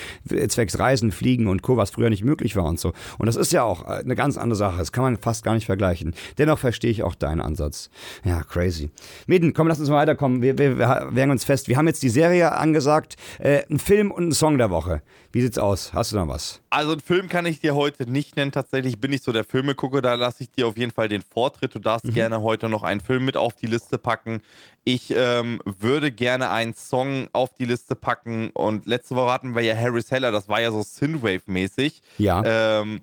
Zwecks 0.48 0.78
Reisen, 0.78 1.10
Fliegen 1.10 1.46
und 1.46 1.62
Co., 1.62 1.76
was 1.76 1.90
früher 1.90 2.10
nicht 2.10 2.24
möglich 2.24 2.54
war 2.56 2.64
und 2.64 2.78
so. 2.78 2.92
Und 3.18 3.26
das 3.26 3.36
ist 3.36 3.52
ja 3.52 3.62
auch 3.62 3.86
äh, 3.86 4.00
eine 4.00 4.14
ganz 4.14 4.36
andere 4.36 4.56
Sache. 4.56 4.78
Das 4.78 4.92
kann 4.92 5.04
man 5.04 5.16
fast 5.16 5.44
gar 5.44 5.54
nicht 5.54 5.66
vergleichen. 5.66 6.14
Dennoch 6.38 6.58
verstehe 6.58 6.90
ich 6.90 7.02
auch 7.02 7.14
deinen 7.14 7.40
Ansatz. 7.40 7.90
Ja, 8.24 8.42
crazy. 8.42 8.90
Meden, 9.26 9.54
komm, 9.54 9.68
lass 9.68 9.80
uns 9.80 9.88
mal 9.88 9.96
weiterkommen. 9.96 10.42
Wir, 10.42 10.58
wir, 10.58 10.78
wir 10.78 11.08
werden 11.10 11.30
uns 11.30 11.44
fest. 11.44 11.68
Wir 11.68 11.76
haben 11.76 11.86
jetzt 11.86 12.02
die 12.02 12.08
Serie 12.08 12.52
angesagt, 12.52 13.16
äh, 13.38 13.62
ein 13.70 13.78
Film 13.78 14.10
und 14.10 14.28
ein 14.28 14.32
Song 14.32 14.58
der 14.58 14.70
Woche. 14.70 15.02
Wie 15.32 15.40
sieht's 15.40 15.58
aus? 15.58 15.94
Hast 15.94 16.12
du 16.12 16.16
noch 16.16 16.28
was? 16.28 16.60
Also 16.70 16.92
einen 16.92 17.00
Film 17.00 17.28
kann 17.28 17.46
ich 17.46 17.60
dir 17.60 17.74
heute 17.74 18.10
nicht 18.10 18.36
nennen. 18.36 18.52
Tatsächlich 18.52 19.00
bin 19.00 19.12
ich 19.12 19.22
so 19.22 19.32
der 19.32 19.44
Filmegucker. 19.44 20.02
Da 20.02 20.14
lasse 20.14 20.42
ich 20.42 20.50
dir 20.50 20.66
auf 20.66 20.76
jeden 20.76 20.92
Fall 20.92 21.08
den 21.08 21.22
Vortritt. 21.22 21.74
Du 21.74 21.78
darfst 21.78 22.06
mhm. 22.06 22.14
gerne 22.14 22.42
heute 22.42 22.68
noch 22.68 22.82
einen 22.82 23.00
Film 23.00 23.24
mit 23.24 23.36
auf 23.36 23.54
die 23.54 23.66
Liste 23.66 23.96
packen. 23.96 24.42
Ich 24.84 25.12
ähm, 25.16 25.60
würde 25.64 26.12
gerne 26.12 26.50
einen 26.50 26.74
Song 26.74 27.28
auf 27.32 27.54
die 27.54 27.64
Liste 27.64 27.94
packen. 27.94 28.50
Und 28.50 28.86
letzte 28.86 29.16
Woche 29.16 29.32
hatten 29.32 29.54
wir 29.54 29.62
ja 29.62 29.74
Harris 29.74 30.10
Heller. 30.10 30.32
Das 30.32 30.48
war 30.48 30.60
ja 30.60 30.70
so 30.70 30.80
Synthwave-mäßig. 30.80 32.02
Ja. 32.18 32.42
Ähm, 32.44 33.00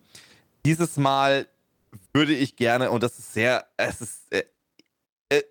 dieses 0.66 0.98
Mal 0.98 1.48
würde 2.14 2.34
ich 2.34 2.56
gerne, 2.56 2.92
und 2.92 3.02
das 3.02 3.18
ist 3.18 3.34
sehr, 3.34 3.66
es 3.78 4.02
ist, 4.02 4.32
äh, 4.32 4.44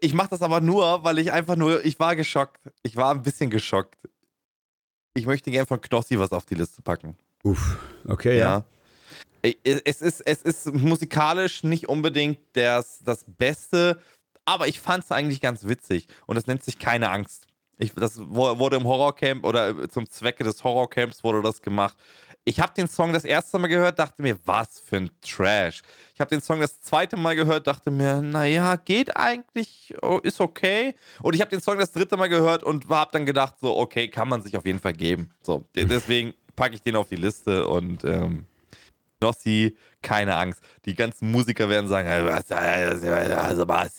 ich 0.00 0.14
mache 0.14 0.30
das 0.30 0.42
aber 0.42 0.60
nur, 0.60 1.04
weil 1.04 1.18
ich 1.18 1.32
einfach 1.32 1.56
nur, 1.56 1.84
ich 1.84 1.98
war 2.00 2.16
geschockt. 2.16 2.60
Ich 2.82 2.96
war 2.96 3.14
ein 3.14 3.22
bisschen 3.22 3.50
geschockt. 3.50 3.96
Ich 5.14 5.26
möchte 5.26 5.50
gerne 5.50 5.66
von 5.66 5.80
Knossi 5.80 6.18
was 6.18 6.32
auf 6.32 6.46
die 6.46 6.54
Liste 6.54 6.82
packen. 6.82 7.16
Uff, 7.44 7.78
okay, 8.06 8.38
ja. 8.38 8.64
ja. 9.42 9.52
Es 9.84 10.02
ist, 10.02 10.20
es 10.26 10.42
ist 10.42 10.72
musikalisch 10.74 11.62
nicht 11.62 11.88
unbedingt 11.88 12.40
das, 12.54 12.98
das 13.04 13.24
Beste, 13.24 14.02
aber 14.44 14.66
ich 14.66 14.80
fand 14.80 15.04
es 15.04 15.12
eigentlich 15.12 15.40
ganz 15.40 15.64
witzig. 15.66 16.08
Und 16.26 16.34
das 16.34 16.46
nennt 16.46 16.64
sich 16.64 16.78
Keine 16.78 17.10
Angst. 17.10 17.46
Ich, 17.80 17.94
das 17.94 18.18
wurde 18.18 18.76
im 18.76 18.84
Horrorcamp 18.84 19.44
oder 19.44 19.88
zum 19.88 20.10
Zwecke 20.10 20.42
des 20.42 20.64
Horrorcamps 20.64 21.22
wurde 21.22 21.42
das 21.42 21.62
gemacht. 21.62 21.96
Ich 22.48 22.60
habe 22.60 22.72
den 22.72 22.88
Song 22.88 23.12
das 23.12 23.26
erste 23.26 23.58
Mal 23.58 23.66
gehört, 23.66 23.98
dachte 23.98 24.22
mir, 24.22 24.38
was 24.46 24.80
für 24.80 24.96
ein 24.96 25.10
Trash. 25.20 25.82
Ich 26.14 26.20
habe 26.20 26.30
den 26.30 26.40
Song 26.40 26.60
das 26.60 26.80
zweite 26.80 27.18
Mal 27.18 27.36
gehört, 27.36 27.66
dachte 27.66 27.90
mir, 27.90 28.22
naja, 28.22 28.76
geht 28.76 29.14
eigentlich, 29.18 29.94
oh, 30.00 30.18
ist 30.22 30.40
okay. 30.40 30.94
Und 31.20 31.34
ich 31.34 31.42
habe 31.42 31.50
den 31.50 31.60
Song 31.60 31.78
das 31.78 31.92
dritte 31.92 32.16
Mal 32.16 32.30
gehört 32.30 32.64
und 32.64 32.88
habe 32.88 33.10
dann 33.12 33.26
gedacht, 33.26 33.56
so, 33.60 33.76
okay, 33.76 34.08
kann 34.08 34.30
man 34.30 34.40
sich 34.40 34.56
auf 34.56 34.64
jeden 34.64 34.80
Fall 34.80 34.94
geben. 34.94 35.30
So, 35.42 35.66
deswegen 35.74 36.32
packe 36.56 36.74
ich 36.74 36.82
den 36.82 36.96
auf 36.96 37.10
die 37.10 37.16
Liste 37.16 37.68
und 37.68 38.02
ähm, 38.04 38.46
Nossi, 39.20 39.76
keine 40.00 40.34
Angst. 40.36 40.62
Die 40.86 40.94
ganzen 40.94 41.30
Musiker 41.30 41.68
werden 41.68 41.86
sagen, 41.86 42.08
also 42.08 42.28
was, 42.28 42.50
also 42.50 43.68
was, 43.68 43.98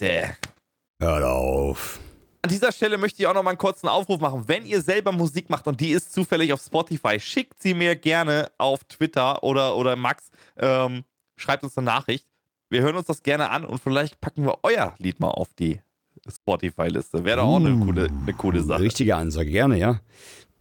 Hör 1.00 1.30
auf. 1.32 2.00
An 2.42 2.50
dieser 2.50 2.72
Stelle 2.72 2.98
möchte 2.98 3.22
ich 3.22 3.28
auch 3.28 3.34
noch 3.34 3.44
mal 3.44 3.52
einen 3.52 3.58
kurzen 3.58 3.88
Aufruf 3.90 4.22
machen. 4.22 4.44
Wenn 4.48 4.66
ihr 4.66 4.82
selber 4.82 5.12
Musik 5.12 5.50
macht 5.50 5.68
und 5.68 5.80
die 5.82 5.92
ist 5.92 6.14
zufällig 6.14 6.54
auf 6.54 6.62
Spotify, 6.62 7.20
schickt 7.20 7.62
sie 7.62 7.74
mir 7.74 7.96
gerne 7.98 8.50
auf 8.58 8.84
Twitter 8.86 9.44
oder, 9.44 9.76
oder 9.76 9.98
Max. 9.98 10.32
Ähm, 10.58 11.04
schreibt 11.36 11.64
uns 11.64 11.78
eine 11.78 11.86
Nachricht. 11.86 12.26
Wir 12.70 12.82
hören 12.82 12.96
uns 12.96 13.08
das 13.08 13.24
gerne 13.24 13.50
an 13.50 13.66
und 13.66 13.82
vielleicht 13.82 14.22
packen 14.22 14.46
wir 14.46 14.60
euer 14.64 14.96
Lied 15.00 15.20
mal 15.20 15.30
auf 15.30 15.54
die 15.54 15.82
Spotify-Liste. 16.28 17.26
Wäre 17.26 17.38
doch 17.38 17.48
auch 17.48 17.56
eine, 17.58 17.72
Uh, 17.72 17.86
coole, 17.86 18.06
eine 18.06 18.34
coole 18.34 18.64
Sache. 18.64 18.84
Richtige 18.84 19.16
Ansage, 19.16 19.50
gerne, 19.50 19.78
ja. 19.78 20.00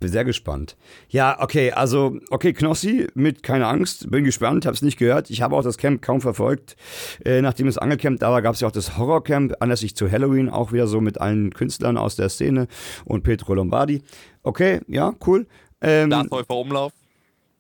Bin 0.01 0.11
sehr 0.11 0.25
gespannt. 0.25 0.77
Ja, 1.09 1.39
okay, 1.41 1.73
also, 1.73 2.19
okay, 2.31 2.53
Knossi 2.53 3.09
mit 3.15 3.43
Keine 3.43 3.67
Angst, 3.67 4.11
bin 4.11 4.23
gespannt, 4.23 4.65
hab's 4.65 4.81
nicht 4.83 4.97
gehört. 4.97 5.29
Ich 5.29 5.43
habe 5.43 5.57
auch 5.57 5.63
das 5.63 5.77
Camp 5.77 6.03
kaum 6.03 6.21
verfolgt. 6.21 6.77
Äh, 7.25 7.43
nachdem 7.43 7.67
das 7.67 7.79
Angelcamp 7.79 8.21
da 8.21 8.31
war, 8.31 8.41
gab's 8.41 8.61
ja 8.61 8.69
auch 8.69 8.73
das 8.73 8.97
Horrorcamp, 8.97 9.55
anlässlich 9.61 9.97
zu 9.97 10.11
Halloween, 10.11 10.49
auch 10.49 10.73
wieder 10.73 10.87
so 10.87 11.01
mit 11.01 11.21
allen 11.21 11.53
Künstlern 11.53 11.97
aus 11.97 12.15
der 12.15 12.29
Szene 12.29 12.69
und 13.05 13.25
Petro 13.25 13.55
Lombardi. 13.55 14.03
Okay, 14.45 14.81
ja, 14.87 15.15
cool. 15.27 15.47
Ähm, 15.81 16.11
Darthäufer 16.11 16.57
Umlauf, 16.57 16.93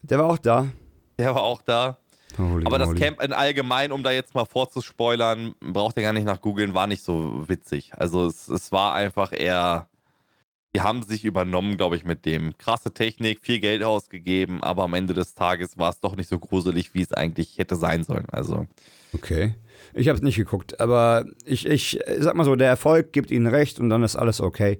der 0.03 0.19
war 0.19 0.27
auch 0.27 0.39
da. 0.39 0.69
der 1.19 1.35
war 1.35 1.43
auch 1.43 1.63
da. 1.63 1.99
Holy 2.37 2.67
Aber 2.67 2.79
das. 2.79 2.95
Camp 2.95 3.23
in 3.23 3.33
allgemein, 3.33 3.91
um 3.91 4.03
da 4.03 4.13
jetzt 4.13 4.35
mal 4.35 4.45
vorzuspoilern, 4.45 5.55
braucht 5.61 5.97
ihr 5.97 6.03
gar 6.05 6.13
nicht 6.13 6.25
nach 6.25 6.41
googeln, 6.41 6.75
war 6.75 6.87
nicht 6.87 7.03
so 7.03 7.49
witzig. 7.49 7.93
Also 7.97 8.27
es, 8.27 8.49
es 8.49 8.71
war 8.71 8.95
einfach 8.95 9.33
eher, 9.33 9.89
die 10.79 10.83
haben 10.83 11.03
sich 11.03 11.25
übernommen, 11.25 11.77
glaube 11.77 11.97
ich, 11.97 12.05
mit 12.05 12.25
dem. 12.25 12.57
Krasse 12.57 12.95
Technik, 12.95 13.41
viel 13.41 13.59
Geld 13.59 13.83
ausgegeben, 13.83 14.63
aber 14.63 14.85
am 14.85 14.95
Ende 14.95 15.13
des 15.13 15.35
Tages 15.35 15.77
war 15.77 15.91
es 15.91 15.99
doch 15.99 16.15
nicht 16.15 16.29
so 16.29 16.39
gruselig, 16.39 16.95
wie 16.95 17.03
es 17.03 17.13
eigentlich 17.13 17.59
hätte 17.59 17.75
sein 17.75 18.05
sollen. 18.05 18.27
Also 18.31 18.67
Okay. 19.13 19.55
Ich 19.95 20.09
habe 20.09 20.17
es 20.17 20.23
nicht 20.23 20.37
geguckt, 20.37 20.81
aber 20.81 21.25
ich, 21.45 21.67
ich 21.67 21.99
sag 22.19 22.35
mal 22.35 22.45
so, 22.45 22.57
der 22.57 22.69
Erfolg 22.69 23.13
gibt 23.13 23.31
ihnen 23.31 23.47
recht 23.47 23.81
und 23.81 23.89
dann 23.91 24.03
ist 24.03 24.17
alles 24.17 24.41
okay. 24.41 24.79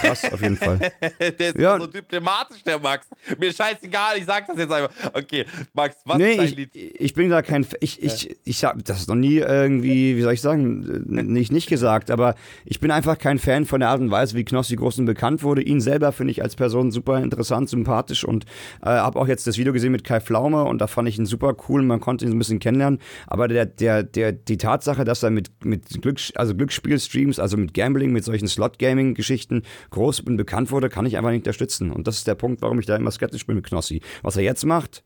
Krass, 0.00 0.24
auf 0.32 0.40
jeden 0.42 0.56
Fall. 0.56 0.78
der 1.20 1.38
ist 1.48 1.58
Ja. 1.58 1.78
so 1.78 1.86
diplomatisch, 1.86 2.62
der 2.64 2.78
Max. 2.78 3.06
Mir 3.38 3.52
scheißegal, 3.52 4.18
ich 4.18 4.24
sag 4.24 4.46
das 4.46 4.56
jetzt 4.58 4.72
einfach. 4.72 4.90
Okay, 5.12 5.44
Max, 5.72 5.96
was 6.04 6.18
Nee, 6.18 6.30
ist 6.32 6.38
dein 6.38 6.46
ich, 6.46 6.56
Lied? 6.56 6.70
ich 6.74 7.14
bin 7.14 7.30
da 7.30 7.42
kein. 7.42 7.62
F- 7.62 7.76
Ich, 7.80 8.02
ich, 8.02 8.36
ich 8.44 8.58
sag, 8.58 8.82
das 8.84 9.00
ist 9.00 9.08
noch 9.08 9.14
nie 9.16 9.36
irgendwie, 9.38 10.16
wie 10.16 10.22
soll 10.22 10.32
ich 10.32 10.40
sagen, 10.40 11.02
nicht, 11.06 11.52
nicht 11.52 11.68
gesagt, 11.68 12.10
aber 12.10 12.34
ich 12.64 12.80
bin 12.80 12.90
einfach 12.90 13.18
kein 13.18 13.38
Fan 13.38 13.64
von 13.66 13.80
der 13.80 13.88
Art 13.90 14.00
und 14.00 14.10
Weise, 14.10 14.36
wie 14.36 14.44
Knossi 14.44 14.76
groß 14.76 14.98
und 15.00 15.06
bekannt 15.06 15.42
wurde. 15.42 15.62
Ihn 15.62 15.80
selber 15.80 16.12
finde 16.12 16.30
ich 16.30 16.42
als 16.42 16.56
Person 16.56 16.90
super 16.90 17.18
interessant, 17.22 17.68
sympathisch 17.68 18.24
und 18.24 18.44
äh, 18.82 18.86
habe 18.90 19.18
auch 19.18 19.28
jetzt 19.28 19.46
das 19.46 19.58
Video 19.58 19.72
gesehen 19.72 19.92
mit 19.92 20.04
Kai 20.04 20.20
Pflaume 20.20 20.64
und 20.64 20.78
da 20.80 20.86
fand 20.86 21.08
ich 21.08 21.18
ihn 21.18 21.26
super 21.26 21.54
cool. 21.68 21.82
Man 21.82 22.00
konnte 22.00 22.24
ihn 22.24 22.30
so 22.30 22.34
ein 22.36 22.38
bisschen 22.38 22.58
kennenlernen. 22.60 23.00
Aber 23.26 23.48
der, 23.48 23.66
der, 23.66 24.02
der, 24.02 24.32
die 24.48 24.58
Tatsache, 24.58 25.04
dass 25.04 25.22
er 25.22 25.30
mit, 25.30 25.64
mit 25.64 26.02
Glück, 26.02 26.18
also 26.34 26.54
Glücksspielstreams, 26.54 27.38
also 27.38 27.56
mit 27.56 27.74
Gambling, 27.74 28.12
mit 28.12 28.24
solchen 28.24 28.48
Slot-Gaming-Geschichten 28.48 29.62
groß 29.90 30.20
und 30.20 30.36
bekannt 30.36 30.70
wurde, 30.70 30.88
kann 30.88 31.06
ich 31.06 31.16
einfach 31.16 31.30
nicht 31.30 31.40
unterstützen. 31.40 31.90
Und 31.90 32.06
das 32.06 32.18
ist 32.18 32.26
der 32.26 32.34
Punkt, 32.34 32.62
warum 32.62 32.78
ich 32.78 32.86
da 32.86 32.96
immer 32.96 33.10
skeptisch 33.10 33.46
bin 33.46 33.56
mit 33.56 33.66
Knossi. 33.66 34.00
Was 34.22 34.36
er 34.36 34.42
jetzt 34.42 34.64
macht, 34.64 35.02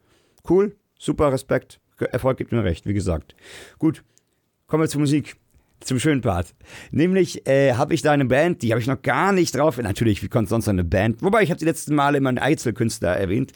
Cool, 0.48 0.76
super 0.98 1.32
Respekt. 1.32 1.80
Erfolg 1.98 2.38
gibt 2.38 2.52
mir 2.52 2.64
recht, 2.64 2.86
wie 2.86 2.94
gesagt. 2.94 3.34
Gut, 3.78 4.04
kommen 4.66 4.82
wir 4.82 4.88
zur 4.88 5.00
Musik. 5.00 5.36
Zum 5.80 6.00
schönen 6.00 6.22
Part. 6.22 6.54
Nämlich 6.90 7.46
äh, 7.46 7.74
habe 7.74 7.94
ich 7.94 8.02
da 8.02 8.10
eine 8.10 8.24
Band, 8.24 8.62
die 8.62 8.72
habe 8.72 8.80
ich 8.80 8.88
noch 8.88 9.00
gar 9.02 9.32
nicht 9.32 9.54
drauf. 9.54 9.78
Natürlich, 9.78 10.22
wie 10.22 10.28
konnte 10.28 10.48
sonst 10.48 10.68
eine 10.68 10.82
Band? 10.82 11.22
Wobei 11.22 11.42
ich 11.42 11.50
habe 11.50 11.58
die 11.58 11.64
letzten 11.64 11.94
Male 11.94 12.18
immer 12.18 12.30
einen 12.30 12.38
Einzelkünstler 12.38 13.16
erwähnt. 13.16 13.52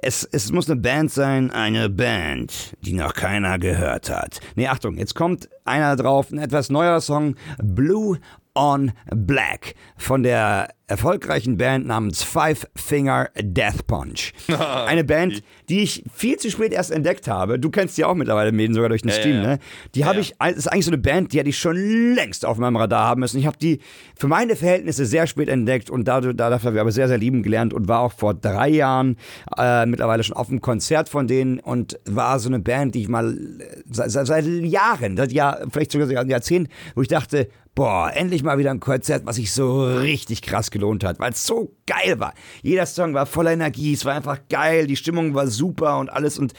Es, 0.00 0.24
es 0.24 0.52
muss 0.52 0.70
eine 0.70 0.80
Band 0.80 1.10
sein, 1.10 1.50
eine 1.50 1.88
Band, 1.88 2.76
die 2.80 2.92
noch 2.92 3.14
keiner 3.14 3.58
gehört 3.58 4.10
hat. 4.10 4.40
Nee, 4.54 4.68
Achtung, 4.68 4.96
jetzt 4.96 5.14
kommt 5.14 5.48
einer 5.64 5.96
drauf, 5.96 6.30
ein 6.30 6.38
etwas 6.38 6.70
neuer 6.70 7.00
Song, 7.00 7.36
Blue 7.62 8.18
on 8.54 8.92
Black, 9.14 9.74
von 9.96 10.22
der 10.22 10.68
erfolgreichen 10.92 11.56
Band 11.56 11.86
namens 11.86 12.22
Five 12.22 12.68
Finger 12.76 13.30
Death 13.40 13.86
Punch. 13.86 14.32
Eine 14.86 15.04
Band, 15.04 15.42
die 15.70 15.80
ich 15.80 16.04
viel 16.14 16.36
zu 16.36 16.50
spät 16.50 16.72
erst 16.72 16.90
entdeckt 16.90 17.28
habe. 17.28 17.58
Du 17.58 17.70
kennst 17.70 17.96
die 17.96 18.04
auch 18.04 18.14
mittlerweile, 18.14 18.52
Mäden, 18.52 18.74
sogar 18.74 18.90
durch 18.90 19.00
den 19.00 19.08
Ja, 19.08 19.14
Stream, 19.14 19.36
ja, 19.36 19.42
ja. 19.42 19.48
ne? 19.48 19.58
Die 19.94 20.04
habe 20.04 20.20
ich, 20.20 20.34
das 20.38 20.56
ist 20.56 20.66
eigentlich 20.68 20.84
so 20.84 20.90
eine 20.90 20.98
Band, 20.98 21.32
die 21.32 21.38
hätte 21.38 21.48
ich 21.48 21.58
schon 21.58 21.76
längst 22.14 22.44
auf 22.44 22.58
meinem 22.58 22.76
Radar 22.76 23.08
haben 23.08 23.20
müssen. 23.20 23.38
Ich 23.38 23.46
habe 23.46 23.56
die 23.56 23.80
für 24.18 24.28
meine 24.28 24.54
Verhältnisse 24.54 25.06
sehr 25.06 25.26
spät 25.26 25.48
entdeckt 25.48 25.88
und 25.88 26.06
dadurch, 26.06 26.36
dafür 26.36 26.66
habe 26.66 26.76
ich 26.76 26.80
aber 26.82 26.92
sehr, 26.92 27.08
sehr 27.08 27.18
lieben 27.18 27.42
gelernt 27.42 27.72
und 27.72 27.88
war 27.88 28.00
auch 28.00 28.12
vor 28.12 28.34
drei 28.34 28.68
Jahren 28.68 29.16
äh, 29.56 29.86
mittlerweile 29.86 30.22
schon 30.22 30.36
auf 30.36 30.50
einem 30.50 30.60
Konzert 30.60 31.08
von 31.08 31.26
denen 31.26 31.58
und 31.58 31.98
war 32.04 32.38
so 32.38 32.50
eine 32.50 32.58
Band, 32.58 32.94
die 32.94 33.00
ich 33.00 33.08
mal 33.08 33.32
äh, 33.32 33.82
seit, 33.90 34.26
seit, 34.26 34.44
Jahren, 34.46 35.16
seit 35.16 35.32
Jahr, 35.32 35.60
vielleicht 35.70 35.92
sogar 35.92 36.06
seit 36.06 36.28
Jahrzehnten, 36.28 36.70
wo 36.94 37.00
ich 37.00 37.08
dachte, 37.08 37.48
boah, 37.74 38.10
endlich 38.14 38.42
mal 38.42 38.58
wieder 38.58 38.70
ein 38.70 38.80
Konzert, 38.80 39.24
was 39.24 39.36
sich 39.36 39.52
so 39.52 39.84
richtig 39.84 40.42
krass 40.42 40.70
gelohnt 40.82 41.04
hat, 41.04 41.20
weil 41.20 41.32
es 41.32 41.46
so 41.46 41.76
geil 41.86 42.18
war. 42.18 42.34
Jeder 42.62 42.86
Song 42.86 43.14
war 43.14 43.26
voller 43.26 43.52
Energie, 43.52 43.92
es 43.92 44.04
war 44.04 44.14
einfach 44.14 44.40
geil, 44.48 44.86
die 44.86 44.96
Stimmung 44.96 45.34
war 45.34 45.46
super 45.46 45.98
und 45.98 46.10
alles 46.10 46.38
und 46.38 46.52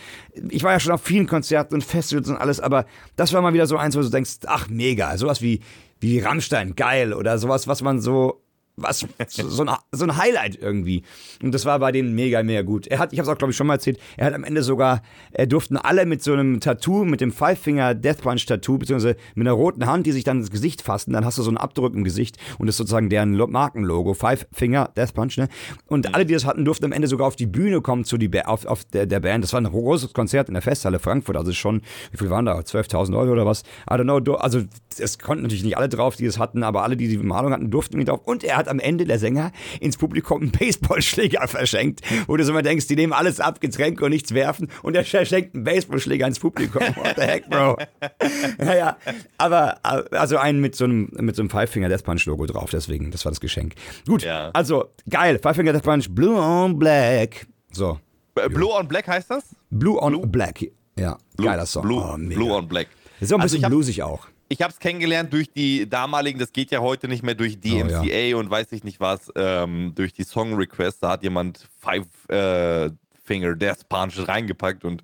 ich 0.50 0.64
war 0.64 0.72
ja 0.72 0.80
schon 0.80 0.94
auf 0.94 1.02
vielen 1.02 1.28
Konzerten 1.28 1.76
und 1.76 1.84
Festivals 1.84 2.30
und 2.30 2.38
alles, 2.38 2.60
aber 2.60 2.86
das 3.16 3.34
war 3.34 3.42
mal 3.42 3.54
wieder 3.54 3.68
so 3.68 3.78
eins, 3.78 3.98
wo 3.98 4.02
du 4.02 4.10
denkst, 4.10 4.40
ach 4.46 4.70
mega, 4.70 5.18
sowas 5.18 5.42
wie, 5.42 5.60
wie 6.00 6.20
Rammstein, 6.20 6.76
geil 6.76 7.14
oder 7.14 7.38
sowas, 7.38 7.68
was 7.68 7.82
man 7.82 8.00
so 8.00 8.43
was 8.76 9.06
so, 9.28 9.64
ein, 9.64 9.70
so 9.92 10.04
ein 10.04 10.18
Highlight 10.18 10.56
irgendwie. 10.60 11.04
Und 11.42 11.54
das 11.54 11.66
war 11.66 11.78
bei 11.80 11.92
denen 11.92 12.14
mega, 12.16 12.42
mega 12.44 12.62
gut. 12.64 12.88
Er 12.88 13.00
hat, 13.00 13.14
ich 13.14 13.20
habe 13.20 13.30
es 13.30 13.34
auch 13.34 13.38
glaube 13.38 13.52
ich 13.52 13.58
schon 13.58 13.68
mal 13.68 13.76
erzählt, 13.76 14.00
er 14.18 14.26
hat 14.28 14.34
am 14.34 14.44
Ende 14.44 14.64
sogar, 14.64 15.02
er 15.32 15.46
durften 15.48 15.78
alle 15.78 16.06
mit 16.06 16.24
so 16.24 16.34
einem 16.34 16.60
Tattoo, 16.60 17.06
mit 17.06 17.22
dem 17.22 17.32
Five 17.32 17.60
Finger 17.60 17.94
Death 17.94 18.22
Punch 18.22 18.46
Tattoo, 18.46 18.78
beziehungsweise 18.78 19.16
mit 19.36 19.46
einer 19.48 19.54
roten 19.56 19.86
Hand, 19.86 20.06
die 20.08 20.12
sich 20.12 20.24
dann 20.24 20.40
ins 20.40 20.50
Gesicht 20.52 20.82
fassen, 20.82 21.14
dann 21.14 21.24
hast 21.26 21.38
du 21.38 21.44
so 21.44 21.50
einen 21.50 21.58
Abdruck 21.58 21.94
im 21.94 22.04
Gesicht 22.04 22.38
und 22.58 22.68
das 22.68 22.74
ist 22.74 22.78
sozusagen 22.78 23.10
deren 23.10 23.34
Lo- 23.36 23.48
Markenlogo, 23.48 24.14
Five 24.14 24.48
Finger 24.52 24.90
Death 24.98 25.14
Punch, 25.14 25.38
ne? 25.38 25.50
Und 25.88 26.14
alle, 26.16 26.26
die 26.26 26.34
das 26.34 26.46
hatten, 26.46 26.66
durften 26.66 26.86
am 26.86 26.92
Ende 26.92 27.08
sogar 27.08 27.28
auf 27.28 27.36
die 27.36 27.46
Bühne 27.46 27.82
kommen 27.82 28.04
zu 28.06 28.18
die 28.18 28.28
Ba- 28.30 28.42
auf, 28.46 28.66
auf 28.66 28.84
der, 28.86 29.06
der 29.06 29.20
Band. 29.20 29.44
Das 29.44 29.54
war 29.54 29.62
ein 29.62 29.66
großes 29.66 30.14
Konzert 30.14 30.48
in 30.48 30.54
der 30.56 30.64
Festhalle 30.64 31.00
Frankfurt, 31.00 31.38
also 31.38 31.52
schon, 31.54 31.82
wie 32.12 32.18
viel 32.18 32.30
waren 32.30 32.46
da? 32.46 32.58
12.000 32.58 33.18
Euro 33.18 33.32
oder 33.34 33.46
was? 33.46 33.62
I 33.90 33.94
don't 33.94 34.04
know, 34.22 34.34
also 34.36 34.62
es 34.98 35.20
konnten 35.20 35.44
natürlich 35.44 35.64
nicht 35.64 35.78
alle 35.78 35.90
drauf, 35.90 36.16
die 36.16 36.26
es 36.26 36.40
hatten, 36.40 36.64
aber 36.64 36.84
alle, 36.84 36.98
die 36.98 37.08
die 37.08 37.18
Malung 37.18 37.52
hatten, 37.54 37.70
durften 37.70 37.98
mit 37.98 38.08
drauf. 38.08 38.22
Und 38.26 38.44
er 38.44 38.58
hat 38.58 38.63
am 38.68 38.80
Ende, 38.80 39.06
der 39.06 39.20
Sänger, 39.20 39.52
ins 39.80 39.98
Publikum 39.98 40.42
einen 40.42 40.52
Baseballschläger 40.52 41.48
verschenkt, 41.48 42.02
wo 42.28 42.38
du 42.38 42.44
so 42.44 42.52
immer 42.52 42.62
denkst, 42.62 42.88
die 42.88 42.96
nehmen 42.96 43.14
alles 43.14 43.40
ab, 43.40 43.62
Getränke 43.62 44.06
und 44.06 44.12
nichts 44.12 44.34
werfen 44.34 44.70
und 44.82 44.96
er 44.96 45.06
verschenkt 45.06 45.56
einen 45.56 45.64
Baseballschläger 45.64 46.28
ins 46.28 46.40
Publikum. 46.40 46.82
What 46.82 47.16
the 47.16 47.22
heck, 47.22 47.50
Bro? 47.50 47.78
naja, 48.58 48.98
aber 49.38 49.80
also 50.12 50.38
einen 50.38 50.60
mit 50.62 50.76
so 50.76 50.86
einem, 50.86 51.10
mit 51.20 51.36
so 51.36 51.42
einem 51.42 51.50
Five 51.50 51.70
Finger 51.70 51.90
Death 51.90 52.04
Punch 52.04 52.26
Logo 52.26 52.46
drauf, 52.46 52.70
deswegen, 52.72 53.12
das 53.12 53.26
war 53.26 53.32
das 53.32 53.40
Geschenk. 53.40 53.74
Gut, 54.08 54.24
Ja. 54.24 54.50
also 54.54 54.86
geil, 55.10 55.40
Five 55.42 55.56
Finger 55.56 55.74
Death 55.74 55.84
Punch, 55.84 56.06
Blue 56.10 56.38
on 56.40 56.78
Black. 56.80 57.48
So, 57.72 58.00
Blue 58.36 58.72
on 58.74 58.88
Black 58.88 59.08
heißt 59.08 59.30
das? 59.30 59.44
Blue 59.70 60.00
on 60.02 60.32
Black. 60.32 60.62
Ja, 60.98 61.18
Blue, 61.36 61.48
geiler 61.48 61.66
Song. 61.66 61.84
Blue, 61.84 62.04
oh. 62.04 62.18
Blue 62.18 62.52
on 62.52 62.68
Black. 62.68 62.88
Ist 63.20 63.32
auch 63.34 63.38
ein 63.38 63.42
Also 63.42 63.56
bisschen 63.58 63.70
bluesig 63.70 64.04
auch. 64.04 64.28
Ich 64.54 64.62
habe 64.62 64.72
es 64.72 64.78
kennengelernt 64.80 65.34
durch 65.34 65.52
die 65.52 65.90
damaligen, 65.90 66.38
das 66.38 66.54
geht 66.54 66.70
ja 66.70 66.80
heute 66.80 67.08
nicht 67.08 67.24
mehr 67.24 67.34
durch 67.34 67.60
DMCA 67.60 68.02
Oh, 68.02 68.04
ja. 68.06 68.36
und 68.38 68.52
weiß 68.52 68.72
ich 68.72 68.84
nicht 68.84 69.00
was, 69.00 69.32
ähm, 69.36 69.94
durch 69.96 70.14
die 70.14 70.24
Song 70.24 70.54
Request, 70.54 71.02
da 71.02 71.10
hat 71.10 71.24
jemand 71.24 71.68
Five 71.82 72.06
äh, 72.30 72.92
Finger 73.24 73.56
Death 73.56 73.90
Punch 73.90 74.28
reingepackt 74.28 74.86
und 74.86 75.02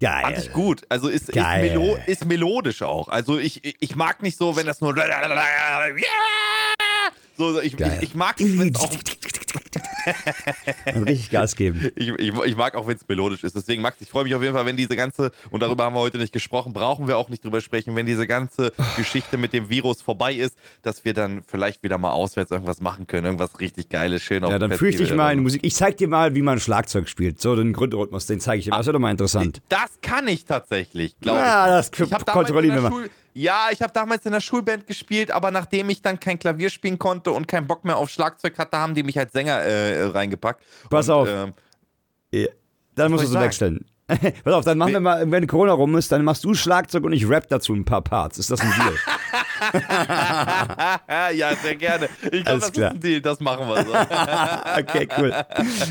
Geil. 0.00 0.22
fand 0.22 0.38
ich 0.38 0.52
gut. 0.52 0.82
Also 0.88 1.06
ist, 1.08 1.28
ist, 1.28 1.36
melo 1.36 1.96
ist 2.06 2.24
melodisch 2.24 2.82
auch. 2.82 3.06
Also 3.08 3.38
ich, 3.38 3.64
ich- 3.64 3.76
mag 3.94 4.20
nicht 4.20 4.36
so, 4.36 4.56
wenn 4.56 4.66
das 4.66 4.80
nur 4.80 4.94
so, 7.36 7.60
ich, 7.60 7.78
ich, 7.78 8.02
ich 8.02 8.14
mag 8.14 8.40
es, 8.40 8.58
wenn's 8.58 8.80
auch 8.80 8.90
richtig 10.86 11.30
Gas 11.30 11.56
geben. 11.56 11.90
Ich, 11.96 12.08
ich, 12.08 12.32
ich 12.34 12.56
mag 12.56 12.74
auch, 12.74 12.86
wenn 12.86 12.96
es 12.96 13.06
melodisch 13.08 13.44
ist. 13.44 13.54
Deswegen, 13.56 13.82
Max, 13.82 13.96
ich 14.00 14.08
freue 14.08 14.24
mich 14.24 14.34
auf 14.34 14.42
jeden 14.42 14.54
Fall, 14.54 14.66
wenn 14.66 14.76
diese 14.76 14.96
ganze, 14.96 15.30
und 15.50 15.60
darüber 15.62 15.84
haben 15.84 15.94
wir 15.94 16.00
heute 16.00 16.18
nicht 16.18 16.32
gesprochen, 16.32 16.72
brauchen 16.72 17.08
wir 17.08 17.16
auch 17.18 17.28
nicht 17.28 17.44
drüber 17.44 17.60
sprechen, 17.60 17.94
wenn 17.96 18.06
diese 18.06 18.26
ganze 18.26 18.72
Geschichte 18.96 19.36
mit 19.38 19.52
dem 19.52 19.68
Virus 19.68 20.02
vorbei 20.02 20.34
ist, 20.34 20.56
dass 20.82 21.04
wir 21.04 21.14
dann 21.14 21.42
vielleicht 21.46 21.82
wieder 21.82 21.98
mal 21.98 22.10
auswärts 22.12 22.50
irgendwas 22.50 22.80
machen 22.80 23.06
können. 23.06 23.26
Irgendwas 23.26 23.60
richtig 23.60 23.88
Geiles, 23.88 24.22
schön 24.22 24.44
auf 24.44 24.50
Ja, 24.50 24.58
dann 24.58 24.72
fühle 24.72 24.90
ich 24.90 25.14
mal 25.14 25.32
in 25.32 25.38
oder 25.38 25.42
Musik. 25.42 25.60
Ich 25.64 25.74
zeig 25.74 25.96
dir 25.96 26.08
mal, 26.08 26.34
wie 26.34 26.42
man 26.42 26.60
Schlagzeug 26.60 27.08
spielt. 27.08 27.40
So 27.40 27.56
den 27.56 27.72
Grundrhythmus, 27.72 28.26
den 28.26 28.40
zeige 28.40 28.58
ich 28.60 28.64
dir. 28.66 28.70
Das 28.72 28.86
wird 28.86 28.94
doch 28.94 29.00
mal 29.00 29.10
interessant. 29.10 29.56
so. 29.56 29.62
Das 29.68 29.90
kann 30.02 30.28
ich 30.28 30.44
tatsächlich, 30.44 31.18
glaube 31.20 31.38
Ja, 31.40 31.80
ich. 31.80 31.90
das 31.90 32.00
hab 32.12 32.24
damals 32.24 32.32
kontrollieren 32.48 32.76
wir 32.76 32.82
mal. 32.82 32.90
Schul- 32.90 33.10
Ja, 33.32 33.68
ich 33.70 33.80
habe 33.80 33.92
damals 33.92 34.26
in 34.26 34.32
der 34.32 34.40
Schulband 34.40 34.86
gespielt, 34.86 35.30
aber 35.30 35.50
nachdem 35.50 35.88
ich 35.90 36.02
dann 36.02 36.18
kein 36.18 36.38
Klavier 36.38 36.70
spielen 36.70 36.98
konnte 36.98 37.30
und 37.30 37.46
keinen 37.46 37.66
Bock 37.66 37.84
mehr 37.84 37.96
auf 37.96 38.10
Schlagzeug 38.10 38.58
hatte, 38.58 38.76
haben 38.76 38.94
die 38.94 39.02
mich 39.02 39.18
als 39.18 39.32
Sänger 39.32 39.58
äh, 39.60 40.04
reingepackt. 40.06 40.64
Pass 40.88 41.08
und, 41.08 41.14
auf. 41.14 41.28
Ähm, 41.28 41.52
Ja. 42.32 42.46
Dann 42.94 43.12
musst 43.12 43.24
du 43.24 43.28
ich 43.28 43.40
wechseln. 43.40 43.84
Pass 44.44 44.54
auf, 44.54 44.64
dann 44.64 44.78
machen 44.78 44.92
wir 44.92 45.00
mal, 45.00 45.30
wenn 45.30 45.46
Corona 45.46 45.72
rum 45.72 45.96
ist, 45.96 46.10
dann 46.12 46.24
machst 46.24 46.44
du 46.44 46.54
Schlagzeug 46.54 47.04
und 47.04 47.12
ich 47.12 47.28
rap 47.28 47.48
dazu 47.48 47.74
ein 47.74 47.84
paar 47.84 48.02
Parts. 48.02 48.38
Ist 48.38 48.50
das 48.50 48.60
ein 48.60 48.72
Deal? 48.76 48.94
ja, 51.34 51.54
sehr 51.54 51.76
gerne. 51.76 52.08
Ich 52.24 52.44
glaube, 52.44 52.60
das 52.60 52.72
klar. 52.72 52.90
ist 52.90 52.96
ein 52.96 53.00
Deal, 53.00 53.20
das 53.20 53.40
machen 53.40 53.68
wir 53.68 53.84
so. 53.84 53.92
okay, 54.80 55.08
cool. 55.18 55.34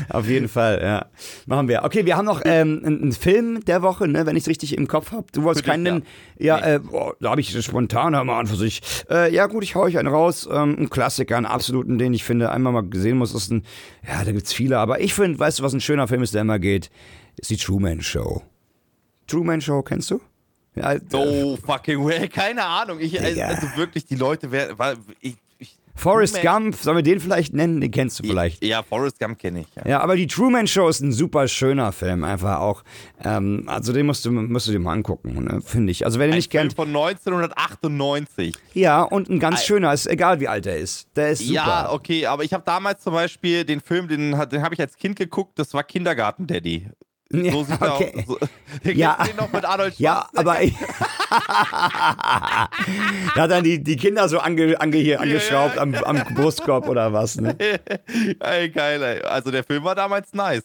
Auf 0.08 0.26
jeden 0.26 0.48
Fall, 0.48 0.80
ja. 0.82 1.06
Machen 1.46 1.68
wir. 1.68 1.84
Okay, 1.84 2.04
wir 2.04 2.16
haben 2.16 2.26
noch 2.26 2.42
ähm, 2.44 2.82
einen, 2.84 3.12
Film 3.12 3.64
der 3.64 3.82
Woche, 3.82 4.08
ne, 4.08 4.26
wenn 4.26 4.36
ich 4.36 4.44
es 4.44 4.48
richtig 4.48 4.76
im 4.76 4.88
Kopf 4.88 5.12
habe. 5.12 5.26
Du 5.32 5.42
wolltest 5.42 5.64
keinen 5.64 5.82
nennen. 5.82 6.06
Ja, 6.38 6.58
Nee. 6.60 6.74
äh, 6.74 6.78
boah, 6.78 7.14
da 7.20 7.30
habe 7.30 7.40
ich 7.40 7.64
spontan 7.64 8.12
mal 8.12 8.38
an 8.38 8.46
für 8.46 8.56
sich. 8.56 8.82
Äh, 9.10 9.32
ja, 9.34 9.46
gut, 9.46 9.62
ich 9.62 9.74
hau 9.74 9.82
euch 9.82 9.98
einen 9.98 10.08
raus. 10.08 10.48
Ähm, 10.50 10.76
ein 10.78 10.90
Klassiker, 10.90 11.36
einen 11.36 11.46
absoluten, 11.46 11.98
den 11.98 12.12
ich 12.14 12.24
finde, 12.24 12.50
einmal 12.50 12.72
mal 12.72 12.88
gesehen 12.88 13.18
muss. 13.18 13.34
Ist 13.34 13.50
ein, 13.50 13.64
ja, 14.06 14.24
da 14.24 14.32
gibt's 14.32 14.52
viele, 14.52 14.78
aber 14.78 15.00
ich 15.00 15.14
finde, 15.14 15.38
weißt 15.38 15.58
du, 15.58 15.62
was 15.62 15.72
ein 15.72 15.80
schöner 15.80 16.08
Film 16.08 16.22
ist, 16.22 16.34
der 16.34 16.42
immer 16.42 16.58
geht? 16.58 16.90
Ist 17.36 17.50
die 17.50 17.56
Truman 17.56 18.00
Show. 18.02 18.42
Truman 19.26 19.60
Show, 19.60 19.82
kennst 19.82 20.10
du? 20.10 20.20
Ja, 20.74 20.92
äh, 20.92 21.00
So 21.08 21.58
fucking 21.64 22.04
way. 22.04 22.28
Keine 22.28 22.64
Ahnung. 22.64 22.98
Ich, 23.00 23.20
also, 23.20 23.40
also 23.42 23.66
wirklich, 23.76 24.06
die 24.06 24.16
Leute 24.16 24.50
werden. 24.52 24.78
weil 24.78 24.96
Ich, 25.20 25.36
ich, 25.58 25.76
Forrest 25.96 26.36
Truman- 26.36 26.62
Gump, 26.64 26.76
sollen 26.76 26.96
wir 26.96 27.02
den 27.02 27.20
vielleicht 27.20 27.52
nennen? 27.52 27.80
Den 27.80 27.90
kennst 27.90 28.18
du 28.18 28.22
vielleicht. 28.24 28.64
Ja, 28.64 28.82
Forrest 28.82 29.18
Gump 29.18 29.38
kenne 29.38 29.60
ich. 29.60 29.66
Ja. 29.76 29.86
Ja, 29.88 30.00
aber 30.00 30.16
die 30.16 30.26
Truman 30.26 30.66
Show 30.66 30.88
ist 30.88 31.00
ein 31.00 31.12
super 31.12 31.46
schöner 31.48 31.92
Film, 31.92 32.24
einfach 32.24 32.60
auch. 32.60 32.82
Ähm, 33.22 33.64
also 33.66 33.92
den 33.92 34.06
musst 34.06 34.24
du, 34.24 34.30
musst 34.32 34.68
du 34.68 34.72
dir 34.72 34.78
mal 34.78 34.92
angucken, 34.92 35.44
ne, 35.44 35.60
finde 35.60 35.90
ich. 35.92 36.04
Also 36.06 36.18
wer 36.18 36.26
den 36.28 36.32
Ein 36.32 36.36
nicht 36.38 36.50
Film 36.50 36.62
kennt, 36.68 36.74
von 36.74 36.88
1998. 36.88 38.54
ja, 38.74 39.02
und 39.02 39.28
ein 39.28 39.38
ganz 39.40 39.64
schöner, 39.64 39.92
ist 39.92 40.06
egal 40.06 40.40
wie 40.40 40.48
alt 40.48 40.66
er 40.66 40.76
ist. 40.78 41.08
Der 41.16 41.30
ist 41.30 41.40
super. 41.40 41.52
Ja, 41.54 41.92
okay, 41.92 42.26
aber 42.26 42.44
ich 42.44 42.52
habe 42.52 42.64
damals 42.64 43.02
zum 43.02 43.12
Beispiel 43.12 43.64
den 43.64 43.80
Film, 43.80 44.08
den, 44.08 44.30
den 44.50 44.62
habe 44.62 44.74
ich 44.74 44.80
als 44.80 44.96
Kind 44.96 45.16
geguckt, 45.16 45.58
das 45.58 45.74
war 45.74 45.82
Kindergarten 45.84 46.46
Daddy. 46.46 46.88
So 47.32 47.38
Ja, 47.42 47.64
sieht 47.64 47.80
er 47.80 47.94
okay. 47.94 48.12
aus. 48.16 48.26
So, 48.26 48.38
den 48.84 48.98
Ja. 48.98 49.16
den 49.24 49.36
noch 49.36 49.52
mit 49.52 49.64
Arnold 49.64 49.98
Ja, 49.98 50.28
aber 50.34 50.56
da 53.34 53.42
hat 53.42 53.50
dann 53.50 53.62
die, 53.64 53.82
die 53.82 53.96
Kinder 53.96 54.28
so 54.28 54.38
ange, 54.40 54.80
ange, 54.80 54.96
hier, 54.98 55.20
angeschraubt 55.20 55.78
Am, 55.78 55.94
am 55.94 56.22
Brustkorb 56.34 56.88
oder 56.88 57.12
was, 57.12 57.36
ne? 57.36 57.56
ey, 58.40 58.68
geil, 58.70 59.02
ey. 59.02 59.22
Also 59.22 59.50
der 59.50 59.62
Film 59.64 59.84
war 59.84 59.94
damals 59.94 60.32
nice. 60.34 60.64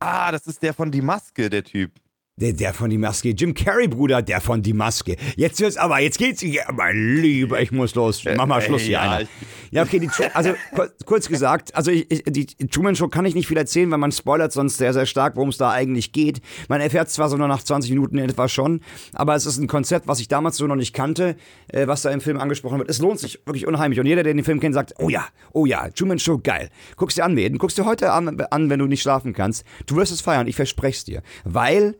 Ah, 0.00 0.32
das 0.32 0.46
ist 0.46 0.62
der 0.62 0.74
von 0.74 0.90
Die 0.90 1.02
Maske, 1.02 1.48
der 1.50 1.62
Typ. 1.64 1.92
Der, 2.40 2.52
der 2.52 2.72
von 2.72 2.88
die 2.88 2.98
Maske. 2.98 3.30
Jim 3.30 3.52
Carrey, 3.52 3.88
Bruder, 3.88 4.22
der 4.22 4.40
von 4.40 4.62
die 4.62 4.72
Maske. 4.72 5.16
Jetzt 5.36 5.60
wird's 5.60 5.76
aber, 5.76 5.98
jetzt 5.98 6.18
geht's. 6.18 6.40
Ja, 6.42 6.70
mein 6.72 7.16
Lieber, 7.16 7.60
ich 7.60 7.72
muss 7.72 7.94
los. 7.96 8.22
Mach 8.36 8.46
mal 8.46 8.60
Schluss 8.62 8.82
Ey, 8.82 8.86
hier, 8.88 8.92
ja, 8.94 9.10
einer. 9.10 9.28
Ja, 9.70 9.82
okay, 9.82 9.98
die, 9.98 10.08
also 10.34 10.54
kur- 10.74 10.90
kurz 11.04 11.28
gesagt, 11.28 11.74
also 11.74 11.90
ich, 11.90 12.08
ich, 12.10 12.22
die 12.24 12.46
Truman 12.68 12.94
Show 12.94 13.08
kann 13.08 13.24
ich 13.26 13.34
nicht 13.34 13.48
viel 13.48 13.56
erzählen, 13.56 13.90
weil 13.90 13.98
man 13.98 14.12
spoilert 14.12 14.52
sonst 14.52 14.78
sehr, 14.78 14.92
sehr 14.92 15.04
stark, 15.04 15.34
worum 15.36 15.48
es 15.48 15.58
da 15.58 15.70
eigentlich 15.72 16.12
geht. 16.12 16.40
Man 16.68 16.80
erfährt 16.80 17.10
zwar 17.10 17.28
so 17.28 17.36
nur 17.36 17.48
nach 17.48 17.62
20 17.62 17.90
Minuten 17.90 18.18
in 18.18 18.28
etwa 18.30 18.48
schon, 18.48 18.80
aber 19.12 19.34
es 19.34 19.44
ist 19.44 19.58
ein 19.58 19.66
Konzept, 19.66 20.06
was 20.06 20.20
ich 20.20 20.28
damals 20.28 20.56
so 20.56 20.66
noch 20.66 20.76
nicht 20.76 20.94
kannte, 20.94 21.36
äh, 21.68 21.86
was 21.86 22.02
da 22.02 22.10
im 22.10 22.20
Film 22.20 22.38
angesprochen 22.38 22.78
wird. 22.78 22.88
Es 22.88 22.98
lohnt 23.00 23.18
sich 23.18 23.40
wirklich 23.46 23.66
unheimlich. 23.66 23.98
Und 24.00 24.06
jeder, 24.06 24.22
der 24.22 24.32
den 24.32 24.44
Film 24.44 24.60
kennt, 24.60 24.74
sagt, 24.74 24.94
oh 24.98 25.08
ja, 25.08 25.26
oh 25.52 25.66
ja, 25.66 25.88
Truman 25.90 26.18
Show, 26.18 26.38
geil. 26.42 26.70
Guckst 26.96 27.18
dir 27.18 27.24
an, 27.24 27.34
Mäden, 27.34 27.58
guckst 27.58 27.76
dir 27.76 27.84
heute 27.84 28.12
an, 28.12 28.40
an, 28.50 28.70
wenn 28.70 28.78
du 28.78 28.86
nicht 28.86 29.02
schlafen 29.02 29.32
kannst. 29.32 29.64
Du 29.86 29.96
wirst 29.96 30.12
es 30.12 30.20
feiern, 30.20 30.46
ich 30.46 30.56
verspreche 30.56 30.96
es 30.98 31.04
dir. 31.04 31.22
Weil 31.44 31.96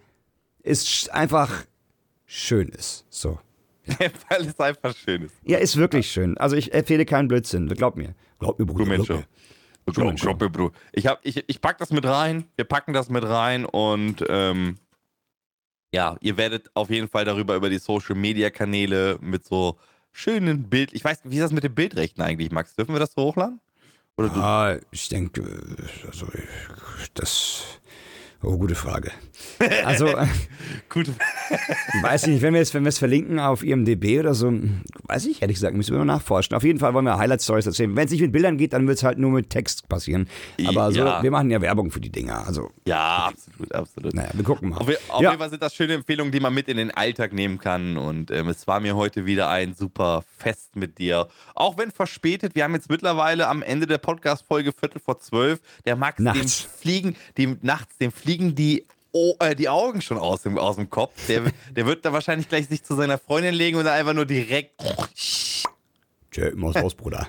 sch- 0.65 1.09
einfach 1.11 1.65
schön 2.27 2.69
ist. 2.69 3.05
So. 3.11 3.39
Weil 4.29 4.47
es 4.47 4.59
einfach 4.61 4.95
schön 4.97 5.23
ist. 5.23 5.35
Ja, 5.45 5.59
ist 5.59 5.77
wirklich 5.77 6.11
schön. 6.11 6.37
Also 6.39 6.57
ich 6.57 6.75
empfehle 6.75 7.05
keinen 7.07 7.29
Blödsinn. 7.29 7.69
Glaub 7.69 7.97
mir. 7.97 8.15
Glaub 8.39 8.59
mir, 8.59 8.67
Bruder. 8.67 8.85
Glaub 8.97 9.07
Show. 9.07 9.15
mir. 9.15 9.25
Glaub, 9.87 10.17
glaub 10.17 10.41
mir, 10.41 10.51
Bro. 10.51 10.73
Ich, 10.93 11.07
hab, 11.07 11.25
ich, 11.25 11.43
ich 11.49 11.61
pack 11.63 11.79
das 11.79 11.91
mit 11.91 12.05
rein. 12.05 12.45
Wir 12.57 12.67
packen 12.67 12.93
das 12.93 13.09
mit 13.09 13.25
rein 13.25 13.65
und 13.65 14.23
ähm, 14.29 14.77
ja, 15.95 16.17
ihr 16.21 16.37
werdet 16.37 16.71
auf 16.75 16.91
jeden 16.91 17.09
Fall 17.09 17.25
darüber 17.25 17.57
über 17.57 17.71
die 17.71 17.79
Social 17.79 18.15
Media 18.15 18.51
Kanäle 18.51 19.17
mit 19.23 19.47
so 19.47 19.79
schönen 20.13 20.69
Bild. 20.69 20.93
Ich 20.93 21.03
weiß, 21.03 21.21
wie 21.25 21.37
ist 21.37 21.45
das 21.45 21.53
mit 21.53 21.65
den 21.65 21.75
Bildrechten 21.75 22.21
eigentlich, 22.21 22.51
Max? 22.51 22.75
Dürfen 22.75 22.95
wir 22.95 22.99
das 23.01 23.13
so 23.15 23.23
hochladen? 23.23 23.61
Oder 24.19 24.29
du? 24.29 24.41
Ah, 24.41 24.79
ich 24.91 25.09
denke, 25.09 25.43
also 26.07 26.27
das. 27.15 27.63
Oh, 28.43 28.57
gute 28.57 28.75
Frage. 28.75 29.11
Also, 29.85 30.07
Gut. 30.89 31.09
weiß 32.03 32.25
ich 32.25 32.29
nicht, 32.35 32.43
wenn 32.43 32.55
wir 32.55 32.61
es 32.61 32.73
wenn 32.75 32.83
wir 32.85 32.89
es 32.91 32.99
verlinken 32.99 33.39
auf 33.41 33.63
IMDb 33.65 34.19
oder 34.21 34.35
so, 34.35 34.53
weiß 35.05 35.27
ich 35.27 35.43
ehrlich 35.43 35.57
gesagt, 35.57 35.77
müssen 35.77 35.93
wir 35.93 35.99
mal 35.99 36.05
nachforschen. 36.05 36.57
Auf 36.57 36.63
jeden 36.65 36.79
Fall 36.79 36.93
wollen 36.95 37.05
wir 37.05 37.19
Highlight-Stories 37.19 37.67
erzählen. 37.67 37.95
Wenn 37.97 38.05
es 38.07 38.11
nicht 38.13 38.21
mit 38.21 38.33
Bildern 38.33 38.57
geht, 38.59 38.73
dann 38.73 38.87
wird 38.87 38.99
es 38.99 39.05
halt 39.05 39.19
nur 39.19 39.31
mit 39.31 39.51
Text 39.51 39.89
passieren. 39.89 40.29
Aber 40.67 40.93
so, 40.93 40.99
Ja. 41.01 41.23
wir 41.23 41.31
machen 41.31 41.51
ja 41.51 41.61
Werbung 41.61 41.91
für 41.91 42.01
die 42.01 42.11
Dinger. 42.11 42.47
Also, 42.47 42.71
Ja, 42.87 43.27
absolut, 43.33 43.73
absolut. 43.75 44.15
naja, 44.15 44.31
wir 44.33 44.45
gucken 44.45 44.71
mal. 44.71 44.77
Auf, 44.79 44.89
auf 45.09 45.23
ja. 45.23 45.31
jeden 45.31 45.41
Fall 45.41 45.51
sind 45.51 45.63
das 45.63 45.75
schöne 45.75 45.95
Empfehlungen, 45.95 46.33
die 46.33 46.41
man 46.41 46.53
mit 46.55 46.69
in 46.69 46.77
den 46.77 46.91
Alltag 46.93 47.33
nehmen 47.33 47.59
kann. 47.59 47.97
Und 47.97 48.31
ähm, 48.31 48.49
es 48.49 48.67
war 48.67 48.81
mir 48.81 48.95
heute 48.97 49.25
wieder 49.27 49.49
ein 49.49 49.75
super 49.75 50.25
Fest 50.37 50.77
mit 50.77 50.99
dir. 50.99 51.29
Auch 51.55 51.79
wenn 51.79 51.91
verspätet, 51.91 52.55
wir 52.55 52.65
haben 52.65 52.75
jetzt 52.75 52.91
mittlerweile 52.91 53.49
am 53.49 53.63
Ende 53.63 53.87
der 53.87 53.99
Podcast-Folge 53.99 54.73
Viertel 54.73 55.01
vor 55.01 55.19
zwölf. 55.21 55.61
Der 55.85 55.97
Max, 55.97 56.17
dem 56.17 56.25
Nachts. 56.25 56.61
fliegen, 56.81 57.17
dem 57.37 57.59
nachts, 57.63 57.97
dem 57.99 58.13
fliegen 58.13 58.28
die, 58.37 58.85
oh, 59.13 59.35
äh, 59.41 59.55
die 59.55 59.69
Augen 59.69 60.03
schon 60.03 60.19
aus 60.19 60.43
dem, 60.43 60.59
aus 60.59 60.77
dem 60.77 60.91
Kopf. 60.91 61.27
Der, 61.27 61.43
der 61.75 61.87
wird 61.87 62.05
da 62.05 62.13
wahrscheinlich 62.13 62.49
gleich 62.49 62.69
sich 62.69 62.85
zu 62.85 62.95
seiner 62.95 63.19
Freundin 63.19 63.55
legen 63.55 63.79
und 63.79 63.85
dann 63.85 63.95
einfach 63.95 64.15
nur 64.15 64.27
direkt. 64.27 64.73
Tschö, 66.31 66.55
muss 66.55 66.77
raus, 66.77 66.95
Bruder. 66.95 67.29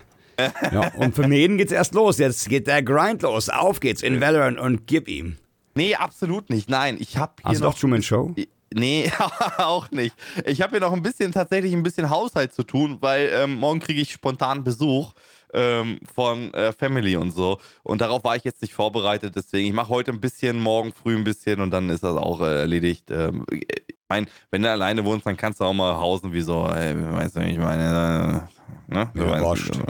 ja, 0.71 0.93
und 0.95 1.15
für 1.15 1.27
Mäden 1.27 1.57
geht's 1.57 1.71
erst 1.71 1.93
los. 1.93 2.17
Jetzt 2.17 2.47
geht 2.49 2.67
der 2.67 2.81
Grind 2.83 3.21
los. 3.23 3.49
Auf 3.49 3.79
geht's 3.79 4.01
in 4.03 4.21
Valorant 4.21 4.59
und 4.59 4.87
gib 4.87 5.07
ihm. 5.07 5.37
Nee, 5.75 5.95
absolut 5.95 6.49
nicht. 6.49 6.69
Nein, 6.69 6.97
ich 6.99 7.17
habe 7.17 7.33
hier 7.41 7.51
Hast 7.51 7.61
du 7.61 7.65
noch 7.65 7.77
Truman 7.77 8.03
Show? 8.03 8.33
Nee, 8.73 9.11
auch 9.57 9.89
nicht. 9.91 10.15
Ich 10.45 10.61
habe 10.61 10.71
hier 10.71 10.81
noch 10.81 10.93
ein 10.93 11.01
bisschen, 11.01 11.31
tatsächlich 11.31 11.73
ein 11.73 11.83
bisschen 11.83 12.09
Haushalt 12.09 12.53
zu 12.53 12.63
tun, 12.63 12.97
weil 12.99 13.29
ähm, 13.33 13.55
morgen 13.55 13.79
kriege 13.79 14.01
ich 14.01 14.11
spontan 14.11 14.63
Besuch 14.63 15.13
ähm, 15.53 15.99
von 16.13 16.53
äh, 16.53 16.71
Family 16.73 17.15
und 17.15 17.31
so. 17.31 17.59
Und 17.83 18.01
darauf 18.01 18.23
war 18.23 18.35
ich 18.35 18.43
jetzt 18.43 18.61
nicht 18.61 18.73
vorbereitet. 18.73 19.35
Deswegen, 19.35 19.67
ich 19.67 19.73
mache 19.73 19.89
heute 19.89 20.11
ein 20.11 20.19
bisschen, 20.19 20.59
morgen 20.59 20.93
früh 20.93 21.15
ein 21.15 21.23
bisschen 21.23 21.61
und 21.61 21.71
dann 21.71 21.89
ist 21.89 22.03
das 22.03 22.15
auch 22.15 22.41
äh, 22.41 22.59
erledigt. 22.59 23.09
Ähm, 23.11 23.45
ich 23.51 23.65
mein, 24.09 24.27
wenn 24.49 24.63
du 24.63 24.71
alleine 24.71 25.05
wohnst, 25.05 25.25
dann 25.27 25.37
kannst 25.37 25.59
du 25.59 25.65
auch 25.65 25.73
mal 25.73 25.95
hausen 25.97 26.33
wie 26.33 26.41
so, 26.41 26.65
ey, 26.65 26.95
weißt 26.95 27.35
du, 27.35 27.41
ich 27.41 27.59
meine, 27.59 28.49
äh, 28.89 28.93
ne? 28.93 29.11
Ja, 29.13 29.41
weißt, 29.41 29.69
äh, 29.69 29.83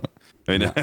Wenn 0.46 0.62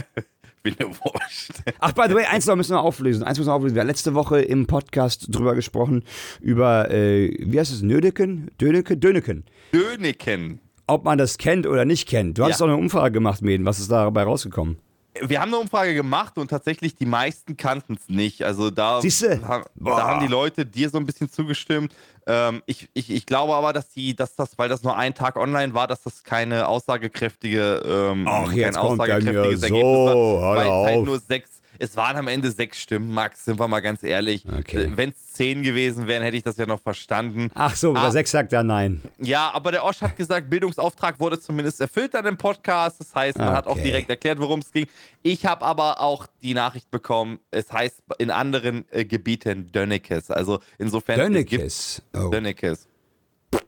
Wurst. 0.81 1.62
Ach, 1.78 1.93
by 1.93 2.07
the 2.09 2.15
way, 2.15 2.24
eins 2.24 2.47
noch 2.47 2.57
müssen 2.57 2.73
wir 2.74 2.81
auflösen. 2.81 3.23
Eins 3.23 3.39
müssen 3.39 3.51
wir 3.51 3.55
auflösen. 3.55 3.77
Wir 3.77 3.82
haben 3.82 3.89
letzte 3.89 4.15
Woche 4.15 4.40
im 4.40 4.66
Podcast 4.66 5.27
drüber 5.28 5.55
gesprochen, 5.55 6.03
über, 6.40 6.90
äh, 6.90 7.36
wie 7.39 7.61
heißt 7.61 7.73
es, 7.73 7.82
Nödeken? 7.82 8.51
Döneke? 8.59 8.97
Döneken. 8.97 9.44
Döneken. 9.73 10.61
Ob 10.86 11.04
man 11.04 11.18
das 11.18 11.38
kennt 11.38 11.66
oder 11.66 11.84
nicht 11.84 12.08
kennt. 12.08 12.38
Du 12.38 12.44
hast 12.44 12.50
Ja. 12.60 12.66
doch 12.66 12.72
eine 12.72 12.76
Umfrage 12.76 13.12
gemacht, 13.12 13.42
Mäden. 13.42 13.66
Was 13.66 13.78
ist 13.80 13.90
dabei 13.90 14.22
rausgekommen? 14.22 14.78
Wir 15.22 15.40
haben 15.40 15.48
eine 15.48 15.58
Umfrage 15.62 15.94
gemacht 15.94 16.36
und 16.36 16.48
tatsächlich 16.48 16.94
die 16.94 17.06
meisten 17.06 17.56
kannten 17.56 17.94
es 17.94 18.06
nicht. 18.14 18.42
Also 18.42 18.70
da, 18.70 19.00
ha- 19.00 19.64
da 19.76 20.06
haben 20.06 20.20
die 20.20 20.30
Leute 20.30 20.66
dir 20.66 20.90
so 20.90 20.98
ein 20.98 21.06
bisschen 21.06 21.30
zugestimmt. 21.30 21.94
Ähm, 22.26 22.62
ich, 22.66 22.88
ich, 22.92 23.10
ich 23.10 23.24
glaube 23.24 23.54
aber, 23.54 23.72
dass 23.72 23.88
die, 23.88 24.14
dass 24.14 24.34
das, 24.36 24.58
weil 24.58 24.68
das 24.68 24.82
nur 24.82 24.94
ein 24.96 25.14
Tag 25.14 25.36
online 25.36 25.72
war, 25.72 25.86
dass 25.86 26.02
das 26.02 26.22
keine 26.22 26.68
aussagekräftige, 26.68 27.82
ähm, 28.12 28.26
Ach, 28.28 28.46
kein 28.48 28.56
jetzt 28.58 28.76
kommt 28.78 29.00
er 29.00 29.06
mir 29.06 29.40
aussagekräftiges 29.40 29.60
so, 29.60 29.66
Ergebnis 29.66 29.84
war, 30.06 30.14
hör 30.14 30.56
weil 30.56 30.66
es 30.66 30.94
halt 30.96 31.04
nur 31.06 31.18
sechs, 31.20 31.50
es 31.78 31.97
waren 31.97 32.16
am 32.16 32.28
Ende 32.28 32.51
sechs 32.51 32.81
Stimmen, 32.81 33.12
Max, 33.12 33.44
sind 33.44 33.59
wir 33.59 33.69
mal 33.69 33.81
ganz 33.81 34.03
ehrlich. 34.03 34.44
Okay. 34.47 34.90
Wenn 34.94 35.11
es 35.11 35.32
zehn 35.32 35.62
gewesen 35.62 36.07
wären, 36.07 36.23
hätte 36.23 36.36
ich 36.36 36.43
das 36.43 36.57
ja 36.57 36.66
noch 36.66 36.81
verstanden. 36.81 37.51
Ach 37.55 37.74
so, 37.77 37.93
bei 37.93 38.01
Ah. 38.01 38.11
sechs 38.11 38.31
sagt 38.31 38.53
er 38.53 38.62
nein. 38.62 39.03
Ja, 39.19 39.51
aber 39.53 39.70
der 39.73 39.85
Osch 39.85 40.01
hat 40.01 40.16
gesagt, 40.16 40.48
Bildungsauftrag 40.51 41.20
wurde 41.20 41.39
zumindest 41.40 41.81
erfüllt 41.81 42.15
an 42.15 42.24
dem 42.24 42.36
Podcast. 42.36 43.01
Das 43.01 43.15
heißt, 43.15 43.39
man 43.39 43.48
hat 43.51 43.66
auch 43.66 43.73
Okay. 43.73 43.82
direkt 43.85 44.11
erklärt, 44.11 44.39
worum 44.40 44.61
es 44.61 44.73
ging. 44.73 44.86
Ich 45.23 45.44
habe 45.47 45.65
aber 45.65 46.01
auch 46.01 46.27
die 46.43 46.55
Nachricht 46.55 46.90
bekommen, 46.90 47.39
es 47.51 47.73
heißt 47.73 48.03
in 48.19 48.31
anderen 48.31 48.85
äh, 48.90 49.05
Gebieten 49.05 49.70
Dönnekes. 49.73 50.31
Also 50.31 50.61
insofern. 50.78 51.19
es 51.20 51.27
gibt 51.47 51.53
Dönekes. 51.53 52.03
Oh. 52.15 52.28
Dönnekes. 52.31 52.89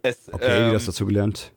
Es, 0.03 0.29
Okay, 0.33 0.43
wie 0.47 0.67
ähm, 0.69 0.73
das 0.73 0.87
dazu 0.87 1.07
gelernt? 1.07 1.53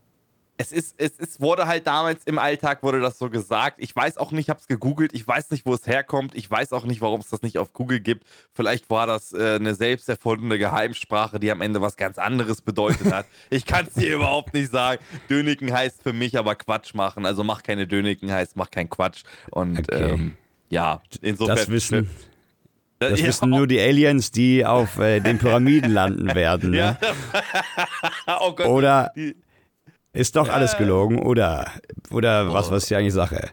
Es 0.62 0.72
ist, 0.72 0.96
es 0.98 1.12
ist, 1.18 1.42
wurde 1.42 1.68
halt 1.68 1.88
damals 1.88 2.24
im 2.26 2.38
Alltag 2.38 2.84
wurde 2.84 3.00
das 3.00 3.18
so 3.18 3.30
gesagt. 3.30 3.78
Ich 3.80 3.96
weiß 3.96 4.18
auch 4.18 4.32
nicht, 4.32 4.42
ich 4.46 4.50
habe 4.50 4.60
es 4.60 4.68
gegoogelt, 4.68 5.12
ich 5.14 5.28
weiß 5.28 5.50
nicht, 5.52 5.66
wo 5.66 5.74
es 5.74 5.88
herkommt, 5.88 6.36
ich 6.36 6.50
weiß 6.50 6.72
auch 6.74 6.86
nicht, 6.86 7.02
warum 7.02 7.20
es 7.22 7.30
das 7.30 7.42
nicht 7.42 7.58
auf 7.58 7.74
Google 7.74 8.00
gibt. 8.00 8.26
Vielleicht 8.54 8.90
war 8.90 9.08
das 9.08 9.34
äh, 9.34 9.56
eine 9.56 9.76
selbst 9.76 10.08
erfundene 10.10 10.58
Geheimsprache, 10.58 11.40
die 11.40 11.52
am 11.52 11.62
Ende 11.62 11.82
was 11.82 11.98
ganz 11.98 12.18
anderes 12.18 12.62
bedeutet 12.62 13.12
hat. 13.12 13.26
ich 13.50 13.66
kann 13.66 13.88
es 13.88 13.94
dir 13.94 14.16
überhaupt 14.16 14.54
nicht 14.54 14.72
sagen. 14.72 15.02
Döniken 15.30 15.74
heißt 15.74 16.04
für 16.04 16.14
mich 16.14 16.38
aber 16.38 16.56
Quatsch 16.56 16.94
machen. 16.94 17.26
Also 17.26 17.44
mach 17.44 17.64
keine 17.64 17.88
Döniken 17.88 18.32
heißt, 18.32 18.56
mach 18.56 18.70
kein 18.70 18.90
Quatsch. 18.90 19.24
Und 19.50 19.80
Okay. 19.80 20.12
ähm, 20.12 20.38
ja, 20.70 21.02
insofern. 21.22 21.56
Das 21.58 21.70
wissen, 21.70 22.10
das, 23.00 23.12
das 23.12 23.20
ja, 23.22 23.28
wissen 23.28 23.50
nur 23.50 23.68
die 23.68 23.80
Aliens, 23.80 24.32
die 24.32 24.66
auf 24.66 25.00
äh, 25.00 25.20
den 25.20 25.38
Pyramiden 25.40 25.92
landen 25.92 26.28
werden. 26.36 26.70
Ne? 26.72 26.78
Ja. 26.78 26.98
oh 28.42 28.54
Gott. 28.54 28.68
Oder 28.68 29.12
Die- 29.16 29.36
ist 30.14 30.36
doch 30.36 30.50
alles 30.50 30.78
gelogen? 30.78 31.20
Oder, 31.20 31.72
oder 32.12 32.52
was, 32.54 32.68
Oh. 32.68 32.72
was 32.72 32.84
ist 32.84 32.90
die 32.90 32.96
eigentlich 32.96 33.14
Sache? 33.14 33.50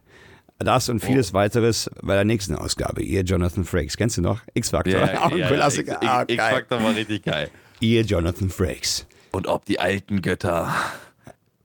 Das 0.59 0.89
und 0.89 0.99
vieles 1.01 1.33
weiteres 1.33 1.89
bei 2.03 2.15
der 2.15 2.25
nächsten 2.25 2.57
Ausgabe. 2.57 3.03
Ihr 3.03 3.23
Jonathan 3.23 3.65
Frakes. 3.65 3.97
Kennst 3.97 4.17
du 4.17 4.23
noch? 4.23 4.41
X-Factor. 4.55 4.93
ja, 4.93 5.21
Auch 5.23 5.31
ein 5.31 5.39
ja, 5.39 5.49
ja, 5.49 5.55
Klassiker. 5.55 5.93
X- 6.03 6.07
Ah, 6.09 6.23
X- 6.23 6.37
geil. 6.37 6.49
X-Factor 6.51 6.83
war 6.83 6.95
richtig 6.97 7.23
geil. 7.23 7.51
Ihr 7.81 8.03
Jonathan 8.03 8.51
Frakes. 8.51 9.07
Und 9.31 9.47
ob 9.47 9.65
die 9.67 9.79
alten 9.79 10.21
Götter 10.21 10.75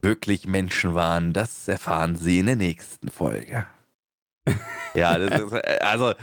wirklich 0.04 0.46
Menschen 0.48 0.94
waren, 0.94 1.34
das 1.34 1.68
erfahren 1.68 2.16
Sie 2.18 2.38
in 2.40 2.46
der 2.46 2.56
nächsten 2.56 3.10
Folge. 3.10 3.66
ja, 4.94 5.18
das 5.18 5.42
ist, 5.42 5.54
also 5.82 6.14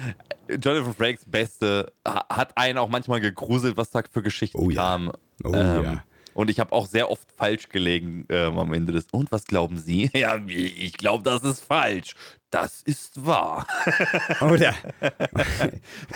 Jonathan 0.48 0.94
Frakes 0.94 1.24
Beste 1.26 1.92
hat 2.06 2.56
einen 2.56 2.78
auch 2.78 2.88
manchmal 2.88 3.20
gegruselt, 3.20 3.76
was 3.76 3.90
da 3.90 4.02
für 4.12 4.22
Geschichten 4.22 4.58
oh, 4.58 4.70
ja. 4.70 4.82
kamen. 4.82 5.10
Oh, 5.42 5.52
ähm, 5.54 5.82
ja. 5.84 6.04
Und 6.40 6.48
ich 6.48 6.58
habe 6.58 6.72
auch 6.72 6.86
sehr 6.86 7.10
oft 7.10 7.30
falsch 7.36 7.68
gelegen 7.68 8.24
ähm, 8.30 8.58
am 8.58 8.72
Ende 8.72 8.94
des. 8.94 9.04
Und 9.12 9.30
was 9.30 9.44
glauben 9.44 9.76
Sie? 9.76 10.10
Ja, 10.20 10.40
ich 10.46 10.94
glaube, 10.94 11.22
das 11.22 11.42
ist 11.42 11.60
falsch. 11.62 12.14
Das 12.50 12.82
ist 12.84 13.24
wahr. 13.24 13.64
oder, 14.40 14.74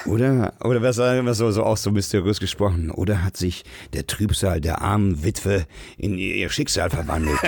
oder, 0.04 0.52
oder 0.64 0.82
was 0.82 0.96
sagen 0.96 1.24
wir 1.26 1.34
so, 1.34 1.52
so 1.52 1.62
auch 1.62 1.76
so 1.76 1.92
mysteriös 1.92 2.40
gesprochen, 2.40 2.90
oder 2.90 3.22
hat 3.22 3.36
sich 3.36 3.64
der 3.92 4.08
Trübsal 4.08 4.60
der 4.60 4.82
armen 4.82 5.22
Witwe 5.22 5.64
in 5.96 6.18
ihr 6.18 6.50
Schicksal 6.50 6.90
verwandelt? 6.90 7.38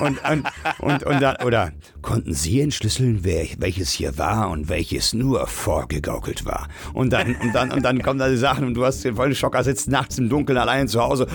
Und, 0.00 0.18
und, 0.30 0.44
und, 0.80 1.02
und 1.04 1.22
dann, 1.22 1.36
oder 1.46 1.72
konnten 2.02 2.34
Sie 2.34 2.60
entschlüsseln, 2.60 3.20
wer, 3.22 3.46
welches 3.56 3.90
hier 3.90 4.18
war 4.18 4.50
und 4.50 4.68
welches 4.68 5.14
nur 5.14 5.46
vorgegaukelt 5.46 6.44
war? 6.44 6.68
Und 6.92 7.14
dann, 7.14 7.36
und 7.36 7.54
dann, 7.54 7.72
und 7.72 7.82
dann 7.82 8.02
kommen 8.02 8.18
da 8.18 8.28
die 8.28 8.36
Sachen 8.36 8.66
und 8.66 8.74
du 8.74 8.84
hast 8.84 9.02
den 9.02 9.16
vollen 9.16 9.34
Schocker, 9.34 9.64
sitzt 9.64 9.88
nachts 9.88 10.18
im 10.18 10.28
Dunkeln 10.28 10.58
allein 10.58 10.88
zu 10.88 11.00
Hause. 11.00 11.26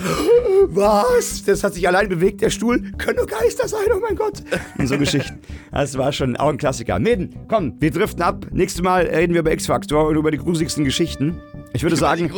Was? 0.67 1.43
Das 1.45 1.63
hat 1.63 1.73
sich 1.73 1.87
allein 1.87 2.09
bewegt, 2.09 2.41
der 2.41 2.51
Stuhl? 2.51 2.91
Können 2.99 3.17
nur 3.17 3.25
Geister 3.25 3.67
sein, 3.67 3.87
oh 3.91 3.99
mein 3.99 4.15
Gott. 4.15 4.43
Und 4.77 4.85
so 4.85 4.99
Geschichten. 4.99 5.39
Das 5.71 5.97
war 5.97 6.11
schon 6.11 6.37
auch 6.37 6.49
ein 6.49 6.59
Klassiker. 6.59 6.90
Klassiker. 6.91 6.99
Meden, 6.99 7.35
komm, 7.47 7.75
wir 7.79 7.91
driften 7.91 8.21
ab. 8.21 8.45
Nächstes 8.51 8.81
Mal 8.81 9.05
reden 9.05 9.33
wir 9.33 9.41
über 9.41 9.51
X-Factor 9.51 10.07
und 10.07 10.15
über 10.15 10.31
die 10.31 10.37
gruseligsten 10.37 10.83
Geschichten. 10.83 11.39
Ich 11.73 11.83
würde 11.83 11.95
sagen. 11.95 12.31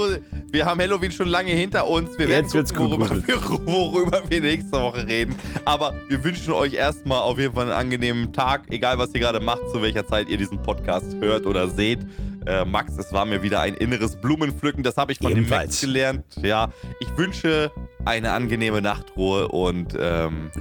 Wir 0.51 0.65
haben 0.65 0.79
Halloween 0.79 1.11
schon 1.11 1.27
lange 1.27 1.51
hinter 1.51 1.87
uns. 1.87 2.17
Wir 2.19 2.29
werden 2.29 2.47
jetzt 2.53 2.75
gucken, 2.75 2.99
worüber, 2.99 3.27
wir, 3.27 3.65
worüber 3.65 4.21
wir 4.29 4.41
nächste 4.41 4.73
Woche 4.73 5.07
reden. 5.07 5.35
Aber 5.65 5.95
wir 6.07 6.23
wünschen 6.23 6.53
euch 6.53 6.73
erstmal 6.73 7.21
auf 7.21 7.39
jeden 7.39 7.55
Fall 7.55 7.63
einen 7.63 7.71
angenehmen 7.71 8.31
Tag, 8.33 8.65
egal 8.69 8.99
was 8.99 9.13
ihr 9.15 9.21
gerade 9.21 9.39
macht, 9.39 9.67
zu 9.71 9.81
welcher 9.81 10.05
Zeit 10.05 10.29
ihr 10.29 10.37
diesen 10.37 10.61
Podcast 10.61 11.15
hört 11.19 11.47
oder 11.47 11.67
seht. 11.67 11.99
Äh, 12.45 12.65
Max, 12.65 12.97
es 12.97 13.11
war 13.11 13.25
mir 13.25 13.41
wieder 13.41 13.61
ein 13.61 13.73
inneres 13.73 14.15
Blumenpflücken. 14.17 14.83
Das 14.83 14.97
habe 14.97 15.13
ich 15.13 15.17
von 15.17 15.31
Ebenfalls. 15.31 15.79
dem 15.79 15.89
Max 15.89 15.93
gelernt. 15.93 16.25
Ja, 16.43 16.69
ich 16.99 17.17
wünsche 17.17 17.71
eine 18.05 18.31
angenehme 18.31 18.81
Nachtruhe 18.81 19.47
und 19.47 19.97
ähm, 19.99 20.51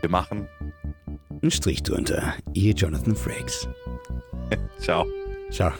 wir 0.00 0.10
machen 0.10 0.46
einen 1.42 1.50
Strich 1.50 1.82
drunter. 1.82 2.34
Ihr 2.54 2.72
Jonathan 2.74 3.16
Frakes. 3.16 3.68
Ciao. 4.78 5.06
Ciao. 5.50 5.72